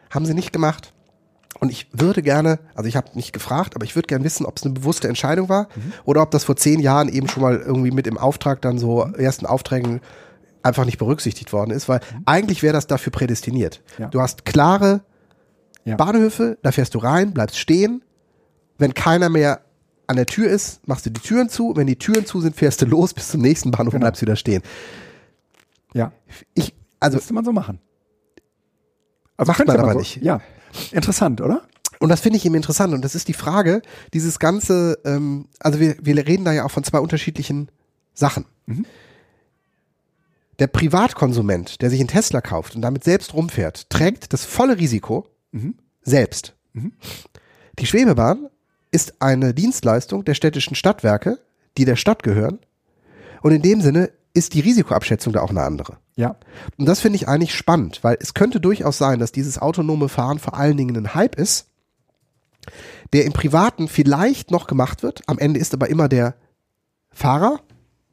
Haben 0.10 0.26
sie 0.26 0.34
nicht 0.34 0.52
gemacht. 0.52 0.92
Und 1.60 1.72
ich 1.72 1.88
würde 1.94 2.22
gerne, 2.22 2.60
also 2.76 2.90
ich 2.90 2.98
habe 2.98 3.08
nicht 3.14 3.32
gefragt, 3.32 3.76
aber 3.76 3.86
ich 3.86 3.96
würde 3.96 4.08
gerne 4.08 4.26
wissen, 4.26 4.46
ob 4.46 4.58
es 4.58 4.64
eine 4.64 4.74
bewusste 4.74 5.08
Entscheidung 5.08 5.48
war 5.48 5.70
mhm. 5.76 5.94
oder 6.04 6.22
ob 6.22 6.32
das 6.32 6.44
vor 6.44 6.58
zehn 6.58 6.82
Jahren 6.82 7.08
eben 7.08 7.30
schon 7.30 7.42
mal 7.42 7.58
irgendwie 7.58 7.92
mit 7.92 8.08
im 8.08 8.18
Auftrag 8.18 8.62
dann 8.62 8.78
so 8.78 9.04
ersten 9.18 9.46
Aufträgen 9.46 10.02
einfach 10.66 10.86
nicht 10.86 10.98
berücksichtigt 10.98 11.54
worden 11.54 11.72
ist, 11.72 11.88
weil 11.88 12.00
mhm. 12.00 12.24
eigentlich 12.26 12.64
wäre 12.64 12.74
das 12.74 12.88
dafür 12.88 13.12
prädestiniert. 13.12 13.82
Ja. 14.00 14.08
Du 14.08 14.20
hast 14.20 14.46
klare 14.46 15.02
ja. 15.86 15.96
Bahnhöfe, 15.96 16.58
da 16.64 16.72
fährst 16.72 16.96
du 16.96 17.00
rein, 17.00 17.34
bleibst 17.34 17.60
stehen. 17.60 18.04
Wenn 18.78 18.94
keiner 18.94 19.30
mehr 19.30 19.62
an 20.08 20.16
der 20.16 20.26
Tür 20.26 20.50
ist, 20.50 20.86
machst 20.88 21.06
du 21.06 21.12
die 21.12 21.22
Türen 21.22 21.50
zu. 21.50 21.74
Wenn 21.76 21.88
die 21.88 21.98
Türen 21.98 22.26
zu 22.26 22.42
sind, 22.42 22.56
fährst 22.56 22.82
du 22.82 22.88
los 22.88 23.14
bis 23.14 23.30
zum 23.30 23.42
nächsten 23.42 23.72
Bahnhof 23.72 23.92
genau. 23.92 23.98
und 23.98 24.02
bleibst 24.02 24.22
wieder 24.22 24.36
stehen. 24.36 24.64
Ja. 25.94 26.12
Ich, 26.56 26.76
also. 27.00 27.18
Müsste 27.18 27.34
man 27.34 27.46
so 27.46 27.52
machen. 27.52 27.80
Also 29.38 29.52
macht 29.52 29.68
man 29.68 29.80
aber 29.80 29.94
so. 29.94 30.00
nicht. 30.00 30.18
Ja. 30.24 30.42
Interessant, 30.92 31.42
oder? 31.42 31.62
Und 32.00 32.10
das 32.10 32.22
finde 32.22 32.38
ich 32.38 32.46
eben 32.46 32.56
interessant. 32.56 32.94
Und 32.94 33.04
das 33.06 33.16
ist 33.16 33.28
die 33.28 33.34
Frage, 33.34 33.82
dieses 34.14 34.40
ganze, 34.40 34.98
ähm, 35.06 35.48
also 35.60 35.80
wir, 35.80 35.96
wir 36.02 36.16
reden 36.28 36.44
da 36.44 36.52
ja 36.52 36.66
auch 36.66 36.72
von 36.72 36.84
zwei 36.84 37.00
unterschiedlichen 37.00 37.70
Sachen. 38.14 38.46
Mhm. 38.66 38.86
Der 40.60 40.68
Privatkonsument, 40.68 41.82
der 41.82 41.90
sich 41.90 42.00
einen 42.00 42.08
Tesla 42.08 42.42
kauft 42.42 42.76
und 42.76 42.82
damit 42.82 43.04
selbst 43.04 43.34
rumfährt, 43.34 43.90
trägt 43.90 44.32
das 44.34 44.46
volle 44.46 44.78
Risiko 44.78 45.28
mhm. 45.52 45.76
selbst. 46.02 46.56
Mhm. 46.74 46.94
Die 47.80 47.86
Schwebebahn 47.86 48.50
ist 48.92 49.22
eine 49.22 49.54
Dienstleistung 49.54 50.24
der 50.24 50.34
städtischen 50.34 50.76
Stadtwerke, 50.76 51.40
die 51.78 51.86
der 51.86 51.98
Stadt 51.98 52.24
gehören. 52.24 52.60
Und 53.42 53.52
in 53.52 53.62
dem 53.62 53.82
Sinne 53.82 54.12
ist 54.34 54.54
die 54.54 54.62
Risikoabschätzung 54.62 55.34
da 55.34 55.42
auch 55.42 55.50
eine 55.50 55.64
andere. 55.64 55.98
Ja. 56.16 56.38
Und 56.78 56.86
das 56.86 57.02
finde 57.02 57.18
ich 57.18 57.28
eigentlich 57.28 57.54
spannend, 57.54 58.04
weil 58.04 58.18
es 58.20 58.34
könnte 58.34 58.60
durchaus 58.60 58.98
sein, 58.98 59.20
dass 59.20 59.32
dieses 59.32 59.58
autonome 59.58 60.10
Fahren 60.10 60.40
vor 60.40 60.56
allen 60.56 60.78
Dingen 60.78 60.96
ein 60.96 61.14
Hype 61.16 61.36
ist, 61.36 61.68
der 63.14 63.26
im 63.26 63.34
Privaten 63.34 63.88
vielleicht 63.88 64.52
noch 64.52 64.68
gemacht 64.68 65.04
wird. 65.04 65.22
Am 65.28 65.38
Ende 65.38 65.60
ist 65.60 65.74
aber 65.74 65.90
immer 65.90 66.10
der 66.10 66.36
Fahrer, 67.12 67.60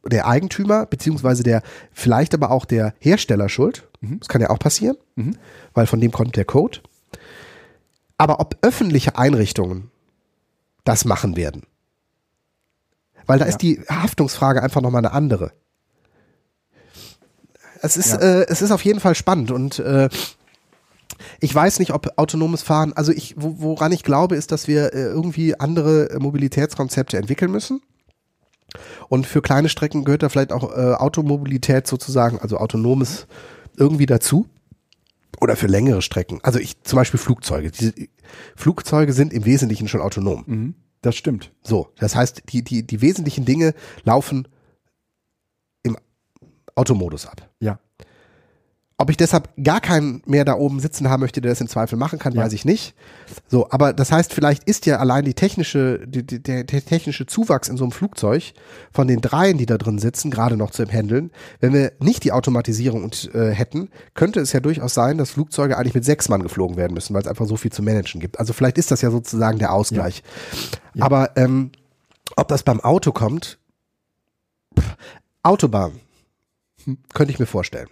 der 0.04 0.26
Eigentümer, 0.26 0.86
beziehungsweise 0.86 1.42
der 1.42 1.62
vielleicht 1.92 2.34
aber 2.34 2.50
auch 2.50 2.64
der 2.64 2.94
Hersteller 2.98 3.48
schuld. 3.48 3.88
Mhm. 4.00 4.18
Das 4.18 4.28
kann 4.28 4.40
ja 4.40 4.50
auch 4.50 4.58
passieren, 4.58 4.96
Mhm. 5.14 5.36
weil 5.74 5.86
von 5.86 6.00
dem 6.00 6.10
kommt 6.12 6.36
der 6.36 6.44
Code. 6.44 6.80
Aber 8.18 8.40
ob 8.40 8.56
öffentliche 8.62 9.16
Einrichtungen 9.16 9.90
das 10.84 11.04
machen 11.04 11.36
werden, 11.36 11.62
weil 13.26 13.38
da 13.38 13.44
Ja. 13.44 13.48
ist 13.50 13.58
die 13.58 13.80
Haftungsfrage 13.88 14.62
einfach 14.62 14.80
nochmal 14.80 15.00
eine 15.04 15.12
andere. 15.12 15.52
Es 17.80 17.96
ist, 17.96 18.12
Ja. 18.12 18.18
äh, 18.20 18.46
es 18.48 18.62
ist 18.62 18.70
auf 18.70 18.84
jeden 18.84 19.00
Fall 19.00 19.14
spannend 19.14 19.50
und 19.50 19.78
äh, 19.80 20.08
ich 21.40 21.54
weiß 21.54 21.78
nicht, 21.78 21.92
ob 21.92 22.08
autonomes 22.16 22.62
Fahren, 22.62 22.92
also 22.94 23.12
ich, 23.12 23.34
wo, 23.36 23.56
woran 23.58 23.92
ich 23.92 24.02
glaube, 24.02 24.36
ist, 24.36 24.50
dass 24.52 24.66
wir 24.68 24.92
äh, 24.92 25.02
irgendwie 25.02 25.58
andere 25.58 26.16
Mobilitätskonzepte 26.18 27.16
entwickeln 27.16 27.50
müssen. 27.50 27.80
Und 29.08 29.26
für 29.26 29.42
kleine 29.42 29.68
Strecken 29.68 30.04
gehört 30.04 30.22
da 30.22 30.28
vielleicht 30.28 30.52
auch 30.52 30.70
äh, 30.72 30.94
Automobilität 30.94 31.86
sozusagen, 31.86 32.38
also 32.38 32.58
autonomes 32.58 33.26
irgendwie 33.76 34.06
dazu. 34.06 34.46
Oder 35.40 35.56
für 35.56 35.66
längere 35.66 36.02
Strecken. 36.02 36.40
Also 36.42 36.58
ich, 36.58 36.82
zum 36.82 36.98
Beispiel 36.98 37.18
Flugzeuge. 37.18 37.70
Diese, 37.70 37.94
Flugzeuge 38.54 39.12
sind 39.12 39.32
im 39.32 39.44
Wesentlichen 39.44 39.88
schon 39.88 40.00
autonom. 40.00 40.44
Mhm. 40.46 40.74
Das 41.00 41.16
stimmt. 41.16 41.52
So, 41.62 41.88
das 41.98 42.14
heißt, 42.14 42.42
die, 42.50 42.62
die, 42.62 42.86
die 42.86 43.00
wesentlichen 43.00 43.44
Dinge 43.44 43.74
laufen 44.04 44.46
im 45.82 45.96
Automodus 46.76 47.26
ab. 47.26 47.50
Ja. 47.58 47.80
Ob 49.02 49.10
ich 49.10 49.16
deshalb 49.16 49.48
gar 49.64 49.80
keinen 49.80 50.22
mehr 50.26 50.44
da 50.44 50.54
oben 50.54 50.78
sitzen 50.78 51.10
haben 51.10 51.18
möchte, 51.22 51.40
der 51.40 51.50
das 51.50 51.60
im 51.60 51.66
Zweifel 51.66 51.96
machen 51.98 52.20
kann, 52.20 52.34
Ja. 52.34 52.42
weiß 52.44 52.52
ich 52.52 52.64
nicht. 52.64 52.94
So, 53.48 53.68
aber 53.68 53.92
das 53.92 54.12
heißt, 54.12 54.32
vielleicht 54.32 54.62
ist 54.62 54.86
ja 54.86 54.98
allein 54.98 55.24
die 55.24 55.34
technische, 55.34 56.06
die, 56.06 56.24
die, 56.24 56.40
der, 56.40 56.62
der 56.62 56.84
technische 56.84 57.26
Zuwachs 57.26 57.68
in 57.68 57.76
so 57.76 57.82
einem 57.82 57.90
Flugzeug 57.90 58.52
von 58.92 59.08
den 59.08 59.20
dreien, 59.20 59.58
die 59.58 59.66
da 59.66 59.76
drin 59.76 59.98
sitzen, 59.98 60.30
gerade 60.30 60.56
noch 60.56 60.70
zu 60.70 60.86
handeln. 60.86 61.32
Wenn 61.58 61.72
wir 61.72 61.90
nicht 61.98 62.22
die 62.22 62.30
Automatisierung 62.30 63.02
und, 63.02 63.34
äh, 63.34 63.50
hätten, 63.50 63.90
könnte 64.14 64.38
es 64.38 64.52
ja 64.52 64.60
durchaus 64.60 64.94
sein, 64.94 65.18
dass 65.18 65.32
Flugzeuge 65.32 65.76
eigentlich 65.76 65.94
mit 65.94 66.04
sechs 66.04 66.28
Mann 66.28 66.44
geflogen 66.44 66.76
werden 66.76 66.94
müssen, 66.94 67.12
weil 67.12 67.22
es 67.22 67.26
einfach 67.28 67.46
so 67.46 67.56
viel 67.56 67.72
zu 67.72 67.82
managen 67.82 68.20
gibt. 68.20 68.38
Also 68.38 68.52
vielleicht 68.52 68.78
ist 68.78 68.92
das 68.92 69.02
ja 69.02 69.10
sozusagen 69.10 69.58
der 69.58 69.72
Ausgleich. 69.72 70.22
Ja. 70.94 71.06
Aber 71.06 71.36
ähm, 71.36 71.72
ob 72.36 72.46
das 72.46 72.62
beim 72.62 72.78
Auto 72.78 73.10
kommt, 73.10 73.58
pff, 74.78 74.96
Autobahn, 75.42 75.90
hm, 76.84 76.98
könnte 77.12 77.32
ich 77.32 77.40
mir 77.40 77.46
vorstellen. 77.46 77.88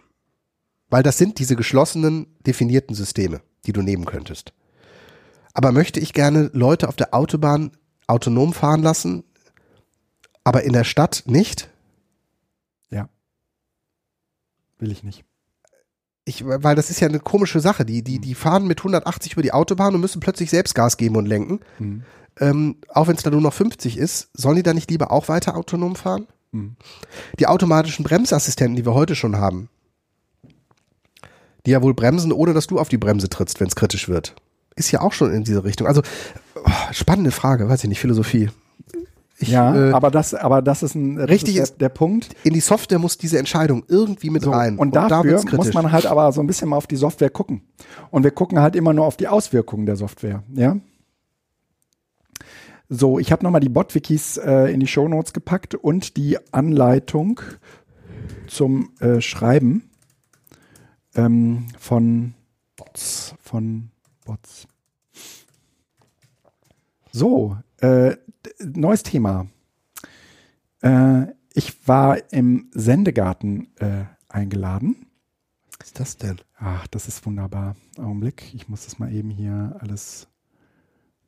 Weil 0.90 1.02
das 1.02 1.18
sind 1.18 1.38
diese 1.38 1.56
geschlossenen, 1.56 2.26
definierten 2.46 2.94
Systeme, 2.94 3.40
die 3.66 3.72
du 3.72 3.82
nehmen 3.82 4.04
könntest. 4.04 4.52
Aber 5.54 5.72
möchte 5.72 6.00
ich 6.00 6.12
gerne 6.12 6.50
Leute 6.52 6.88
auf 6.88 6.96
der 6.96 7.14
Autobahn 7.14 7.72
autonom 8.06 8.52
fahren 8.52 8.82
lassen, 8.82 9.24
aber 10.44 10.64
in 10.64 10.72
der 10.72 10.84
Stadt 10.84 11.22
nicht? 11.26 11.70
Will 14.80 14.90
ich 14.90 15.04
nicht. 15.04 15.24
Ich, 16.24 16.44
weil 16.44 16.74
das 16.74 16.90
ist 16.90 17.00
ja 17.00 17.08
eine 17.08 17.20
komische 17.20 17.60
Sache. 17.60 17.84
Die, 17.84 18.02
die, 18.02 18.18
die 18.18 18.34
fahren 18.34 18.66
mit 18.66 18.80
180 18.80 19.32
über 19.32 19.42
die 19.42 19.52
Autobahn 19.52 19.94
und 19.94 20.00
müssen 20.00 20.20
plötzlich 20.20 20.50
selbst 20.50 20.74
Gas 20.74 20.96
geben 20.96 21.16
und 21.16 21.26
lenken. 21.26 21.60
Mhm. 21.78 22.02
Ähm, 22.38 22.76
auch 22.88 23.08
wenn 23.08 23.16
es 23.16 23.22
da 23.22 23.30
nur 23.30 23.40
noch 23.40 23.52
50 23.52 23.96
ist, 23.96 24.30
sollen 24.34 24.56
die 24.56 24.62
da 24.62 24.72
nicht 24.72 24.90
lieber 24.90 25.10
auch 25.10 25.28
weiter 25.28 25.56
autonom 25.56 25.96
fahren? 25.96 26.26
Mhm. 26.52 26.76
Die 27.38 27.46
automatischen 27.46 28.04
Bremsassistenten, 28.04 28.76
die 28.76 28.86
wir 28.86 28.94
heute 28.94 29.14
schon 29.16 29.36
haben, 29.36 29.68
die 31.66 31.72
ja 31.72 31.82
wohl 31.82 31.94
bremsen, 31.94 32.32
ohne 32.32 32.54
dass 32.54 32.66
du 32.66 32.78
auf 32.78 32.88
die 32.88 32.98
Bremse 32.98 33.28
trittst, 33.28 33.60
wenn 33.60 33.68
es 33.68 33.76
kritisch 33.76 34.08
wird. 34.08 34.34
Ist 34.76 34.90
ja 34.92 35.00
auch 35.00 35.12
schon 35.12 35.32
in 35.32 35.44
diese 35.44 35.64
Richtung. 35.64 35.86
Also, 35.86 36.02
oh, 36.56 36.70
spannende 36.92 37.30
Frage, 37.30 37.68
weiß 37.68 37.82
ich 37.84 37.88
nicht, 37.88 38.00
Philosophie. 38.00 38.48
Ich, 39.38 39.48
ja, 39.48 39.88
äh, 39.88 39.92
aber 39.92 40.10
das, 40.10 40.34
aber 40.34 40.60
das 40.60 40.82
ist 40.82 40.94
ein 40.94 41.16
das 41.16 41.28
richtig 41.30 41.56
ist 41.56 41.80
der, 41.80 41.88
der 41.88 41.94
Punkt. 41.94 42.36
in 42.44 42.52
die 42.52 42.60
Software 42.60 42.98
muss 42.98 43.16
diese 43.16 43.38
Entscheidung 43.38 43.84
irgendwie 43.88 44.28
mit 44.28 44.42
So, 44.42 44.50
rein. 44.50 44.76
und 44.76 44.94
da 44.94 45.08
dafür 45.08 45.32
wird's 45.32 45.50
muss 45.52 45.72
man 45.72 45.92
halt 45.92 46.04
aber 46.04 46.30
so 46.32 46.42
ein 46.42 46.46
bisschen 46.46 46.68
mal 46.68 46.76
auf 46.76 46.86
die 46.86 46.96
Software 46.96 47.30
gucken. 47.30 47.62
Und 48.10 48.22
wir 48.22 48.32
gucken 48.32 48.60
halt 48.60 48.76
immer 48.76 48.92
nur 48.92 49.06
auf 49.06 49.16
die 49.16 49.28
Auswirkungen 49.28 49.86
der 49.86 49.96
Software, 49.96 50.42
ja. 50.54 50.76
So, 52.90 53.18
ich 53.18 53.32
habe 53.32 53.44
nochmal 53.44 53.60
die 53.60 53.68
Botwikis 53.68 54.36
äh, 54.36 54.72
in 54.72 54.80
die 54.80 54.88
Shownotes 54.88 55.32
gepackt 55.32 55.74
und 55.74 56.16
die 56.16 56.36
Anleitung 56.52 57.40
zum 58.46 58.90
äh, 59.00 59.20
Schreiben 59.20 59.89
ähm, 61.14 61.68
von 61.78 62.34
Bots. 62.76 63.34
Von 63.40 63.90
Bots. 64.24 64.66
So, 67.12 67.56
äh, 67.78 68.16
neues 68.60 69.02
Thema. 69.02 69.46
Äh, 70.82 71.26
ich 71.52 71.88
war 71.88 72.32
im 72.32 72.70
Sendegarten 72.72 73.68
äh, 73.78 74.04
eingeladen. 74.28 75.06
Was 75.78 75.88
ist 75.88 76.00
das 76.00 76.16
denn? 76.16 76.36
Ach, 76.56 76.86
das 76.86 77.08
ist 77.08 77.26
wunderbar. 77.26 77.74
Augenblick, 77.98 78.54
ich 78.54 78.68
muss 78.68 78.84
das 78.84 78.98
mal 78.98 79.12
eben 79.12 79.30
hier 79.30 79.76
alles 79.80 80.28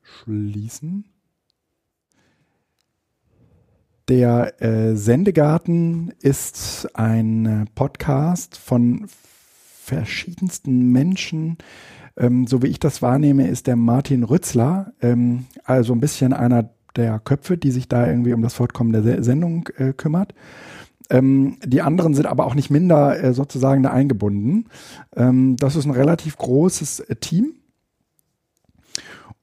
schließen. 0.02 1.04
Der 4.08 4.60
äh, 4.60 4.96
Sendegarten 4.96 6.12
ist 6.20 6.88
ein 6.94 7.46
äh, 7.46 7.64
Podcast 7.74 8.56
von 8.56 9.08
verschiedensten 9.92 10.90
Menschen. 10.90 11.58
Ähm, 12.16 12.46
so 12.46 12.62
wie 12.62 12.68
ich 12.68 12.80
das 12.80 13.02
wahrnehme, 13.02 13.48
ist 13.48 13.66
der 13.66 13.76
Martin 13.76 14.24
Rützler, 14.24 14.92
ähm, 15.00 15.46
also 15.64 15.92
ein 15.92 16.00
bisschen 16.00 16.32
einer 16.32 16.70
der 16.96 17.18
Köpfe, 17.18 17.56
die 17.56 17.70
sich 17.70 17.88
da 17.88 18.06
irgendwie 18.06 18.34
um 18.34 18.42
das 18.42 18.54
Fortkommen 18.54 18.92
der 18.92 19.02
Se 19.02 19.22
Sendung 19.22 19.68
äh, 19.76 19.92
kümmert. 19.92 20.34
Ähm, 21.10 21.58
die 21.64 21.82
anderen 21.82 22.14
sind 22.14 22.26
aber 22.26 22.46
auch 22.46 22.54
nicht 22.54 22.70
minder 22.70 23.22
äh, 23.22 23.34
sozusagen 23.34 23.82
da 23.82 23.90
eingebunden. 23.90 24.66
Ähm, 25.14 25.56
das 25.56 25.76
ist 25.76 25.84
ein 25.84 25.90
relativ 25.90 26.36
großes 26.36 27.00
äh, 27.00 27.16
Team. 27.16 27.54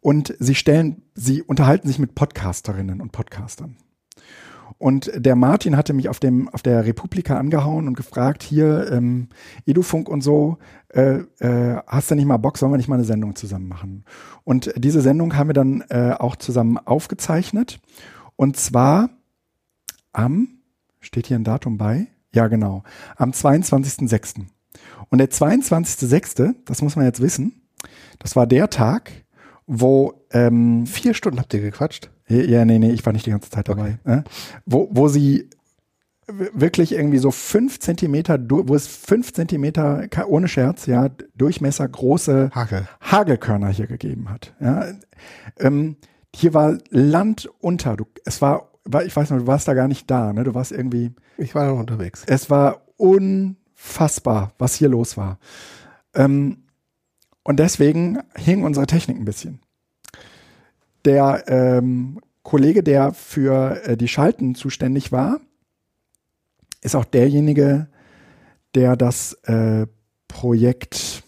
Und 0.02 0.34
sie 0.40 0.56
stellen, 0.56 1.04
sie 1.14 1.42
unterhalten 1.42 1.88
sich 1.88 2.00
mit 2.00 2.16
Podcasterinnen 2.16 3.02
und 3.02 3.12
Podcastern. 3.12 3.76
Und 4.80 5.12
der 5.14 5.36
Martin 5.36 5.76
hatte 5.76 5.92
mich 5.92 6.08
auf 6.08 6.20
dem 6.20 6.48
auf 6.50 6.62
der 6.62 6.86
Republika 6.86 7.38
angehauen 7.38 7.88
und 7.88 7.96
gefragt, 7.96 8.42
hier 8.42 8.90
ähm, 8.92 9.28
Edufunk 9.66 10.08
und 10.08 10.22
so, 10.22 10.58
äh, 10.88 11.20
äh, 11.40 11.82
hast 11.86 12.10
du 12.10 12.16
nicht 12.16 12.26
mal 12.26 12.38
Bock, 12.38 12.58
sollen 12.58 12.72
wir 12.72 12.78
nicht 12.78 12.88
mal 12.88 12.96
eine 12.96 13.04
Sendung 13.04 13.36
zusammen 13.36 13.68
machen? 13.68 14.06
Und 14.46 14.74
diese 14.78 15.02
Sendung 15.02 15.36
haben 15.36 15.50
wir 15.50 15.54
dann 15.54 15.84
äh, 15.90 16.14
auch 16.18 16.38
zusammen 16.38 16.78
aufgezeichnet. 16.78 17.82
Und 18.38 18.56
zwar 18.56 19.10
am, 20.14 20.62
steht 21.02 21.28
hier 21.28 21.38
ein 21.38 21.44
Datum 21.44 21.78
bei? 21.78 22.08
Ja, 22.34 22.48
genau, 22.48 22.84
am 23.18 23.32
22.06. 23.32 24.46
Und 25.10 25.18
der 25.18 25.30
22.06., 25.30 26.56
das 26.64 26.82
muss 26.82 26.96
man 26.96 27.04
jetzt 27.04 27.22
wissen, 27.22 27.64
das 28.18 28.38
war 28.38 28.48
der 28.48 28.70
Tag, 28.70 29.12
wo 29.68 30.26
ähm, 30.32 30.86
Vier 30.86 31.14
Stunden 31.14 31.40
habt 31.40 31.54
ihr 31.54 31.62
gequatscht? 31.62 32.12
Ja, 32.30 32.66
nee, 32.66 32.80
nee, 32.80 32.92
ich 32.92 33.06
war 33.06 33.14
nicht 33.14 33.26
die 33.26 33.32
ganze 33.32 33.50
Zeit 33.50 33.68
dabei. 33.70 34.00
Ne? 34.06 34.24
Wo, 34.66 34.88
wo 34.92 35.08
sie 35.08 35.50
wirklich 36.28 36.92
irgendwie 36.92 37.18
so 37.18 37.32
fünf 37.32 37.80
Zentimeter, 37.80 38.40
wo 38.50 38.76
es 38.76 38.88
fünf 38.88 39.34
Zentimeter, 39.34 40.08
ohne 40.28 40.48
Scherz, 40.48 40.86
ja, 40.86 41.10
Durchmesser 41.36 41.88
große 41.88 42.52
Hake. 42.54 42.88
Hagelkörner 43.02 43.70
hier 43.70 43.88
gegeben 43.88 44.30
hat. 44.30 44.54
Ja. 44.60 44.86
Ähm, 45.58 45.98
hier 46.36 46.54
war 46.54 46.78
Land 46.90 47.50
unter. 47.60 47.96
Du, 47.98 48.06
es 48.26 48.42
war, 48.44 48.70
war, 48.86 49.04
ich 49.06 49.16
weiß 49.16 49.32
noch, 49.32 49.40
du 49.40 49.48
warst 49.48 49.68
da 49.68 49.74
gar 49.74 49.88
nicht 49.88 50.10
da, 50.12 50.32
ne? 50.34 50.44
Du 50.44 50.54
warst 50.54 50.72
irgendwie, 50.72 51.16
Ich 51.38 51.56
war 51.56 51.66
noch 51.66 51.80
unterwegs. 51.80 52.24
es 52.28 52.52
war 52.52 52.82
unfassbar, 52.98 54.54
was 54.60 54.76
hier 54.76 54.90
los 54.90 55.18
war. 55.18 55.40
Ähm, 56.14 56.64
und 57.44 57.60
deswegen 57.60 58.20
hing 58.36 58.64
unsere 58.64 58.86
Technik 58.86 59.18
ein 59.18 59.26
bisschen. 59.26 59.62
Der 61.06 61.44
ähm, 61.48 62.20
Kollege, 62.44 62.84
der 62.84 63.14
für 63.14 63.82
äh, 63.84 63.98
die 63.98 64.08
Schalten 64.08 64.56
zuständig 64.56 65.12
war, 65.12 65.40
ist 66.82 66.96
auch 66.96 67.06
derjenige, 67.06 67.88
der 68.76 68.96
das 68.96 69.34
äh, 69.44 69.88
Projekt, 70.28 71.24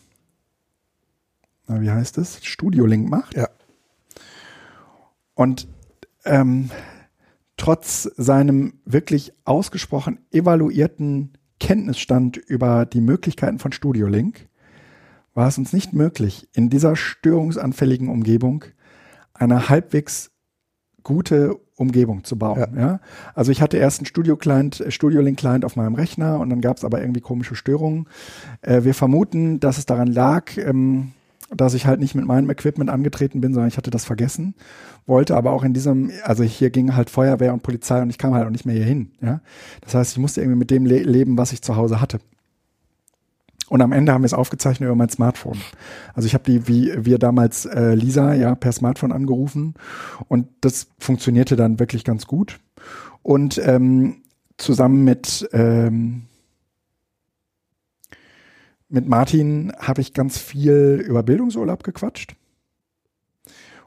na, 1.67 1.81
wie 1.81 1.91
heißt 1.91 2.17
es, 2.17 2.43
Studio 2.43 2.85
Link 2.85 3.09
macht. 3.09 3.35
Ja. 3.35 3.49
Und 5.33 5.67
ähm, 6.25 6.69
trotz 7.57 8.03
seinem 8.17 8.79
wirklich 8.85 9.33
ausgesprochen 9.43 10.19
evaluierten 10.31 11.33
Kenntnisstand 11.59 12.37
über 12.37 12.85
die 12.85 13.01
Möglichkeiten 13.01 13.59
von 13.59 13.71
Studio 13.71 14.07
Link 14.07 14.47
war 15.33 15.47
es 15.47 15.57
uns 15.57 15.71
nicht 15.71 15.93
möglich, 15.93 16.49
in 16.53 16.69
dieser 16.69 16.95
störungsanfälligen 16.95 18.09
Umgebung 18.09 18.65
eine 19.41 19.69
halbwegs 19.69 20.31
gute 21.03 21.57
Umgebung 21.75 22.23
zu 22.23 22.37
bauen. 22.37 22.77
Ja. 22.77 22.99
Also 23.33 23.51
ich 23.51 23.61
hatte 23.61 23.77
erst 23.77 23.99
einen 23.99 24.05
Studio 24.05 24.37
Client, 24.37 24.81
äh, 24.81 24.91
Studio 24.91 25.21
Link 25.21 25.39
Client 25.39 25.65
auf 25.65 25.75
meinem 25.75 25.95
Rechner 25.95 26.39
und 26.39 26.49
dann 26.49 26.61
gab 26.61 26.77
es 26.77 26.85
aber 26.85 27.01
irgendwie 27.01 27.21
komische 27.21 27.55
Störungen. 27.55 28.07
Äh, 28.61 28.83
wir 28.83 28.93
vermuten, 28.93 29.59
dass 29.59 29.79
es 29.79 29.87
daran 29.87 30.07
lag, 30.07 30.57
ähm, 30.57 31.13
dass 31.53 31.73
ich 31.73 31.85
halt 31.87 31.99
nicht 31.99 32.13
mit 32.13 32.25
meinem 32.25 32.49
Equipment 32.49 32.89
angetreten 32.89 33.41
bin, 33.41 33.53
sondern 33.53 33.67
ich 33.67 33.77
hatte 33.77 33.89
das 33.89 34.05
vergessen, 34.05 34.53
wollte 35.05 35.35
aber 35.35 35.51
auch 35.51 35.63
in 35.63 35.73
diesem, 35.73 36.11
also 36.23 36.43
hier 36.43 36.69
ging 36.69 36.95
halt 36.95 37.09
Feuerwehr 37.09 37.51
und 37.51 37.63
Polizei 37.63 38.01
und 38.01 38.09
ich 38.09 38.17
kam 38.17 38.33
halt 38.33 38.45
auch 38.45 38.51
nicht 38.51 38.65
mehr 38.65 38.75
hier 38.75 38.85
hin. 38.85 39.11
Ja? 39.21 39.41
Das 39.81 39.95
heißt, 39.95 40.11
ich 40.13 40.19
musste 40.19 40.41
irgendwie 40.41 40.59
mit 40.59 40.69
dem 40.69 40.85
le 40.85 40.99
leben, 40.99 41.37
was 41.37 41.51
ich 41.51 41.61
zu 41.61 41.75
Hause 41.75 41.99
hatte. 41.99 42.19
Und 43.71 43.81
am 43.81 43.93
Ende 43.93 44.11
haben 44.11 44.23
wir 44.23 44.25
es 44.25 44.33
aufgezeichnet 44.33 44.87
über 44.87 44.97
mein 44.97 45.07
Smartphone. 45.07 45.57
Also 46.13 46.25
ich 46.25 46.33
habe 46.33 46.43
die, 46.43 46.67
wie 46.67 46.91
wir 47.05 47.17
damals 47.19 47.65
äh, 47.65 47.93
Lisa, 47.93 48.33
ja, 48.33 48.53
per 48.53 48.73
Smartphone 48.73 49.13
angerufen 49.13 49.75
und 50.27 50.49
das 50.59 50.89
funktionierte 50.99 51.55
dann 51.55 51.79
wirklich 51.79 52.03
ganz 52.03 52.27
gut. 52.27 52.59
Und 53.21 53.61
ähm, 53.63 54.23
zusammen 54.57 55.05
mit 55.05 55.47
ähm, 55.53 56.23
mit 58.89 59.07
Martin 59.07 59.71
habe 59.79 60.01
ich 60.01 60.13
ganz 60.13 60.37
viel 60.37 61.01
über 61.07 61.23
Bildungsurlaub 61.23 61.85
gequatscht 61.85 62.35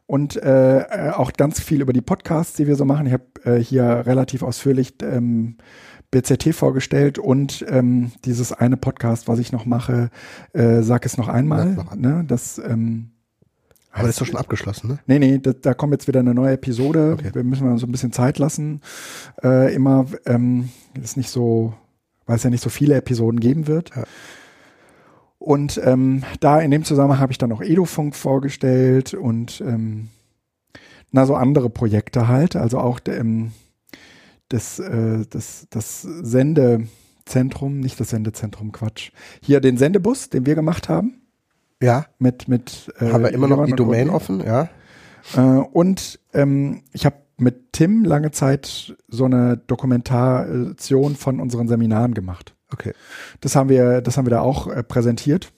und 0.06 0.34
äh, 0.36 0.78
äh 0.78 1.10
auch 1.10 1.34
ganz 1.34 1.60
viel 1.60 1.82
über 1.82 1.92
die 1.92 2.00
Podcasts, 2.00 2.56
die 2.56 2.66
wir 2.66 2.76
so 2.76 2.86
machen. 2.86 3.06
Ich 3.06 3.12
habe 3.12 3.26
äh, 3.44 3.62
hier 3.62 3.84
relativ 4.06 4.42
ausführlich 4.42 4.94
ähm, 5.02 5.58
BZT 6.14 6.54
vorgestellt 6.54 7.18
und 7.18 7.64
ähm, 7.68 8.12
dieses 8.24 8.52
eine 8.52 8.76
Podcast, 8.76 9.26
was 9.26 9.40
ich 9.40 9.50
noch 9.50 9.66
mache, 9.66 10.10
äh, 10.52 10.82
sag 10.82 11.04
es 11.06 11.16
noch 11.16 11.28
einmal. 11.28 11.76
Ne? 11.96 12.24
Das 12.26 12.58
ähm, 12.58 13.10
aber 13.90 14.08
das 14.08 14.16
ist 14.16 14.20
doch 14.20 14.26
schon 14.26 14.36
abgeschlossen, 14.36 14.88
ne? 14.88 14.98
Nee, 15.06 15.18
nee, 15.20 15.38
da, 15.38 15.52
da 15.52 15.72
kommt 15.72 15.92
jetzt 15.92 16.08
wieder 16.08 16.18
eine 16.18 16.34
neue 16.34 16.54
Episode. 16.54 17.16
Okay. 17.16 17.30
Wir 17.32 17.44
müssen 17.44 17.68
uns 17.70 17.80
so 17.80 17.86
ein 17.86 17.92
bisschen 17.92 18.12
Zeit 18.12 18.38
lassen. 18.38 18.80
Äh, 19.42 19.72
immer 19.72 20.06
ähm, 20.26 20.70
ist 21.00 21.16
nicht 21.16 21.30
so, 21.30 21.74
weil 22.26 22.36
es 22.36 22.42
ja 22.42 22.50
nicht 22.50 22.62
so 22.62 22.70
viele 22.70 22.96
Episoden 22.96 23.38
geben 23.38 23.68
wird. 23.68 23.90
Ja. 23.94 24.02
Und 25.38 25.80
ähm, 25.84 26.24
da 26.40 26.60
in 26.60 26.72
dem 26.72 26.82
Zusammenhang 26.82 27.20
habe 27.20 27.30
ich 27.30 27.38
dann 27.38 27.52
auch 27.52 27.60
Edofunk 27.60 28.16
vorgestellt 28.16 29.14
und 29.14 29.60
ähm, 29.60 30.08
na 31.12 31.26
so 31.26 31.36
andere 31.36 31.70
Projekte 31.70 32.26
halt, 32.26 32.56
also 32.56 32.78
auch 32.78 32.98
ähm, 33.06 33.52
das, 34.48 34.78
äh, 34.78 35.24
das, 35.28 35.66
das 35.70 36.02
Sendezentrum, 36.02 37.80
nicht 37.80 37.98
das 37.98 38.10
Sendezentrum, 38.10 38.72
Quatsch. 38.72 39.10
Hier 39.42 39.60
den 39.60 39.76
Sendebus, 39.76 40.30
den 40.30 40.46
wir 40.46 40.54
gemacht 40.54 40.88
haben. 40.88 41.22
Ja. 41.82 42.06
Mit, 42.18 42.48
mit 42.48 42.92
äh, 42.98 43.12
haben 43.12 43.24
wir 43.24 43.32
immer 43.32 43.48
noch 43.48 43.64
die 43.66 43.72
Domain 43.72 44.10
offen, 44.10 44.40
ja. 44.40 44.68
Äh, 45.34 45.40
und 45.40 46.20
ähm, 46.32 46.82
ich 46.92 47.06
habe 47.06 47.16
mit 47.36 47.72
Tim 47.72 48.04
lange 48.04 48.30
Zeit 48.30 48.96
so 49.08 49.24
eine 49.24 49.56
Dokumentation 49.56 51.16
von 51.16 51.40
unseren 51.40 51.68
Seminaren 51.68 52.14
gemacht. 52.14 52.54
Okay. 52.72 52.92
Das 53.40 53.56
haben 53.56 53.68
wir, 53.68 54.00
das 54.00 54.16
haben 54.16 54.26
wir 54.26 54.30
da 54.30 54.40
auch 54.40 54.68
äh, 54.68 54.82
präsentiert. 54.82 55.52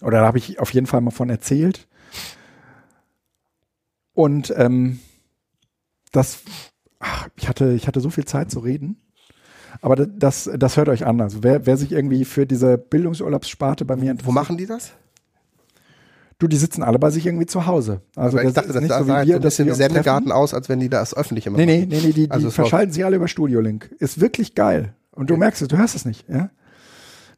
Oder 0.00 0.20
da 0.20 0.26
habe 0.26 0.38
ich 0.38 0.58
auf 0.58 0.72
jeden 0.72 0.86
Fall 0.86 1.00
mal 1.00 1.10
von 1.10 1.30
erzählt. 1.30 1.86
Und 4.14 4.52
ähm, 4.56 5.00
das 6.10 6.42
ach, 7.02 7.28
ich 7.36 7.48
hatte, 7.48 7.72
ich 7.72 7.86
hatte 7.86 8.00
so 8.00 8.10
viel 8.10 8.24
Zeit 8.24 8.50
zu 8.50 8.60
reden. 8.60 8.96
Aber 9.80 9.96
das, 9.96 10.50
das 10.56 10.76
hört 10.76 10.88
euch 10.88 11.06
an. 11.06 11.20
Also 11.20 11.42
wer, 11.42 11.66
wer 11.66 11.76
sich 11.76 11.92
irgendwie 11.92 12.24
für 12.24 12.46
diese 12.46 12.78
Bildungsurlaubssparte 12.78 13.84
bei 13.84 13.96
mir 13.96 14.12
interessiert. 14.12 14.26
Wo 14.26 14.32
machen 14.32 14.56
die 14.56 14.66
das? 14.66 14.92
Du, 16.38 16.48
die 16.48 16.56
sitzen 16.56 16.82
alle 16.82 16.98
bei 16.98 17.10
sich 17.10 17.24
irgendwie 17.26 17.46
zu 17.46 17.66
Hause. 17.66 18.00
Also 18.16 18.38
Aber 18.38 18.48
ich 18.48 18.54
dachte, 18.54 18.72
das, 18.72 18.86
das 18.86 18.98
so 18.98 19.06
wie 19.06 19.26
wir, 19.26 19.36
ein 19.36 19.40
bisschen 19.40 19.72
Sendegarten 19.74 20.32
aus, 20.32 20.54
als 20.54 20.68
wenn 20.68 20.80
die 20.80 20.88
das 20.88 21.14
öffentlich 21.14 21.46
immer 21.46 21.56
Nee, 21.56 21.66
nee, 21.66 21.86
nee, 21.88 22.00
nee 22.02 22.12
die, 22.12 22.30
also 22.30 22.48
die 22.48 22.52
verschalten 22.52 22.92
sich 22.92 23.04
alle 23.04 23.16
über 23.16 23.28
Studio 23.28 23.60
Link. 23.60 23.94
Ist 23.98 24.20
wirklich 24.20 24.54
geil. 24.54 24.94
Und 25.12 25.30
du 25.30 25.34
okay. 25.34 25.40
merkst 25.40 25.62
es, 25.62 25.68
du 25.68 25.78
hörst 25.78 25.94
es 25.94 26.04
nicht, 26.04 26.28
ja? 26.28 26.50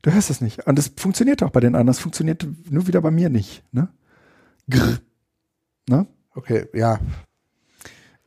Du 0.03 0.13
hörst 0.13 0.31
es 0.31 0.41
nicht. 0.41 0.67
Und 0.67 0.79
das 0.79 0.91
funktioniert 0.97 1.43
auch 1.43 1.51
bei 1.51 1.61
den 1.61 1.75
anderen. 1.75 1.89
Das 1.89 1.99
funktioniert 1.99 2.47
nur 2.69 2.87
wieder 2.87 3.01
bei 3.01 3.11
mir 3.11 3.31
nicht, 3.31 3.63
ne? 3.73 3.89
Grr. 4.71 4.99
Ne? 5.89 6.07
Okay, 6.35 6.67
ja. 6.73 6.99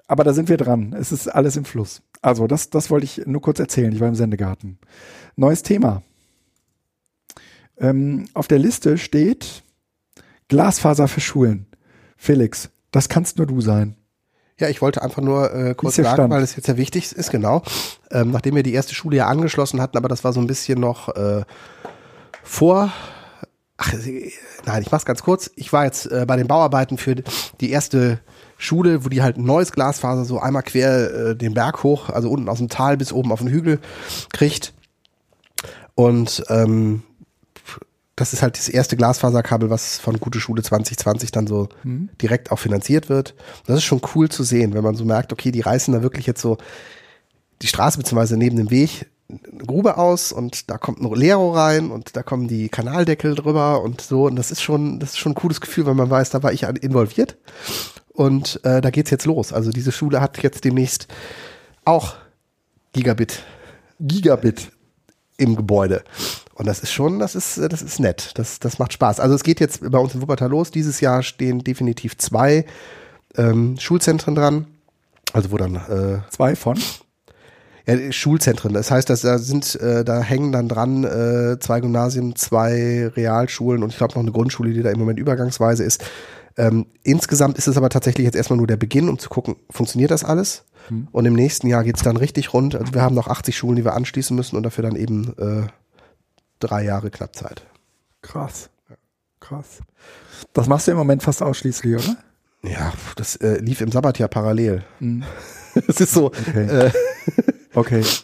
Aber 0.07 0.23
da 0.23 0.33
sind 0.33 0.49
wir 0.49 0.57
dran. 0.57 0.95
Es 0.97 1.11
ist 1.11 1.27
alles 1.27 1.57
im 1.57 1.65
Fluss. 1.65 2.01
Also, 2.21 2.47
das, 2.47 2.69
das 2.69 2.89
wollte 2.89 3.05
ich 3.05 3.25
nur 3.25 3.41
kurz 3.41 3.59
erzählen. 3.59 3.91
Ich 3.91 3.99
war 3.99 4.07
im 4.07 4.15
Sendegarten. 4.15 4.79
Neues 5.35 5.63
Thema. 5.63 6.01
Ähm, 7.77 8.25
auf 8.33 8.47
der 8.47 8.59
Liste 8.59 8.97
steht 8.97 9.63
Glasfaser 10.47 11.07
für 11.07 11.21
Schulen. 11.21 11.67
Felix, 12.15 12.69
das 12.91 13.09
kannst 13.09 13.37
nur 13.37 13.47
du 13.47 13.61
sein. 13.61 13.95
Ja, 14.59 14.69
ich 14.69 14.81
wollte 14.81 15.03
einfach 15.03 15.21
nur 15.21 15.53
äh, 15.53 15.75
kurz 15.75 15.97
sagen, 15.97 16.07
Stand? 16.09 16.31
weil 16.31 16.41
das 16.41 16.55
jetzt 16.55 16.67
ja 16.67 16.77
wichtig 16.77 17.11
ist, 17.11 17.29
genau. 17.29 17.61
Ähm, 18.09 18.31
nachdem 18.31 18.55
wir 18.55 18.63
die 18.63 18.73
erste 18.73 18.95
Schule 18.95 19.17
ja 19.17 19.27
angeschlossen 19.27 19.79
hatten, 19.81 19.97
aber 19.97 20.07
das 20.07 20.23
war 20.23 20.33
so 20.33 20.39
ein 20.39 20.47
bisschen 20.47 20.79
noch 20.79 21.15
äh, 21.15 21.43
vor. 22.41 22.91
Ach, 23.77 23.93
nein, 24.65 24.81
ich 24.81 24.91
mach's 24.91 25.05
ganz 25.05 25.21
kurz. 25.21 25.51
Ich 25.55 25.71
war 25.71 25.85
jetzt 25.85 26.11
äh, 26.11 26.25
bei 26.27 26.37
den 26.37 26.47
Bauarbeiten 26.47 26.97
für 26.97 27.13
die 27.13 27.69
erste 27.69 28.19
Schule, 28.57 29.05
wo 29.05 29.09
die 29.09 29.21
halt 29.21 29.37
ein 29.37 29.45
neues 29.45 29.71
Glasfaser 29.71 30.25
so 30.25 30.39
einmal 30.39 30.63
quer 30.63 31.13
äh, 31.13 31.35
den 31.35 31.53
Berg 31.53 31.83
hoch, 31.83 32.09
also 32.09 32.29
unten 32.29 32.49
aus 32.49 32.57
dem 32.57 32.69
Tal 32.69 32.97
bis 32.97 33.13
oben 33.13 33.31
auf 33.31 33.39
den 33.39 33.49
Hügel 33.49 33.79
kriegt. 34.33 34.73
Und 35.95 36.43
ähm, 36.49 37.03
das 38.15 38.33
ist 38.33 38.41
halt 38.41 38.57
das 38.57 38.67
erste 38.67 38.97
Glasfaserkabel, 38.97 39.69
was 39.69 39.99
von 39.99 40.19
Gute 40.19 40.39
Schule 40.39 40.63
2020 40.63 41.31
dann 41.31 41.45
so 41.45 41.69
mhm. 41.83 42.09
direkt 42.19 42.51
auch 42.51 42.57
finanziert 42.57 43.09
wird. 43.09 43.35
Das 43.67 43.77
ist 43.77 43.83
schon 43.83 44.01
cool 44.15 44.27
zu 44.27 44.43
sehen, 44.43 44.73
wenn 44.73 44.83
man 44.83 44.95
so 44.95 45.05
merkt, 45.05 45.31
okay, 45.31 45.51
die 45.51 45.61
reißen 45.61 45.93
da 45.93 46.01
wirklich 46.01 46.25
jetzt 46.25 46.41
so 46.41 46.57
die 47.61 47.67
Straße 47.67 47.97
beziehungsweise 47.97 48.35
neben 48.35 48.57
dem 48.57 48.71
Weg 48.71 49.07
eine 49.29 49.63
Grube 49.65 49.97
aus 49.97 50.31
und 50.31 50.69
da 50.69 50.77
kommt 50.77 50.99
ein 50.99 51.13
Lero 51.13 51.51
rein 51.51 51.91
und 51.91 52.15
da 52.15 52.23
kommen 52.23 52.47
die 52.47 52.69
Kanaldeckel 52.69 53.35
drüber 53.35 53.81
und 53.81 54.01
so 54.01 54.25
und 54.25 54.35
das 54.37 54.51
ist 54.51 54.61
schon 54.61 54.99
das 54.99 55.11
ist 55.11 55.17
schon 55.17 55.33
ein 55.33 55.35
cooles 55.35 55.59
Gefühl, 55.59 55.85
wenn 55.85 55.97
man 55.97 56.09
weiß, 56.09 56.29
da 56.29 56.43
war 56.43 56.53
ich 56.53 56.63
involviert 56.63 57.37
und 58.17 58.59
äh, 58.63 58.81
da 58.81 58.89
geht's 58.89 59.11
jetzt 59.11 59.25
los. 59.25 59.53
Also 59.53 59.69
diese 59.69 59.91
Schule 59.91 60.19
hat 60.21 60.41
jetzt 60.41 60.65
demnächst 60.65 61.07
auch 61.85 62.15
Gigabit 62.91 63.43
Gigabit 63.99 64.71
im 65.37 65.55
Gebäude. 65.55 66.03
Und 66.55 66.65
das 66.65 66.79
ist 66.79 66.91
schon, 66.91 67.19
das 67.19 67.35
ist, 67.35 67.59
das 67.59 67.83
ist 67.83 67.99
nett. 67.99 68.31
Das, 68.33 68.57
das 68.57 68.79
macht 68.79 68.93
Spaß. 68.93 69.19
Also 69.19 69.35
es 69.35 69.43
geht 69.43 69.59
jetzt 69.59 69.91
bei 69.91 69.99
uns 69.99 70.15
in 70.15 70.21
Wuppertal 70.23 70.49
los. 70.49 70.71
Dieses 70.71 70.99
Jahr 70.99 71.21
stehen 71.21 71.63
definitiv 71.63 72.17
zwei 72.17 72.65
ähm, 73.35 73.77
Schulzentren 73.79 74.33
dran. 74.33 74.65
Also 75.33 75.51
wo 75.51 75.57
dann 75.57 75.75
äh, 75.75 76.31
zwei 76.31 76.55
von? 76.55 76.79
Ja, 77.85 78.11
Schulzentren. 78.11 78.73
Das 78.73 78.89
heißt, 78.89 79.11
dass 79.11 79.21
da 79.21 79.37
sind, 79.37 79.75
äh, 79.75 80.03
da 80.03 80.21
hängen 80.21 80.51
dann 80.51 80.67
dran 80.67 81.03
äh, 81.03 81.59
zwei 81.59 81.81
Gymnasien, 81.81 82.35
zwei 82.35 83.11
Realschulen 83.15 83.83
und 83.83 83.91
ich 83.91 83.97
glaube 83.97 84.15
noch 84.15 84.23
eine 84.23 84.31
Grundschule, 84.31 84.73
die 84.73 84.81
da 84.81 84.89
im 84.89 84.97
Moment 84.97 85.19
übergangsweise 85.19 85.83
ist. 85.83 86.03
Ähm, 86.57 86.87
insgesamt 87.03 87.57
ist 87.57 87.67
es 87.67 87.77
aber 87.77 87.89
tatsächlich 87.89 88.25
jetzt 88.25 88.35
erstmal 88.35 88.57
nur 88.57 88.67
der 88.67 88.77
Beginn, 88.77 89.09
um 89.09 89.19
zu 89.19 89.29
gucken, 89.29 89.57
funktioniert 89.69 90.11
das 90.11 90.23
alles? 90.23 90.65
Hm. 90.87 91.07
Und 91.11 91.25
im 91.25 91.33
nächsten 91.33 91.67
Jahr 91.67 91.83
geht's 91.83 92.01
dann 92.01 92.17
richtig 92.17 92.53
rund. 92.53 92.75
Also 92.75 92.93
wir 92.93 93.01
haben 93.01 93.15
noch 93.15 93.27
80 93.27 93.55
Schulen, 93.55 93.75
die 93.75 93.85
wir 93.85 93.93
anschließen 93.93 94.35
müssen 94.35 94.55
und 94.57 94.63
dafür 94.63 94.83
dann 94.83 94.95
eben 94.95 95.37
äh, 95.37 95.67
drei 96.59 96.83
Jahre 96.83 97.11
knapp 97.11 97.35
Zeit. 97.35 97.63
Krass. 98.21 98.69
Krass. 99.39 99.79
Das 100.53 100.67
machst 100.67 100.87
du 100.87 100.91
im 100.91 100.97
Moment 100.97 101.23
fast 101.23 101.43
ausschließlich, 101.43 101.95
oder? 101.95 102.17
Ja, 102.63 102.91
das 103.15 103.35
äh, 103.37 103.59
lief 103.59 103.81
im 103.81 103.91
Sabbatjahr 103.91 104.29
parallel. 104.29 104.83
Hm. 104.99 105.23
das 105.87 106.01
ist 106.01 106.13
so. 106.13 106.27
Okay. 106.27 106.87
Äh, 106.87 106.91
okay. 107.73 108.03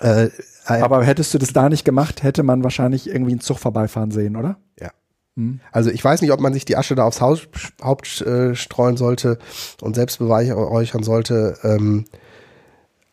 Äh, 0.00 0.30
Aber 0.64 1.04
hättest 1.04 1.34
du 1.34 1.38
das 1.38 1.52
da 1.52 1.68
nicht 1.68 1.84
gemacht, 1.84 2.22
hätte 2.22 2.44
man 2.44 2.62
wahrscheinlich 2.62 3.08
irgendwie 3.08 3.32
einen 3.32 3.40
Zug 3.40 3.58
vorbeifahren 3.58 4.12
sehen, 4.12 4.36
oder? 4.36 4.58
Ja. 4.78 4.92
Hm. 5.38 5.60
Also 5.70 5.90
ich 5.90 6.04
weiß 6.04 6.20
nicht, 6.20 6.32
ob 6.32 6.40
man 6.40 6.52
sich 6.52 6.64
die 6.64 6.76
Asche 6.76 6.96
da 6.96 7.04
aufs 7.04 7.20
Haus, 7.20 7.42
Haupt 7.80 8.20
äh, 8.22 8.56
streuen 8.56 8.96
sollte 8.96 9.38
und 9.80 9.94
selbst 9.94 10.18
beweihräuchern 10.18 11.04
sollte. 11.04 11.56
Ähm, 11.62 12.06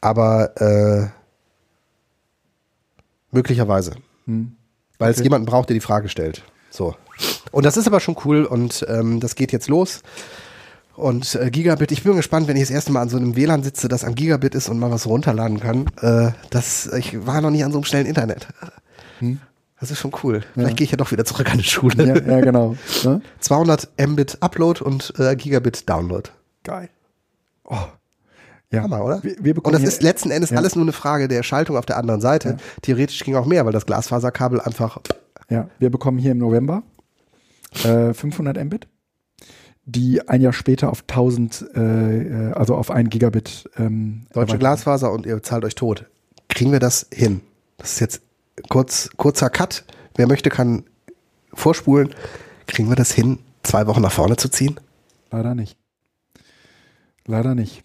aber 0.02 0.60
äh, 0.60 1.08
möglicherweise. 3.32 3.92
Hm. 4.26 4.54
Weil 4.98 5.12
okay. 5.12 5.20
es 5.20 5.24
jemanden 5.24 5.46
braucht, 5.46 5.70
der 5.70 5.76
die 5.76 5.82
Frage 5.82 6.10
stellt. 6.10 6.44
So. 6.72 6.96
Und 7.52 7.64
das 7.64 7.78
ist 7.78 7.86
aber 7.86 8.00
schon 8.00 8.18
cool 8.26 8.46
und 8.46 8.84
ähm, 8.90 9.20
das 9.20 9.36
geht 9.36 9.52
jetzt 9.52 9.70
los. 9.70 10.02
Und 10.96 11.36
äh, 11.36 11.52
Gigabit, 11.52 11.92
ich 11.92 12.04
bin 12.04 12.16
gespannt, 12.16 12.48
wenn 12.48 12.56
ich 12.56 12.64
das 12.64 12.72
erste 12.72 12.92
Mal 12.92 13.02
an 13.02 13.10
so 13.10 13.18
einem 13.18 13.36
WLAN 13.36 13.62
sitze, 13.62 13.88
das 13.88 14.04
an 14.04 14.16
Gigabit 14.16 14.56
ist 14.56 14.68
und 14.70 14.80
mal 14.80 14.90
was 14.90 15.06
runterladen 15.06 15.60
kann. 15.60 15.86
Äh, 16.02 16.32
das, 16.50 16.88
ich 16.88 17.28
war 17.28 17.42
noch 17.42 17.52
nie 17.52 17.64
an 17.64 17.72
so 17.72 17.78
einem 17.78 17.86
schnellen 17.86 18.08
Internet. 18.08 18.48
Hm. 19.20 19.40
Das 19.80 19.92
ist 19.92 20.00
schon 20.00 20.12
cool. 20.24 20.42
Vielleicht 20.54 20.70
ja. 20.70 20.76
gehe 20.76 20.86
ich 20.86 20.92
ja 20.92 20.98
doch 20.98 21.12
wieder 21.12 21.26
zurück 21.26 21.52
an 21.52 21.58
die 21.58 21.64
Schule. 21.64 22.06
Ja, 22.06 22.16
ja 22.16 22.42
genau. 22.42 22.76
Ja? 23.04 23.20
200 23.40 23.90
Mbit 24.08 24.38
Upload 24.42 24.84
und 24.84 25.14
äh, 25.20 25.36
Gigabit 25.36 25.90
Download. 25.90 26.30
Geil. 26.64 26.90
Oh. 27.66 27.78
Ja. 28.72 28.84
Hammer, 28.84 29.04
oder? 29.04 29.24
Wir, 29.24 29.36
wir 29.40 29.66
und 29.66 29.74
das 29.74 29.84
ist 29.84 30.02
letzten 30.02 30.32
Endes 30.32 30.50
ja. 30.50 30.58
alles 30.58 30.76
nur 30.76 30.84
eine 30.84 30.92
Frage 30.92 31.28
der 31.28 31.44
Schaltung 31.44 31.78
auf 31.78 31.86
der 31.86 31.98
anderen 31.98 32.22
Seite. 32.22 32.50
Ja. 32.50 32.58
Theoretisch 32.82 33.24
ging 33.24 33.36
auch 33.36 33.46
mehr, 33.46 33.66
weil 33.66 33.74
das 33.74 33.86
Glasfaserkabel 33.86 34.60
einfach. 34.62 35.00
Ja, 35.50 35.70
wir 35.78 35.92
bekommen 35.92 36.18
hier 36.18 36.32
im 36.32 36.40
November 36.40 36.82
äh, 37.84 38.14
500 38.14 38.64
Mbit, 38.66 38.88
die 39.86 40.28
ein 40.28 40.42
Jahr 40.42 40.54
später 40.54 40.90
auf 40.90 41.04
1000, 41.08 41.66
äh, 41.76 42.52
also 42.54 42.76
auf 42.76 42.90
1 42.90 43.10
Gigabit. 43.10 43.70
Ähm, 43.78 44.26
Deutsche 44.34 44.58
Glasfaser 44.58 45.12
und 45.12 45.26
ihr 45.26 45.44
zahlt 45.44 45.66
euch 45.66 45.76
tot. 45.76 46.06
Kriegen 46.50 46.72
wir 46.72 46.80
das 46.80 47.08
hin? 47.14 47.42
Das 47.78 47.94
ist 47.94 48.00
jetzt 48.00 48.22
kurz, 48.70 49.10
kurzer 49.18 49.50
Cut. 49.50 49.86
Wer 50.16 50.28
möchte, 50.28 50.50
kann 50.50 50.84
vorspulen. 51.54 52.14
Kriegen 52.68 52.90
wir 52.90 52.96
das 52.96 53.12
hin, 53.12 53.40
zwei 53.64 53.88
Wochen 53.88 54.02
nach 54.02 54.12
vorne 54.12 54.38
zu 54.38 54.50
ziehen? 54.50 54.80
Leider 55.32 55.56
nicht. 55.56 55.78
Leider 57.26 57.56
nicht. 57.56 57.84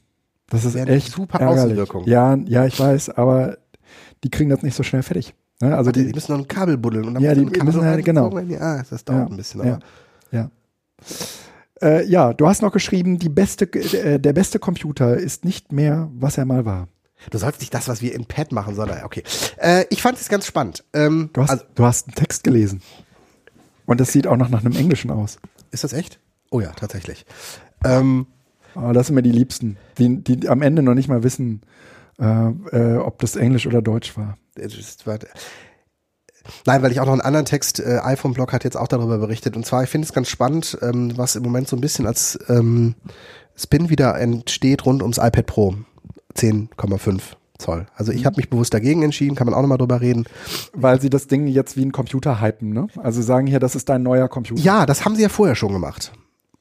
Das 0.49 0.65
ist 0.65 0.75
Wäre 0.75 0.89
echt 0.91 1.13
super 1.13 1.39
ärgerlich. 1.39 1.63
Außenwirkung. 1.65 2.05
Ja, 2.07 2.35
ja, 2.35 2.67
ich 2.67 2.79
weiß, 2.79 3.11
aber 3.11 3.59
die 4.25 4.31
kriegen 4.31 4.51
das 4.51 4.63
nicht 4.63 4.75
so 4.75 4.83
schnell 4.83 5.03
fertig. 5.03 5.35
Ne? 5.61 5.77
Also 5.77 5.93
die, 5.93 6.07
die, 6.07 6.13
müssen 6.13 6.33
noch 6.33 6.41
ein 6.41 6.49
Kabel 6.49 6.77
buddeln 6.77 7.07
und 7.07 7.15
dann 7.15 7.23
Ja, 7.23 7.35
die 7.35 7.47
Kabel 7.47 7.65
müssen 7.65 7.85
halt- 7.85 8.05
genau. 8.05 8.37
Ja, 8.41 8.83
das 8.83 9.05
dauert 9.05 9.21
Ja, 9.21 9.27
ein 9.27 9.37
bisschen. 9.37 9.67
ja. 9.67 9.75
Aber 9.75 9.81
ja. 10.33 10.51
Äh, 11.83 12.05
ja, 12.07 12.33
du 12.35 12.47
hast 12.47 12.63
noch 12.63 12.73
geschrieben, 12.73 13.19
die 13.19 13.29
beste, 13.29 13.65
äh, 13.73 14.19
der 14.19 14.33
beste 14.33 14.59
Computer 14.59 15.17
ist 15.17 15.45
nicht 15.45 15.73
mehr, 15.73 16.11
was 16.15 16.37
er 16.37 16.45
mal 16.45 16.65
war. 16.65 16.89
Du 17.29 17.39
sollst 17.39 17.61
nicht 17.61 17.75
das, 17.75 17.89
was 17.89 18.01
wir 18.01 18.15
im 18.15 18.25
Pad 18.25 18.53
machen, 18.53 18.75
sondern 18.75 19.05
okay. 19.05 19.23
Äh, 19.59 19.85
ich 19.91 20.01
fand 20.03 20.19
es 20.19 20.29
ganz 20.29 20.47
spannend. 20.47 20.85
Ähm, 20.95 21.31
Du 21.33 21.43
hast, 21.43 21.51
also, 21.51 21.65
du 21.75 21.85
hast 21.85 22.09
einen 22.09 22.15
Text 22.15 22.45
gelesen. 22.45 22.81
Und 23.87 24.01
das 24.01 24.13
sieht 24.13 24.27
auch 24.27 24.37
noch 24.37 24.49
nach 24.49 24.65
einem 24.65 24.77
Englischen 24.77 25.11
aus. 25.11 25.39
ist 25.71 25.85
das 25.85 25.93
echt? 25.93 26.19
Oh 26.51 26.61
ja, 26.61 26.71
tatsächlich. 26.73 27.27
Ähm, 27.85 28.27
Aber 28.75 28.93
das 28.93 29.09
sind 29.09 29.17
mir 29.17 29.23
die 29.23 29.33
Liebsten, 29.33 29.77
die, 29.99 30.23
die 30.23 30.49
am 30.49 30.63
Ende 30.63 30.83
noch 30.83 30.95
nicht 30.95 31.09
mal 31.09 31.23
wissen, 31.23 31.63
äh, 32.19 32.25
äh, 32.25 32.97
ob 32.99 33.19
das 33.19 33.37
Englisch 33.37 33.67
oder 33.67 33.83
Deutsch 33.83 34.17
war. 34.17 34.39
Nein, 36.67 36.83
weil 36.83 36.91
ich 36.91 37.01
auch 37.01 37.07
noch 37.07 37.13
einen 37.13 37.21
anderen 37.21 37.47
Text, 37.47 37.81
äh, 37.81 37.99
iPhone-Blog 38.03 38.53
hat 38.53 38.65
jetzt 38.65 38.77
auch 38.77 38.89
darüber 38.89 39.19
berichtet. 39.19 39.57
Und 39.57 39.67
zwar, 39.67 39.83
ich 39.85 39.91
finde 39.91 40.07
es 40.07 40.13
ganz 40.13 40.29
spannend, 40.29 40.79
ähm, 40.83 41.17
was 41.17 41.37
im 41.37 41.43
Moment 41.43 41.69
so 41.69 41.77
ein 41.77 41.81
bisschen 41.81 42.07
als 42.07 42.39
ähm, 42.49 42.95
Spin 43.57 43.91
wieder 43.91 44.19
entsteht 44.19 44.87
rund 44.87 45.03
ums 45.03 45.19
iPad 45.19 45.47
Pro 45.47 45.75
10,5 46.37 47.21
Zoll. 47.59 47.87
Also 47.95 48.13
ich 48.13 48.25
habe 48.25 48.37
mich 48.37 48.49
bewusst 48.49 48.73
dagegen 48.73 49.03
entschieden, 49.03 49.35
kann 49.37 49.47
man 49.47 49.55
auch 49.55 49.61
nochmal 49.61 49.79
drüber 49.79 50.01
reden. 50.01 50.25
Weil 50.73 51.01
sie 51.01 51.11
das 51.11 51.27
Ding 51.27 51.47
jetzt 51.47 51.77
wie 51.77 51.85
ein 51.85 51.93
Computer 51.93 52.41
hypen, 52.41 52.71
ne? 52.71 52.87
Also 53.03 53.21
sagen 53.23 53.47
hier, 53.47 53.61
das 53.61 53.75
ist 53.75 53.89
dein 53.89 54.03
neuer 54.03 54.29
Computer. 54.29 54.63
Ja, 54.63 54.87
das 54.87 55.05
haben 55.05 55.15
sie 55.15 55.23
ja 55.23 55.29
vorher 55.29 55.55
schon 55.57 55.73
gemacht. 55.73 56.13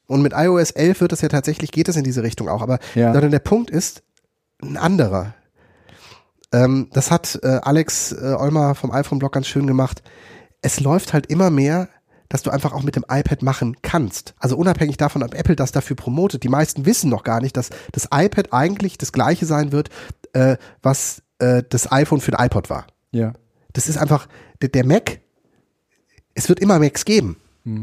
Und 0.06 0.22
mit 0.22 0.32
iOS 0.36 0.72
11 0.72 1.00
wird 1.00 1.12
es 1.12 1.20
ja 1.22 1.28
tatsächlich, 1.28 1.72
geht 1.72 1.88
es 1.88 1.96
in 1.96 2.04
diese 2.04 2.22
Richtung 2.22 2.48
auch. 2.48 2.62
Aber 2.62 2.78
Ja. 2.94 3.12
sondern 3.12 3.30
der 3.30 3.38
Punkt 3.38 3.70
ist 3.70 4.02
ein 4.62 4.76
anderer. 4.76 5.34
Ähm, 6.52 6.88
das 6.92 7.10
hat 7.10 7.38
äh, 7.42 7.60
Alex 7.62 8.12
äh, 8.12 8.34
Olmer 8.38 8.74
vom 8.74 8.90
iPhone-Blog 8.90 9.32
ganz 9.32 9.46
schön 9.46 9.66
gemacht. 9.66 10.02
Es 10.62 10.80
läuft 10.80 11.12
halt 11.12 11.26
immer 11.26 11.48
mehr, 11.50 11.88
dass 12.30 12.42
du 12.42 12.50
einfach 12.50 12.72
auch 12.72 12.82
mit 12.82 12.96
dem 12.96 13.04
iPad 13.10 13.42
machen 13.42 13.76
kannst. 13.82 14.34
Also 14.38 14.56
unabhängig 14.56 14.96
davon, 14.96 15.22
ob 15.22 15.34
Apple 15.34 15.56
das 15.56 15.72
dafür 15.72 15.96
promotet. 15.96 16.42
Die 16.44 16.48
meisten 16.48 16.86
wissen 16.86 17.10
noch 17.10 17.24
gar 17.24 17.42
nicht, 17.42 17.56
dass 17.56 17.68
das 17.92 18.08
iPad 18.14 18.52
eigentlich 18.52 18.96
das 18.96 19.12
gleiche 19.12 19.44
sein 19.44 19.72
wird, 19.72 19.90
äh, 20.32 20.56
was 20.80 21.22
äh, 21.40 21.62
das 21.68 21.90
iPhone 21.92 22.20
für 22.20 22.30
den 22.30 22.40
iPod 22.40 22.70
war. 22.70 22.86
Ja. 23.10 23.34
Das 23.72 23.88
ist 23.88 23.98
einfach, 23.98 24.28
der, 24.62 24.70
der 24.70 24.86
Mac, 24.86 25.20
es 26.34 26.48
wird 26.48 26.60
immer 26.60 26.78
Macs 26.78 27.04
geben. 27.04 27.36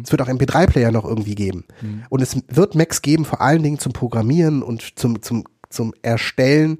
Es 0.04 0.12
wird 0.12 0.22
auch 0.22 0.28
MP3-Player 0.28 0.92
noch 0.92 1.06
irgendwie 1.06 1.36
geben. 1.36 1.66
Und 2.10 2.22
es 2.22 2.36
wird 2.48 2.74
Macs 2.74 3.02
geben, 3.02 3.26
vor 3.26 3.42
allen 3.42 3.62
Dingen 3.62 3.80
zum 3.80 3.94
Programmieren 3.94 4.64
und 4.64 4.98
zum, 4.98 5.22
zum, 5.22 5.44
zum 5.70 5.94
Erstellen, 6.02 6.80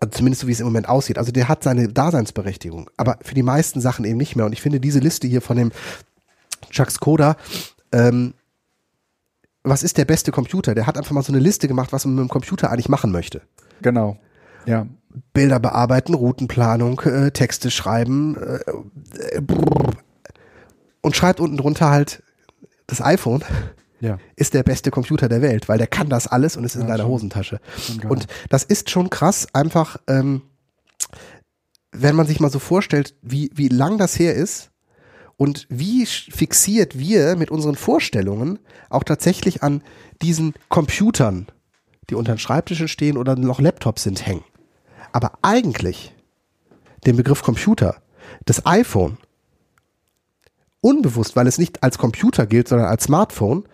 also 0.00 0.10
zumindest 0.10 0.42
so 0.42 0.48
wie 0.48 0.52
es 0.52 0.60
im 0.60 0.66
Moment 0.66 0.88
aussieht. 0.88 1.18
Also 1.18 1.32
der 1.32 1.48
hat 1.48 1.62
seine 1.62 1.88
Daseinsberechtigung, 1.88 2.90
aber 2.96 3.18
für 3.22 3.34
die 3.34 3.42
meisten 3.42 3.80
Sachen 3.80 4.04
eben 4.04 4.18
nicht 4.18 4.36
mehr. 4.36 4.46
Und 4.46 4.52
ich 4.52 4.60
finde 4.60 4.80
diese 4.80 4.98
Liste 4.98 5.26
hier 5.28 5.40
von 5.40 5.56
dem 5.56 5.72
Chuck 6.70 6.90
Skoda, 6.90 7.36
ähm, 7.92 8.34
was 9.62 9.82
ist 9.82 9.98
der 9.98 10.04
beste 10.04 10.30
Computer? 10.32 10.74
Der 10.74 10.86
hat 10.86 10.96
einfach 10.96 11.12
mal 11.12 11.22
so 11.22 11.32
eine 11.32 11.40
Liste 11.40 11.66
gemacht, 11.68 11.92
was 11.92 12.04
man 12.04 12.14
mit 12.14 12.24
dem 12.24 12.28
Computer 12.28 12.70
eigentlich 12.70 12.88
machen 12.88 13.10
möchte. 13.10 13.42
Genau. 13.82 14.16
Ja. 14.64 14.86
Bilder 15.32 15.58
bearbeiten, 15.60 16.14
Routenplanung, 16.14 17.00
äh, 17.00 17.30
Texte 17.30 17.70
schreiben 17.70 18.36
äh, 18.36 18.60
äh, 19.36 19.42
und 21.02 21.16
schreibt 21.16 21.40
unten 21.40 21.56
drunter 21.56 21.90
halt, 21.90 22.22
das 22.86 23.00
iPhone 23.00 23.42
Ja. 24.00 24.18
ist 24.36 24.54
der 24.54 24.62
beste 24.62 24.90
Computer 24.90 25.28
der 25.28 25.42
Welt, 25.42 25.68
weil 25.68 25.78
der 25.78 25.86
kann 25.86 26.08
das 26.08 26.26
alles 26.26 26.56
und 26.56 26.64
ist 26.64 26.74
in 26.74 26.82
Ja, 26.82 26.88
deiner 26.88 27.04
schon. 27.04 27.12
Hosentasche. 27.12 27.60
Schon. 27.78 28.10
Und 28.10 28.26
das 28.50 28.62
ist 28.64 28.90
schon 28.90 29.08
krass, 29.10 29.48
einfach, 29.52 29.96
ähm, 30.06 30.42
wenn 31.92 32.14
man 32.14 32.26
sich 32.26 32.40
mal 32.40 32.50
so 32.50 32.58
vorstellt, 32.58 33.14
wie, 33.22 33.50
wie 33.54 33.68
lang 33.68 33.98
das 33.98 34.18
her 34.18 34.34
ist 34.34 34.70
und 35.36 35.66
wie 35.68 36.06
fixiert 36.06 36.98
wir 36.98 37.36
mit 37.36 37.50
unseren 37.50 37.76
Vorstellungen 37.76 38.58
auch 38.88 39.04
tatsächlich 39.04 39.62
an 39.62 39.82
diesen 40.22 40.54
Computern, 40.68 41.46
die 42.08 42.14
unter 42.14 42.34
den 42.34 42.38
Schreibtischen 42.38 42.88
stehen 42.88 43.16
oder 43.18 43.36
noch 43.36 43.60
Laptops 43.60 44.04
sind, 44.04 44.26
hängen. 44.26 44.44
Aber 45.12 45.32
eigentlich 45.42 46.14
den 47.06 47.16
Begriff 47.16 47.42
Computer, 47.42 48.02
das 48.46 48.64
iPhone, 48.64 49.18
unbewusst, 50.80 51.36
weil 51.36 51.46
es 51.46 51.58
nicht 51.58 51.82
als 51.82 51.98
Computer 51.98 52.46
gilt, 52.46 52.68
sondern 52.68 52.88
als 52.88 53.04
Smartphone, 53.04 53.64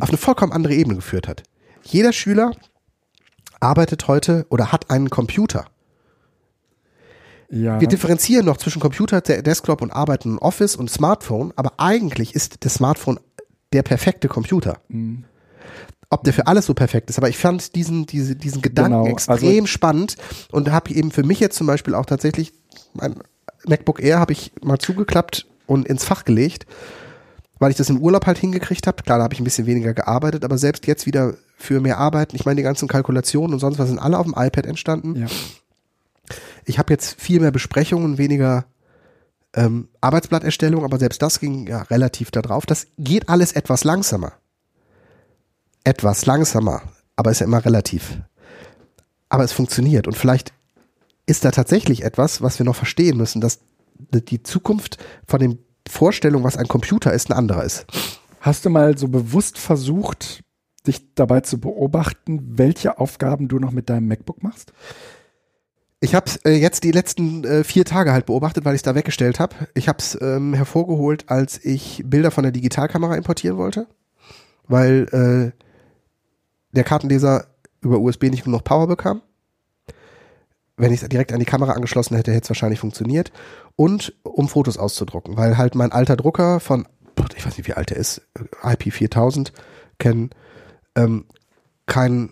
auf 0.00 0.08
eine 0.08 0.16
vollkommen 0.16 0.52
andere 0.52 0.74
Ebene 0.74 0.96
geführt 0.96 1.28
hat. 1.28 1.42
Jeder 1.82 2.12
Schüler 2.12 2.52
arbeitet 3.60 4.08
heute 4.08 4.46
oder 4.48 4.72
hat 4.72 4.90
einen 4.90 5.10
Computer. 5.10 5.66
Ja. 7.50 7.80
Wir 7.80 7.88
differenzieren 7.88 8.44
noch 8.46 8.56
zwischen 8.56 8.80
Computer, 8.80 9.20
Desktop 9.20 9.82
und 9.82 9.90
Arbeiten 9.90 10.32
und 10.32 10.38
Office 10.38 10.76
und 10.76 10.90
Smartphone, 10.90 11.52
aber 11.56 11.74
eigentlich 11.78 12.34
ist 12.34 12.64
das 12.64 12.74
Smartphone 12.74 13.20
der 13.72 13.82
perfekte 13.82 14.28
Computer. 14.28 14.78
Ob 16.10 16.24
der 16.24 16.32
für 16.32 16.46
alles 16.46 16.66
so 16.66 16.74
perfekt 16.74 17.10
ist, 17.10 17.18
aber 17.18 17.28
ich 17.28 17.36
fand 17.36 17.74
diesen, 17.74 18.06
diese, 18.06 18.36
diesen 18.36 18.62
Gedanken 18.62 19.02
Genau, 19.04 19.06
extrem 19.12 19.64
also- 19.64 19.66
spannend 19.66 20.16
und 20.52 20.70
habe 20.70 20.92
eben 20.92 21.10
für 21.10 21.24
mich 21.24 21.40
jetzt 21.40 21.56
zum 21.56 21.66
Beispiel 21.66 21.94
auch 21.94 22.06
tatsächlich 22.06 22.52
mein 22.94 23.16
MacBook 23.66 24.02
Air 24.02 24.20
habe 24.20 24.32
ich 24.32 24.52
mal 24.62 24.78
zugeklappt 24.78 25.46
und 25.66 25.88
ins 25.88 26.04
Fach 26.04 26.24
gelegt, 26.24 26.66
weil 27.58 27.70
ich 27.70 27.76
das 27.76 27.90
im 27.90 27.98
Urlaub 27.98 28.26
halt 28.26 28.38
hingekriegt 28.38 28.86
habe. 28.86 29.02
Klar, 29.02 29.18
da 29.18 29.24
habe 29.24 29.34
ich 29.34 29.40
ein 29.40 29.44
bisschen 29.44 29.66
weniger 29.66 29.94
gearbeitet, 29.94 30.44
aber 30.44 30.58
selbst 30.58 30.86
jetzt 30.86 31.06
wieder 31.06 31.34
für 31.56 31.80
mehr 31.80 31.98
Arbeiten, 31.98 32.36
ich 32.36 32.44
meine, 32.44 32.56
die 32.56 32.62
ganzen 32.62 32.86
Kalkulationen 32.86 33.54
und 33.54 33.60
sonst 33.60 33.78
was 33.78 33.88
sind 33.88 33.98
alle 33.98 34.18
auf 34.18 34.26
dem 34.26 34.34
iPad 34.36 34.66
entstanden. 34.66 35.16
ja. 35.16 35.26
Ich 36.64 36.78
habe 36.78 36.92
jetzt 36.92 37.20
viel 37.20 37.40
mehr 37.40 37.50
Besprechungen, 37.50 38.18
weniger 38.18 38.66
ähm, 39.54 39.88
Arbeitsblatterstellung, 40.00 40.84
aber 40.84 40.98
selbst 40.98 41.22
das 41.22 41.40
ging 41.40 41.66
ja 41.66 41.82
relativ 41.82 42.30
da 42.30 42.42
drauf. 42.42 42.66
Das 42.66 42.86
geht 42.98 43.28
alles 43.28 43.52
etwas 43.52 43.84
langsamer. 43.84 44.32
Etwas 45.84 46.26
langsamer, 46.26 46.82
aber 47.16 47.30
ist 47.30 47.40
ja 47.40 47.46
immer 47.46 47.64
relativ. 47.64 48.18
Aber 49.28 49.44
es 49.44 49.52
funktioniert 49.52 50.06
und 50.06 50.16
vielleicht 50.16 50.52
ist 51.26 51.44
da 51.44 51.50
tatsächlich 51.50 52.04
etwas, 52.04 52.42
was 52.42 52.58
wir 52.58 52.66
noch 52.66 52.76
verstehen 52.76 53.16
müssen, 53.16 53.40
dass 53.40 53.60
die 54.12 54.42
Zukunft 54.42 54.98
von 55.26 55.40
den 55.40 55.58
Vorstellungen, 55.88 56.44
was 56.44 56.56
ein 56.56 56.68
Computer 56.68 57.12
ist, 57.12 57.30
ein 57.30 57.36
anderer 57.36 57.64
ist. 57.64 57.86
Hast 58.40 58.64
du 58.64 58.70
mal 58.70 58.96
so 58.96 59.08
bewusst 59.08 59.58
versucht, 59.58 60.42
dich 60.86 61.14
dabei 61.14 61.40
zu 61.40 61.58
beobachten, 61.58 62.58
welche 62.58 62.98
Aufgaben 62.98 63.48
du 63.48 63.58
noch 63.58 63.72
mit 63.72 63.88
deinem 63.88 64.06
MacBook 64.06 64.42
machst? 64.42 64.72
Ich 66.00 66.14
habe 66.14 66.26
es 66.26 66.36
äh, 66.44 66.50
jetzt 66.50 66.84
die 66.84 66.90
letzten 66.90 67.44
äh, 67.44 67.64
vier 67.64 67.84
Tage 67.84 68.12
halt 68.12 68.26
beobachtet, 68.26 68.64
weil 68.64 68.74
ich 68.74 68.80
es 68.80 68.82
da 68.82 68.94
weggestellt 68.94 69.40
habe. 69.40 69.54
Ich 69.74 69.88
habe 69.88 69.98
es 69.98 70.18
ähm, 70.20 70.52
hervorgeholt, 70.52 71.30
als 71.30 71.64
ich 71.64 72.02
Bilder 72.04 72.30
von 72.30 72.42
der 72.42 72.52
Digitalkamera 72.52 73.16
importieren 73.16 73.56
wollte, 73.56 73.86
weil 74.68 75.52
äh, 75.54 75.64
der 76.72 76.84
Kartenleser 76.84 77.46
über 77.80 77.98
USB 77.98 78.24
nicht 78.24 78.44
genug 78.44 78.64
Power 78.64 78.86
bekam. 78.86 79.22
Wenn 80.76 80.92
ich 80.92 81.02
es 81.02 81.08
direkt 81.08 81.32
an 81.32 81.40
die 81.40 81.46
Kamera 81.46 81.72
angeschlossen 81.72 82.16
hätte, 82.16 82.32
hätte 82.32 82.44
es 82.44 82.50
wahrscheinlich 82.50 82.80
funktioniert. 82.80 83.32
Und 83.76 84.14
um 84.22 84.48
Fotos 84.48 84.76
auszudrucken, 84.76 85.38
weil 85.38 85.56
halt 85.56 85.74
mein 85.74 85.92
alter 85.92 86.16
Drucker 86.16 86.60
von, 86.60 86.86
ich 87.34 87.46
weiß 87.46 87.56
nicht, 87.56 87.66
wie 87.66 87.72
alt 87.72 87.90
er 87.90 87.96
ist, 87.96 88.20
äh, 88.34 88.66
IP4000 88.66 89.52
kennen, 89.98 90.30
ähm, 90.94 91.24
kein 91.86 92.30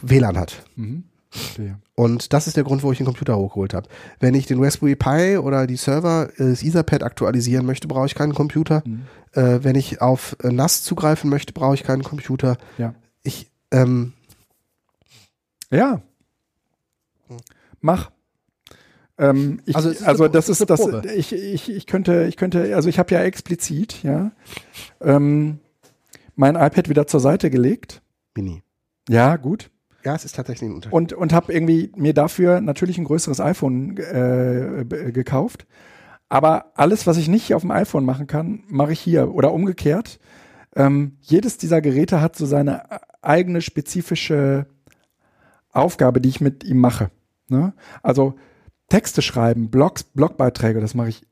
WLAN 0.00 0.38
hat. 0.38 0.64
Verstehe. 1.28 1.78
Und 1.98 2.32
das 2.32 2.46
ist 2.46 2.56
der 2.56 2.62
Grund, 2.62 2.84
wo 2.84 2.92
ich 2.92 2.98
den 2.98 3.06
Computer 3.06 3.36
hochgeholt 3.36 3.74
habe. 3.74 3.88
Wenn 4.20 4.34
ich 4.34 4.46
den 4.46 4.62
Raspberry 4.62 4.94
Pi 4.94 5.36
oder 5.36 5.66
die 5.66 5.74
Server, 5.74 6.28
äh, 6.36 6.50
das 6.50 6.62
Etherpad 6.62 7.02
aktualisieren 7.02 7.66
möchte, 7.66 7.88
brauche 7.88 8.06
ich 8.06 8.14
keinen 8.14 8.34
Computer. 8.34 8.84
Äh, 9.32 9.64
wenn 9.64 9.74
ich 9.74 10.00
auf 10.00 10.36
äh, 10.44 10.52
NAS 10.52 10.84
zugreifen 10.84 11.28
möchte, 11.28 11.52
brauche 11.52 11.74
ich 11.74 11.82
keinen 11.82 12.04
Computer. 12.04 12.56
Ja. 12.78 12.94
Ich, 13.24 13.50
ähm, 13.72 14.12
Ja. 15.72 16.00
Mach. 17.80 18.12
Ähm, 19.18 19.60
ich, 19.66 19.74
Also 19.74 19.88
also, 20.04 20.28
das 20.28 20.48
ist 20.48 20.60
ist 20.60 20.70
das. 20.70 20.78
Probe. 20.78 21.02
Ich, 21.16 21.32
ich, 21.32 21.68
ich 21.68 21.86
könnte, 21.86 22.26
ich 22.28 22.36
könnte, 22.36 22.76
also 22.76 22.88
ich 22.88 23.00
habe 23.00 23.12
ja 23.12 23.22
explizit, 23.22 24.04
ja, 24.04 24.30
ähm, 25.00 25.58
mein 26.36 26.54
iPad 26.54 26.88
wieder 26.88 27.08
zur 27.08 27.18
Seite 27.18 27.50
gelegt. 27.50 28.02
Mini. 28.36 28.62
Ja, 29.08 29.34
gut. 29.34 29.68
Ja, 30.08 30.14
es 30.14 30.24
ist 30.24 30.36
tatsächlich 30.36 30.70
ein 30.70 30.74
Unterschied. 30.74 30.94
Und, 30.94 31.12
und 31.12 31.34
habe 31.34 31.52
irgendwie 31.52 31.92
mir 31.94 32.14
dafür 32.14 32.62
natürlich 32.62 32.96
ein 32.96 33.04
größeres 33.04 33.40
iPhone 33.40 33.98
äh, 33.98 34.86
gekauft. 35.12 35.66
Aber 36.30 36.72
alles, 36.76 37.06
was 37.06 37.18
ich 37.18 37.28
nicht 37.28 37.52
auf 37.52 37.60
dem 37.60 37.70
iPhone 37.70 38.06
machen 38.06 38.26
kann, 38.26 38.64
mache 38.68 38.92
ich 38.92 39.00
hier. 39.00 39.34
Oder 39.34 39.52
umgekehrt. 39.52 40.18
Ähm, 40.74 41.18
jedes 41.20 41.58
dieser 41.58 41.82
Geräte 41.82 42.22
hat 42.22 42.36
so 42.36 42.46
seine 42.46 42.84
eigene 43.20 43.60
spezifische 43.60 44.64
Aufgabe, 45.72 46.22
die 46.22 46.30
ich 46.30 46.40
mit 46.40 46.64
ihm 46.64 46.78
mache. 46.78 47.10
Ne? 47.48 47.74
Also 48.02 48.32
Texte 48.88 49.20
schreiben, 49.20 49.68
Blogs, 49.68 50.04
Blogbeiträge, 50.04 50.80
das 50.80 50.94
mache 50.94 51.10
ich 51.10 51.26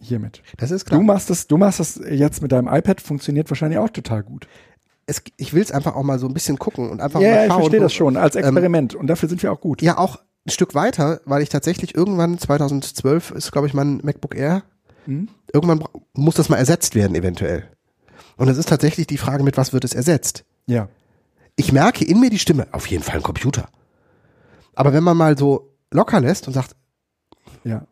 hiermit. 0.00 0.42
Das 0.56 0.72
ist 0.72 0.86
klar. 0.86 0.98
Du 0.98 1.06
machst 1.06 1.30
das, 1.30 1.46
du 1.46 1.56
machst 1.56 1.78
das 1.78 2.00
jetzt 2.10 2.42
mit 2.42 2.50
deinem 2.50 2.66
iPad, 2.66 3.00
funktioniert 3.00 3.48
wahrscheinlich 3.48 3.78
auch 3.78 3.90
total 3.90 4.24
gut. 4.24 4.48
Es, 5.08 5.22
ich 5.36 5.52
will 5.54 5.62
es 5.62 5.72
einfach 5.72 5.96
auch 5.96 6.02
mal 6.02 6.18
so 6.18 6.26
ein 6.26 6.34
bisschen 6.34 6.58
gucken 6.58 6.90
und 6.90 7.00
einfach 7.00 7.20
Ja, 7.20 7.30
mal 7.30 7.34
ja, 7.36 7.42
ich 7.44 7.48
schauen. 7.50 7.60
verstehe 7.62 7.80
das 7.80 7.92
schon, 7.94 8.16
als 8.16 8.36
ähm, 8.36 8.44
Experiment. 8.44 8.94
und 8.94 9.06
dafür 9.06 9.28
sind 9.28 9.42
wir 9.42 9.50
auch 9.52 9.60
gut. 9.60 9.80
Ja, 9.82 9.96
auch 9.98 10.16
ein 10.46 10.50
Stück 10.50 10.74
weiter, 10.74 11.20
weil 11.24 11.42
ich 11.42 11.48
tatsächlich 11.48 11.94
irgendwann 11.94 12.38
2012 12.38 13.30
ist, 13.32 13.50
glaube 13.52 13.66
ich, 13.66 13.74
mein 13.74 14.00
MacBook 14.04 14.34
Air. 14.36 14.62
Mhm. 15.06 15.28
Irgendwann 15.52 15.82
muss 16.12 16.34
das 16.36 16.48
mal 16.50 16.56
ersetzt 16.56 16.94
werden, 16.94 17.14
eventuell. 17.14 17.64
Und 18.36 18.48
es 18.48 18.58
ist 18.58 18.68
tatsächlich 18.68 19.06
die 19.06 19.18
Frage, 19.18 19.42
mit 19.42 19.56
was 19.56 19.72
wird 19.72 19.84
es 19.84 19.94
ersetzt? 19.94 20.44
Ja. 20.66 20.88
Ich 21.56 21.72
merke 21.72 22.04
in 22.04 22.20
mir 22.20 22.30
die 22.30 22.38
Stimme, 22.38 22.68
auf 22.72 22.86
jeden 22.86 23.02
Fall 23.02 23.16
ein 23.16 23.22
Computer. 23.22 23.68
Aber 24.74 24.92
wenn 24.92 25.02
man 25.02 25.16
mal 25.16 25.36
so 25.36 25.74
locker 25.90 26.20
lässt 26.20 26.46
und 26.46 26.52
sagt, 26.54 26.76
ja. 27.64 27.84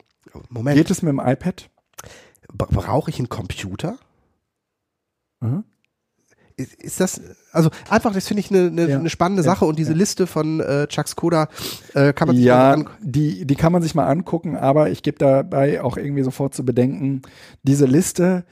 Moment, 0.50 0.76
Geht 0.76 0.90
es 0.90 1.02
mit 1.02 1.10
dem 1.10 1.18
iPad? 1.20 1.68
brauche 2.52 3.10
ich 3.10 3.18
einen 3.18 3.28
Computer? 3.28 3.98
Mhm. 5.40 5.64
Ist, 6.58 6.74
ist 6.82 7.00
das, 7.00 7.20
also 7.52 7.68
einfach, 7.90 8.14
das 8.14 8.26
finde 8.26 8.40
ich 8.40 8.50
eine, 8.50 8.68
eine, 8.68 8.88
Ja. 8.88 8.98
eine 8.98 9.10
spannende. 9.10 9.42
Sache 9.42 9.66
und 9.66 9.78
diese. 9.78 9.92
Liste 9.92 10.26
von 10.26 10.60
äh, 10.60 10.86
Chuck 10.88 11.06
Skoda 11.08 11.48
äh, 11.94 12.12
kann 12.14 12.28
man 12.28 12.36
sich 12.36 12.46
Ja, 12.46 12.54
mal 12.56 12.72
an, 12.72 12.88
die, 13.02 13.46
die 13.46 13.54
kann 13.56 13.72
man 13.72 13.82
sich 13.82 13.94
mal 13.94 14.06
angucken, 14.06 14.56
aber 14.56 14.88
ich 14.90 15.02
gebe 15.02 15.18
dabei 15.18 15.82
auch 15.82 15.96
irgendwie 15.98 16.22
sofort 16.22 16.54
zu 16.54 16.64
bedenken, 16.64 17.22
diese 17.62 17.84
Liste 17.86 18.44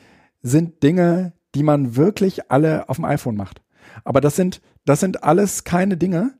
sind 0.43 0.83
Dinge, 0.83 1.33
die 1.55 1.63
man 1.63 1.97
wirklich 1.97 2.51
alle 2.51 2.89
auf 2.89 2.97
dem 2.97 3.05
iPhone 3.07 3.37
macht. 3.37 3.63
Aber 4.05 4.21
das 4.21 4.37
sind, 4.37 4.61
das 4.85 5.01
sind 5.01 5.25
alles 5.25 5.65
keine 5.65 5.97
Dinge, 5.97 6.35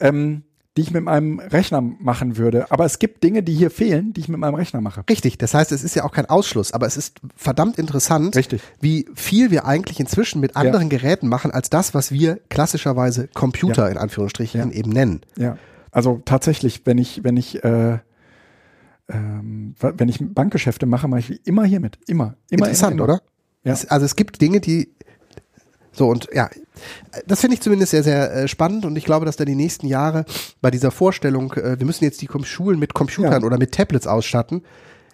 ähm, 0.00 0.44
die 0.80 0.84
ich 0.86 0.92
mit 0.92 1.04
meinem 1.04 1.40
Rechner 1.40 1.82
machen 1.82 2.38
würde. 2.38 2.70
Aber 2.70 2.86
es 2.86 2.98
gibt 2.98 3.22
Dinge, 3.22 3.42
die 3.42 3.52
hier 3.52 3.70
fehlen, 3.70 4.14
die 4.14 4.20
ich 4.22 4.28
mit 4.28 4.40
meinem 4.40 4.54
Rechner 4.54 4.80
mache. 4.80 5.04
Richtig, 5.10 5.36
das 5.36 5.52
heißt, 5.52 5.72
es 5.72 5.84
ist 5.84 5.94
ja 5.94 6.04
auch 6.04 6.12
kein 6.12 6.24
Ausschluss, 6.24 6.72
aber 6.72 6.86
es 6.86 6.96
ist 6.96 7.20
verdammt 7.36 7.78
interessant, 7.78 8.34
Richtig. 8.34 8.62
wie 8.80 9.06
viel 9.14 9.50
wir 9.50 9.66
eigentlich 9.66 10.00
inzwischen 10.00 10.40
mit 10.40 10.56
anderen 10.56 10.88
Geräten 10.88 11.28
machen, 11.28 11.50
als 11.50 11.68
das, 11.68 11.92
was 11.92 12.12
wir 12.12 12.40
klassischerweise 12.48 13.28
Computer 13.34 13.90
in 13.90 13.98
Anführungsstrichen 13.98 14.70
Ja. 14.70 14.70
eben 14.70 14.90
nennen. 14.90 15.20
Ja, 15.36 15.58
also 15.90 16.22
tatsächlich, 16.24 16.86
wenn 16.86 16.96
ich, 16.96 17.24
wenn 17.24 17.36
ich, 17.36 17.62
äh, 17.62 17.98
ähm, 19.10 19.74
wenn 19.80 20.08
ich 20.08 20.18
Bankgeschäfte 20.22 20.86
mache, 20.86 21.08
mache 21.08 21.20
ich 21.20 21.46
immer 21.46 21.64
hier 21.64 21.80
mit. 21.80 21.98
Immer. 22.06 22.36
immer 22.48 22.64
Interessant, 22.64 22.94
immer, 22.94 23.04
immer. 23.04 23.14
oder? 23.16 23.22
Ja. 23.64 23.72
Es, 23.74 23.84
also 23.86 24.06
es 24.06 24.16
gibt 24.16 24.40
Dinge, 24.40 24.60
die 24.60 24.94
so 25.92 26.08
und 26.08 26.28
ja, 26.32 26.48
das 27.26 27.40
finde 27.40 27.54
ich 27.54 27.60
zumindest 27.60 27.90
sehr, 27.90 28.02
sehr 28.02 28.32
äh, 28.32 28.48
spannend 28.48 28.84
und 28.84 28.96
ich 28.96 29.04
glaube, 29.04 29.26
dass 29.26 29.36
da 29.36 29.44
die 29.44 29.54
nächsten 29.54 29.86
Jahre 29.86 30.24
bei 30.60 30.70
dieser 30.70 30.90
Vorstellung, 30.90 31.52
äh, 31.54 31.78
wir 31.78 31.86
müssen 31.86 32.04
jetzt 32.04 32.22
die 32.22 32.26
Com 32.26 32.44
Schulen 32.44 32.78
mit 32.78 32.94
Computern 32.94 33.40
Ja. 33.42 33.46
oder 33.46 33.58
mit 33.58 33.72
Tablets 33.72 34.06
ausstatten. 34.06 34.62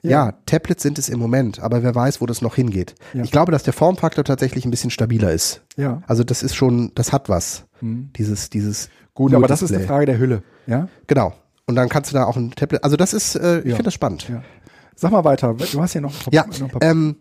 Ja. 0.02 0.10
Ja. 0.26 0.32
Tablets 0.46 0.82
sind 0.82 0.98
es 0.98 1.08
im 1.08 1.18
Moment, 1.18 1.58
aber 1.60 1.82
wer 1.82 1.94
weiß, 1.94 2.20
wo 2.20 2.26
das 2.26 2.42
noch 2.42 2.54
hingeht. 2.54 2.94
Ja. 3.14 3.24
Ich 3.24 3.30
glaube, 3.32 3.50
dass 3.50 3.62
der 3.64 3.72
Formfaktor 3.72 4.24
tatsächlich 4.24 4.64
ein 4.64 4.70
bisschen 4.70 4.90
stabiler 4.90 5.32
ist. 5.32 5.62
Ja. 5.76 6.02
Also 6.06 6.22
das 6.22 6.42
ist 6.42 6.54
schon, 6.54 6.92
das 6.94 7.12
hat 7.12 7.28
was. 7.28 7.64
Mhm. 7.80 8.10
Dieses, 8.16 8.50
dieses 8.50 8.88
Gut, 9.14 9.34
aber 9.34 9.48
das 9.48 9.62
ist 9.62 9.72
eine. 9.72 9.82
Frage 9.84 10.06
der 10.06 10.18
Hülle. 10.18 10.42
Ja. 10.66 10.88
Genau. 11.06 11.32
Und 11.66 11.74
dann 11.74 11.88
kannst 11.88 12.10
du 12.12 12.14
da 12.14 12.24
auch 12.24 12.36
ein 12.36 12.50
Tablet. 12.52 12.84
Also 12.84 12.96
das 12.96 13.14
ist, 13.14 13.34
äh, 13.34 13.58
ich 13.60 13.70
finde 13.70 13.84
das 13.84 13.94
spannend. 13.94 14.28
ja. 14.28 14.42
Sag 14.94 15.10
mal 15.12 15.24
weiter. 15.24 15.54
Du 15.54 15.82
hast 15.82 15.92
hier 15.92 16.00
noch 16.00 16.12
ein 16.12 16.18
paar, 16.24 16.32
Ja, 16.32 16.46
noch 16.46 16.60
ein 16.62 16.68
paar 16.68 16.82
ähm, 16.82 17.16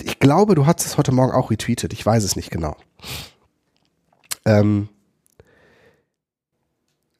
ich 0.00 0.18
glaube, 0.18 0.54
du 0.54 0.66
hast 0.66 0.84
es 0.86 0.96
heute 0.96 1.12
Morgen 1.12 1.32
auch 1.32 1.50
retweetet. 1.50 1.92
Ich 1.92 2.04
weiß 2.04 2.24
es 2.24 2.36
nicht 2.36 2.50
genau. 2.50 2.76
Ähm, 4.44 4.88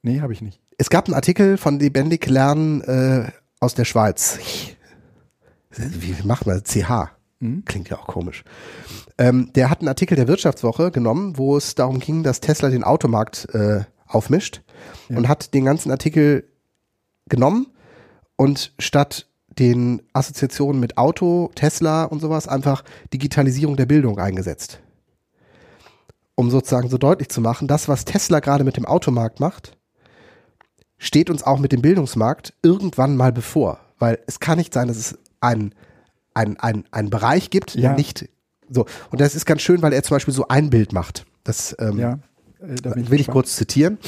Nee, 0.02 0.20
habe 0.20 0.32
ich 0.32 0.40
nicht. 0.42 0.60
es 0.78 0.90
gab 0.90 1.06
einen 1.06 1.14
Artikel 1.14 1.56
von 1.56 1.78
Lebendig 1.78 2.26
Lernen 2.26 2.80
äh, 2.82 3.30
aus 3.60 3.74
der 3.74 3.84
Schweiz. 3.84 4.38
Wie 5.76 6.16
macht 6.24 6.46
man 6.46 6.60
das? 6.60 6.72
CH? 6.72 7.12
Mhm. 7.38 7.64
Klingt 7.64 7.88
ja 7.88 7.98
auch 7.98 8.06
komisch. 8.08 8.42
Ähm, 9.16 9.52
der 9.54 9.70
hat 9.70 9.78
einen 9.80 9.88
Artikel 9.88 10.16
der 10.16 10.26
Wirtschaftswoche 10.26 10.90
genommen, 10.90 11.38
wo 11.38 11.56
es 11.56 11.74
darum 11.76 12.00
ging, 12.00 12.24
dass 12.24 12.40
Tesla 12.40 12.68
den 12.68 12.82
Automarkt 12.82 13.48
äh, 13.54 13.84
aufmischt 14.06 14.62
Ja. 15.08 15.18
und 15.18 15.28
hat 15.28 15.54
den 15.54 15.64
ganzen 15.64 15.90
Artikel 15.92 16.48
genommen 17.28 17.68
und 18.36 18.72
statt 18.80 19.28
den 19.58 20.02
Assoziationen 20.12 20.80
mit 20.80 20.96
Auto, 20.98 21.50
Tesla 21.54 22.04
und 22.04 22.20
sowas 22.20 22.48
einfach 22.48 22.84
Digitalisierung 23.12 23.76
der 23.76 23.86
Bildung 23.86 24.18
eingesetzt. 24.18 24.80
Um 26.34 26.50
sozusagen 26.50 26.88
so 26.88 26.98
deutlich 26.98 27.28
zu 27.28 27.40
machen, 27.40 27.68
das, 27.68 27.88
was 27.88 28.04
Tesla 28.04 28.40
gerade 28.40 28.64
mit 28.64 28.76
dem 28.76 28.86
Automarkt 28.86 29.38
macht, 29.40 29.76
steht 30.98 31.28
uns 31.30 31.42
auch 31.42 31.58
mit 31.58 31.72
dem 31.72 31.82
Bildungsmarkt 31.82 32.54
irgendwann 32.62 33.16
mal 33.16 33.32
bevor. 33.32 33.80
Weil 33.98 34.18
es 34.26 34.40
kann 34.40 34.58
nicht 34.58 34.72
sein, 34.72 34.88
dass 34.88 34.96
es 34.96 35.18
einen 35.40 35.74
ein, 36.34 36.58
ein, 36.58 36.84
ein 36.90 37.10
Bereich 37.10 37.50
gibt, 37.50 37.74
der 37.74 37.82
Ja. 37.82 37.94
nicht 37.94 38.26
so. 38.70 38.86
Und 39.10 39.20
das 39.20 39.34
ist 39.34 39.44
ganz 39.44 39.60
schön, 39.60 39.82
weil 39.82 39.92
er 39.92 40.02
zum 40.02 40.14
Beispiel 40.14 40.32
so 40.32 40.48
ein 40.48 40.70
Bild 40.70 40.94
macht. 40.94 41.26
Das 41.44 41.76
ähm, 41.78 41.98
Ja. 41.98 42.12
Äh, 42.60 42.76
da 42.76 42.94
will 42.96 43.02
ich 43.02 43.08
gespannt. 43.10 43.32
kurz 43.34 43.56
zitieren. 43.56 43.98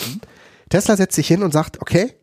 Tesla 0.70 0.96
setzt 0.96 1.14
sich 1.16 1.28
hin 1.28 1.42
und 1.42 1.52
sagt, 1.52 1.82
okay, 1.82 2.14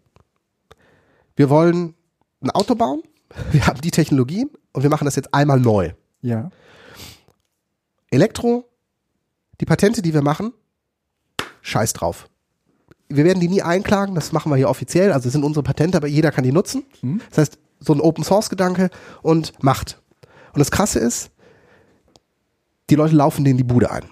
wir 1.35 1.51
wollen 1.51 1.93
ein 2.41 2.49
Auto 2.49 2.73
bauen, 2.73 3.03
wir 3.51 3.67
haben 3.67 3.81
die 3.81 3.91
Technologien 3.91 4.49
und 4.73 4.83
wir 4.83 4.89
machen 4.89 5.05
das 5.05 5.15
jetzt 5.15 5.33
einmal 5.33 5.59
neu. 5.59 5.91
Ja. 6.21 6.49
Elektro, 8.09 8.69
die 9.59 9.65
Patente, 9.65 10.01
die 10.01 10.13
wir 10.13 10.21
machen, 10.21 10.53
scheiß 11.61 11.93
drauf. 11.93 12.27
Wir 13.09 13.25
werden 13.25 13.39
die 13.39 13.49
nie 13.49 13.61
einklagen, 13.61 14.15
das 14.15 14.31
machen 14.31 14.51
wir 14.51 14.55
hier 14.55 14.69
offiziell, 14.69 15.11
also 15.11 15.27
es 15.27 15.33
sind 15.33 15.43
unsere 15.43 15.63
Patente, 15.63 15.97
aber 15.97 16.07
jeder 16.07 16.31
kann 16.31 16.43
die 16.43 16.51
nutzen. 16.51 16.83
Mhm. 17.01 17.21
Das 17.29 17.37
heißt, 17.39 17.59
so 17.79 17.93
ein 17.93 18.01
Open 18.01 18.23
Source 18.23 18.49
Gedanke 18.49 18.89
und 19.21 19.61
Macht. 19.63 20.01
Und 20.53 20.59
das 20.59 20.71
krasse 20.71 20.99
ist, 20.99 21.31
die 22.89 22.95
Leute 22.95 23.15
laufen 23.15 23.43
denen 23.43 23.57
die 23.57 23.63
Bude 23.63 23.91
ein. 23.91 24.05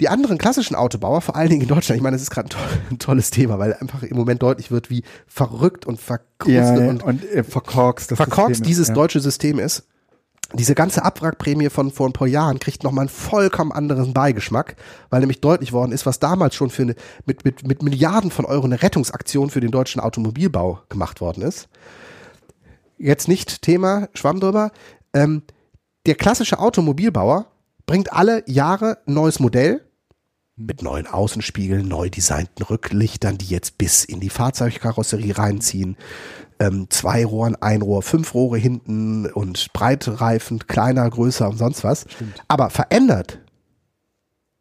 Die 0.00 0.08
anderen 0.08 0.36
klassischen 0.36 0.74
Autobauer, 0.74 1.22
vor 1.22 1.36
allen 1.36 1.48
Dingen 1.48 1.62
in 1.62 1.68
Deutschland, 1.68 1.96
ich 1.96 2.02
meine, 2.02 2.16
das 2.16 2.22
ist 2.22 2.30
gerade 2.30 2.48
ein, 2.48 2.50
toll, 2.50 2.68
ein 2.90 2.98
tolles 2.98 3.30
Thema, 3.30 3.58
weil 3.58 3.74
einfach 3.74 4.02
im 4.02 4.16
Moment 4.16 4.42
deutlich 4.42 4.70
wird, 4.70 4.90
wie 4.90 5.02
verrückt 5.26 5.86
und 5.86 6.00
verkrustet 6.00 6.54
Ja, 6.54 6.88
und 6.88 7.02
und, 7.02 7.24
äh, 7.24 7.42
verkorkst. 7.42 8.14
verkorkst 8.14 8.60
ist, 8.60 8.66
dieses 8.66 8.88
ja. 8.88 8.94
deutsche 8.94 9.20
System 9.20 9.58
ist. 9.58 9.84
Diese 10.52 10.76
ganze 10.76 11.04
Abwrackprämie 11.04 11.70
von 11.70 11.90
vor 11.90 12.08
ein 12.08 12.12
paar 12.12 12.28
Jahren 12.28 12.60
kriegt 12.60 12.84
nochmal 12.84 13.02
einen 13.02 13.08
vollkommen 13.08 13.72
anderen 13.72 14.14
Beigeschmack, 14.14 14.76
weil 15.10 15.18
nämlich 15.18 15.40
deutlich 15.40 15.72
worden 15.72 15.90
ist, 15.90 16.06
was 16.06 16.20
damals 16.20 16.54
schon 16.54 16.70
für 16.70 16.82
eine, 16.82 16.94
mit, 17.24 17.44
mit, 17.44 17.66
mit 17.66 17.82
Milliarden 17.82 18.30
von 18.30 18.44
Euro 18.44 18.64
eine 18.64 18.80
Rettungsaktion 18.80 19.50
für 19.50 19.60
den 19.60 19.72
deutschen 19.72 20.00
Automobilbau 20.00 20.82
gemacht 20.88 21.20
worden 21.20 21.42
ist. 21.42 21.68
Jetzt 22.96 23.26
nicht 23.26 23.62
Thema, 23.62 24.08
Schwamm 24.14 24.38
drüber. 24.38 24.70
Ähm, 25.12 25.42
der 26.06 26.14
klassische 26.14 26.60
Automobilbauer 26.60 27.46
bringt 27.86 28.12
alle 28.12 28.44
Jahre 28.48 28.98
ein 29.06 29.14
neues 29.14 29.40
Modell 29.40 29.85
mit 30.56 30.80
neuen 30.82 31.06
Außenspiegeln, 31.06 31.86
neu 31.86 32.08
designten 32.08 32.64
Rücklichtern, 32.64 33.36
die 33.36 33.46
jetzt 33.46 33.76
bis 33.76 34.04
in 34.04 34.20
die 34.20 34.30
Fahrzeugkarosserie 34.30 35.36
reinziehen. 35.36 35.96
Ähm, 36.58 36.86
zwei 36.88 37.26
Rohren, 37.26 37.56
ein 37.56 37.82
Rohr, 37.82 38.02
fünf 38.02 38.32
Rohre 38.32 38.56
hinten 38.56 39.26
und 39.26 39.72
Breitreifen, 39.74 40.66
kleiner, 40.66 41.08
größer 41.08 41.48
und 41.48 41.58
sonst 41.58 41.84
was. 41.84 42.06
Aber 42.48 42.70
verändert 42.70 43.40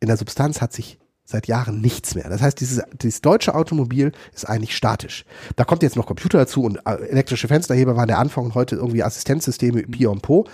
in 0.02 0.08
der 0.08 0.18
Substanz 0.18 0.62
hat 0.62 0.74
sich 0.74 1.00
seit 1.24 1.48
Jahren 1.48 1.80
nichts 1.82 2.14
mehr. 2.14 2.30
Das 2.30 2.42
heißt, 2.42 2.60
dieses, 2.60 2.84
dieses 3.02 3.22
deutsche 3.22 3.56
Automobil 3.56 4.12
ist 4.34 4.48
eigentlich 4.48 4.76
statisch. 4.76 5.26
Da 5.56 5.64
kommt 5.64 5.82
jetzt 5.82 5.96
noch 5.96 6.06
Computer 6.06 6.40
dazu 6.40 6.64
und 6.64 6.78
äh, 6.86 7.08
elektrische 7.08 7.48
Fensterheber 7.48 7.96
waren 7.96 8.10
der 8.10 8.20
Anfang 8.20 8.46
und 8.46 8.56
heute 8.56 8.76
irgendwie 8.76 9.02
Assistenzsysteme 9.02 9.84
Pi 9.84 10.06
und 10.06 10.22
Po. 10.22 10.46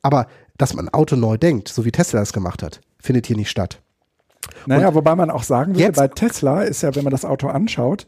Aber 0.00 0.26
dass 0.56 0.72
man 0.72 0.88
ein 0.88 0.94
Auto 0.94 1.14
neu 1.14 1.36
denkt, 1.36 1.68
so 1.68 1.84
wie 1.84 1.92
Tesla 1.92 2.20
das 2.20 2.32
gemacht 2.32 2.62
hat, 2.62 2.80
findet 2.98 3.26
hier 3.26 3.36
nicht 3.36 3.50
statt. 3.50 3.82
Naja, 4.66 4.94
wobei 4.94 5.14
man 5.14 5.30
auch 5.30 5.42
sagen 5.42 5.72
würde, 5.72 5.82
jetzt- 5.84 5.96
bei 5.96 6.08
Tesla 6.08 6.62
ist 6.62 6.82
ja, 6.82 6.94
wenn 6.94 7.04
man 7.04 7.10
das 7.10 7.24
Auto 7.24 7.48
anschaut, 7.48 8.06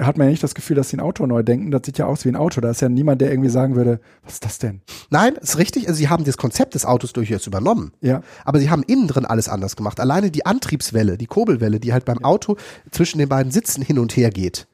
hat 0.00 0.16
man 0.18 0.26
ja 0.26 0.30
nicht 0.30 0.42
das 0.42 0.54
Gefühl, 0.54 0.76
dass 0.76 0.88
sie 0.90 0.96
ein 0.96 1.00
Auto 1.00 1.26
neu 1.26 1.42
denken. 1.42 1.70
Das 1.70 1.82
sieht 1.84 1.98
ja 1.98 2.06
aus 2.06 2.24
wie 2.24 2.28
ein 2.30 2.36
Auto. 2.36 2.60
Da 2.60 2.70
ist 2.70 2.80
ja 2.82 2.88
niemand, 2.88 3.20
der 3.20 3.30
irgendwie 3.30 3.48
sagen 3.50 3.76
würde, 3.76 4.00
was 4.24 4.34
ist 4.34 4.44
das 4.44 4.58
denn? 4.58 4.80
Nein, 5.10 5.34
ist 5.36 5.58
richtig. 5.58 5.88
Also 5.88 5.98
sie 5.98 6.08
haben 6.08 6.24
das 6.24 6.36
Konzept 6.36 6.74
des 6.74 6.84
Autos 6.86 7.12
durchaus 7.12 7.46
übernommen. 7.46 7.92
Ja. 8.00 8.22
Aber 8.44 8.58
sie 8.58 8.70
haben 8.70 8.82
innen 8.82 9.08
drin 9.08 9.24
alles 9.26 9.48
anders 9.48 9.76
gemacht. 9.76 10.00
Alleine 10.00 10.30
die 10.30 10.46
Antriebswelle, 10.46 11.18
die 11.18 11.26
Kurbelwelle, 11.26 11.80
die 11.80 11.92
halt 11.92 12.04
beim 12.04 12.24
Auto 12.24 12.56
zwischen 12.90 13.18
den 13.18 13.28
beiden 13.28 13.52
Sitzen 13.52 13.82
hin 13.82 13.98
und 13.98 14.16
her 14.16 14.30
geht, 14.30 14.66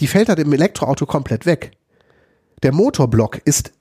die 0.00 0.06
fällt 0.06 0.28
halt 0.28 0.38
im 0.38 0.52
Elektroauto 0.52 1.06
komplett 1.06 1.46
weg. 1.46 1.72
Der 2.62 2.72
Motorblock 2.72 3.40
ist 3.44 3.72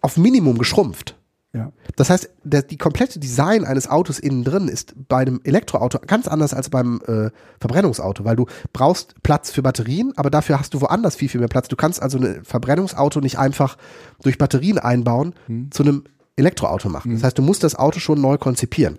auf 0.00 0.16
Minimum 0.16 0.58
geschrumpft. 0.58 1.16
Ja. 1.54 1.72
Das 1.96 2.10
heißt, 2.10 2.28
der, 2.44 2.62
die 2.62 2.76
komplette 2.76 3.18
Design 3.18 3.64
eines 3.64 3.88
Autos 3.88 4.18
innen 4.18 4.44
drin 4.44 4.68
ist 4.68 4.94
bei 5.08 5.18
einem 5.18 5.40
Elektroauto 5.44 5.98
ganz 6.06 6.28
anders 6.28 6.52
als 6.52 6.68
beim 6.68 7.00
äh, 7.06 7.30
Verbrennungsauto, 7.58 8.24
weil 8.24 8.36
du 8.36 8.46
brauchst 8.74 9.22
Platz 9.22 9.50
für 9.50 9.62
Batterien, 9.62 10.12
aber 10.16 10.28
dafür 10.28 10.58
hast 10.60 10.74
du 10.74 10.80
woanders 10.82 11.16
viel, 11.16 11.28
viel 11.28 11.40
mehr 11.40 11.48
Platz. 11.48 11.68
Du 11.68 11.76
kannst 11.76 12.02
also 12.02 12.18
ein 12.18 12.44
Verbrennungsauto 12.44 13.20
nicht 13.20 13.38
einfach 13.38 13.78
durch 14.22 14.36
Batterien 14.36 14.78
einbauen 14.78 15.34
zu 15.70 15.82
einem 15.82 16.04
Elektroauto 16.36 16.88
machen. 16.90 17.12
Das 17.14 17.24
heißt, 17.24 17.38
du 17.38 17.42
musst 17.42 17.64
das 17.64 17.74
Auto 17.74 17.98
schon 17.98 18.20
neu 18.20 18.36
konzipieren. 18.36 18.98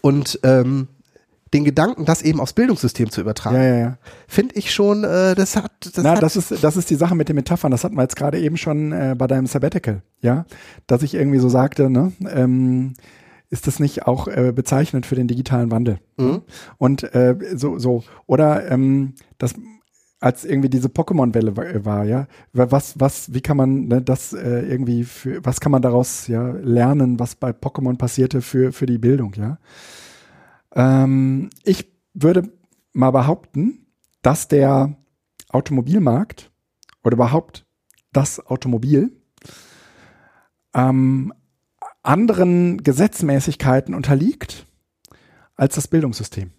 Und 0.00 0.40
ähm, 0.42 0.88
den 1.54 1.64
Gedanken, 1.64 2.04
das 2.04 2.22
eben 2.22 2.40
aufs 2.40 2.52
Bildungssystem 2.52 3.10
zu 3.10 3.20
übertragen, 3.20 3.56
Ja, 3.56 3.62
ja, 3.64 3.76
ja. 3.78 3.98
finde 4.26 4.54
ich 4.56 4.72
schon, 4.72 5.04
äh, 5.04 5.34
das 5.34 5.56
hat, 5.56 5.72
das 5.94 6.04
Na, 6.04 6.12
hat 6.16 6.22
das 6.22 6.36
ist, 6.36 6.62
das 6.62 6.76
ist 6.76 6.90
die 6.90 6.94
Sache 6.94 7.14
mit 7.14 7.28
den 7.28 7.36
Metaphern. 7.36 7.70
Das 7.70 7.84
hatten 7.84 7.96
wir 7.96 8.02
jetzt 8.02 8.16
gerade 8.16 8.38
eben 8.38 8.56
schon 8.56 8.92
äh, 8.92 9.14
bei 9.16 9.26
deinem 9.26 9.46
Sabbatical, 9.46 10.02
ja, 10.20 10.44
dass 10.86 11.02
ich 11.02 11.14
irgendwie 11.14 11.38
so 11.38 11.48
sagte, 11.48 11.88
ne, 11.90 12.12
ähm, 12.30 12.94
ist 13.50 13.66
das 13.66 13.80
nicht 13.80 14.06
auch 14.06 14.28
äh, 14.28 14.52
bezeichnend 14.54 15.06
für 15.06 15.14
den 15.14 15.26
digitalen 15.26 15.70
Wandel? 15.70 15.98
Mhm. 16.18 16.42
Und 16.76 17.02
äh, 17.14 17.34
so, 17.54 17.78
so 17.78 18.04
oder 18.26 18.70
ähm, 18.70 19.14
das 19.38 19.54
als 20.20 20.44
irgendwie 20.44 20.68
diese 20.68 20.88
Pokémon-Welle 20.88 21.56
wa- 21.56 21.84
war, 21.84 22.04
ja, 22.04 22.26
Wa- 22.52 22.66
was, 22.70 22.98
was, 23.00 23.32
wie 23.32 23.40
kann 23.40 23.56
man 23.56 23.86
ne, 23.86 24.02
das 24.02 24.32
äh, 24.32 24.62
irgendwie 24.68 25.04
für, 25.04 25.42
was 25.44 25.60
kann 25.60 25.70
man 25.72 25.80
daraus 25.80 26.26
ja 26.26 26.50
lernen, 26.60 27.18
was 27.20 27.36
bei 27.36 27.50
Pokémon 27.52 27.96
passierte 27.96 28.42
für 28.42 28.72
für 28.72 28.84
die 28.86 28.98
Bildung, 28.98 29.32
ja? 29.38 29.58
Ähm, 30.78 31.50
ich 31.64 31.92
würde 32.14 32.50
mal 32.94 33.10
behaupten, 33.10 33.86
dass 34.22 34.48
der 34.48 34.96
Automobilmarkt 35.50 36.50
oder 37.04 37.14
überhaupt 37.14 37.66
das 38.12 38.44
Automobil 38.46 39.12
ähm, 40.74 41.34
anderen 42.02 42.82
Gesetzmäßigkeiten 42.82 43.94
unterliegt 43.94 44.66
als 45.54 45.74
das 45.74 45.88
Bildungssystem. 45.88 46.52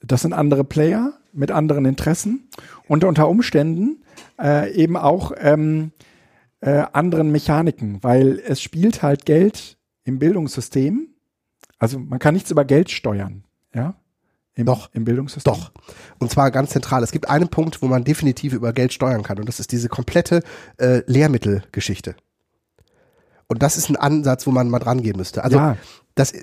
Das 0.00 0.22
sind 0.22 0.32
andere 0.32 0.64
Player 0.64 1.14
mit 1.32 1.50
anderen 1.50 1.84
Interessen 1.84 2.48
und 2.88 3.04
unter 3.04 3.28
Umständen 3.28 4.02
äh, 4.40 4.72
eben 4.74 4.96
auch 4.96 5.32
ähm, 5.36 5.92
äh, 6.60 6.84
anderen 6.92 7.30
Mechaniken, 7.30 8.02
weil 8.02 8.38
es 8.38 8.60
spielt 8.60 9.02
halt 9.02 9.24
Geld 9.24 9.78
im 10.04 10.18
Bildungssystem. 10.18 11.08
Also 11.80 11.98
man 11.98 12.20
kann 12.20 12.34
nichts 12.34 12.50
über 12.52 12.64
Geld 12.64 12.90
steuern, 12.90 13.42
ja? 13.74 13.94
Im, 14.54 14.66
Doch. 14.66 14.90
im 14.92 15.04
Bildungssystem. 15.04 15.52
Doch. 15.52 15.72
Und 16.18 16.30
zwar 16.30 16.50
ganz 16.50 16.70
zentral. 16.70 17.02
Es 17.02 17.12
gibt 17.12 17.28
einen 17.30 17.48
Punkt, 17.48 17.80
wo 17.82 17.86
man 17.86 18.04
definitiv 18.04 18.52
über 18.52 18.72
Geld 18.72 18.92
steuern 18.92 19.22
kann. 19.22 19.38
Und 19.38 19.48
das 19.48 19.58
ist 19.60 19.72
diese 19.72 19.88
komplette 19.88 20.42
äh, 20.76 21.02
Lehrmittelgeschichte. 21.06 22.14
Und 23.46 23.62
das 23.62 23.76
ist 23.78 23.88
ein 23.88 23.96
Ansatz, 23.96 24.46
wo 24.46 24.50
man 24.50 24.68
mal 24.68 24.78
dran 24.78 25.02
gehen 25.02 25.16
müsste. 25.16 25.42
Also 25.44 25.56
Ja. 25.56 25.76
das 26.14 26.34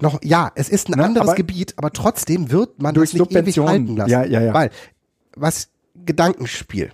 noch, 0.00 0.20
ja, 0.22 0.50
es 0.56 0.68
ist 0.68 0.88
ein 0.90 0.98
Ne, 0.98 1.04
anderes 1.04 1.28
aber- 1.28 1.36
Gebiet, 1.36 1.74
aber 1.76 1.92
trotzdem 1.92 2.50
wird 2.50 2.82
man 2.82 2.94
Durch 2.94 3.12
das 3.12 3.20
nicht 3.20 3.32
ewig 3.32 3.58
halten 3.58 3.96
lassen. 3.96 4.10
Ja, 4.10 4.24
ja, 4.24 4.40
ja. 4.42 4.52
Weil, 4.52 4.70
was 5.34 5.70
Gedankenspiel. 6.04 6.90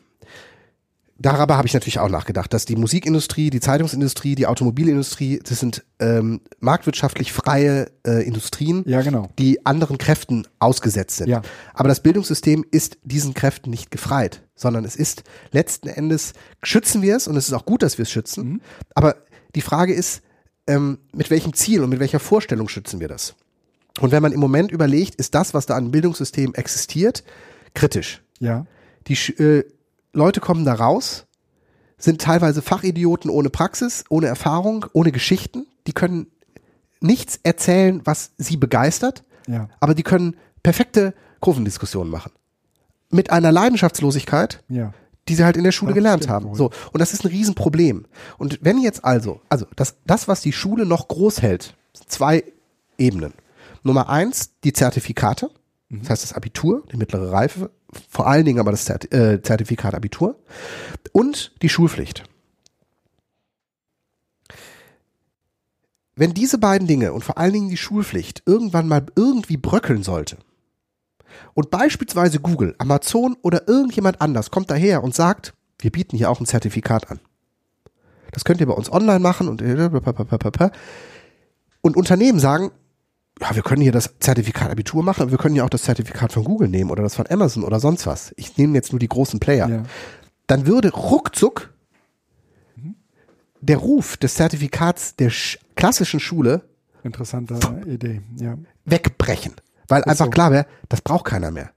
Darüber 1.22 1.58
habe 1.58 1.68
ich 1.68 1.74
natürlich 1.74 1.98
auch 1.98 2.08
nachgedacht, 2.08 2.50
dass 2.54 2.64
die 2.64 2.76
Musikindustrie, 2.76 3.50
die 3.50 3.60
Zeitungsindustrie, 3.60 4.34
die 4.36 4.46
Automobilindustrie, 4.46 5.38
das 5.44 5.60
sind 5.60 5.84
ähm, 5.98 6.40
marktwirtschaftlich 6.60 7.30
freie 7.30 7.90
äh, 8.06 8.26
Industrien, 8.26 8.84
Ja, 8.86 9.02
genau. 9.02 9.28
die 9.38 9.66
anderen 9.66 9.98
Kräften 9.98 10.46
ausgesetzt 10.60 11.18
sind. 11.18 11.28
Ja. 11.28 11.42
Aber 11.74 11.90
das 11.90 12.02
Bildungssystem 12.02 12.64
ist 12.70 12.96
diesen 13.02 13.34
Kräften 13.34 13.68
nicht 13.68 13.90
gefreit, 13.90 14.42
sondern 14.54 14.86
es 14.86 14.96
ist 14.96 15.22
letzten 15.52 15.88
Endes, 15.88 16.32
schützen 16.62 17.02
wir 17.02 17.16
es 17.16 17.28
und 17.28 17.36
es 17.36 17.48
ist 17.48 17.52
auch 17.52 17.66
gut, 17.66 17.82
dass 17.82 17.98
wir 17.98 18.04
es 18.04 18.10
schützen. 18.10 18.52
Mhm. 18.52 18.60
Aber 18.94 19.16
die 19.54 19.60
Frage 19.60 19.92
ist, 19.92 20.22
ähm, 20.66 21.00
mit 21.12 21.30
welchem 21.30 21.52
Ziel 21.52 21.82
und 21.82 21.90
mit 21.90 22.00
welcher 22.00 22.20
Vorstellung 22.20 22.66
schützen 22.70 22.98
wir 22.98 23.08
das? 23.08 23.34
Und 24.00 24.10
wenn 24.10 24.22
man 24.22 24.32
im 24.32 24.40
Moment 24.40 24.70
überlegt, 24.72 25.16
ist 25.16 25.34
das, 25.34 25.52
was 25.52 25.66
da 25.66 25.76
an 25.76 25.90
Bildungssystem 25.90 26.54
existiert, 26.54 27.24
kritisch. 27.74 28.22
Ja. 28.38 28.64
Die 29.06 29.14
äh, 29.34 29.64
Leute 30.12 30.40
kommen 30.40 30.64
da 30.64 30.74
raus, 30.74 31.26
sind 31.98 32.20
teilweise 32.20 32.62
Fachidioten 32.62 33.30
ohne 33.30 33.50
Praxis, 33.50 34.04
ohne 34.08 34.26
Erfahrung, 34.26 34.86
ohne 34.92 35.12
Geschichten. 35.12 35.66
Die 35.86 35.92
können 35.92 36.26
nichts 37.00 37.38
erzählen, 37.42 38.00
was 38.04 38.32
sie 38.38 38.56
begeistert, 38.56 39.22
Ja. 39.46 39.68
aber 39.80 39.94
die 39.94 40.02
können 40.02 40.36
perfekte 40.62 41.14
Kurvendiskussionen 41.40 42.10
machen. 42.10 42.32
Mit 43.10 43.30
einer 43.30 43.52
Leidenschaftslosigkeit, 43.52 44.62
Ja. 44.68 44.92
die 45.28 45.34
sie 45.34 45.44
halt 45.44 45.56
in 45.56 45.64
der 45.64 45.72
Schule 45.72 45.90
Das 45.90 45.96
gelernt 45.96 46.28
haben. 46.28 46.46
wohl. 46.50 46.54
So. 46.56 46.70
Und 46.92 47.00
das 47.00 47.12
ist 47.12 47.24
ein 47.24 47.28
Riesenproblem. 47.28 48.06
Und 48.38 48.58
wenn 48.62 48.78
jetzt 48.78 49.04
also, 49.04 49.40
also 49.48 49.66
das, 49.76 49.96
das, 50.06 50.28
was 50.28 50.40
die 50.42 50.52
Schule 50.52 50.86
noch 50.86 51.08
groß 51.08 51.42
hält, 51.42 51.76
zwei 52.06 52.44
Ebenen. 52.98 53.32
Nummer 53.82 54.08
eins, 54.10 54.50
die 54.64 54.72
Zertifikate. 54.72 55.50
Mhm. 55.88 56.00
Das 56.00 56.10
heißt 56.10 56.22
das 56.22 56.32
Abitur, 56.34 56.84
die 56.92 56.96
mittlere 56.96 57.32
Reife, 57.32 57.70
vor 58.08 58.26
allen 58.26 58.44
Dingen 58.44 58.60
aber 58.60 58.70
das 58.70 58.88
äh, 58.88 59.42
Zertifikat 59.42 59.94
Abitur 59.94 60.38
und 61.12 61.52
die 61.62 61.68
Schulpflicht. 61.68 62.24
Wenn 66.14 66.34
diese 66.34 66.58
beiden 66.58 66.86
Dinge 66.86 67.12
und 67.12 67.24
vor 67.24 67.38
allen 67.38 67.52
Dingen 67.52 67.70
die 67.70 67.76
Schulpflicht 67.76 68.42
irgendwann 68.44 68.88
mal 68.88 69.06
irgendwie 69.16 69.56
bröckeln 69.56 70.02
sollte 70.02 70.36
und 71.54 71.70
beispielsweise 71.70 72.40
Google, 72.40 72.74
Amazon 72.78 73.36
oder 73.42 73.66
irgendjemand 73.68 74.20
anders 74.20 74.50
kommt 74.50 74.70
daher 74.70 75.02
und 75.02 75.14
sagt, 75.14 75.54
wir 75.78 75.90
bieten 75.90 76.16
hier 76.16 76.30
auch 76.30 76.40
ein 76.40 76.46
Zertifikat 76.46 77.10
an. 77.10 77.20
Das 78.32 78.44
könnt 78.44 78.60
ihr 78.60 78.66
bei 78.66 78.74
uns 78.74 78.92
online 78.92 79.20
machen 79.20 79.48
und 79.48 79.62
und 81.82 81.96
Unternehmen 81.96 82.38
sagen, 82.38 82.70
ja, 83.40 83.54
wir 83.54 83.62
können 83.62 83.82
hier 83.82 83.92
das 83.92 84.14
Zertifikat 84.20 84.70
Abitur 84.70 85.02
machen, 85.02 85.22
aber 85.22 85.30
wir 85.30 85.38
können 85.38 85.56
ja 85.56 85.64
auch 85.64 85.70
das 85.70 85.82
Zertifikat 85.82 86.32
von 86.32 86.44
Google 86.44 86.68
nehmen 86.68 86.90
oder 86.90 87.02
das 87.02 87.14
von 87.14 87.26
Amazon 87.28 87.64
oder 87.64 87.80
sonst 87.80 88.06
was. 88.06 88.34
Ich 88.36 88.56
nehme 88.56 88.74
jetzt 88.74 88.92
nur 88.92 88.98
die 88.98 89.08
großen 89.08 89.40
Player. 89.40 89.68
Ja. 89.68 89.82
Dann 90.46 90.66
würde 90.66 90.90
ruckzuck 90.92 91.72
der 93.60 93.78
Ruf 93.78 94.16
des 94.16 94.34
Zertifikats 94.34 95.16
der 95.16 95.30
sch 95.30 95.58
klassischen 95.74 96.20
Schule 96.20 96.62
Interessante 97.02 97.58
Idee. 97.86 98.20
Ja. 98.36 98.58
wegbrechen. 98.84 99.54
Weil 99.88 100.04
einfach 100.04 100.26
so. 100.26 100.30
klar 100.30 100.50
wäre, 100.50 100.66
das 100.88 101.00
braucht 101.00 101.24
keiner 101.24 101.50
mehr. 101.50 101.70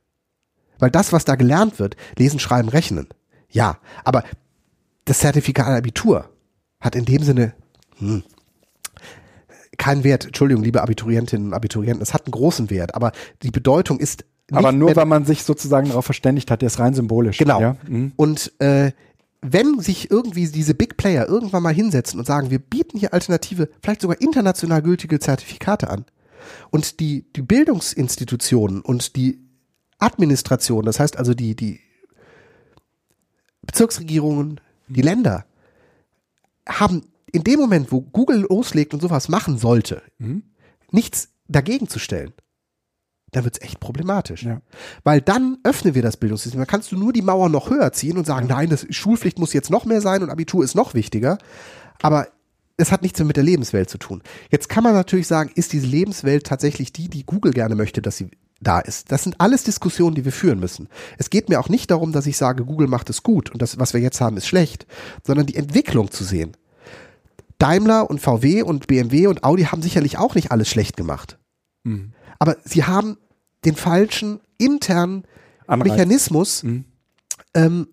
Weil 0.79 0.91
das, 0.91 1.13
was 1.13 1.23
da 1.23 1.35
gelernt 1.35 1.79
wird, 1.79 1.95
lesen, 2.17 2.39
schreiben, 2.39 2.67
rechnen. 2.67 3.07
Ja, 3.49 3.77
aber 4.03 4.23
das 5.05 5.19
Zertifikat 5.19 5.67
Abitur 5.67 6.29
hat 6.81 6.95
in 6.95 7.05
dem 7.05 7.23
Sinne 7.23 7.53
hm, 7.97 8.23
keinen 9.77 10.03
Wert. 10.03 10.25
Entschuldigung, 10.25 10.63
liebe 10.63 10.81
Abiturientinnen 10.81 11.47
und 11.47 11.53
Abiturienten, 11.53 12.01
es 12.01 12.13
hat 12.13 12.25
einen 12.25 12.31
großen 12.31 12.69
Wert, 12.69 12.95
aber 12.95 13.11
die 13.41 13.51
Bedeutung 13.51 13.99
ist 13.99 14.25
nicht, 14.49 14.57
Aber 14.57 14.71
nur, 14.71 14.89
wenn- 14.89 14.95
weil 14.97 15.05
man 15.05 15.25
sich 15.25 15.43
sozusagen 15.43 15.87
darauf 15.87 16.05
verständigt 16.05 16.51
hat, 16.51 16.61
der 16.61 16.67
ist 16.67 16.77
rein 16.79 16.93
symbolisch. 16.93 17.37
Genau. 17.37 17.61
Ja? 17.61 17.77
Mhm. 17.87 18.11
Und 18.17 18.51
äh, 18.59 18.91
wenn 19.41 19.79
sich 19.79 20.11
irgendwie 20.11 20.47
diese 20.47 20.73
Big 20.73 20.97
Player 20.97 21.27
irgendwann 21.27 21.63
mal 21.63 21.73
hinsetzen 21.73 22.19
und 22.19 22.25
sagen, 22.25 22.49
wir 22.49 22.59
bieten 22.59 22.97
hier 22.97 23.13
alternative, 23.13 23.69
vielleicht 23.81 24.01
sogar 24.01 24.19
international 24.21 24.81
gültige 24.81 25.19
Zertifikate 25.19 25.89
an 25.89 26.05
und 26.71 26.99
die, 26.99 27.25
die 27.35 27.41
Bildungsinstitutionen 27.41 28.81
und 28.81 29.15
die 29.15 29.39
Administration, 29.99 30.85
das 30.85 30.99
heißt 30.99 31.17
also 31.17 31.33
die, 31.33 31.55
die 31.55 31.79
Bezirksregierungen, 33.65 34.59
die 34.87 35.01
Länder, 35.01 35.45
haben 36.67 37.03
in 37.33 37.43
dem 37.43 37.59
Moment, 37.59 37.91
wo 37.91 37.99
Google 38.01 38.45
loslegt 38.49 38.93
und 38.93 39.01
sowas 39.01 39.27
machen 39.27 39.57
sollte, 39.57 40.01
Mhm. 40.19 40.43
nichts 40.91 41.29
dagegen 41.49 41.89
zu 41.89 41.99
stellen, 41.99 42.31
dann 43.31 43.43
wird's 43.43 43.59
echt 43.61 43.79
problematisch. 43.79 44.43
Ja. 44.43 44.61
Weil 45.03 45.19
dann 45.19 45.57
öffnen 45.63 45.95
wir 45.95 46.01
das 46.03 46.17
Bildungssystem. 46.17 46.59
Dann 46.59 46.67
kannst 46.67 46.91
du 46.91 46.97
nur 46.97 47.11
die 47.11 47.23
Mauer 47.23 47.49
noch 47.49 47.69
höher 47.69 47.91
ziehen 47.91 48.17
und 48.17 48.25
sagen, 48.27 48.47
nein, 48.47 48.69
das 48.69 48.85
Schulpflicht 48.91 49.39
muss 49.39 49.53
jetzt 49.53 49.71
noch 49.71 49.85
mehr 49.85 50.01
sein 50.01 50.21
und 50.23 50.29
Abitur 50.29 50.63
ist 50.63 50.75
noch 50.75 50.93
wichtiger. 50.93 51.39
Aber 52.01 52.27
es 52.77 52.91
hat 52.91 53.01
nichts 53.01 53.19
mehr 53.19 53.25
mit 53.25 53.35
der 53.37 53.43
Lebenswelt 53.43 53.89
zu 53.89 53.97
tun. 53.97 54.21
Jetzt 54.51 54.69
kann 54.69 54.83
man 54.83 54.93
natürlich 54.93 55.27
sagen, 55.27 55.51
ist 55.55 55.73
diese 55.73 55.87
Lebenswelt 55.87 56.45
tatsächlich 56.45 56.93
die, 56.93 57.09
die 57.09 57.25
Google 57.25 57.53
gerne 57.53 57.75
möchte, 57.75 58.01
dass 58.01 58.17
sie 58.17 58.29
da 58.61 58.79
ist. 58.79 59.11
Das 59.11 59.23
sind 59.23 59.41
alles 59.41 59.63
Diskussionen, 59.63 60.15
die 60.15 60.25
wir 60.25 60.31
führen 60.31 60.59
müssen. 60.59 60.87
Es 61.17 61.29
geht 61.29 61.49
mir 61.49 61.59
auch 61.59 61.69
nicht 61.69 61.89
darum, 61.91 62.13
dass 62.13 62.27
ich 62.27 62.37
sage, 62.37 62.65
Google 62.65 62.87
macht 62.87 63.09
es 63.09 63.23
gut 63.23 63.49
und 63.49 63.61
das, 63.61 63.79
was 63.79 63.93
wir 63.93 64.01
jetzt 64.01 64.21
haben, 64.21 64.37
ist 64.37 64.47
schlecht, 64.47 64.85
sondern 65.25 65.47
die 65.47 65.55
Entwicklung 65.55 66.11
zu 66.11 66.23
sehen. 66.23 66.55
Daimler 67.59 68.09
und 68.09 68.19
VW 68.19 68.61
und 68.63 68.87
BMW 68.87 69.27
und 69.27 69.43
Audi 69.43 69.63
haben 69.65 69.81
sicherlich 69.81 70.17
auch 70.17 70.35
nicht 70.35 70.51
alles 70.51 70.69
schlecht 70.69 70.97
gemacht. 70.97 71.37
Mhm. 71.83 72.13
Aber 72.39 72.57
sie 72.65 72.83
haben 72.83 73.17
den 73.65 73.75
falschen 73.75 74.39
internen 74.57 75.23
Anreiz. 75.67 75.91
Mechanismus 75.91 76.63
Mhm. 76.63 76.85
ähm, 77.53 77.87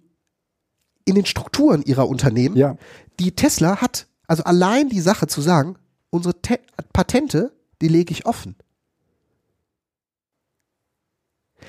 in 1.05 1.15
den 1.15 1.27
Strukturen 1.27 1.83
ihrer 1.83 2.09
Unternehmen, 2.09 2.57
Ja. 2.57 2.77
die 3.19 3.33
Tesla 3.33 3.81
hat. 3.81 4.07
Also 4.27 4.45
allein 4.45 4.89
die 4.89 5.01
Sache 5.01 5.27
zu 5.27 5.41
sagen, 5.41 5.77
unsere 6.11 6.41
Te 6.41 6.59
Patente, 6.93 7.53
die 7.81 7.89
lege 7.89 8.13
ich 8.13 8.27
offen. 8.27 8.57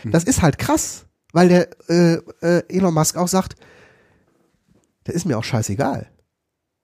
Mhm. 0.03 0.11
Das 0.11 0.23
ist 0.23 0.41
halt 0.41 0.57
krass, 0.57 1.05
weil 1.33 1.49
der 1.49 1.69
äh, 1.89 2.13
äh, 2.41 2.63
Elon 2.69 2.93
Musk 2.93 3.17
auch 3.17 3.27
sagt, 3.27 3.55
das 5.03 5.15
ist 5.15 5.25
mir 5.25 5.37
auch 5.37 5.43
scheißegal. 5.43 6.09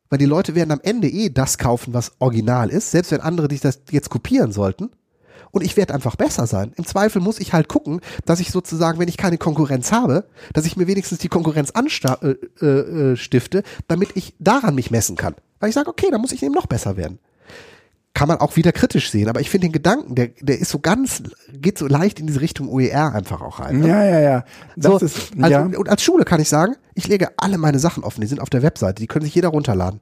Weil 0.09 0.19
die 0.19 0.25
Leute 0.25 0.55
werden 0.55 0.71
am 0.71 0.81
Ende 0.81 1.09
eh 1.09 1.29
das 1.29 1.57
kaufen, 1.57 1.93
was 1.93 2.13
original 2.19 2.69
ist, 2.69 2.91
selbst 2.91 3.11
wenn 3.11 3.21
andere 3.21 3.47
dich 3.47 3.61
das 3.61 3.81
jetzt 3.91 4.09
kopieren 4.09 4.51
sollten. 4.51 4.89
Und 5.51 5.63
ich 5.63 5.77
werde 5.77 5.93
einfach 5.93 6.15
besser 6.15 6.45
sein. 6.45 6.73
Im 6.75 6.85
Zweifel 6.85 7.21
muss 7.21 7.39
ich 7.39 7.53
halt 7.53 7.67
gucken, 7.67 8.01
dass 8.25 8.39
ich 8.39 8.51
sozusagen, 8.51 8.99
wenn 8.99 9.07
ich 9.07 9.17
keine 9.17 9.38
Konkurrenz 9.38 9.91
habe, 9.91 10.25
dass 10.53 10.65
ich 10.65 10.77
mir 10.77 10.88
wenigstens 10.88 11.19
die 11.19 11.29
Konkurrenz 11.29 11.71
anstifte, 11.71 12.38
äh, 12.61 12.65
äh, 12.65 13.15
stifte, 13.15 13.63
damit 13.88 14.09
ich 14.15 14.35
daran 14.39 14.75
mich 14.75 14.91
messen 14.91 15.15
kann. 15.15 15.35
Weil 15.59 15.69
ich 15.69 15.75
sage, 15.75 15.89
okay, 15.89 16.07
dann 16.11 16.21
muss 16.21 16.31
ich 16.31 16.43
eben 16.43 16.53
noch 16.53 16.67
besser 16.67 16.97
werden. 16.97 17.19
Kann 18.18 18.27
man 18.27 18.39
auch 18.39 18.56
wieder 18.56 18.72
kritisch 18.72 19.11
sehen, 19.11 19.30
aber 19.30 19.41
ich 19.41 19.52
finde 19.52 19.68
den 19.68 19.73
Gedanken, 19.73 20.15
der, 20.15 20.30
der 20.41 20.57
ist 20.57 20.72
so 20.72 20.80
ganz, 20.80 21.22
geht 21.53 21.77
so 21.77 21.85
leicht 21.85 22.19
in 22.19 22.26
diese 22.26 22.41
Richtung 22.41 22.68
OER 22.68 23.14
einfach 23.14 23.41
auch 23.41 23.60
rein. 23.60 23.81
Ne? 23.81 23.89
Ja, 23.89 24.03
ja, 24.03 24.19
ja. 24.19 24.44
Das 24.76 24.99
so, 24.99 25.06
ist, 25.06 25.34
also, 25.39 25.52
ja. 25.52 25.61
Und 25.61 25.88
als 25.88 26.02
Schule 26.02 26.26
kann 26.26 26.41
ich 26.41 26.49
sagen, 26.49 26.77
ich 26.95 27.07
lege 27.07 27.30
alle 27.38 27.60
meine 27.60 27.77
Sachen 27.77 28.03
offen, 28.03 28.22
die 28.22 28.26
sind 28.26 28.41
auf 28.41 28.49
der 28.49 28.64
Webseite, 28.64 29.03
die 29.03 29.06
können 29.06 29.23
sich 29.23 29.35
jeder 29.35 29.49
runterladen. 29.49 29.99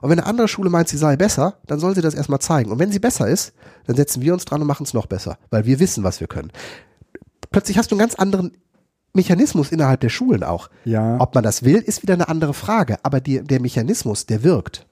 Und 0.00 0.10
wenn 0.10 0.18
eine 0.18 0.26
andere 0.26 0.48
Schule 0.48 0.68
meint, 0.68 0.88
sie 0.88 0.96
sei 0.96 1.14
besser, 1.14 1.58
dann 1.68 1.78
soll 1.78 1.94
sie 1.94 2.00
das 2.00 2.14
erstmal 2.14 2.40
zeigen. 2.40 2.72
Und 2.72 2.80
wenn 2.80 2.90
sie 2.90 2.98
besser 2.98 3.28
ist, 3.28 3.52
dann 3.86 3.94
setzen 3.94 4.20
wir 4.20 4.32
uns 4.32 4.44
dran 4.44 4.60
und 4.60 4.66
machen 4.66 4.82
es 4.82 4.92
noch 4.92 5.06
besser, 5.06 5.38
weil 5.50 5.64
wir 5.64 5.78
wissen, 5.78 6.02
was 6.02 6.18
wir 6.18 6.26
können. 6.26 6.50
Plötzlich 7.52 7.78
hast 7.78 7.92
du 7.92 7.94
einen 7.94 8.00
ganz 8.00 8.16
anderen 8.16 8.50
Mechanismus 9.12 9.70
innerhalb 9.70 10.00
der 10.00 10.08
Schulen 10.08 10.42
auch. 10.42 10.70
Ja. 10.84 11.20
Ob 11.20 11.36
man 11.36 11.44
das 11.44 11.62
will, 11.62 11.76
ist 11.76 12.02
wieder 12.02 12.14
eine 12.14 12.28
andere 12.28 12.52
Frage. 12.52 12.96
Aber 13.04 13.20
die, 13.20 13.44
der 13.44 13.60
Mechanismus, 13.60 14.26
der 14.26 14.42
wirkt. 14.42 14.88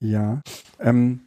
Ja. 0.00 0.40
Ähm, 0.80 1.20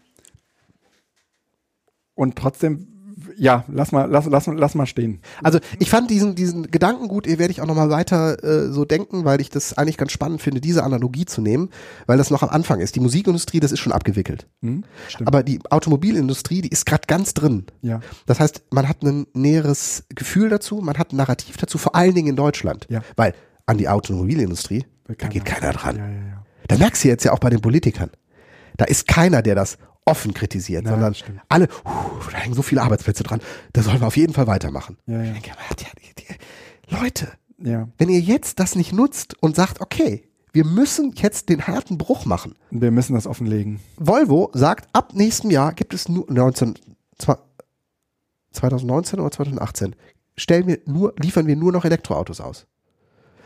und 2.21 2.35
trotzdem, 2.35 2.87
ja, 3.35 3.65
lass 3.67 3.91
mal, 3.91 4.05
lass, 4.07 4.27
lass, 4.27 4.45
lass 4.45 4.75
mal 4.75 4.85
stehen. 4.85 5.21
Also 5.41 5.57
ich 5.79 5.89
fand 5.89 6.11
diesen, 6.11 6.35
diesen 6.35 6.69
Gedanken 6.69 7.07
gut, 7.07 7.25
ihr 7.25 7.39
werde 7.39 7.49
ich 7.49 7.61
auch 7.61 7.65
nochmal 7.65 7.89
weiter 7.89 8.43
äh, 8.43 8.71
so 8.71 8.85
denken, 8.85 9.25
weil 9.25 9.41
ich 9.41 9.49
das 9.49 9.75
eigentlich 9.75 9.97
ganz 9.97 10.11
spannend 10.11 10.39
finde, 10.39 10.61
diese 10.61 10.83
Analogie 10.83 11.25
zu 11.25 11.41
nehmen, 11.41 11.71
weil 12.05 12.19
das 12.19 12.29
noch 12.29 12.43
am 12.43 12.49
Anfang 12.49 12.79
ist. 12.79 12.95
Die 12.95 12.99
Musikindustrie, 12.99 13.59
das 13.59 13.71
ist 13.71 13.79
schon 13.79 13.91
abgewickelt. 13.91 14.45
Hm? 14.61 14.83
Aber 15.25 15.41
die 15.41 15.61
Automobilindustrie, 15.71 16.61
die 16.61 16.69
ist 16.69 16.85
gerade 16.85 17.07
ganz 17.07 17.33
drin. 17.33 17.65
ja. 17.81 18.01
Das 18.27 18.39
heißt, 18.39 18.65
man 18.69 18.87
hat 18.87 19.01
ein 19.01 19.25
näheres 19.33 20.03
Gefühl 20.09 20.49
dazu, 20.49 20.75
man 20.75 20.99
hat 20.99 21.11
ein 21.11 21.15
Narrativ 21.15 21.57
dazu, 21.57 21.79
vor 21.79 21.95
allen 21.95 22.13
Dingen 22.13 22.27
in 22.27 22.35
Deutschland. 22.35 22.85
Ja. 22.87 23.01
Weil 23.15 23.33
an 23.65 23.79
die 23.79 23.89
Automobilindustrie, 23.89 24.85
da 25.07 25.27
geht 25.27 25.45
keiner 25.45 25.73
dran. 25.73 25.95
Ja, 25.95 26.07
ja, 26.07 26.13
ja. 26.13 26.45
Da 26.67 26.77
merkst 26.77 27.03
du 27.03 27.07
jetzt 27.07 27.23
ja 27.23 27.31
auch 27.31 27.39
bei 27.39 27.49
den 27.49 27.61
Politikern. 27.61 28.11
Da 28.77 28.85
ist 28.85 29.07
keiner, 29.07 29.41
der 29.41 29.55
das 29.55 29.79
offen 30.05 30.33
kritisiert, 30.33 30.85
Ja, 30.85 30.91
sondern 30.91 31.13
stimmt. 31.13 31.41
alle, 31.49 31.67
huh, 31.85 32.29
da 32.31 32.37
hängen 32.37 32.53
so 32.55 32.61
viele 32.61 32.81
Arbeitsplätze 32.81 33.23
dran, 33.23 33.39
da 33.73 33.83
sollen 33.83 33.99
wir 33.99 34.07
auf 34.07 34.17
jeden 34.17 34.33
Fall 34.33 34.47
weitermachen. 34.47 34.97
Ja, 35.05 35.21
ja. 35.23 35.33
Ich 35.33 35.41
denke, 35.41 36.35
Leute, 36.89 37.27
Ja. 37.59 37.87
wenn 37.97 38.09
ihr 38.09 38.19
jetzt 38.19 38.59
das 38.59 38.75
nicht 38.75 38.93
nutzt 38.93 39.35
und 39.41 39.55
sagt, 39.55 39.79
okay, 39.81 40.27
wir 40.53 40.65
müssen 40.65 41.13
jetzt 41.15 41.47
den 41.47 41.65
harten 41.67 41.97
Bruch 41.97 42.25
machen. 42.25 42.55
Wir 42.71 42.91
müssen 42.91 43.13
das 43.13 43.25
offenlegen. 43.27 43.79
Volvo 43.97 44.49
sagt, 44.53 44.89
ab 44.93 45.13
nächstem 45.13 45.49
Jahr 45.49 45.71
gibt 45.73 45.93
es 45.93 46.09
nur 46.09 46.25
19, 46.29 46.73
zwei- 47.17 47.37
2019 48.51 49.19
oder 49.19 49.31
2018 49.31 49.95
stellen 50.35 50.67
wir 50.67 50.79
nur, 50.85 51.13
liefern 51.21 51.47
wir 51.47 51.55
nur 51.55 51.71
noch 51.71 51.85
Elektroautos 51.85 52.41
aus. 52.41 52.65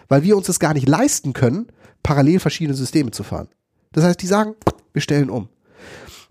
Weil 0.08 0.24
wir 0.24 0.36
uns 0.38 0.48
das 0.48 0.60
gar 0.60 0.74
nicht 0.74 0.88
leisten 0.88 1.34
können, 1.34 1.68
parallel 2.02 2.40
verschiedene 2.40 2.76
Systeme 2.76 3.12
zu 3.12 3.24
fahren. 3.24 3.50
Das 3.92 4.04
heißt, 4.04 4.22
die 4.22 4.28
sagen, 4.28 4.56
wir 4.94 5.02
stellen 5.02 5.30
um. 5.30 5.50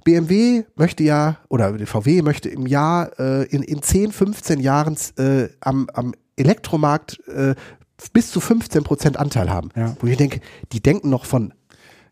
BMW 0.04 0.64
möchte 0.76 1.02
ja, 1.02 1.38
oder 1.48 1.74
VW 1.86 2.22
möchte 2.22 2.48
im 2.48 2.66
Jahr, 2.66 3.18
äh, 3.18 3.44
in, 3.46 3.62
in 3.62 3.82
10, 3.82 4.12
15 4.12 4.60
Jahren 4.60 4.96
äh, 5.18 5.48
am, 5.60 5.88
am 5.92 6.14
Elektromarkt 6.36 7.20
äh, 7.28 7.54
bis 8.12 8.30
zu 8.30 8.40
15 8.40 8.84
Prozent 8.84 9.16
Anteil 9.16 9.50
haben. 9.50 9.70
Ja. 9.74 9.96
Wo 10.00 10.06
ich 10.06 10.16
denke, 10.16 10.40
die 10.72 10.80
denken 10.82 11.10
noch 11.10 11.24
von 11.24 11.54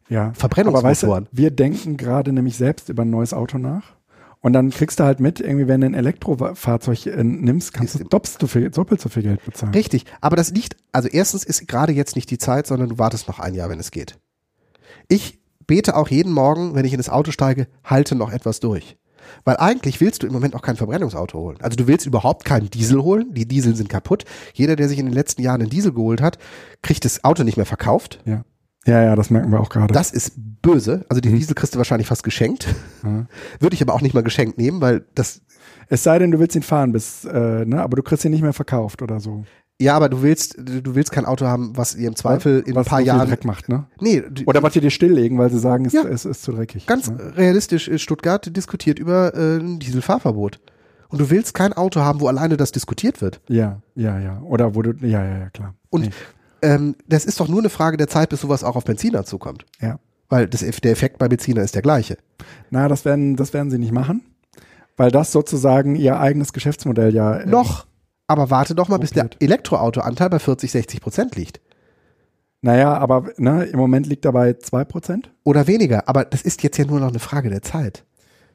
Ja. 0.09 0.33
Verbrennungsmotoren. 0.35 0.85
Aber 0.85 0.89
weißt 0.89 1.03
du, 1.03 1.37
wir 1.37 1.51
denken 1.51 1.97
gerade 1.97 2.33
nämlich 2.33 2.57
selbst 2.57 2.89
über 2.89 3.03
ein 3.03 3.11
neues 3.11 3.35
Auto 3.35 3.59
nach. 3.59 3.95
Und 4.41 4.55
dann 4.55 4.71
kriegst 4.71 4.99
du 4.99 5.05
halt 5.05 5.21
mit, 5.21 5.39
irgendwie, 5.39 5.69
wenn 5.69 5.83
du 5.83 5.87
ein 5.87 5.95
Elektrofahrzeug 5.95 7.07
äh, 7.07 7.23
nimmst, 7.23 7.73
kannst 7.73 7.95
du 7.95 8.05
doppelt 8.05 8.37
so, 8.41 8.47
viel, 8.49 8.71
doppelt 8.71 9.01
so 9.01 9.09
viel 9.09 9.23
Geld 9.23 9.45
bezahlen. 9.45 9.73
Richtig, 9.73 10.05
aber 10.21 10.35
das 10.35 10.51
liegt, 10.51 10.77
also 10.91 11.09
erstens 11.09 11.45
ist 11.45 11.69
gerade 11.69 11.93
jetzt 11.93 12.17
nicht 12.17 12.29
die 12.29 12.39
Zeit, 12.39 12.67
sondern 12.67 12.89
du 12.89 12.99
wartest 12.99 13.29
noch 13.29 13.39
ein 13.39 13.55
Jahr, 13.55 13.71
wenn 13.71 13.79
es 13.79 13.93
geht. 13.93 14.19
Ich 15.09 15.42
bete 15.67 15.97
auch 15.97 16.09
jeden 16.09 16.33
Morgen, 16.33 16.75
wenn 16.75 16.85
ich 16.85 16.93
in 16.93 16.99
das 16.99 17.09
Auto 17.09 17.31
steige, 17.31 17.67
halte 17.85 18.15
noch 18.15 18.33
etwas 18.33 18.61
durch. 18.61 18.97
Weil 19.45 19.57
eigentlich 19.57 20.01
willst 20.01 20.23
du 20.23 20.27
im 20.27 20.33
Moment 20.33 20.55
auch 20.55 20.63
kein 20.63 20.77
Verbrennungsauto 20.77 21.39
holen. 21.39 21.59
Also 21.61 21.77
du 21.77 21.87
willst 21.87 22.07
überhaupt 22.07 22.45
keinen 22.45 22.71
Diesel 22.71 23.03
holen. 23.03 23.33
Die 23.33 23.47
Diesel 23.47 23.77
sind 23.77 23.89
kaputt. 23.89 24.25
Jeder, 24.53 24.77
der 24.77 24.89
sich 24.89 24.99
in 24.99 25.07
den 25.07 25.15
letzten 25.15 25.43
Jahren 25.43 25.61
einen 25.61 25.71
Diesel 25.71 25.93
geholt 25.93 26.21
hat, 26.21 26.39
kriegt 26.83 27.05
das 27.05 27.25
Auto 27.25 27.45
nicht 27.45 27.57
mehr 27.57 27.67
verkauft. 27.67 28.21
Ja. 28.25 28.45
Ja, 28.85 29.01
ja, 29.01 29.15
das 29.15 29.31
merken 29.31 29.53
wir 29.53 29.61
auch 29.61 29.69
gerade. 29.69 29.95
Das 29.95 30.11
ist 30.11 30.33
böse. 30.37 31.07
Also 31.09 31.21
den 31.21 31.37
Diesel 31.37 31.55
kriegst 31.55 31.75
du 31.75 31.79
wahrscheinlich 31.79 32.09
fast 32.09 32.25
geschenkt. 32.25 32.67
Ja. 33.05 33.27
Würde 33.61 33.75
ich 33.75 33.83
aber 33.83 33.95
auch 33.95 34.01
nicht 34.01 34.15
mal 34.15 34.25
geschenkt 34.25 34.59
nehmen, 34.59 34.81
weil 34.81 35.05
das, 35.15 35.41
Es 35.89 36.03
sei 36.03 36.19
denn, 36.19 36.33
du 36.33 36.41
willst 36.41 36.57
ihn 36.57 36.63
fahren 36.63 36.91
bis, 36.93 37.25
äh, 37.25 37.65
ne, 37.65 37.81
aber 37.81 37.97
du 37.97 38.03
kriegst 38.03 38.25
ihn 38.25 38.33
nicht 38.33 38.43
mehr 38.43 38.53
verkauft 38.53 39.03
oder 39.03 39.21
so. 39.21 39.45
Ja, 39.83 39.95
aber 39.95 40.09
du 40.09 40.23
willst, 40.23 40.57
du 40.59 40.95
willst 40.95 41.13
kein 41.13 41.25
Auto 41.27 41.47
haben, 41.47 41.77
was 41.77 41.95
dir 41.97 42.09
im 42.09 42.17
Zweifel 42.17 42.63
in 42.67 42.75
was 42.75 42.87
ein 42.87 42.91
paar 42.91 43.01
so 43.01 43.07
Jahren, 43.07 43.29
Dreck 43.29 43.45
macht, 43.45 43.69
ne? 43.69 43.85
nee, 44.01 44.23
Oder 44.47 44.63
was 44.63 44.73
die 44.73 44.81
dir 44.81 44.91
stilllegen, 44.91 45.39
weil 45.39 45.51
sie 45.51 45.59
sagen, 45.59 45.85
es, 45.85 45.93
Ja. 45.93 46.05
es 46.05 46.25
ist 46.25 46.43
zu 46.43 46.53
dreckig. 46.53 46.87
Ganz 46.87 47.11
ne? 47.11 47.37
realistisch 47.37 47.89
ist 47.89 48.03
Stuttgart 48.03 48.55
diskutiert 48.57 48.99
über 48.99 49.35
äh, 49.35 49.59
ein 49.59 49.79
Dieselfahrverbot. 49.79 50.61
Und 51.09 51.21
du 51.21 51.29
willst 51.29 51.53
kein 51.53 51.73
Auto 51.75 52.01
haben, 52.01 52.21
wo 52.21 52.29
alleine 52.29 52.57
das 52.57 52.73
diskutiert 52.73 53.21
wird. 53.21 53.41
Ja, 53.49 53.83
ja, 53.95 54.19
ja. 54.19 54.41
Oder 54.43 54.75
wo 54.75 54.81
du, 54.83 54.93
ja, 55.07 55.23
ja, 55.23 55.39
ja, 55.41 55.51
klar. 55.51 55.75
Und 55.91 56.03
Nee. 56.07 56.11
ähm, 56.63 56.95
das 57.07 57.27
ist 57.27 57.39
doch 57.39 57.49
nur 57.49 57.59
eine 57.59 57.69
Frage 57.69 57.99
der 57.99 58.09
Zeit, 58.09 58.31
bis 58.31 58.41
sowas 58.41 58.65
auch 58.65 58.77
auf 58.77 58.85
Benziner 58.85 59.25
zukommt. 59.25 59.67
Ja. 59.81 59.99
Weil 60.31 60.47
das, 60.49 60.61
der 60.61 60.91
Effekt 60.93 61.19
bei 61.19 61.29
Benziner 61.29 61.63
ist 61.63 61.75
der 61.75 61.83
gleiche. 61.83 62.17
Na, 62.71 62.89
das 62.89 63.05
werden, 63.05 63.37
das 63.37 63.53
werden 63.53 63.71
sie 63.71 63.77
nicht 63.79 63.93
machen, 63.93 64.23
weil 64.97 65.11
das 65.11 65.33
sozusagen 65.33 65.97
ihr 65.97 66.19
eigenes 66.19 66.55
Geschäftsmodell 66.55 67.15
ja 67.15 67.37
äh, 67.41 67.47
Noch. 67.47 67.87
Aber 68.27 68.51
warte 68.51 68.75
doch 68.75 68.89
mal, 68.89 68.99
bis 68.99 69.11
der. 69.11 69.29
Elektroautoanteil 69.41 70.31
bei 70.31 70.39
40, 70.39 70.71
60 70.71 71.01
Prozent 71.01 71.37
liegt. 71.37 71.61
Naja, 72.63 72.97
aber 72.97 73.31
ne, 73.37 73.65
im 73.65 73.79
Moment 73.79 74.07
liegt 74.07 74.25
er 74.25 74.33
bei 74.33 74.51
2%. 74.51 75.25
Oder 75.45 75.67
weniger. 75.67 76.09
Aber 76.09 76.25
das 76.25 76.43
ist 76.43 76.63
jetzt 76.63 76.79
ja 76.79 76.85
nur 76.85 77.01
noch 77.01 77.09
eine 77.09 77.19
Frage 77.19 77.51
der 77.51 77.63
Zeit. 77.63 78.05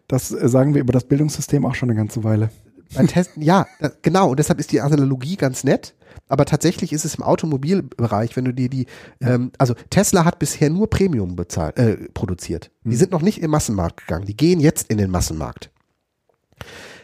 Das 0.08 0.32
äh, 0.32 0.48
sagen 0.48 0.74
wir 0.74 0.82
über 0.82 0.94
das 0.94 1.04
Bildungssystem 1.04 1.66
auch 1.66 1.76
schon 1.76 1.90
eine 1.90 1.98
ganze 1.98 2.24
Weile. 2.24 2.50
Bei 2.96 3.06
Testen, 3.06 3.44
ja, 3.44 3.68
genau. 4.02 4.30
Und 4.30 4.40
deshalb 4.40 4.60
ist 4.60 4.72
die 4.72 4.80
Analogie 4.80 5.36
ganz 5.36 5.66
nett. 5.66 5.94
Aber 6.30 6.46
tatsächlich 6.46 6.94
ist 6.94 7.06
es 7.06 7.16
im 7.16 7.24
Automobilbereich, 7.24 8.36
wenn 8.36 8.46
du 8.46 8.54
dir 8.54 8.70
die, 8.70 8.88
ähm, 9.22 9.52
also 9.58 9.76
Tesla 9.90 10.26
hat 10.26 10.40
bisher 10.40 10.70
nur 10.70 10.90
Premium 10.90 11.36
bezahlt, 11.36 11.78
äh, 11.78 11.98
produziert. 12.14 12.72
Die 12.84 12.96
sind 12.96 13.12
noch 13.12 13.22
nicht 13.22 13.42
im 13.42 13.52
Massenmarkt 13.52 14.08
gegangen. 14.08 14.26
Die 14.26 14.36
gehen 14.36 14.60
jetzt 14.60 14.90
in 14.90 14.98
den 14.98 15.12
Massenmarkt. 15.12 15.70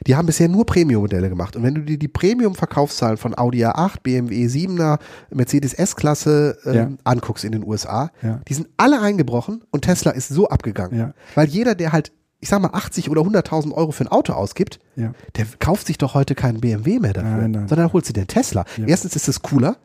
Die 0.07 0.15
haben 0.15 0.25
bisher 0.25 0.47
nur 0.49 0.65
Premium-Modelle 0.65 1.30
gemacht. 1.30 1.55
Und 1.55 1.63
wenn 1.63 1.75
du 1.75 1.81
dir 1.81 1.97
die 1.97 2.07
Premium-Verkaufszahlen 2.07 3.17
von 3.17 3.38
Audi 3.38 3.65
A8, 3.65 4.01
BMW 4.03 4.45
7er, 4.47 4.99
Mercedes 5.30 5.73
S-Klasse 5.73 6.57
ähm, 6.65 6.73
Ja. 6.73 6.89
anguckst 7.03 7.43
in 7.45 7.51
den 7.51 7.63
USA, 7.65 8.11
Ja. 8.21 8.41
die 8.47 8.53
sind 8.53 8.67
alle 8.77 8.99
eingebrochen 9.01 9.63
und 9.71 9.81
Tesla 9.84 10.11
ist 10.11 10.30
so 10.30 10.47
abgegangen. 10.49 10.97
Ja. 10.97 11.13
Weil 11.35 11.47
jeder, 11.47 11.75
der 11.75 11.91
halt, 11.91 12.11
ich 12.39 12.49
sag 12.49 12.61
mal, 12.61 12.69
80 12.73 13.09
oder 13.09 13.21
100.000 13.21 13.71
Euro 13.73 13.91
für 13.91 14.03
ein 14.03 14.09
Auto 14.09 14.34
ausgibt, 14.34 14.80
Ja. 14.95 15.13
der 15.38 15.45
kauft 15.59 15.88
sich 15.88 15.97
doch 15.97 16.13
heute 16.13 16.35
keinen 16.35 16.59
BMW 16.59 16.99
mehr 16.99 17.13
dafür, 17.13 17.30
Nein, 17.38 17.51
nein. 17.51 17.67
sondern 17.67 17.93
holt 17.93 18.05
sich 18.05 18.13
den 18.13 18.27
Tesla. 18.27 18.65
Ja. 18.77 18.85
Erstens 18.88 19.15
ist 19.15 19.27
es 19.30 19.41
cooler, 19.41 19.77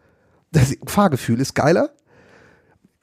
das 0.53 0.75
Fahrgefühl 0.87 1.41
ist 1.41 1.55
geiler 1.55 1.91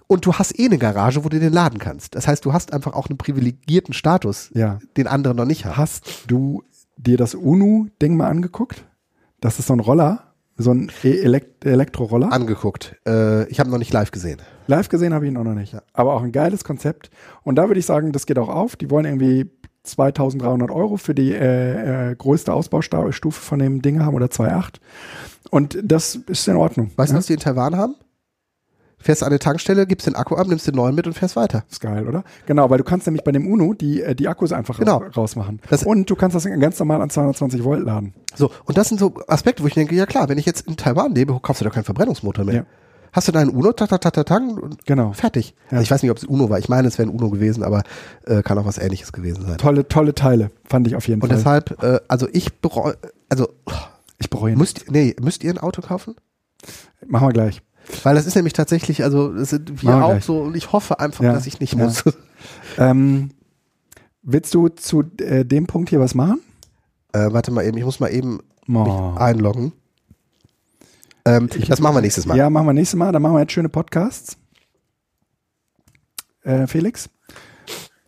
und 0.07 0.25
du 0.25 0.33
hast 0.33 0.59
eh 0.59 0.65
eine 0.65 0.77
Garage, 0.77 1.23
wo 1.23 1.29
du 1.29 1.39
den 1.39 1.53
laden 1.53 1.79
kannst. 1.79 2.15
Das 2.15 2.27
heißt, 2.27 2.43
du 2.45 2.53
hast 2.53 2.73
einfach 2.73 2.93
auch 2.93 3.07
einen 3.09 3.17
privilegierten 3.17 3.93
Status, 3.93 4.49
Ja. 4.53 4.79
den 4.97 5.07
andere 5.07 5.33
noch 5.33 5.45
nicht 5.45 5.65
haben. 5.65 5.77
Hast 5.77 6.25
du 6.27 6.63
dir 6.97 7.17
das 7.17 7.35
UNU-Ding 7.35 8.15
mal 8.17 8.27
angeguckt? 8.27 8.85
Das 9.41 9.59
ist 9.59 9.67
so 9.67 9.73
ein 9.73 9.79
Roller, 9.79 10.33
so 10.57 10.71
ein 10.71 10.91
E- 11.03 11.19
Elekt 11.21 11.65
Elektroroller. 11.65 12.31
Angeguckt. 12.31 12.95
Äh, 13.07 13.47
ich 13.49 13.59
habe 13.59 13.69
noch 13.69 13.77
nicht 13.77 13.93
live 13.93 14.11
gesehen. 14.11 14.41
Live 14.67 14.89
gesehen 14.89 15.13
habe 15.13 15.25
ich 15.25 15.31
ihn 15.31 15.37
auch 15.37 15.43
noch 15.43 15.53
nicht. 15.53 15.75
Aber 15.93 16.13
auch 16.13 16.23
ein 16.23 16.31
geiles 16.31 16.63
Konzept. 16.63 17.09
Und 17.43 17.55
da 17.55 17.67
würde 17.67 17.79
ich 17.79 17.85
sagen, 17.85 18.11
das 18.11 18.25
geht 18.25 18.39
auch 18.39 18.49
auf. 18.49 18.75
Die 18.75 18.89
wollen 18.89 19.05
irgendwie 19.05 19.49
2300 19.83 20.71
Euro 20.71 20.97
für 20.97 21.13
die 21.13 21.31
äh, 21.33 22.11
äh, 22.11 22.15
größte 22.15 22.53
Ausbaustufe 22.53 23.39
von 23.41 23.59
dem 23.59 23.81
Ding 23.81 24.03
haben 24.03 24.15
oder 24.15 24.27
2,8. 24.27 24.75
Und 25.51 25.77
das 25.83 26.15
ist 26.15 26.47
in 26.47 26.55
Ordnung. 26.55 26.91
Weißt 26.95 27.11
du, 27.11 27.13
ja? 27.13 27.19
was 27.19 27.27
die 27.27 27.33
in 27.33 27.39
Taiwan 27.39 27.75
haben? 27.75 27.95
Fährst 29.05 29.21
an 29.21 29.27
eine 29.29 29.37
Tankstelle, 29.37 29.85
gibst 29.85 30.07
den 30.07 30.15
Akku 30.15 30.33
ab, 30.35 30.47
nimmst 30.47 30.65
den 30.65 30.73
neuen 30.73 30.95
mit 30.95 31.05
und 31.05 31.13
fährst 31.13 31.35
weiter. 31.35 31.63
Ist 31.69 31.79
geil, 31.79 32.07
oder? 32.07 32.23
Genau, 32.47 32.71
weil 32.71 32.79
du 32.79 32.83
kannst 32.83 33.05
nämlich 33.05 33.23
bei 33.23 33.31
dem 33.31 33.45
UNO 33.47 33.75
die, 33.75 34.01
äh, 34.01 34.15
die 34.15 34.27
Akkus 34.27 34.51
einfach 34.51 34.79
Genau. 34.79 34.97
ra- 34.97 35.09
rausmachen. 35.15 35.61
Das- 35.69 35.83
Und 35.83 36.09
du 36.09 36.15
kannst 36.15 36.35
das 36.35 36.43
ganz 36.45 36.79
normal 36.79 37.03
an 37.03 37.11
220 37.11 37.63
Volt 37.63 37.85
laden. 37.85 38.15
So, 38.33 38.49
und 38.65 38.79
das 38.79 38.89
sind 38.89 38.99
so 38.99 39.13
Aspekte, 39.27 39.61
wo 39.61 39.67
ich 39.67 39.75
denke, 39.75 39.93
ja 39.93 40.07
klar, 40.07 40.27
wenn 40.27 40.39
ich 40.39 40.47
jetzt 40.47 40.61
in 40.67 40.75
Taiwan 40.75 41.13
lebe, 41.13 41.39
kaufst 41.39 41.61
du 41.61 41.65
doch 41.65 41.73
keinen 41.73 41.83
Verbrennungsmotor 41.83 42.45
mehr. 42.45 42.55
Ja. 42.55 42.65
Hast 43.13 43.27
du 43.27 43.31
deinen 43.31 43.51
Uno, 43.51 43.73
tak, 43.73 43.91
und 43.91 44.85
Genau. 44.87 45.13
fertig. 45.13 45.53
Ja. 45.69 45.73
Also 45.77 45.83
ich 45.83 45.91
weiß 45.91 46.01
nicht, 46.01 46.09
ob 46.09 46.17
es 46.17 46.23
Uno 46.23 46.49
war. 46.49 46.57
Ich 46.57 46.67
meine, 46.67 46.87
es 46.87 46.97
wäre 46.97 47.07
ein 47.07 47.13
Uno 47.15 47.29
gewesen, 47.29 47.61
aber 47.63 47.83
äh, 48.25 48.41
kann 48.41 48.57
auch 48.57 48.65
was 48.65 48.79
ähnliches 48.79 49.13
gewesen 49.13 49.45
sein. 49.45 49.57
Tolle, 49.59 49.87
tolle 49.87 50.15
Teile, 50.15 50.49
fand 50.67 50.87
ich 50.87 50.95
auf 50.95 51.07
jeden 51.07 51.21
Und 51.21 51.29
Fall. 51.29 51.37
deshalb, 51.37 51.83
äh, 51.83 51.99
also 52.07 52.27
ich 52.33 52.59
bereue, 52.59 52.97
also 53.29 53.49
ich 54.17 54.31
bereue 54.31 54.55
müsst, 54.55 54.89
nee, 54.91 55.15
müsst 55.21 55.43
ihr 55.43 55.51
ein 55.51 55.59
Auto 55.59 55.81
kaufen? 55.83 56.15
Machen 57.05 57.27
wir 57.27 57.33
gleich. 57.33 57.61
Weil 58.03 58.15
das 58.15 58.25
ist 58.25 58.35
nämlich 58.35 58.53
tatsächlich, 58.53 59.03
also 59.03 59.33
das 59.33 59.49
sind 59.51 59.81
wir 59.83 60.03
auch 60.03 60.09
gleich. 60.11 60.25
so 60.25 60.39
und 60.39 60.55
ich 60.55 60.71
hoffe 60.71 60.99
einfach, 60.99 61.23
Ja. 61.23 61.33
dass 61.33 61.45
ich 61.47 61.59
nicht 61.59 61.73
Ja. 61.73 61.85
muss. 61.85 62.03
Ähm, 62.77 63.31
willst 64.21 64.53
du 64.53 64.67
zu 64.69 65.03
äh, 65.19 65.43
dem 65.45 65.65
Punkt 65.65 65.89
hier 65.89 65.99
was 65.99 66.13
machen? 66.13 66.39
Äh, 67.13 67.31
warte 67.31 67.51
mal 67.51 67.63
eben, 67.65 67.77
ich 67.77 67.85
muss 67.85 67.99
mal 67.99 68.09
eben 68.09 68.39
Oh. 68.67 68.71
mich 69.11 69.19
einloggen. 69.21 69.71
Ähm, 71.25 71.49
das 71.67 71.79
machen 71.79 71.95
wir 71.95 72.01
nächstes 72.01 72.25
Mal. 72.27 72.37
Ja, 72.37 72.49
machen 72.51 72.67
wir 72.67 72.73
nächstes 72.73 72.97
Mal. 72.97 73.11
Dann 73.11 73.21
machen 73.21 73.33
wir 73.35 73.39
jetzt 73.41 73.53
schöne 73.53 73.69
Podcasts. 73.69 74.37
Äh, 76.43 76.67
Felix, 76.67 77.09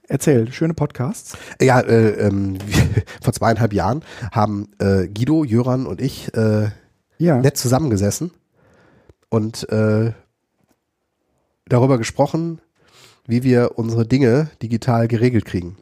Erzähl, 0.09 0.51
schöne 0.53 0.73
Podcasts. 0.73 1.35
Ja, 1.59 1.81
äh, 1.81 2.27
ähm, 2.27 2.57
vor 3.21 3.33
zweieinhalb 3.33 3.73
Jahren 3.73 4.03
haben 4.31 4.69
äh, 4.79 5.07
Guido, 5.07 5.43
Jöran 5.43 5.85
und 5.85 5.99
ich 5.99 6.33
äh, 6.33 6.69
Ja. 7.17 7.37
nett 7.41 7.57
zusammengesessen 7.57 8.31
und 9.29 9.67
äh, 9.69 10.13
darüber 11.67 11.97
gesprochen, 11.97 12.59
wie 13.25 13.43
wir 13.43 13.71
unsere 13.75 14.05
Dinge 14.07 14.49
digital 14.61 15.07
geregelt 15.07 15.45
kriegen. 15.45 15.77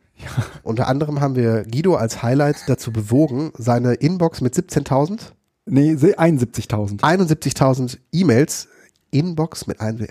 Unter 0.63 0.87
anderem 0.87 1.19
haben 1.21 1.35
wir 1.35 1.63
Guido 1.65 1.95
als 1.95 2.23
Highlight 2.23 2.63
dazu 2.67 2.91
bewogen, 2.91 3.51
seine 3.57 3.93
Inbox 3.95 4.41
mit 4.41 4.55
17.000, 4.55 5.19
Nee, 5.67 5.95
se- 5.95 6.17
71.000. 6.19 7.01
71.000 7.01 7.97
E-Mails, 8.11 8.67
Inbox 9.11 9.65
mit 9.67 9.81
ein 9.81 10.07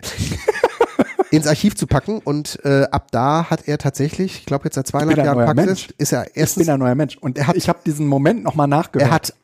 ins 1.30 1.46
Archiv 1.46 1.74
zu 1.76 1.86
packen 1.86 2.18
und 2.18 2.58
äh, 2.64 2.84
ab 2.90 3.10
da 3.12 3.50
hat 3.50 3.66
er 3.68 3.78
tatsächlich, 3.78 4.38
ich 4.40 4.46
glaube 4.46 4.64
jetzt 4.66 4.74
seit 4.74 4.86
zweieinhalb 4.86 5.16
Jahren 5.18 5.44
Praxis, 5.44 5.66
Mensch. 5.66 5.88
ist 5.98 6.12
er 6.12 6.26
Ich 6.26 6.36
erstens 6.36 6.66
bin 6.66 6.74
ein 6.74 6.78
neuer 6.80 6.94
Mensch. 6.94 7.16
Und 7.18 7.38
Er 7.38 7.46
hat- 7.48 7.56
ich 7.56 7.68
habe 7.68 7.78
diesen 7.86 8.06
Moment 8.06 8.42
nochmal 8.44 8.66
nachgehört. 8.68 9.08
Er 9.10 9.14
hat 9.14 9.34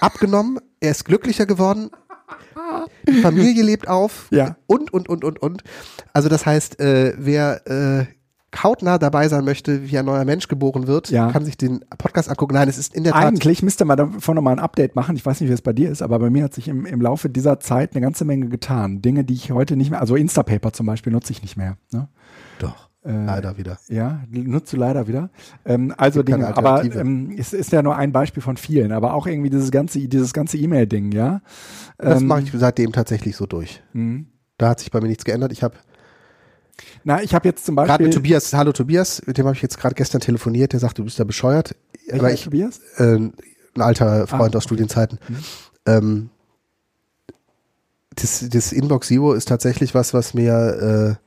abgenommen, 0.00 0.58
er 0.80 0.90
ist 0.92 1.04
glücklicher 1.04 1.44
geworden, 1.46 1.90
Familie 3.22 3.62
lebt 3.62 3.88
auf 3.88 4.28
Ja. 4.30 4.56
und, 4.66 4.92
und, 4.92 5.08
und, 5.08 5.24
und, 5.24 5.40
und. 5.42 5.62
Also 6.12 6.28
das 6.28 6.46
heißt, 6.46 6.80
äh, 6.80 7.14
wer 7.18 7.66
äh, 7.68 8.06
hautnah 8.62 8.98
dabei 8.98 9.28
sein 9.28 9.44
möchte, 9.44 9.88
wie 9.90 9.98
ein 9.98 10.04
neuer 10.04 10.24
Mensch 10.24 10.46
geboren 10.48 10.86
wird, 10.86 11.10
Ja. 11.10 11.30
kann 11.32 11.44
sich 11.44 11.56
den 11.56 11.84
Podcast 11.98 12.28
angucken. 12.30 12.54
Nein, 12.54 12.68
es 12.68 12.78
ist 12.78 12.94
in 12.94 13.02
der 13.04 13.12
Tat 13.12 13.24
Eigentlich 13.24 13.62
müsste 13.62 13.84
man 13.84 13.96
davon 13.96 14.36
nochmal 14.36 14.52
ein 14.54 14.60
Update 14.60 14.94
machen. 14.94 15.16
Ich 15.16 15.26
weiß 15.26 15.40
nicht, 15.40 15.50
wie 15.50 15.54
es 15.54 15.62
bei 15.62 15.72
dir 15.72 15.90
ist, 15.90 16.02
aber 16.02 16.18
bei 16.20 16.30
mir 16.30 16.44
hat 16.44 16.54
sich 16.54 16.68
im, 16.68 16.86
im 16.86 17.00
Laufe 17.00 17.28
dieser 17.28 17.58
Zeit 17.58 17.92
eine 17.94 18.00
ganze 18.00 18.24
Menge 18.24 18.48
getan. 18.48 19.02
Dinge, 19.02 19.24
die 19.24 19.34
ich 19.34 19.50
heute 19.50 19.76
nicht 19.76 19.90
mehr, 19.90 20.00
also 20.00 20.14
Instapaper 20.14 20.72
zum 20.72 20.86
Beispiel 20.86 21.12
nutze 21.12 21.32
ich 21.32 21.42
nicht 21.42 21.56
mehr. 21.56 21.76
Ne? 21.92 22.08
Äh, 23.04 23.26
leider 23.26 23.58
wieder. 23.58 23.78
Ja, 23.88 24.22
nutze 24.30 24.76
du 24.76 24.80
leider 24.80 25.06
wieder. 25.06 25.28
Ähm, 25.66 25.92
also 25.96 26.22
Dinge, 26.22 26.56
aber 26.56 26.82
ähm, 26.84 27.34
es 27.38 27.52
ist 27.52 27.70
ja 27.72 27.82
nur 27.82 27.96
ein 27.96 28.12
Beispiel 28.12 28.42
von 28.42 28.56
vielen, 28.56 28.92
aber 28.92 29.12
auch 29.12 29.26
irgendwie 29.26 29.50
dieses 29.50 29.70
ganze, 29.70 29.98
dieses 30.08 30.32
ganze 30.32 30.56
E-Mail-Ding, 30.56 31.12
ja. 31.12 31.42
Das 31.98 32.22
Ähm, 32.22 32.28
mache 32.28 32.42
ich 32.42 32.52
seitdem 32.54 32.92
tatsächlich 32.92 33.36
so 33.36 33.46
durch. 33.46 33.82
mh. 33.92 34.24
Da 34.56 34.68
hat 34.70 34.78
sich 34.80 34.90
bei 34.90 35.00
mir 35.00 35.08
nichts 35.08 35.24
geändert. 35.24 35.52
Ich 35.52 35.62
habe 35.62 35.74
Na, 37.02 37.20
ich 37.22 37.34
habe 37.34 37.46
jetzt 37.48 37.66
zum 37.66 37.74
gerade 37.76 37.88
Beispiel. 37.88 38.06
mit 38.06 38.14
Tobias, 38.14 38.52
hallo 38.54 38.72
Tobias, 38.72 39.20
mit 39.26 39.36
dem 39.36 39.46
habe 39.46 39.56
ich 39.56 39.62
jetzt 39.62 39.78
gerade 39.78 39.94
gestern 39.96 40.20
telefoniert, 40.20 40.72
der 40.72 40.80
sagt, 40.80 40.96
du 40.98 41.04
bist 41.04 41.18
da 41.20 41.24
bescheuert. 41.24 41.74
Welcher 42.06 42.20
Aber 42.20 42.32
ich, 42.32 42.44
Tobias? 42.44 42.80
äh, 42.96 43.16
ein 43.16 43.32
alter 43.80 44.26
Freund 44.28 44.54
Ah, 44.54 44.58
aus 44.58 44.64
Studienzeiten. 44.64 45.18
Mhm. 45.28 45.36
Ähm, 45.86 46.30
das, 48.16 48.46
das 48.48 48.72
Inbox 48.72 49.08
Zero 49.08 49.32
ist 49.34 49.48
tatsächlich 49.48 49.94
was, 49.94 50.14
was 50.14 50.34
mir 50.34 51.18
äh, 51.20 51.23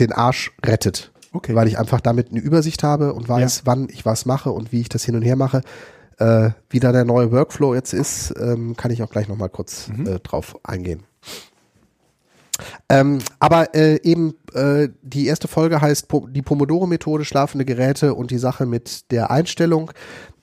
den 0.00 0.12
Arsch 0.12 0.52
rettet. 0.64 1.12
Okay. 1.32 1.54
Weil 1.54 1.68
ich 1.68 1.78
einfach 1.78 2.00
damit 2.00 2.30
eine 2.30 2.40
Übersicht 2.40 2.82
habe 2.82 3.12
und 3.12 3.28
weiß, 3.28 3.62
wann 3.64 3.88
ich 3.90 4.06
was 4.06 4.24
mache 4.26 4.50
und 4.52 4.72
wie 4.72 4.80
ich 4.80 4.88
das 4.88 5.04
hin 5.04 5.16
und 5.16 5.22
her 5.22 5.36
mache. 5.36 5.60
Äh, 6.18 6.50
wie 6.70 6.80
da 6.80 6.92
der 6.92 7.04
neue 7.04 7.30
Workflow 7.30 7.74
jetzt 7.74 7.92
ist, 7.92 8.32
ähm, 8.40 8.74
kann 8.76 8.90
ich 8.90 9.02
auch 9.02 9.10
gleich 9.10 9.28
nochmal 9.28 9.50
kurz 9.50 9.88
Mhm. 9.88 10.06
äh, 10.06 10.18
drauf 10.20 10.56
eingehen. 10.64 11.02
Ähm, 12.88 13.18
aber 13.38 13.74
äh, 13.74 14.00
eben 14.02 14.32
äh, 14.54 14.88
die 15.02 15.26
erste 15.26 15.46
Folge 15.46 15.82
heißt 15.82 16.08
po 16.08 16.26
die 16.26 16.40
Pomodoro-Methode, 16.40 17.26
schlafende 17.26 17.66
Geräte 17.66 18.14
und 18.14 18.30
die 18.30 18.38
Sache 18.38 18.64
mit 18.64 19.10
der 19.10 19.30
Einstellung. 19.30 19.90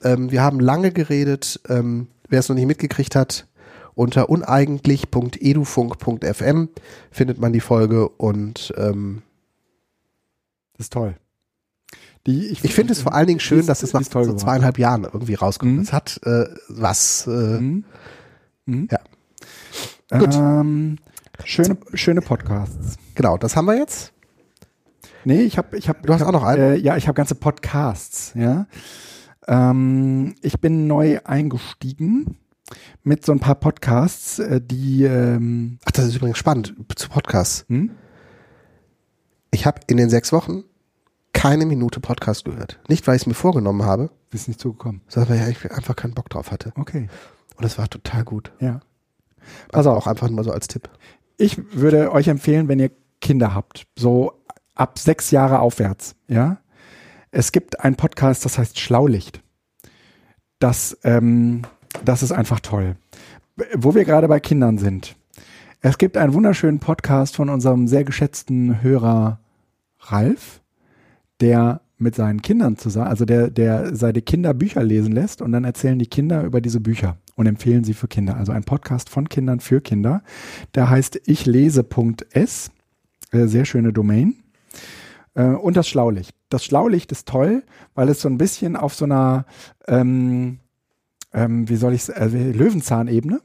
Ähm, 0.04 0.30
wir 0.30 0.42
haben 0.42 0.60
lange 0.60 0.92
geredet. 0.92 1.60
Ähm, 1.68 2.06
wer 2.28 2.38
es 2.38 2.48
noch 2.48 2.54
nicht 2.54 2.66
mitgekriegt 2.66 3.16
hat, 3.16 3.48
unter 3.96 4.28
uneigentlich.edufunk.fm 4.28 6.68
findet 7.10 7.40
man 7.40 7.52
die 7.52 7.60
Folge 7.60 8.08
und 8.08 8.72
ähm, 8.76 9.22
Das 10.76 10.86
ist 10.86 10.92
toll. 10.92 11.14
Die, 12.26 12.46
ich 12.48 12.64
ich 12.64 12.74
finde 12.74 12.92
es 12.92 13.02
vor 13.02 13.14
allen 13.14 13.26
Dingen 13.26 13.40
schön, 13.40 13.60
ist- 13.60 13.68
dass 13.68 13.82
es 13.82 13.92
nach 13.92 14.02
so 14.02 14.20
geworden. 14.20 14.38
zweieinhalb 14.38 14.78
Jahren 14.78 15.04
irgendwie 15.04 15.34
rauskommt. 15.34 15.72
Mhm. 15.74 15.80
Es 15.80 15.92
hat 15.92 16.20
äh, 16.24 16.46
was. 16.68 17.26
Äh, 17.26 17.30
Mhm. 17.30 17.84
Mhm. 18.66 18.88
Ja. 18.90 20.18
Gut. 20.18 20.34
Ähm, 20.34 20.96
schöne, 21.44 21.76
schöne 21.92 22.20
Podcasts. 22.22 22.96
Genau, 23.14 23.36
das 23.36 23.56
haben 23.56 23.66
wir 23.66 23.76
jetzt. 23.76 24.12
Nee, 25.24 25.42
ich 25.42 25.58
habe, 25.58 25.76
ich 25.76 25.88
habe. 25.88 26.00
Du 26.06 26.12
hast 26.14 26.22
auch 26.22 26.32
noch 26.32 26.42
einen? 26.44 26.60
Äh, 26.62 26.76
ja, 26.76 26.96
ich 26.96 27.06
habe 27.08 27.14
ganze 27.16 27.34
Podcasts. 27.34 28.32
Ja. 28.34 28.66
Ähm, 29.46 30.34
ich 30.42 30.60
bin 30.60 30.86
neu 30.86 31.20
eingestiegen 31.24 32.38
mit 33.02 33.24
so 33.26 33.32
ein 33.32 33.40
paar 33.40 33.54
Podcasts, 33.56 34.38
äh, 34.38 34.60
die. 34.62 35.04
Ähm, 35.04 35.78
Ach, 35.84 35.90
das 35.92 36.06
ist 36.06 36.16
übrigens 36.16 36.38
spannend 36.38 36.74
zu 36.96 37.08
Podcasts. 37.10 37.64
hm? 37.68 37.90
Ich 39.54 39.66
habe 39.66 39.80
in 39.86 39.98
den 39.98 40.10
sechs 40.10 40.32
Wochen 40.32 40.64
keine 41.32 41.64
Minute 41.64 42.00
Podcast 42.00 42.44
gehört. 42.44 42.80
Nicht, 42.88 43.06
weil 43.06 43.14
ich 43.14 43.22
es 43.22 43.26
mir 43.26 43.34
vorgenommen 43.34 43.84
habe, 43.84 44.10
Bist 44.28 44.48
nicht 44.48 44.58
zugekommen. 44.58 45.00
sondern 45.06 45.38
weil 45.38 45.48
ich 45.48 45.70
einfach 45.70 45.94
keinen 45.94 46.12
Bock 46.12 46.28
drauf 46.28 46.50
hatte. 46.50 46.72
Okay. 46.74 47.08
Und 47.56 47.64
es 47.64 47.78
war 47.78 47.88
total 47.88 48.24
gut. 48.24 48.50
Ja. 48.58 48.80
Also 49.70 49.92
auch 49.92 50.08
einfach 50.08 50.28
nur 50.28 50.42
so 50.42 50.50
als 50.50 50.66
Tipp. 50.66 50.90
Ich 51.36 51.72
würde 51.72 52.10
euch 52.10 52.26
empfehlen, 52.26 52.66
wenn 52.66 52.80
ihr 52.80 52.90
Kinder 53.20 53.54
habt, 53.54 53.86
so 53.96 54.32
ab 54.74 54.98
sechs 54.98 55.30
Jahre 55.30 55.60
aufwärts, 55.60 56.16
ja. 56.26 56.58
Es 57.30 57.52
gibt 57.52 57.78
einen 57.78 57.94
Podcast, 57.94 58.44
das 58.44 58.58
heißt 58.58 58.80
Schlaulicht. 58.80 59.40
Das, 60.58 60.98
ähm, 61.04 61.62
das 62.04 62.24
ist 62.24 62.32
einfach 62.32 62.58
toll. 62.58 62.96
Wo 63.76 63.94
wir 63.94 64.04
gerade 64.04 64.26
bei 64.26 64.40
Kindern 64.40 64.78
sind. 64.78 65.14
Es 65.80 65.96
gibt 65.96 66.16
einen 66.16 66.34
wunderschönen 66.34 66.80
Podcast 66.80 67.36
von 67.36 67.48
unserem 67.48 67.86
sehr 67.86 68.02
geschätzten 68.02 68.82
Hörer 68.82 69.38
Ralf, 70.10 70.62
der 71.40 71.80
mit 71.96 72.14
seinen 72.14 72.42
Kindern 72.42 72.76
zusammen, 72.76 73.08
also 73.08 73.24
der, 73.24 73.50
der 73.50 73.94
seine 73.94 74.22
Kinder 74.22 74.54
Bücher 74.54 74.82
lesen 74.82 75.12
lässt 75.12 75.42
und 75.42 75.52
dann 75.52 75.64
erzählen 75.64 75.98
die 75.98 76.06
Kinder 76.06 76.42
über 76.42 76.60
diese 76.60 76.80
Bücher 76.80 77.16
und 77.36 77.46
empfehlen 77.46 77.84
sie 77.84 77.94
für 77.94 78.08
Kinder. 78.08 78.36
Also 78.36 78.52
ein 78.52 78.64
Podcast 78.64 79.08
von 79.08 79.28
Kindern 79.28 79.60
für 79.60 79.80
Kinder. 79.80 80.22
Der 80.74 80.90
heißt 80.90 81.20
ichlese.s. 81.26 82.70
Äh, 83.30 83.46
sehr 83.46 83.64
schöne 83.64 83.92
Domain. 83.92 84.34
Äh, 85.34 85.46
und 85.46 85.76
das 85.76 85.88
Schlaulicht. 85.88 86.34
Das 86.48 86.64
Schlaulicht 86.64 87.12
ist 87.12 87.28
toll, 87.28 87.64
weil 87.94 88.08
es 88.08 88.20
so 88.20 88.28
ein 88.28 88.38
bisschen 88.38 88.76
auf 88.76 88.94
so 88.94 89.04
einer, 89.04 89.46
ähm, 89.86 90.58
ähm, 91.32 91.68
wie 91.68 91.76
soll 91.76 91.94
ich 91.94 92.08
äh, 92.08 92.26
Löwenzahnebene, 92.26 93.40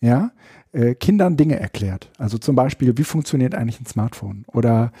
ja, 0.00 0.30
äh, 0.72 0.94
Kindern 0.94 1.36
Dinge 1.36 1.58
erklärt. 1.58 2.10
Also 2.18 2.38
zum 2.38 2.54
Beispiel, 2.54 2.96
wie 2.98 3.04
funktioniert 3.04 3.54
eigentlich 3.54 3.80
ein 3.80 3.86
Smartphone? 3.86 4.44
Oder 4.48 4.92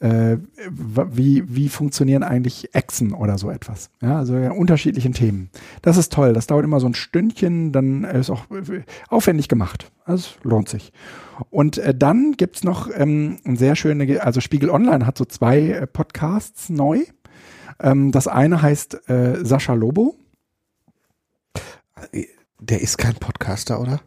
äh, 0.00 0.36
wie, 0.70 1.44
wie 1.46 1.68
funktionieren 1.68 2.22
eigentlich 2.22 2.74
Echsen 2.74 3.12
oder 3.12 3.38
so 3.38 3.50
etwas? 3.50 3.90
Ja, 4.00 4.18
also 4.18 4.36
ja, 4.36 4.50
unterschiedlichen 4.50 5.12
Themen. 5.12 5.50
Das 5.82 5.96
ist 5.96 6.12
toll. 6.12 6.32
Das 6.32 6.46
dauert 6.46 6.64
immer 6.64 6.80
so 6.80 6.86
ein 6.86 6.94
Stündchen, 6.94 7.72
dann 7.72 8.04
ist 8.04 8.30
auch 8.30 8.50
äh, 8.50 8.82
aufwendig 9.08 9.48
gemacht. 9.48 9.90
Also 10.04 10.30
es 10.36 10.44
lohnt 10.44 10.68
sich. 10.68 10.92
Und 11.50 11.78
äh, 11.78 11.94
dann 11.94 12.32
gibt's 12.32 12.64
noch 12.64 12.90
ähm, 12.92 13.38
ein 13.44 13.56
sehr 13.56 13.76
schöne, 13.76 14.22
also 14.22 14.40
Spiegel 14.40 14.70
Online 14.70 15.06
hat 15.06 15.18
so 15.18 15.24
zwei 15.24 15.60
äh, 15.60 15.86
Podcasts 15.86 16.68
neu. 16.68 17.04
Ähm, 17.80 18.12
das 18.12 18.26
eine 18.28 18.62
heißt 18.62 19.08
äh, 19.08 19.44
Sascha 19.44 19.74
Lobo. 19.74 20.16
Der 22.60 22.80
ist 22.80 22.98
kein 22.98 23.14
Podcaster, 23.14 23.80
oder? 23.80 24.00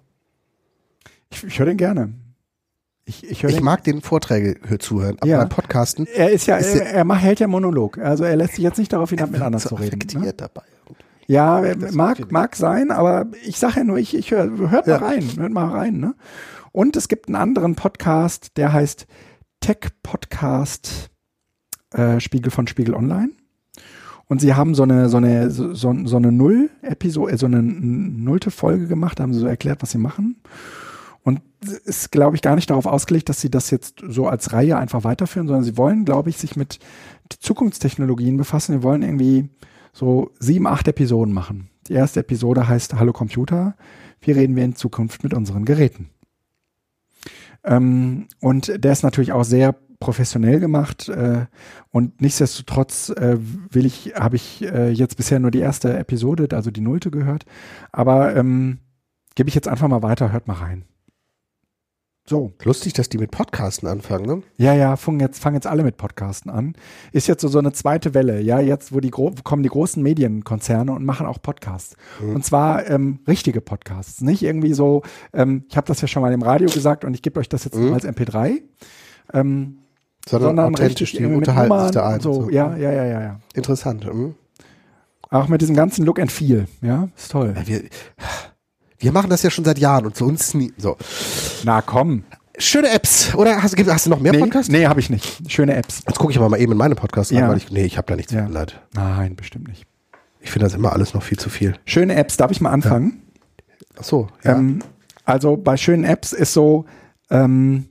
Ich, 1.31 1.43
ich 1.43 1.59
höre 1.59 1.65
den 1.67 1.77
gerne. 1.77 2.13
Ich, 3.07 3.23
ich 3.29 3.43
höre 3.43 3.51
Ich 3.51 3.61
mag 3.61 3.83
den 3.83 4.01
Vorträge 4.01 4.55
hö- 4.67 4.79
zuhören, 4.79 5.17
aber 5.19 5.27
Ja. 5.29 5.37
beim 5.39 5.49
Podcasten 5.49 6.07
Er 6.15 6.31
ist 6.31 6.47
ja, 6.47 6.57
Ist 6.57 6.75
er, 6.75 6.87
er 6.87 7.03
macht, 7.05 7.21
hält 7.21 7.39
ja 7.39 7.47
Monolog. 7.47 7.97
Also 7.99 8.23
er 8.23 8.35
lässt 8.35 8.55
sich 8.55 8.63
jetzt 8.63 8.79
nicht 8.79 8.91
darauf 8.91 9.11
hinab, 9.11 9.29
mit 9.31 9.41
anderen 9.41 9.61
so 9.61 9.69
zu 9.69 9.75
reden. 9.75 9.99
Ne? 10.21 10.33
dabei. 10.33 10.63
Ja, 11.27 11.61
Das 11.61 11.93
mag, 11.93 12.31
mag 12.31 12.55
sein, 12.55 12.91
aber 12.91 13.27
ich 13.45 13.57
sage 13.57 13.77
ja 13.77 13.83
nur, 13.83 13.97
ich, 13.97 14.15
ich 14.15 14.31
hör, 14.31 14.49
hört 14.71 14.87
Ja. 14.87 14.99
mal 14.99 15.07
rein, 15.07 15.23
hört 15.37 15.51
mal 15.53 15.67
rein. 15.69 15.97
Ne? 15.99 16.15
Und 16.71 16.95
es 16.95 17.07
gibt 17.07 17.27
einen 17.27 17.35
anderen 17.35 17.75
Podcast, 17.75 18.57
der 18.57 18.73
heißt 18.73 19.05
Tech 19.59 19.77
Podcast 20.03 21.09
äh, 21.93 22.19
Spiegel 22.19 22.51
von 22.51 22.67
Spiegel 22.67 22.93
Online. 22.95 23.29
Und 24.27 24.41
sie 24.41 24.55
haben 24.55 24.73
so 24.73 24.83
eine, 24.83 25.09
so 25.09 25.17
eine, 25.17 25.51
so, 25.51 25.73
so 25.73 25.89
eine 26.17 26.31
Null-Episode, 26.31 27.33
äh, 27.33 27.37
so 27.37 27.45
eine 27.45 27.61
nullte 27.61 28.49
Folge 28.51 28.87
gemacht, 28.87 29.19
haben 29.19 29.33
sie 29.33 29.39
so 29.39 29.47
erklärt, 29.47 29.81
was 29.83 29.91
sie 29.91 29.99
machen. 29.99 30.41
Und 31.25 31.41
ist, 31.85 32.11
glaube 32.11 32.35
ich, 32.35 32.43
gar 32.43 32.55
nicht 32.55 32.69
darauf 32.69 32.85
ausgelegt, 32.85 33.29
dass 33.29 33.41
sie 33.41 33.49
das 33.49 33.71
jetzt 33.71 34.03
so 34.07 34.27
als 34.27 34.53
Reihe 34.53 34.77
einfach 34.77 35.03
weiterführen, 35.03 35.47
sondern 35.47 35.63
sie 35.63 35.75
wollen, 35.75 36.05
glaube 36.05 36.29
ich, 36.29 36.37
sich 36.37 36.55
mit 36.55 36.77
Zukunftstechnologien 37.39 38.37
befassen. 38.37 38.73
Sie 38.73 38.83
wollen 38.83 39.01
irgendwie 39.01 39.49
so 39.91 40.29
sieben, 40.39 40.67
acht 40.67 40.87
Episoden 40.87 41.33
machen. 41.33 41.71
Die 41.87 41.93
erste 41.93 42.19
Episode 42.19 42.67
heißt 42.67 42.93
Hallo 42.93 43.11
Computer. 43.11 43.75
Wie 44.21 44.31
reden 44.31 44.55
wir 44.55 44.63
in 44.63 44.75
Zukunft 44.75 45.23
mit 45.23 45.33
unseren 45.33 45.65
Geräten? 45.65 46.11
Ähm, 47.63 48.27
und 48.39 48.83
der 48.83 48.91
ist 48.91 49.01
natürlich 49.01 49.31
auch 49.31 49.45
sehr 49.45 49.75
professionell 49.99 50.59
gemacht 50.59 51.09
äh, 51.09 51.47
und 51.89 52.21
nichtsdestotrotz 52.21 53.09
äh, 53.09 53.37
will 53.71 53.87
ich, 53.87 54.13
habe 54.15 54.35
ich 54.35 54.61
äh, 54.63 54.91
jetzt 54.91 55.17
bisher 55.17 55.39
nur 55.39 55.49
die 55.49 55.59
erste 55.59 55.97
Episode, 55.97 56.49
also 56.55 56.69
die 56.69 56.81
nullte 56.81 57.09
gehört, 57.09 57.45
aber 57.91 58.35
ähm, 58.35 58.79
gebe 59.35 59.49
ich 59.49 59.55
jetzt 59.55 59.67
einfach 59.67 59.87
mal 59.87 60.03
weiter, 60.03 60.31
hört 60.31 60.47
mal 60.47 60.55
rein. 60.55 60.85
So. 62.27 62.53
Lustig, 62.63 62.93
dass 62.93 63.07
die 63.07 63.19
mit 63.19 63.29
Podcasten 63.29 63.87
anfangen, 63.87 64.25
ne? 64.25 64.41
Ja, 64.57 64.73
ja, 64.73 64.95
fangen 64.95 65.19
jetzt, 65.19 65.39
fangen 65.39 65.53
jetzt 65.55 65.67
alle 65.67 65.83
mit 65.83 65.97
Podcasten 65.97 66.49
an. 66.49 66.73
Ist 67.11 67.27
jetzt 67.27 67.41
so, 67.41 67.47
so 67.49 67.59
eine 67.59 67.71
zweite 67.71 68.15
Welle, 68.15 68.41
ja, 68.41 68.59
jetzt, 68.59 68.91
wo 68.93 68.99
die 68.99 69.11
kommen 69.11 69.61
die 69.61 69.69
großen 69.69 70.01
Medienkonzerne 70.01 70.91
und 70.91 71.05
machen 71.05 71.27
auch 71.27 71.39
Podcasts. 71.39 71.95
Und 72.19 72.43
zwar 72.43 72.89
ähm, 72.89 73.19
richtige 73.27 73.61
Podcasts, 73.61 74.21
nicht 74.21 74.41
irgendwie 74.41 74.73
so, 74.73 75.03
ähm, 75.33 75.65
ich 75.69 75.77
habe 75.77 75.85
das 75.85 76.01
ja 76.01 76.07
schon 76.07 76.23
mal 76.23 76.33
im 76.33 76.41
Radio 76.41 76.67
gesagt 76.67 77.05
und 77.05 77.13
ich 77.13 77.21
gebe 77.21 77.39
euch 77.39 77.47
das 77.47 77.63
jetzt 77.63 77.75
Mhm. 77.77 77.93
als 77.93 78.05
MP3. 78.05 78.61
Ähm, 79.33 79.77
Sondern, 80.27 80.49
sondern 80.49 80.73
authentisch, 80.73 81.13
richtig 81.13 81.19
die 81.19 81.25
unterhalten 81.31 81.79
sich 81.83 81.91
da 81.91 82.09
ein. 82.09 82.21
so. 82.21 82.33
so. 82.45 82.49
Ja, 82.49 82.75
ja, 82.75 82.91
ja, 82.91 83.05
ja, 83.05 83.21
ja. 83.21 83.39
Interessant. 83.53 84.03
Hm? 84.05 84.33
Auch 85.29 85.47
mit 85.47 85.61
diesem 85.61 85.75
ganzen 85.75 86.03
Look 86.05 86.19
and 86.19 86.31
Feel, 86.31 86.67
ja, 86.81 87.09
ist 87.15 87.31
toll. 87.31 87.53
Ja, 87.55 87.67
wir, 87.67 87.83
wir 89.05 89.11
machen 89.11 89.29
das 89.29 89.43
ja 89.43 89.51
schon 89.51 89.63
seit 89.65 89.77
Jahren 89.77 90.05
und 90.07 90.15
zu 90.15 90.25
uns 90.25 90.53
nie. 90.55 90.73
So. 90.77 90.97
Na 91.63 91.81
komm. 91.83 92.23
Schöne 92.57 92.89
Apps. 92.89 93.35
Oder 93.35 93.61
hast, 93.61 93.77
du- 93.77 93.85
hast 93.93 94.05
du 94.07 94.09
noch 94.09 94.19
mehr 94.19 94.31
Nee, 94.31 94.39
Podcasts? 94.39 94.71
nee 94.71 94.87
habe 94.87 94.99
ich 94.99 95.09
nicht. 95.11 95.51
Schöne 95.51 95.75
Apps. 95.75 96.01
Jetzt 96.07 96.17
gucke 96.17 96.31
ich 96.31 96.37
aber 96.39 96.49
mal 96.49 96.59
eben 96.59 96.71
in 96.71 96.77
meine 96.77 96.95
Podcasts 96.95 97.31
Ja. 97.31 97.43
an, 97.43 97.49
weil 97.51 97.57
ich, 97.57 97.69
nee, 97.71 97.83
ich 97.85 97.97
habe 97.97 98.07
da 98.07 98.15
nichts 98.15 98.31
Ja. 98.31 98.39
verändert. 98.39 98.81
Nein, 98.93 99.35
bestimmt 99.35 99.67
nicht. 99.67 99.85
Ich 100.41 100.49
finde 100.51 100.65
das 100.65 100.73
immer 100.73 100.93
alles 100.93 101.13
noch 101.13 101.21
viel 101.21 101.37
zu 101.37 101.49
viel. 101.49 101.75
Schöne 101.85 102.15
Apps, 102.15 102.37
darf 102.37 102.49
ich 102.51 102.61
mal 102.61 102.71
anfangen? 102.71 103.21
Ach 103.99 104.03
so, 104.03 104.27
ja. 104.43 104.53
Ähm, 104.57 104.79
also 105.23 105.55
bei 105.57 105.77
schönen 105.77 106.03
Apps 106.03 106.33
ist 106.33 106.53
so, 106.53 106.85
ähm, 107.29 107.89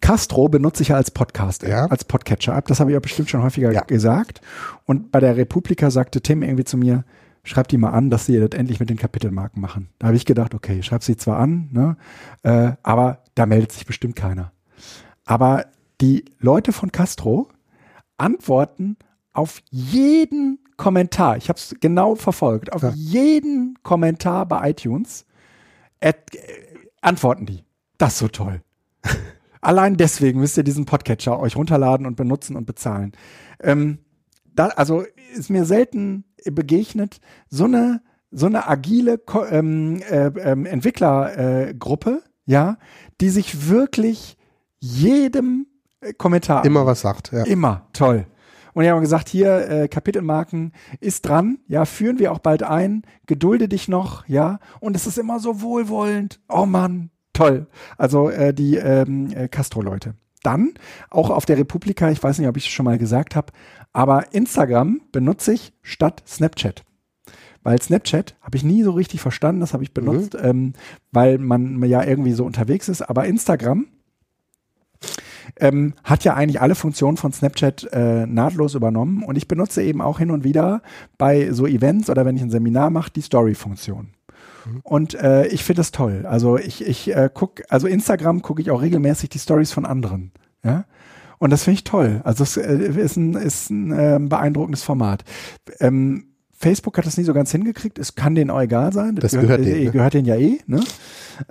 Castro 0.00 0.48
benutze 0.48 0.82
ich 0.82 0.88
ja 0.88 0.96
als 0.96 1.10
Podcast, 1.10 1.62
Ja. 1.62 1.86
als 1.86 2.04
Podcatcher-App. 2.04 2.66
Das 2.66 2.78
habe 2.80 2.90
ich 2.90 2.94
ja 2.94 3.00
bestimmt 3.00 3.30
schon 3.30 3.42
häufiger 3.42 3.72
Ja. 3.72 3.80
gesagt. 3.82 4.42
Und 4.84 5.10
bei 5.12 5.20
der 5.20 5.36
Republika 5.38 5.90
sagte 5.90 6.20
Tim 6.20 6.42
irgendwie 6.42 6.64
zu 6.64 6.76
mir, 6.76 7.04
schreib 7.44 7.68
die 7.68 7.78
mal 7.78 7.90
an, 7.90 8.10
dass 8.10 8.26
sie 8.26 8.38
das 8.40 8.58
endlich 8.58 8.80
mit 8.80 8.90
den 8.90 8.96
Kapitelmarken 8.96 9.60
machen. 9.60 9.90
Da 9.98 10.08
habe 10.08 10.16
ich 10.16 10.24
gedacht, 10.24 10.54
okay, 10.54 10.82
schreib 10.82 11.02
sie 11.04 11.16
zwar 11.16 11.38
an, 11.38 11.68
ne, 11.72 11.96
äh, 12.42 12.72
aber 12.82 13.22
da 13.34 13.46
meldet 13.46 13.72
sich 13.72 13.86
bestimmt 13.86 14.16
keiner. 14.16 14.52
Aber 15.24 15.66
die 16.00 16.24
Leute 16.40 16.72
von 16.72 16.90
Castro 16.90 17.48
antworten 18.18 18.96
auf 19.32 19.62
jeden 19.70 20.58
Kommentar. 20.76 21.36
Ich 21.36 21.48
habe 21.48 21.58
es 21.58 21.74
genau 21.80 22.14
verfolgt. 22.14 22.72
Auf 22.72 22.82
Ja. 22.82 22.92
jeden 22.94 23.78
Kommentar 23.82 24.46
bei 24.46 24.70
iTunes 24.70 25.24
äh, 26.00 26.10
äh, 26.10 26.14
antworten 27.00 27.46
die. 27.46 27.64
Das 27.98 28.14
ist 28.14 28.18
so 28.18 28.28
toll. 28.28 28.62
Allein 29.60 29.96
deswegen 29.96 30.40
müsst 30.40 30.56
ihr 30.56 30.64
diesen 30.64 30.84
Podcatcher 30.84 31.38
euch 31.38 31.56
runterladen 31.56 32.06
und 32.06 32.16
benutzen 32.16 32.56
und 32.56 32.66
bezahlen. 32.66 33.12
Ähm, 33.60 33.98
da, 34.54 34.68
also 34.68 35.04
ist 35.34 35.50
mir 35.50 35.64
selten 35.64 36.24
begegnet 36.44 37.20
so 37.48 37.64
eine 37.64 38.02
so 38.34 38.46
eine 38.46 38.68
agile 38.68 39.18
Ko 39.18 39.44
ähm, 39.44 40.02
äh, 40.10 40.26
ähm, 40.26 40.66
Entwicklergruppe, 40.66 42.22
ja, 42.46 42.78
die 43.20 43.30
sich 43.30 43.68
wirklich 43.68 44.36
jedem 44.80 45.66
äh, 46.00 46.12
Kommentar 46.14 46.64
Immer 46.64 46.84
was 46.84 47.00
sagt, 47.00 47.32
ja. 47.32 47.44
Immer, 47.44 47.86
toll. 47.92 48.26
Und 48.72 48.82
die 48.82 48.90
haben 48.90 49.00
gesagt, 49.00 49.28
hier, 49.28 49.70
äh, 49.70 49.88
Kapitelmarken 49.88 50.72
ist 51.00 51.28
dran, 51.28 51.58
ja, 51.68 51.84
führen 51.84 52.18
wir 52.18 52.32
auch 52.32 52.40
bald 52.40 52.64
ein, 52.64 53.02
gedulde 53.26 53.68
dich 53.68 53.86
noch, 53.86 54.26
ja, 54.26 54.58
und 54.80 54.96
es 54.96 55.06
ist 55.06 55.16
immer 55.16 55.38
so 55.38 55.62
wohlwollend, 55.62 56.40
oh 56.48 56.66
Mann, 56.66 57.10
toll. 57.32 57.68
Also 57.96 58.28
äh, 58.30 58.52
die 58.52 58.76
ähm, 58.76 59.30
äh, 59.32 59.46
Castro-Leute. 59.46 60.16
Dann, 60.44 60.74
auch 61.10 61.30
auf 61.30 61.46
der 61.46 61.58
Republika, 61.58 62.10
ich 62.10 62.22
weiß 62.22 62.38
nicht, 62.38 62.48
ob 62.48 62.56
ich 62.56 62.66
es 62.66 62.72
schon 62.72 62.84
mal 62.84 62.98
gesagt 62.98 63.34
habe, 63.34 63.52
aber 63.92 64.32
Instagram 64.32 65.00
benutze 65.10 65.52
ich 65.52 65.72
statt 65.82 66.22
Snapchat. 66.26 66.84
Weil 67.64 67.80
Snapchat 67.80 68.36
habe 68.42 68.56
ich 68.56 68.62
nie 68.62 68.82
so 68.82 68.92
richtig 68.92 69.20
verstanden, 69.20 69.60
das 69.60 69.72
habe 69.72 69.82
ich 69.82 69.94
benutzt, 69.94 70.36
ähm, 70.40 70.74
weil 71.12 71.38
man 71.38 71.82
ja 71.84 72.04
irgendwie 72.04 72.32
so 72.32 72.44
unterwegs 72.44 72.88
ist, 72.88 73.02
aber 73.02 73.24
Instagram 73.24 73.86
ähm, 75.56 75.94
hat 76.02 76.24
ja 76.24 76.34
eigentlich 76.34 76.60
alle 76.60 76.74
Funktionen 76.74 77.16
von 77.16 77.32
Snapchat 77.32 77.88
äh, 77.92 78.26
nahtlos 78.26 78.74
übernommen 78.74 79.22
und 79.22 79.36
ich 79.36 79.48
benutze 79.48 79.82
eben 79.82 80.00
auch 80.00 80.18
hin 80.18 80.30
und 80.30 80.44
wieder 80.44 80.82
bei 81.18 81.52
so 81.52 81.66
Events 81.66 82.10
oder 82.10 82.24
wenn 82.24 82.36
ich 82.36 82.42
ein 82.42 82.50
Seminar 82.50 82.90
mache, 82.90 83.10
die 83.10 83.22
Story-Funktion. 83.22 84.13
Und 84.82 85.14
äh, 85.14 85.46
ich 85.46 85.64
finde 85.64 85.80
das 85.80 85.92
toll. 85.92 86.26
Also 86.26 86.58
ich, 86.58 86.86
ich 86.86 87.14
äh, 87.14 87.28
gucke, 87.32 87.64
also 87.68 87.86
Instagram 87.86 88.42
gucke 88.42 88.62
ich 88.62 88.70
auch 88.70 88.82
regelmäßig 88.82 89.28
die 89.30 89.38
Stories 89.38 89.72
von 89.72 89.84
anderen. 89.84 90.32
Ja. 90.62 90.84
Und 91.38 91.50
das 91.50 91.64
finde 91.64 91.76
ich 91.76 91.84
toll. 91.84 92.20
Also 92.24 92.42
es 92.42 92.56
äh, 92.56 92.74
ist 92.74 93.16
ein, 93.16 93.34
ist 93.34 93.70
ein 93.70 93.92
äh, 93.92 94.18
beeindruckendes 94.20 94.82
Format. 94.82 95.24
Ähm, 95.80 96.28
Facebook 96.52 96.96
hat 96.96 97.06
das 97.06 97.18
nie 97.18 97.24
so 97.24 97.34
ganz 97.34 97.50
hingekriegt. 97.52 97.98
Es 97.98 98.14
kann 98.14 98.34
denen 98.34 98.50
auch 98.50 98.60
egal 98.60 98.92
sein. 98.92 99.16
Das 99.16 99.32
gehört 99.32 99.60
äh, 99.60 99.64
denen, 99.64 99.84
ne? 99.84 99.90
gehört 99.90 100.14
denen 100.14 100.26
ja 100.26 100.36
eh. 100.36 100.58
Ne? 100.66 100.82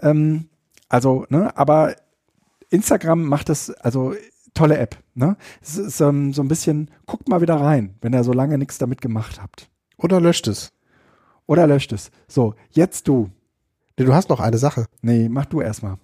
Ähm, 0.01 0.45
also, 0.89 1.25
ne, 1.29 1.55
aber 1.57 1.95
Instagram 2.69 3.23
macht 3.23 3.49
das, 3.49 3.69
also 3.69 4.15
tolle 4.53 4.77
App. 4.77 4.97
Ne? 5.13 5.37
Es 5.61 5.77
ist 5.77 6.01
ähm, 6.01 6.33
so 6.33 6.41
ein 6.41 6.47
bisschen, 6.47 6.89
guckt 7.05 7.29
mal 7.29 7.41
wieder 7.41 7.55
rein, 7.55 7.95
wenn 8.01 8.13
ihr 8.13 8.23
so 8.23 8.33
lange 8.33 8.57
nichts 8.57 8.77
damit 8.77 9.01
gemacht 9.01 9.41
habt. 9.41 9.69
Oder 9.97 10.19
löscht 10.19 10.47
es. 10.47 10.72
Oder 11.45 11.67
löscht 11.67 11.91
es. 11.93 12.11
So, 12.27 12.55
jetzt 12.71 13.07
du. 13.07 13.29
Nee, 13.97 14.05
du 14.05 14.13
hast 14.13 14.29
noch 14.29 14.39
eine 14.39 14.57
Sache. 14.57 14.85
Nee, 15.01 15.29
mach 15.29 15.45
du 15.45 15.61
erstmal. 15.61 15.97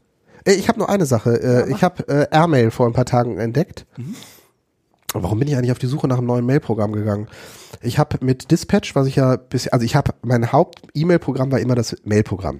Äh, 0.45 0.53
Ich 0.53 0.67
habe 0.67 0.79
nur 0.79 0.89
eine 0.89 1.05
Sache. 1.05 1.41
Äh, 1.41 1.71
ich 1.71 1.83
habe 1.83 2.07
äh, 2.07 2.27
Airmail 2.31 2.71
vor 2.71 2.85
ein 2.87 2.93
paar 2.93 3.05
Tagen 3.05 3.37
entdeckt. 3.37 3.85
Warum 5.13 5.39
bin 5.39 5.47
ich 5.47 5.55
eigentlich 5.55 5.71
auf 5.71 5.79
die 5.79 5.87
Suche 5.87 6.07
nach 6.07 6.19
einem 6.19 6.27
neuen 6.27 6.45
Mail-Programm 6.45 6.91
gegangen? 6.91 7.27
Ich 7.81 7.97
habe 7.97 8.23
mit 8.23 8.51
Dispatch, 8.51 8.95
was 8.95 9.07
ich 9.07 9.15
ja 9.15 9.37
bis, 9.37 9.67
also 9.67 9.83
ich 9.83 9.95
habe 9.95 10.11
mein 10.21 10.51
Haupt-E-Mail-Programm 10.51 11.51
war 11.51 11.59
immer 11.59 11.73
das 11.75 11.95
Mail-Programm. 12.03 12.59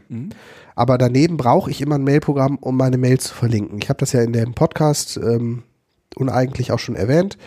Aber 0.75 0.97
daneben 0.97 1.37
brauche 1.37 1.69
ich 1.69 1.81
immer 1.81 1.95
ein 1.95 2.03
Mail-Programm, 2.03 2.57
um 2.57 2.75
meine 2.75 2.97
Mails 2.97 3.25
zu 3.25 3.35
verlinken. 3.35 3.79
Ich 3.83 3.89
habe 3.89 3.99
das 3.99 4.13
ja 4.13 4.21
in 4.21 4.33
dem 4.33 4.55
Podcast 4.55 5.17
ähm, 5.17 5.63
uneigentlich 6.15 6.71
auch 6.71 6.79
schon 6.79 6.95
erwähnt, 6.95 7.37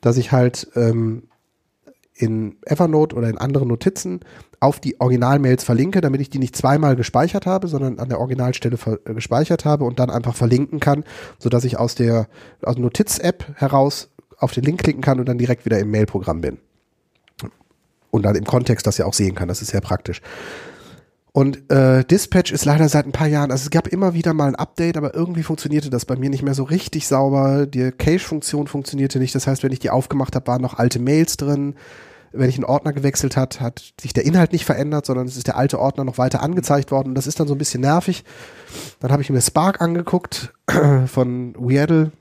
dass 0.00 0.16
ich 0.16 0.32
halt 0.32 0.68
ähm, 0.74 1.24
in 2.16 2.56
Evernote 2.64 3.14
oder 3.14 3.28
in 3.28 3.38
anderen 3.38 3.68
Notizen 3.68 4.20
auf 4.58 4.80
die 4.80 5.00
Originalmails 5.00 5.64
verlinke, 5.64 6.00
damit 6.00 6.20
ich 6.20 6.30
die 6.30 6.38
nicht 6.38 6.56
zweimal 6.56 6.96
gespeichert 6.96 7.44
habe, 7.46 7.68
sondern 7.68 7.98
an 7.98 8.08
der 8.08 8.18
Originalstelle 8.18 8.78
äh, 9.04 9.14
gespeichert 9.14 9.64
habe 9.64 9.84
und 9.84 9.98
dann 9.98 10.10
einfach 10.10 10.34
verlinken 10.34 10.80
kann, 10.80 11.04
sodass 11.38 11.64
ich 11.64 11.78
aus 11.78 11.94
der 11.94 12.28
aus 12.62 12.74
der 12.74 12.82
Notiz-App 12.82 13.46
heraus 13.56 14.10
auf 14.38 14.52
den 14.52 14.64
Link 14.64 14.82
klicken 14.82 15.02
kann 15.02 15.20
und 15.20 15.26
dann 15.26 15.38
direkt 15.38 15.64
wieder 15.64 15.78
im 15.78 15.90
Mailprogramm 15.90 16.40
bin. 16.40 16.58
Und 18.10 18.22
dann 18.22 18.34
im 18.34 18.44
Kontext 18.44 18.86
das 18.86 18.96
ja 18.96 19.04
auch 19.04 19.14
sehen 19.14 19.34
kann. 19.34 19.48
Das 19.48 19.60
ist 19.60 19.70
sehr 19.70 19.80
praktisch. 19.82 20.22
Und 21.36 21.70
äh, 21.70 22.02
Dispatch 22.02 22.50
ist 22.50 22.64
leider 22.64 22.88
seit 22.88 23.04
ein 23.04 23.12
paar 23.12 23.26
Jahren, 23.26 23.50
also 23.50 23.64
es 23.64 23.70
gab 23.70 23.88
immer 23.88 24.14
wieder 24.14 24.32
mal 24.32 24.48
ein 24.48 24.54
Update, 24.54 24.96
aber 24.96 25.14
irgendwie 25.14 25.42
funktionierte 25.42 25.90
das 25.90 26.06
bei 26.06 26.16
mir 26.16 26.30
nicht 26.30 26.42
mehr 26.42 26.54
so 26.54 26.62
richtig 26.62 27.06
sauber. 27.06 27.66
Die 27.66 27.92
Cache-Funktion 27.92 28.68
funktionierte 28.68 29.18
nicht. 29.18 29.34
Das 29.34 29.46
heißt, 29.46 29.62
wenn 29.62 29.70
ich 29.70 29.78
die 29.78 29.90
aufgemacht 29.90 30.34
habe, 30.34 30.46
waren 30.46 30.62
noch 30.62 30.78
alte 30.78 30.98
Mails 30.98 31.36
drin. 31.36 31.74
Wenn 32.32 32.48
ich 32.48 32.56
einen 32.56 32.64
Ordner 32.64 32.94
gewechselt 32.94 33.36
hat, 33.36 33.60
hat 33.60 33.92
sich 34.00 34.14
der 34.14 34.24
Inhalt 34.24 34.52
nicht 34.54 34.64
verändert, 34.64 35.04
sondern 35.04 35.26
es 35.26 35.36
ist 35.36 35.46
der 35.46 35.58
alte 35.58 35.78
Ordner 35.78 36.04
noch 36.04 36.16
weiter 36.16 36.42
angezeigt 36.42 36.90
worden. 36.90 37.08
Und 37.08 37.16
das 37.16 37.26
ist 37.26 37.38
dann 37.38 37.48
so 37.48 37.54
ein 37.54 37.58
bisschen 37.58 37.82
nervig. 37.82 38.24
Dann 39.00 39.12
habe 39.12 39.20
ich 39.20 39.28
mir 39.28 39.42
Spark 39.42 39.82
angeguckt 39.82 40.54
von 41.06 41.54
Weardle. 41.58 42.12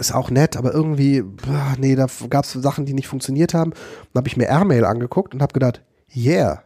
Ist 0.00 0.14
auch 0.14 0.30
nett, 0.30 0.56
aber 0.56 0.72
irgendwie, 0.72 1.22
nee, 1.76 1.94
da 1.94 2.06
gab 2.30 2.46
es 2.46 2.52
Sachen, 2.54 2.86
die 2.86 2.94
nicht 2.94 3.08
funktioniert 3.08 3.52
haben. 3.52 3.72
Dann 4.14 4.20
habe 4.20 4.28
ich 4.28 4.38
mir 4.38 4.46
Airmail 4.46 4.86
angeguckt 4.86 5.34
und 5.34 5.42
habe 5.42 5.52
gedacht, 5.52 5.82
yeah, 6.16 6.62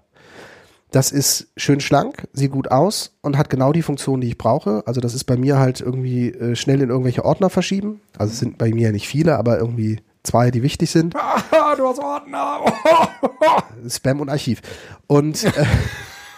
das 0.91 1.12
ist 1.12 1.49
schön 1.57 1.81
schlank, 1.81 2.27
sieht 2.33 2.51
gut 2.51 2.71
aus 2.71 3.17
und 3.23 3.39
hat 3.39 3.51
genau 3.51 3.73
die 3.73 3.83
Funktion, 3.83 4.21
die 4.21 4.29
ich 4.29 4.39
brauche. 4.39 4.83
Also 4.87 5.01
das 5.01 5.15
ist 5.15 5.25
bei 5.25 5.37
mir 5.37 5.59
halt 5.59 5.81
irgendwie 5.81 6.31
äh, 6.31 6.57
schnell 6.57 6.83
in 6.83 6.91
irgendwelche 6.91 7.25
Ordner 7.25 7.51
verschieben. 7.51 8.01
Also 8.19 8.33
es 8.33 8.39
sind 8.41 8.59
bei 8.59 8.71
mir 8.71 8.93
nicht 8.93 9.07
viele, 9.07 9.39
aber 9.39 9.59
irgendwie 9.59 10.01
zwei, 10.23 10.51
die 10.51 10.62
wichtig 10.62 10.91
sind. 10.91 11.15
Ah, 11.62 11.77
du 11.77 11.87
hast 11.87 12.01
Ordner. 12.01 12.65
Spam 13.89 14.21
und 14.21 14.29
Archiv. 14.29 14.61
Und 15.07 15.45
äh, 15.45 15.65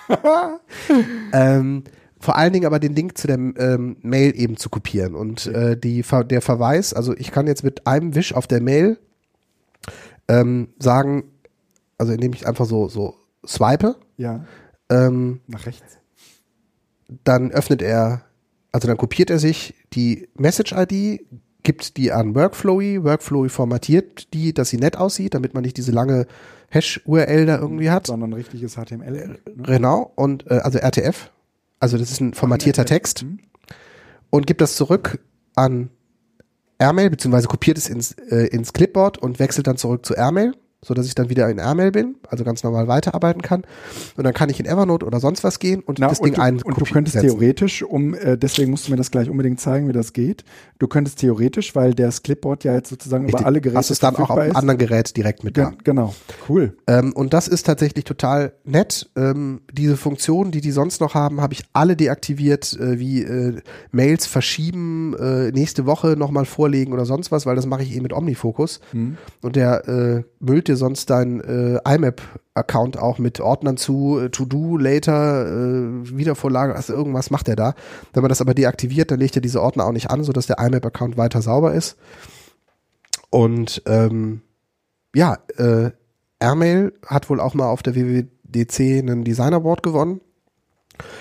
ähm, 1.33 1.85
vor 2.21 2.37
allen 2.37 2.53
Dingen 2.53 2.67
aber 2.67 2.79
den 2.79 2.95
Link 2.95 3.17
zu 3.17 3.27
der 3.27 3.37
ähm, 3.39 3.97
Mail 4.03 4.39
eben 4.39 4.59
zu 4.59 4.69
kopieren. 4.69 5.15
Und 5.15 5.47
äh, 5.47 5.75
die, 5.77 6.05
der 6.27 6.43
Verweis, 6.43 6.93
also 6.93 7.17
ich 7.17 7.31
kann 7.31 7.47
jetzt 7.47 7.65
mit 7.65 7.87
einem 7.87 8.15
Wisch 8.15 8.35
auf 8.35 8.47
der 8.47 8.61
Mail 8.61 8.99
ähm, 10.29 10.69
sagen, 10.79 11.25
also 11.97 12.13
indem 12.13 12.35
ich 12.35 12.47
einfach 12.47 12.67
so, 12.67 12.89
so 12.89 13.17
swipe, 13.47 13.97
Ja, 14.17 14.45
ähm, 14.91 15.41
nach 15.47 15.67
rechts. 15.67 15.99
dann 17.25 17.51
öffnet 17.51 17.83
er, 17.83 18.23
also 18.73 18.89
dann 18.89 18.97
kopiert 18.97 19.31
er 19.31 19.39
sich 19.39 19.75
die 19.93 20.29
Message-ID, 20.35 21.21
gibt 21.63 21.97
die 21.97 22.13
an 22.13 22.35
Workflowy, 22.35 23.03
Workflowy 23.05 23.49
formatiert 23.49 24.33
die, 24.35 24.53
dass 24.53 24.71
sie 24.71 24.79
nett 24.79 24.97
aussieht, 24.97 25.35
damit 25.35 25.55
man 25.55 25.63
nicht 25.63 25.77
diese 25.77 25.93
lange 25.93 26.27
Hash-URL 26.71 27.47
da 27.47 27.59
irgendwie 27.59 27.91
hat. 27.91 28.07
Sondern 28.07 28.33
richtiges 28.33 28.75
HTML. 28.77 29.11
Ne? 29.29 29.39
Genau, 29.57 30.13
und 30.17 30.51
äh, 30.51 30.55
also 30.55 30.79
RTF, 30.79 31.31
also 31.79 31.99
das 31.99 32.11
ist 32.11 32.21
ein 32.21 32.35
formatierter 32.35 32.85
Text 32.85 33.23
Mhm. 33.23 33.39
und 34.31 34.47
gibt 34.47 34.61
das 34.61 34.77
zurück 34.77 35.21
an 35.55 35.91
Airmail, 36.79 37.11
beziehungsweise 37.11 37.47
kopiert 37.47 37.79
es 37.79 37.89
ins, 37.89 38.13
äh, 38.13 38.47
ins 38.49 38.73
Clipboard 38.73 39.19
und 39.19 39.39
wechselt 39.39 39.67
dann 39.69 39.77
zurück 39.77 40.05
zu 40.05 40.15
Airmail. 40.15 40.55
So 40.85 40.95
dass 40.95 41.07
ich 41.07 41.15
dann 41.15 41.31
wieder 41.31 41.49
in 41.49 41.59
Airmail 41.59 41.93
bin, 41.93 42.17
also 42.29 42.43
ganz 42.43 42.65
normal 42.65 42.89
weiterarbeiten 42.89 43.41
kann. 43.41 43.63
Und 44.17 44.25
dann 44.25 44.35
kann 44.35 44.51
ich 44.51 44.59
in 44.59 44.67
Evernote 44.67 45.07
oder 45.07 45.21
sonst 45.21 45.45
was 45.45 45.61
gehen 45.61 45.81
und 45.81 46.01
Na, 46.01 46.09
das 46.09 46.19
und 46.19 46.27
Ding 46.27 46.35
du, 46.35 46.41
ein. 46.43 46.61
Und 46.61 46.81
du 46.81 46.85
könntest 46.85 47.21
theoretisch, 47.21 47.85
um, 47.85 48.15
äh, 48.15 48.37
deswegen 48.37 48.73
musst 48.73 48.89
du 48.89 48.91
mir 48.91 48.97
das 48.97 49.13
gleich 49.13 49.31
unbedingt 49.31 49.61
zeigen, 49.61 49.87
wie 49.87 49.93
das 49.93 50.13
geht. 50.13 50.45
Du 50.81 50.89
könntest 50.89 51.21
theoretisch, 51.21 51.77
weil 51.77 51.95
das 51.95 52.25
Clipboard 52.25 52.65
ja 52.65 52.75
jetzt 52.75 52.89
sozusagen 52.91 53.29
über 53.29 53.47
alle 53.47 53.61
Geräte 53.61 53.79
Hast 53.79 53.91
es 53.93 54.01
dann 54.01 54.17
auch 54.17 54.31
auf 54.31 54.39
einem 54.39 54.57
anderen 54.57 54.79
Gerät 54.79 55.17
direkt 55.17 55.45
mit 55.45 55.55
Ge 55.55 55.65
da. 55.65 55.73
genau, 55.85 56.15
cool. 56.49 56.77
Ähm, 56.89 57.13
und 57.13 57.33
das 57.33 57.47
ist 57.47 57.65
tatsächlich 57.65 58.05
total 58.05 58.53
nett. 58.65 59.09
Ähm, 59.15 59.61
diese 59.73 59.97
Funktionen, 59.97 60.51
die 60.51 60.61
die 60.61 60.73
sonst 60.73 61.01
noch 61.01 61.15
haben, 61.15 61.41
habe 61.41 61.55
ich 61.55 61.63
alle 61.73 61.95
deaktiviert, 61.95 62.73
äh, 62.81 62.99
wie 62.99 63.23
äh, 63.23 63.61
Mails 63.93 64.27
verschieben, 64.27 65.15
äh, 65.17 65.53
nächste 65.53 65.87
Woche 65.87 66.17
nochmal 66.17 66.45
vorlegen 66.45 66.93
oder 66.93 67.05
sonst 67.05 67.31
was, 67.31 67.47
weil 67.47 67.55
das 67.55 67.67
mache 67.67 67.85
ich 67.85 67.95
eh 67.95 68.01
mit 68.01 68.13
Omnifocus. 68.13 68.81
Hm. 68.91 69.17
Und 69.43 69.55
der 69.55 69.87
äh, 69.87 70.23
müllt 70.41 70.72
dir 70.73 70.77
sonst 70.77 71.11
dein 71.11 71.41
äh, 71.41 71.79
IMAP-Account 71.85 72.99
auch 72.99 73.19
mit 73.19 73.41
Ordnern 73.41 73.77
zu, 73.77 74.19
äh, 74.19 74.31
To-Do, 74.31 74.77
Later, 74.77 75.47
äh, 75.47 76.17
Wiedervorlage, 76.17 76.75
also 76.75 76.93
irgendwas 76.93 77.31
macht 77.31 77.49
er 77.49 77.57
da. 77.57 77.75
Wenn 78.13 78.23
man 78.23 78.29
das 78.29 78.41
aber 78.41 78.55
deaktiviert, 78.55 79.11
dann 79.11 79.21
legt 79.21 79.37
er 79.37 79.43
diese 79.43 79.63
Ordner 79.63 79.87
auch 79.87 79.93
nicht 79.93 80.11
an, 80.11 80.25
sodass 80.25 80.47
der 80.47 80.59
IMAP-Account 80.59 81.17
weiter 81.17 81.43
sauber 81.43 81.75
ist. 81.75 81.97
Und 83.31 83.83
ähm, 83.87 84.43
ja, 85.15 85.39
äh, 85.57 85.91
Airmail 86.41 86.93
hat 87.07 87.31
wohl 87.31 87.41
auch 87.41 87.55
mal 87.55 87.69
auf 87.69 87.83
der 87.83 87.95
WWDC 87.95 88.99
einen 88.99 89.25
Design 89.25 89.55
Award 89.55 89.83
gewonnen. 89.83 90.21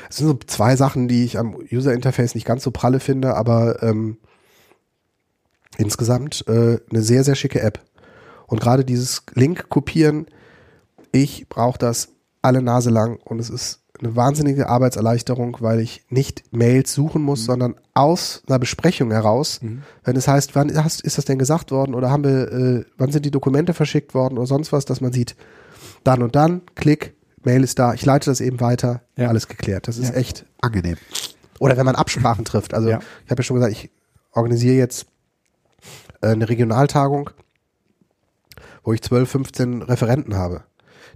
Es 0.10 0.18
sind 0.18 0.28
so 0.28 0.34
zwei 0.48 0.76
Sachen, 0.76 1.07
die 1.07 1.23
ich 1.23 1.38
am 1.38 1.56
User 1.72 1.94
Interface 1.94 2.36
nicht 2.36 2.45
ganz 2.45 2.64
so 2.64 2.72
pralle 2.72 2.99
finde, 2.99 3.36
aber 3.36 3.82
ähm, 3.84 4.18
insgesamt 5.78 6.45
äh, 6.48 6.80
eine 6.90 7.02
sehr, 7.02 7.23
sehr 7.23 7.36
schicke 7.36 7.61
App. 7.61 7.80
Und 8.52 8.60
gerade 8.60 8.84
dieses 8.84 9.23
Link 9.34 9.69
kopieren, 9.69 10.28
ich 11.14 11.48
brauche 11.48 11.80
das 11.80 12.10
alle 12.41 12.61
Nase 12.61 12.90
lang 12.90 13.18
und 13.23 13.40
es 13.40 13.49
ist 13.49 13.80
eine 14.02 14.15
wahnsinnige 14.18 14.68
Arbeitserleichterung, 14.68 15.57
weil 15.61 15.80
ich 15.80 16.03
nicht 16.10 16.44
Mails 16.52 16.94
suchen 16.94 17.22
muss, 17.22 17.45
sondern 17.45 17.76
aus 17.94 18.44
einer 18.48 18.60
Besprechung 18.60 19.11
heraus, 19.11 19.61
wenn 20.03 20.15
es 20.18 20.28
heißt, 20.28 20.53
wann 20.56 20.76
hast, 20.84 21.02
ist 21.02 21.18
das 21.18 21.23
denn 21.26 21.40
gesagt 21.40 21.72
worden 21.72 21.94
oder 21.95 22.10
haben 22.11 22.23
wir, 22.26 22.52
äh, 22.52 22.86
wann 22.98 23.11
sind 23.11 23.26
die 23.26 23.32
Dokumente 23.32 23.73
verschickt 23.73 24.14
worden 24.14 24.38
oder 24.38 24.48
sonst 24.48 24.73
was, 24.73 24.84
dass 24.86 24.99
man 24.99 25.14
sieht, 25.14 25.36
dann 26.03 26.22
und 26.23 26.36
dann, 26.36 26.61
Klick, 26.76 27.14
Mail 27.44 27.64
ist 27.64 27.80
da, 27.80 27.94
ich 27.94 28.03
leite 28.06 28.30
das 28.30 28.41
eben 28.41 28.60
weiter, 28.60 29.02
Ja. 29.15 29.30
alles 29.30 29.48
geklärt. 29.48 29.88
Das 29.88 29.98
ist 29.98 30.10
Ja. 30.10 30.15
echt 30.15 30.45
angenehm. 30.61 30.98
Oder 31.60 31.78
wenn 31.78 31.86
man 31.86 31.95
Absprachen 31.95 32.44
trifft. 32.44 32.73
Also 32.73 32.90
Ja. 32.90 32.99
ich 33.26 33.32
habe 33.32 33.40
ja 33.41 33.44
schon 33.44 33.56
gesagt, 33.56 33.72
ich 33.72 33.91
organisiere 34.34 34.76
jetzt 34.76 35.06
äh, 36.22 36.28
eine 36.30 36.49
Regionaltagung, 36.49 37.30
wo 38.84 38.94
ich 38.94 39.02
12, 39.02 39.30
15 39.30 39.82
Referenten 39.84 40.36
habe. 40.36 40.64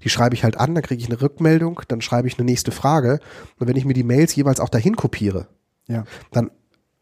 Die 0.03 0.09
schreibe 0.09 0.35
ich 0.35 0.43
halt 0.43 0.57
an, 0.57 0.75
dann 0.75 0.83
kriege 0.83 1.01
ich 1.01 1.09
eine 1.09 1.21
Rückmeldung, 1.21 1.81
dann 1.87 2.01
schreibe 2.01 2.27
ich 2.27 2.37
eine 2.37 2.45
nächste 2.45 2.71
Frage. 2.71 3.19
Und 3.59 3.67
wenn 3.67 3.75
ich 3.77 3.85
mir 3.85 3.93
die 3.93 4.03
Mails 4.03 4.35
jeweils 4.35 4.59
auch 4.59 4.69
dahin 4.69 4.95
kopiere, 4.95 5.47
Ja. 5.87 6.03
dann 6.31 6.51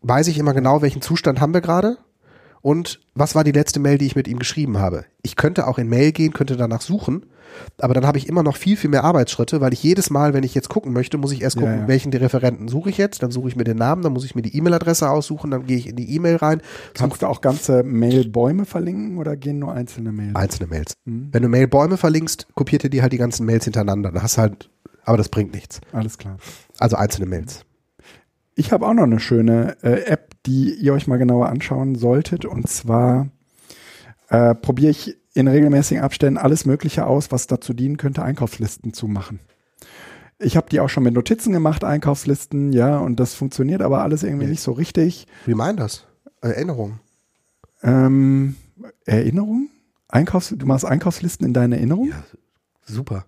weiß 0.01 0.27
ich 0.27 0.37
immer 0.37 0.53
genau, 0.53 0.81
welchen 0.81 1.01
Zustand 1.01 1.39
haben 1.41 1.53
wir 1.53 1.61
gerade 1.61 1.97
und 2.63 2.99
was 3.13 3.35
war 3.35 3.43
die 3.43 3.51
letzte 3.51 3.79
Mail, 3.79 3.99
die 3.99 4.07
ich 4.07 4.15
mit 4.15 4.27
ihm 4.27 4.39
geschrieben 4.39 4.79
habe. 4.79 5.05
Ich 5.21 5.35
könnte 5.35 5.67
auch 5.67 5.77
in 5.77 5.87
Mail 5.89 6.11
gehen, 6.13 6.33
könnte 6.33 6.55
danach 6.57 6.81
suchen, 6.81 7.25
aber 7.79 7.93
dann 7.93 8.07
habe 8.07 8.17
ich 8.17 8.27
immer 8.27 8.41
noch 8.41 8.55
viel, 8.55 8.77
viel 8.77 8.89
mehr 8.89 9.03
Arbeitsschritte, 9.03 9.61
weil 9.61 9.73
ich 9.73 9.83
jedes 9.83 10.09
Mal, 10.09 10.33
wenn 10.33 10.43
ich 10.43 10.55
jetzt 10.55 10.69
gucken 10.69 10.91
möchte, 10.93 11.17
muss 11.19 11.31
ich 11.33 11.41
erst 11.43 11.57
Ja, 11.57 11.61
gucken, 11.61 11.79
ja. 11.81 11.87
welchen 11.87 12.09
der 12.09 12.21
Referenten 12.21 12.67
suche 12.69 12.89
ich 12.89 12.97
jetzt, 12.97 13.21
dann 13.21 13.29
suche 13.31 13.49
ich 13.49 13.55
mir 13.55 13.65
den 13.65 13.77
Namen, 13.77 14.01
dann 14.01 14.13
muss 14.13 14.25
ich 14.25 14.33
mir 14.33 14.41
die 14.41 14.57
E-Mail-Adresse 14.57 15.07
aussuchen, 15.09 15.51
dann 15.51 15.65
gehe 15.67 15.77
ich 15.77 15.87
in 15.87 15.95
die 15.97 16.15
E-Mail 16.15 16.37
rein, 16.37 16.61
Kannst 16.95 17.21
du 17.21 17.27
auch 17.27 17.41
ganze 17.41 17.83
Mailbäume 17.83 18.65
verlinken 18.65 19.17
oder 19.19 19.35
gehen 19.35 19.59
nur 19.59 19.73
einzelne 19.73 20.11
Mails? 20.11 20.35
einzelne 20.35 20.67
Mails. 20.69 20.93
Wenn 21.05 21.43
du 21.43 21.49
Mailbäume 21.49 21.97
verlinkst, 21.97 22.47
kopiert 22.55 22.83
er 22.85 22.89
dir 22.89 23.01
halt 23.03 23.13
die 23.13 23.17
ganzen 23.17 23.45
Mails 23.45 23.65
hintereinander. 23.65 24.11
Dann 24.11 24.23
hast 24.23 24.37
halt, 24.39 24.69
aber 25.03 25.17
das 25.17 25.29
bringt 25.29 25.53
nichts. 25.53 25.79
Alles 25.91 26.17
klar. 26.17 26.37
Also 26.79 26.95
einzelne 26.95 27.27
Mails. 27.27 27.65
Ich 28.55 28.71
habe 28.71 28.87
auch 28.87 28.93
noch 28.93 29.03
eine 29.03 29.19
schöne 29.19 29.77
äh, 29.81 30.05
App, 30.05 30.35
die 30.45 30.73
ihr 30.73 30.93
euch 30.93 31.07
mal 31.07 31.17
genauer 31.17 31.49
anschauen 31.49 31.95
solltet. 31.95 32.45
Und 32.45 32.67
zwar 32.67 33.27
äh, 34.29 34.53
probiere 34.55 34.91
ich 34.91 35.17
in 35.33 35.47
regelmäßigen 35.47 36.03
Abständen 36.03 36.37
alles 36.37 36.65
Mögliche 36.65 37.05
aus, 37.05 37.31
was 37.31 37.47
dazu 37.47 37.73
dienen 37.73 37.97
könnte, 37.97 38.23
Einkaufslisten 38.23 38.93
zu 38.93 39.07
machen. 39.07 39.39
Ich 40.39 40.57
habe 40.57 40.69
die 40.69 40.79
auch 40.79 40.89
schon 40.89 41.03
mit 41.03 41.13
Notizen 41.13 41.53
gemacht, 41.53 41.83
Einkaufslisten, 41.83 42.73
ja, 42.73 42.99
und 42.99 43.19
das 43.19 43.33
funktioniert 43.33 43.81
aber 43.81 44.01
alles 44.01 44.23
irgendwie 44.23 44.47
nicht 44.47 44.61
so 44.61 44.71
richtig. 44.73 45.27
Reminders, 45.47 46.05
Erinnerungen. 46.41 46.99
Ähm, 47.81 48.55
Erinnerung? 49.05 49.69
Einkaufs 50.07 50.53
du 50.55 50.65
machst 50.65 50.85
Einkaufslisten 50.85 51.47
in 51.47 51.53
deine 51.53 51.77
Erinnerung? 51.77 52.09
Ja, 52.09 52.23
super. 52.85 53.25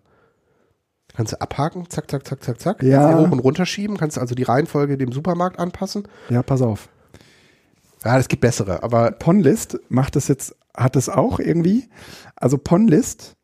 Kannst 1.16 1.34
du 1.34 1.42
abhaken, 1.42 1.90
zack, 1.90 2.10
zack, 2.12 2.28
zack, 2.28 2.44
zack, 2.44 2.60
zack. 2.60 2.84
Ja. 2.84 3.00
Kannst 3.08 3.20
du 3.20 3.28
hoch 3.28 3.32
und 3.32 3.40
runter 3.40 3.66
schieben, 3.66 3.98
kannst 3.98 4.18
du 4.18 4.22
also 4.22 4.36
die 4.36 4.44
Reihenfolge 4.44 4.98
dem 4.98 5.12
Supermarkt 5.12 5.60
anpassen. 5.60 6.08
Ja, 6.30 6.44
pass 6.44 6.62
auf. 6.62 6.90
Ja, 8.04 8.20
es 8.20 8.28
gibt 8.28 8.42
bessere, 8.42 8.84
aber 8.84 9.12
Ponlist 9.12 9.80
macht 9.90 10.16
das 10.16 10.28
jetzt, 10.28 10.56
hat 10.76 10.96
es 10.96 11.10
auch 11.10 11.40
irgendwie. 11.40 11.90
Also 12.36 12.58
Ponlist 12.58 13.36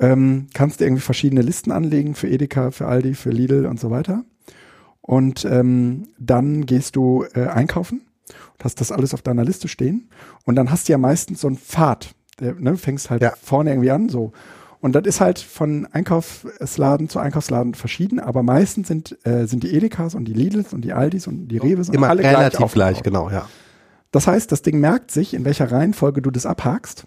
ähm, 0.00 0.48
kannst 0.54 0.80
du 0.80 0.84
irgendwie 0.84 1.02
verschiedene 1.02 1.42
Listen 1.42 1.70
anlegen 1.70 2.14
für 2.14 2.28
Edeka, 2.28 2.70
für 2.72 2.86
Aldi, 2.86 3.14
für 3.14 3.30
Lidl 3.30 3.66
und 3.66 3.78
so 3.78 3.90
weiter. 3.90 4.24
Und 5.00 5.44
ähm, 5.44 6.08
dann 6.18 6.64
gehst 6.66 6.96
du 6.96 7.24
äh, 7.34 7.46
einkaufen 7.46 8.00
und 8.56 8.64
hast 8.64 8.80
das 8.80 8.90
alles 8.90 9.12
auf 9.14 9.22
deiner 9.22 9.44
Liste 9.44 9.68
stehen. 9.68 10.08
Und 10.44 10.56
dann 10.56 10.70
hast 10.70 10.88
du 10.88 10.92
ja 10.92 10.98
meistens 10.98 11.42
so 11.42 11.46
einen 11.48 11.58
Pfad. 11.58 12.14
Der, 12.40 12.54
ne, 12.54 12.76
fängst 12.76 13.10
halt 13.10 13.22
Ja. 13.22 13.34
vorne 13.40 13.70
irgendwie 13.70 13.90
an, 13.92 14.08
so. 14.08 14.32
Und 14.84 14.92
das 14.94 15.04
ist 15.06 15.20
halt 15.22 15.38
von 15.38 15.86
Einkaufsladen 15.92 17.08
zu 17.08 17.18
Einkaufsladen 17.18 17.72
verschieden, 17.72 18.20
aber 18.20 18.42
meistens 18.42 18.88
sind, 18.88 19.16
äh, 19.26 19.46
sind 19.46 19.62
die 19.62 19.74
Edekas 19.74 20.14
und 20.14 20.26
die 20.26 20.34
Lidls 20.34 20.74
und 20.74 20.82
die 20.82 20.92
Aldis 20.92 21.26
und 21.26 21.48
die 21.48 21.56
Reves 21.56 21.88
und 21.88 21.94
immer 21.94 22.10
alle 22.10 22.22
relativ 22.22 22.58
gleich, 22.58 22.72
gleich, 22.96 23.02
genau, 23.02 23.30
ja. 23.30 23.48
Das 24.10 24.26
heißt, 24.26 24.52
das 24.52 24.60
Ding 24.60 24.80
merkt 24.80 25.10
sich, 25.10 25.32
in 25.32 25.46
welcher 25.46 25.72
Reihenfolge 25.72 26.20
du 26.20 26.30
das 26.30 26.44
abhakst. 26.44 27.06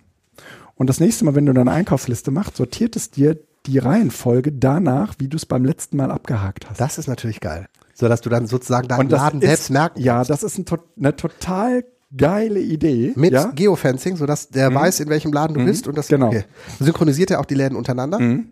Und 0.73 0.87
das 0.89 0.99
nächste 0.99 1.23
Mal, 1.25 1.35
wenn 1.35 1.45
du 1.45 1.53
deine 1.53 1.71
Einkaufsliste 1.71 2.31
machst, 2.31 2.55
sortiert 2.57 2.95
es 2.95 3.11
dir 3.11 3.37
die 3.67 3.77
Reihenfolge 3.77 4.51
danach, 4.51 5.13
wie 5.19 5.27
du 5.27 5.37
es 5.37 5.45
beim 5.45 5.63
letzten 5.63 5.97
Mal 5.97 6.09
abgehakt 6.09 6.67
hast. 6.69 6.81
Das 6.81 6.97
ist 6.97 7.05
natürlich 7.07 7.41
geil. 7.41 7.67
So 7.93 8.07
dass 8.07 8.21
du 8.21 8.29
dann 8.29 8.47
sozusagen 8.47 8.87
deinen 8.87 9.07
Laden 9.09 9.39
ist- 9.41 9.47
selbst 9.47 9.69
merken 9.69 10.01
Ja, 10.01 10.15
kannst. 10.15 10.31
das 10.31 10.41
ist 10.41 10.57
ein, 10.57 10.65
eine 10.97 11.15
total 11.15 11.83
geile 12.15 12.59
Idee. 12.59 13.13
Mit 13.15 13.33
ja? 13.33 13.51
Geofencing, 13.53 14.15
sodass 14.15 14.49
der 14.49 14.73
weiß, 14.73 14.99
in 15.01 15.09
welchem 15.09 15.33
Laden 15.33 15.55
du 15.57 15.65
bist 15.65 15.87
und 15.87 15.97
das 15.97 16.07
Genau. 16.07 16.27
okay. 16.27 16.43
synchronisiert 16.79 17.29
ja 17.29 17.39
auch 17.39 17.45
die 17.45 17.55
Läden 17.55 17.75
untereinander. 17.75 18.19
Mhm. 18.19 18.47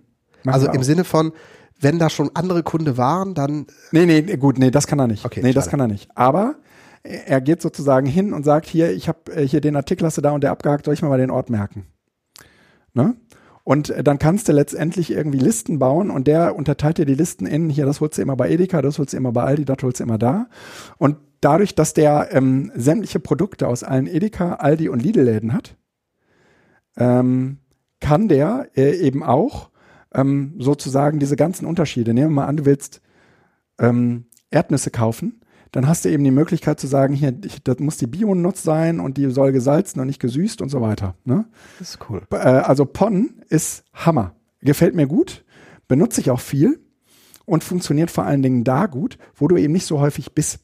Also 0.45 0.68
im 0.68 0.80
auch. 0.80 0.84
Sinne 0.84 1.03
von, 1.03 1.32
wenn 1.80 1.99
da 1.99 2.10
schon 2.10 2.32
andere 2.34 2.64
Kunde 2.64 2.98
waren, 2.98 3.34
dann 3.34 3.68
Nee, 3.91 4.06
nee, 4.06 4.22
nee, 4.22 4.38
gut, 4.38 4.57
nee, 4.57 4.72
das 4.72 4.88
kann 4.88 4.99
er 4.99 5.07
nicht. 5.07 5.26
Okay, 5.26 5.41
nee, 5.44 5.53
das 5.53 5.65
schade. 5.65 5.72
kann 5.72 5.80
er 5.82 5.88
nicht. 5.88 6.10
Aber 6.15 6.56
er 7.03 7.40
geht 7.41 7.61
sozusagen 7.61 8.07
hin 8.07 8.34
und 8.34 8.44
sagt, 8.44 8.65
hier, 8.68 8.91
ich 8.91 9.07
habe 9.07 9.32
äh, 9.34 9.48
hier 9.48 9.61
den 9.61 9.76
Artikel 9.76 10.06
hast 10.06 10.18
du 10.18 10.22
da 10.22 10.32
und 10.32 10.41
der 10.44 10.52
abgehakt, 10.52 10.86
soll 10.86 10.94
ich 10.94 11.02
mir 11.02 11.10
mal 11.10 11.18
den 11.18 11.32
Ort 11.32 11.49
merken? 11.49 11.86
Ne? 12.94 13.15
Und 13.66 13.90
äh, 13.90 14.04
dann 14.04 14.20
kannst 14.20 14.48
du 14.48 14.54
letztendlich 14.54 15.12
irgendwie 15.12 15.40
Listen 15.40 15.80
bauen 15.80 16.12
und 16.12 16.28
der 16.28 16.56
unterteilt 16.56 17.00
dir 17.00 17.06
die 17.06 17.16
Listen 17.16 17.48
in, 17.48 17.70
hier, 17.70 17.86
das 17.86 18.00
holst 18.00 18.18
du 18.18 18.22
immer 18.22 18.38
bei 18.38 18.50
Edeka, 18.50 18.82
das 18.82 19.00
holst 19.00 19.12
du 19.12 19.18
immer 19.18 19.34
bei 19.34 19.44
Aldi, 19.44 19.66
das 19.66 19.80
holst 19.82 20.00
du 20.00 20.04
immer 20.04 20.20
da. 20.20 20.48
Und 20.98 21.18
dadurch, 21.42 21.74
dass 21.74 21.94
der 21.94 22.30
ähm, 22.32 22.72
sämtliche 22.76 23.20
Produkte 23.20 23.68
aus 23.68 23.84
allen 23.84 24.06
Edeka, 24.06 24.54
Aldi 24.54 24.88
und 24.88 25.02
Lidl-Läden 25.02 25.52
hat, 25.52 25.76
ähm, 26.96 27.58
kann 28.00 28.28
der 28.28 28.70
äh, 28.76 28.96
eben 28.98 29.24
auch 29.24 29.72
ähm, 30.14 30.54
sozusagen 30.60 31.18
diese 31.18 31.36
ganzen 31.36 31.66
Unterschiede, 31.66 32.14
nehmen 32.14 32.30
wir 32.30 32.42
mal 32.42 32.46
an, 32.46 32.58
du 32.58 32.66
willst 32.66 33.02
ähm, 33.80 34.26
Erdnüsse 34.52 34.92
kaufen, 34.92 35.42
dann 35.76 35.90
hast 35.90 36.06
du 36.06 36.10
eben 36.10 36.24
die 36.24 36.32
Möglichkeit 36.32 36.80
zu 36.80 36.88
sagen, 36.88 37.14
hier, 37.14 37.38
ich, 37.44 37.62
das 37.62 37.80
muss 37.80 37.98
die 37.98 38.08
Bio-Nutz 38.08 38.64
sein 38.64 39.02
und 39.02 39.18
die 39.18 39.30
soll 39.30 39.52
gesalzen 39.52 40.00
und 40.00 40.08
nicht 40.08 40.22
gesüßt 40.22 40.62
und 40.62 40.70
so 40.70 40.80
weiter. 40.80 41.16
Ne? 41.26 41.44
das 41.80 41.90
ist 41.90 42.00
cool. 42.10 42.22
Äh, 42.32 42.38
also 42.38 42.86
Pon 42.86 43.42
ist 43.50 43.84
Hammer. 43.94 44.36
Gefällt 44.62 44.96
mir 44.96 45.06
gut, 45.06 45.44
benutze 45.90 46.22
ich 46.22 46.32
auch 46.32 46.40
viel 46.40 46.80
und 47.44 47.66
funktioniert 47.66 48.10
vor 48.10 48.24
allen 48.24 48.42
Dingen 48.42 48.64
da 48.64 48.86
gut, 48.86 49.18
wo 49.36 49.50
du 49.50 49.58
eben 49.58 49.74
nicht 49.74 49.86
so 49.86 50.00
häufig 50.00 50.32
bist. 50.32 50.60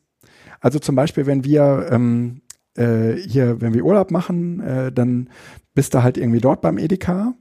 Also 0.62 0.80
zum 0.80 0.96
Beispiel, 0.96 1.26
wenn 1.26 1.44
wir 1.44 1.90
ähm, 1.92 2.40
äh, 2.78 3.16
hier, 3.16 3.60
wenn 3.60 3.74
wir 3.74 3.84
Urlaub 3.84 4.12
machen, 4.12 4.62
äh, 4.62 4.94
dann 4.94 5.30
bist 5.74 5.94
du 5.94 6.04
halt 6.04 6.18
irgendwie 6.18 6.40
dort 6.40 6.62
beim 6.62 6.78
Edeka 6.78 7.34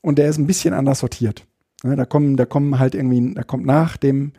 und 0.00 0.18
der 0.18 0.28
ist 0.28 0.38
ein 0.38 0.48
bisschen 0.48 0.74
anders 0.74 0.98
sortiert. 0.98 1.46
Ne, 1.84 1.94
da 1.94 2.04
kommen, 2.04 2.36
da 2.36 2.46
kommen 2.46 2.80
halt 2.80 2.96
irgendwie, 2.96 3.32
da 3.32 3.44
kommt 3.44 3.64
nach 3.64 3.96
dem 3.96 4.32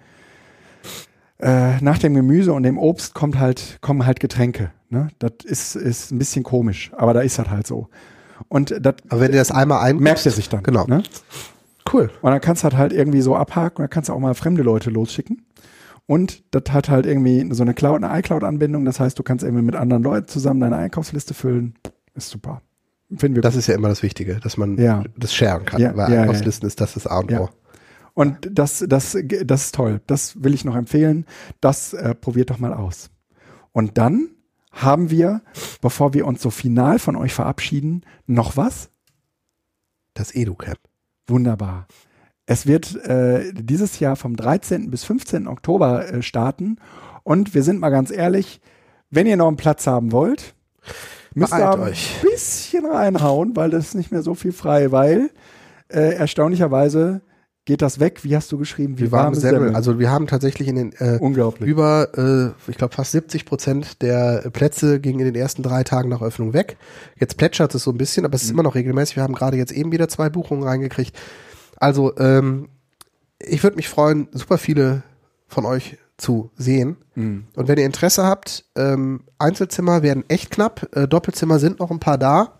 äh, 1.39 1.81
nach 1.81 1.97
dem 1.97 2.13
Gemüse 2.13 2.53
und 2.53 2.63
dem 2.63 2.77
Obst 2.77 3.13
kommt 3.13 3.39
halt, 3.39 3.79
kommen 3.81 4.05
halt 4.05 4.19
Getränke. 4.19 4.71
Ne? 4.89 5.09
Das 5.19 5.31
ist, 5.43 5.75
ist 5.75 6.11
ein 6.11 6.19
bisschen 6.19 6.43
komisch, 6.43 6.91
aber 6.95 7.13
da 7.13 7.21
ist 7.21 7.39
das 7.39 7.49
halt 7.49 7.67
so. 7.67 7.87
Und 8.47 8.71
das 8.81 8.95
Aber 9.09 9.21
wenn 9.21 9.31
du 9.31 9.37
das 9.37 9.51
einmal 9.51 9.81
ein 9.81 9.97
merkt 9.97 10.25
er 10.25 10.31
sich 10.31 10.49
dann. 10.49 10.63
Genau. 10.63 10.85
Ne? 10.87 11.03
Cool. 11.91 12.09
Und 12.21 12.31
dann 12.31 12.41
kannst 12.41 12.63
du 12.63 12.65
halt, 12.65 12.77
halt 12.77 12.93
irgendwie 12.93 13.21
so 13.21 13.35
abhaken, 13.35 13.83
dann 13.83 13.89
kannst 13.89 14.09
du 14.09 14.13
auch 14.13 14.19
mal 14.19 14.33
fremde 14.35 14.63
Leute 14.63 14.89
losschicken. 14.89 15.45
Und 16.05 16.43
das 16.51 16.63
hat 16.71 16.89
halt 16.89 17.05
irgendwie 17.05 17.47
so 17.53 17.63
eine 17.63 17.73
Cloud, 17.73 18.03
eine 18.03 18.17
iCloud-Anbindung. 18.19 18.85
Das 18.85 18.99
heißt, 18.99 19.17
du 19.17 19.23
kannst 19.23 19.43
irgendwie 19.43 19.63
mit 19.63 19.75
anderen 19.75 20.03
Leuten 20.03 20.27
zusammen 20.27 20.59
deine 20.59 20.75
Einkaufsliste 20.75 21.33
füllen. 21.33 21.75
Ist 22.13 22.29
super. 22.29 22.61
finden 23.17 23.35
wir 23.35 23.41
Das 23.41 23.55
ist 23.55 23.67
ja 23.67 23.75
immer 23.75 23.89
das 23.89 24.03
Wichtige, 24.03 24.35
dass 24.35 24.57
man 24.57 24.77
Ja. 24.77 25.03
das 25.17 25.33
sharen 25.33 25.65
kann, 25.65 25.81
Ja, 25.81 25.95
weil 25.95 26.11
ja. 26.11 26.21
Einkaufslisten 26.21 26.67
ist 26.67 26.81
das 26.81 26.93
das 26.93 27.07
A 27.07 27.19
und. 27.19 27.31
O. 27.31 27.49
Und 28.13 28.49
das, 28.51 28.83
das, 28.87 29.17
das 29.45 29.65
ist 29.65 29.75
toll. 29.75 30.01
Das 30.07 30.43
will 30.43 30.53
ich 30.53 30.65
noch 30.65 30.75
empfehlen. 30.75 31.25
Das 31.61 31.93
äh, 31.93 32.13
probiert 32.13 32.49
doch 32.49 32.59
mal 32.59 32.73
aus. 32.73 33.09
Und 33.71 33.97
dann 33.97 34.29
haben 34.71 35.09
wir, 35.09 35.41
bevor 35.81 36.13
wir 36.13 36.25
uns 36.27 36.41
so 36.41 36.49
final 36.49 36.99
von 36.99 37.15
euch 37.15 37.33
verabschieden, 37.33 38.01
noch 38.27 38.57
was? 38.57 38.89
Das 40.13 40.33
EduCamp. 40.33 40.79
Wunderbar. 41.27 41.87
Es 42.45 42.67
wird 42.67 42.95
äh, 43.05 43.53
dieses 43.53 43.99
Jahr 43.99 44.15
vom 44.15 44.35
13. 44.35 44.91
bis 44.91 45.03
15. 45.05 45.47
Oktober 45.47 46.11
äh, 46.11 46.21
starten. 46.21 46.77
Und 47.23 47.55
wir 47.55 47.63
sind 47.63 47.79
mal 47.79 47.89
ganz 47.89 48.11
ehrlich, 48.11 48.59
wenn 49.09 49.27
ihr 49.27 49.37
noch 49.37 49.47
einen 49.47 49.57
Platz 49.57 49.87
haben 49.87 50.11
wollt, 50.11 50.55
müsst 51.33 51.53
ihr 51.53 51.71
ein 51.71 51.93
bisschen 52.21 52.85
reinhauen, 52.85 53.55
weil 53.55 53.69
das 53.69 53.89
ist 53.89 53.95
nicht 53.95 54.11
mehr 54.11 54.23
so 54.23 54.35
viel 54.35 54.51
frei, 54.51 54.91
weil 54.91 55.29
äh, 55.87 56.15
erstaunlicherweise 56.15 57.21
geht 57.65 57.81
das 57.81 57.99
weg. 57.99 58.23
Wie 58.23 58.35
hast 58.35 58.51
du 58.51 58.57
geschrieben? 58.57 58.97
Wie 58.97 59.03
Wie 59.05 59.11
warme 59.11 59.25
warme 59.27 59.35
Semmel. 59.37 59.59
Semmel. 59.61 59.75
Also 59.75 59.99
wir 59.99 60.11
haben 60.11 60.27
tatsächlich 60.27 60.67
in 60.67 60.75
den 60.75 60.93
äh, 60.93 61.17
Unglaublich. 61.21 61.69
über, 61.69 62.09
äh, 62.17 62.69
ich 62.69 62.77
glaube 62.77 62.93
fast 62.93 63.11
70 63.13 63.45
Prozent 63.45 64.01
der 64.01 64.49
Plätze 64.51 64.99
gingen 64.99 65.19
in 65.19 65.25
den 65.25 65.35
ersten 65.35 65.63
drei 65.63 65.83
Tagen 65.83 66.09
nach 66.09 66.21
Öffnung 66.21 66.53
weg. 66.53 66.77
Jetzt 67.19 67.37
plätschert 67.37 67.73
es 67.73 67.83
so 67.83 67.91
ein 67.91 67.97
bisschen, 67.97 68.25
aber 68.25 68.35
es 68.35 68.43
ist 68.43 68.49
Mhm. 68.49 68.55
immer 68.55 68.63
noch 68.63 68.75
regelmäßig. 68.75 69.15
Wir 69.15 69.23
haben 69.23 69.35
gerade 69.35 69.55
jetzt 69.57 69.71
eben 69.71 69.91
wieder 69.93 70.09
zwei 70.09 70.29
Buchungen 70.29 70.63
reingekriegt. 70.63 71.15
Also 71.77 72.17
ähm, 72.17 72.67
ich 73.39 73.63
würde 73.63 73.77
mich 73.77 73.87
freuen, 73.89 74.27
super 74.33 74.57
viele 74.57 75.03
von 75.47 75.65
euch 75.65 75.97
zu 76.17 76.51
sehen. 76.57 76.97
Mhm. 77.15 77.45
Und 77.55 77.67
wenn 77.67 77.77
ihr 77.77 77.85
Interesse 77.85 78.23
habt, 78.23 78.65
ähm, 78.75 79.21
Einzelzimmer 79.39 80.03
werden 80.03 80.23
echt 80.27 80.51
knapp, 80.51 80.87
äh, 80.95 81.07
Doppelzimmer 81.07 81.59
sind 81.59 81.79
noch 81.79 81.91
ein 81.91 81.99
paar 81.99 82.17
da. 82.17 82.53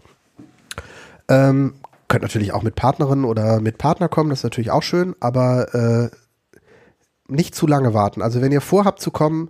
Ähm, 1.30 1.74
könnt 2.08 2.22
natürlich 2.24 2.54
auch 2.54 2.64
mit 2.64 2.76
Partnerin 2.76 3.26
oder 3.26 3.60
mit 3.60 3.78
Partner 3.78 4.10
kommen, 4.10 4.30
das 4.30 4.40
ist 4.40 4.44
natürlich 4.44 4.72
auch 4.72 4.84
schön, 4.84 5.16
aber 5.20 5.74
äh, 5.74 6.10
nicht 7.28 7.56
zu 7.56 7.68
lange 7.68 7.94
warten. 7.94 8.22
Also 8.22 8.42
wenn 8.42 8.52
ihr 8.52 8.62
vorhabt 8.62 9.02
zu 9.02 9.10
kommen 9.12 9.50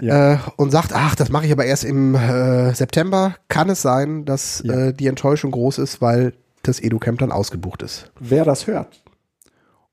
Ja. 0.00 0.32
äh, 0.34 0.38
und 0.56 0.70
sagt, 0.70 0.92
ach, 0.92 1.14
das 1.14 1.30
mache 1.30 1.46
ich 1.46 1.52
aber 1.52 1.64
erst 1.64 1.84
im 1.84 2.14
äh, 2.14 2.74
September, 2.74 3.36
kann 3.48 3.70
es 3.70 3.80
sein, 3.82 4.24
dass 4.24 4.62
Ja. 4.64 4.88
äh, 4.88 4.92
die 4.92 5.06
Enttäuschung 5.06 5.52
groß 5.52 5.78
ist, 5.78 6.00
weil 6.00 6.34
das 6.62 6.80
EduCamp 6.80 7.18
dann 7.20 7.30
ausgebucht 7.32 7.82
ist. 7.82 8.10
Wer 8.18 8.44
das 8.44 8.66
hört 8.66 9.02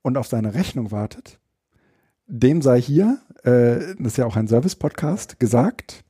und 0.02 0.18
auf 0.18 0.28
seine 0.28 0.54
Rechnung 0.56 0.92
wartet, 0.92 1.38
dem 2.28 2.62
sei 2.62 2.82
hier, 2.82 3.20
äh, 3.44 3.96
das 4.00 4.14
ist 4.14 4.18
ja 4.18 4.26
auch 4.26 4.36
ein 4.38 4.48
Service-Podcast, 4.48 5.40
gesagt, 5.40 6.04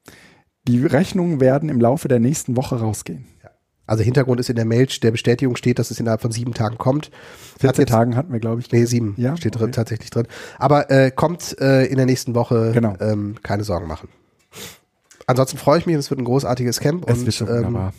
die 0.68 0.86
Rechnungen 0.86 1.40
werden 1.42 1.68
im 1.70 1.82
Laufe 1.82 2.08
der 2.08 2.20
nächsten 2.20 2.56
Woche 2.56 2.80
rausgehen. 2.80 3.26
Also 3.88 4.04
Hintergrund 4.04 4.40
ist 4.40 4.50
in 4.50 4.56
der 4.56 4.66
Mail 4.66 4.86
der 5.02 5.12
Bestätigung 5.12 5.56
steht, 5.56 5.78
dass 5.80 5.92
es 5.92 6.00
innerhalb 6.00 6.22
von 6.22 6.32
sieben 6.32 6.54
Tagen 6.54 6.78
kommt. 6.78 7.08
Hat 7.56 7.62
14 7.62 7.82
jetzt- 7.84 7.90
Tagen 7.92 8.16
hatten 8.16 8.32
wir, 8.32 8.40
glaube 8.40 8.62
ich. 8.62 8.72
Nee, 8.72 8.86
sieben 8.86 9.16
Ja, 9.18 9.36
steht 9.36 9.56
okay. 9.56 9.64
drin, 9.66 9.72
tatsächlich 9.74 10.10
drin. 10.10 10.28
Aber 10.60 10.90
äh, 10.92 11.12
kommt 11.12 11.60
äh, 11.60 11.86
in 11.86 11.98
der 11.98 12.06
nächsten 12.06 12.34
Woche, 12.36 12.72
Genau. 12.74 12.96
ähm, 13.02 13.36
keine 13.44 13.64
Sorgen 13.64 13.88
machen. 13.88 14.08
Ansonsten 15.28 15.58
freue 15.58 15.80
ich 15.80 15.86
mich, 15.86 15.96
es 15.96 16.10
wird 16.10 16.20
ein 16.20 16.26
großartiges 16.26 16.80
Camp. 16.80 17.10
Es 17.10 17.20
und, 17.20 17.26
wird 17.26 17.36
schon 17.36 17.48
ähm, 17.50 17.56
wunderbar. 17.58 17.94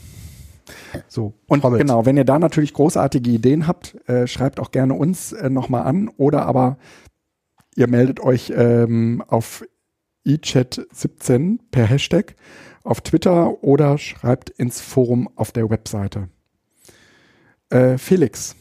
So, 1.08 1.34
und 1.46 1.60
Trommelt. 1.60 1.82
genau, 1.82 2.06
wenn 2.06 2.16
ihr 2.16 2.24
da 2.24 2.38
natürlich 2.38 2.72
großartige 2.74 3.30
Ideen 3.30 3.66
habt, 3.66 3.96
äh, 4.08 4.26
schreibt 4.26 4.60
auch 4.60 4.70
gerne 4.70 4.94
uns 4.94 5.32
äh, 5.32 5.50
nochmal 5.50 5.82
an 5.82 6.08
oder 6.16 6.46
aber 6.46 6.78
ihr 7.74 7.88
meldet 7.88 8.20
euch 8.20 8.52
ähm, 8.54 9.22
auf 9.26 9.64
eChat17 10.26 11.58
per 11.70 11.86
Hashtag 11.86 12.34
auf 12.84 13.00
Twitter 13.00 13.62
oder 13.62 13.98
schreibt 13.98 14.50
ins 14.50 14.80
Forum 14.80 15.28
auf 15.36 15.52
der 15.52 15.70
Webseite. 15.70 16.28
Äh, 17.70 17.98
Felix, 17.98 18.54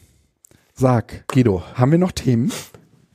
sag, 0.74 1.26
Guido, 1.28 1.62
haben 1.74 1.90
wir 1.90 1.98
noch 1.98 2.12
Themen? 2.12 2.52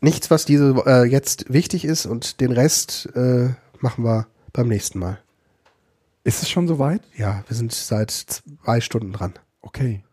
nichts, 0.02 0.30
was 0.32 0.46
diese 0.46 0.84
äh, 0.86 1.04
jetzt 1.06 1.52
wichtig 1.52 1.86
ist 1.86 2.06
und 2.06 2.42
den 2.42 2.52
Rest 2.52 3.10
äh, 3.16 3.50
machen 3.80 4.04
wir 4.04 4.28
beim 4.54 4.68
nächsten 4.68 5.00
Mal. 5.00 5.20
Ist 6.24 6.42
es 6.44 6.50
schon 6.50 6.68
soweit? 6.68 7.02
Ja, 7.16 7.44
wir 7.48 7.56
sind 7.56 7.72
seit 7.72 8.12
zwei 8.12 8.82
Stunden 8.82 9.14
dran. 9.14 9.34
Okay. 9.62 10.04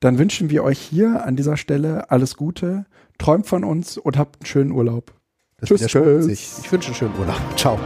Dann 0.00 0.18
wünschen 0.18 0.50
wir 0.50 0.62
euch 0.62 0.78
hier 0.78 1.24
an 1.24 1.34
dieser 1.34 1.56
Stelle 1.56 2.10
alles 2.10 2.36
Gute, 2.36 2.86
träumt 3.18 3.46
von 3.46 3.64
uns 3.64 3.98
und 3.98 4.16
habt 4.16 4.40
einen 4.40 4.46
schönen 4.46 4.70
Urlaub. 4.70 5.12
Das 5.56 5.68
Tschüss, 5.68 5.86
tschüss. 5.86 6.26
Ich 6.28 6.70
wünsche 6.70 6.88
einen 6.88 6.94
schönen 6.94 7.18
Urlaub. 7.18 7.40
Ciao. 7.56 7.78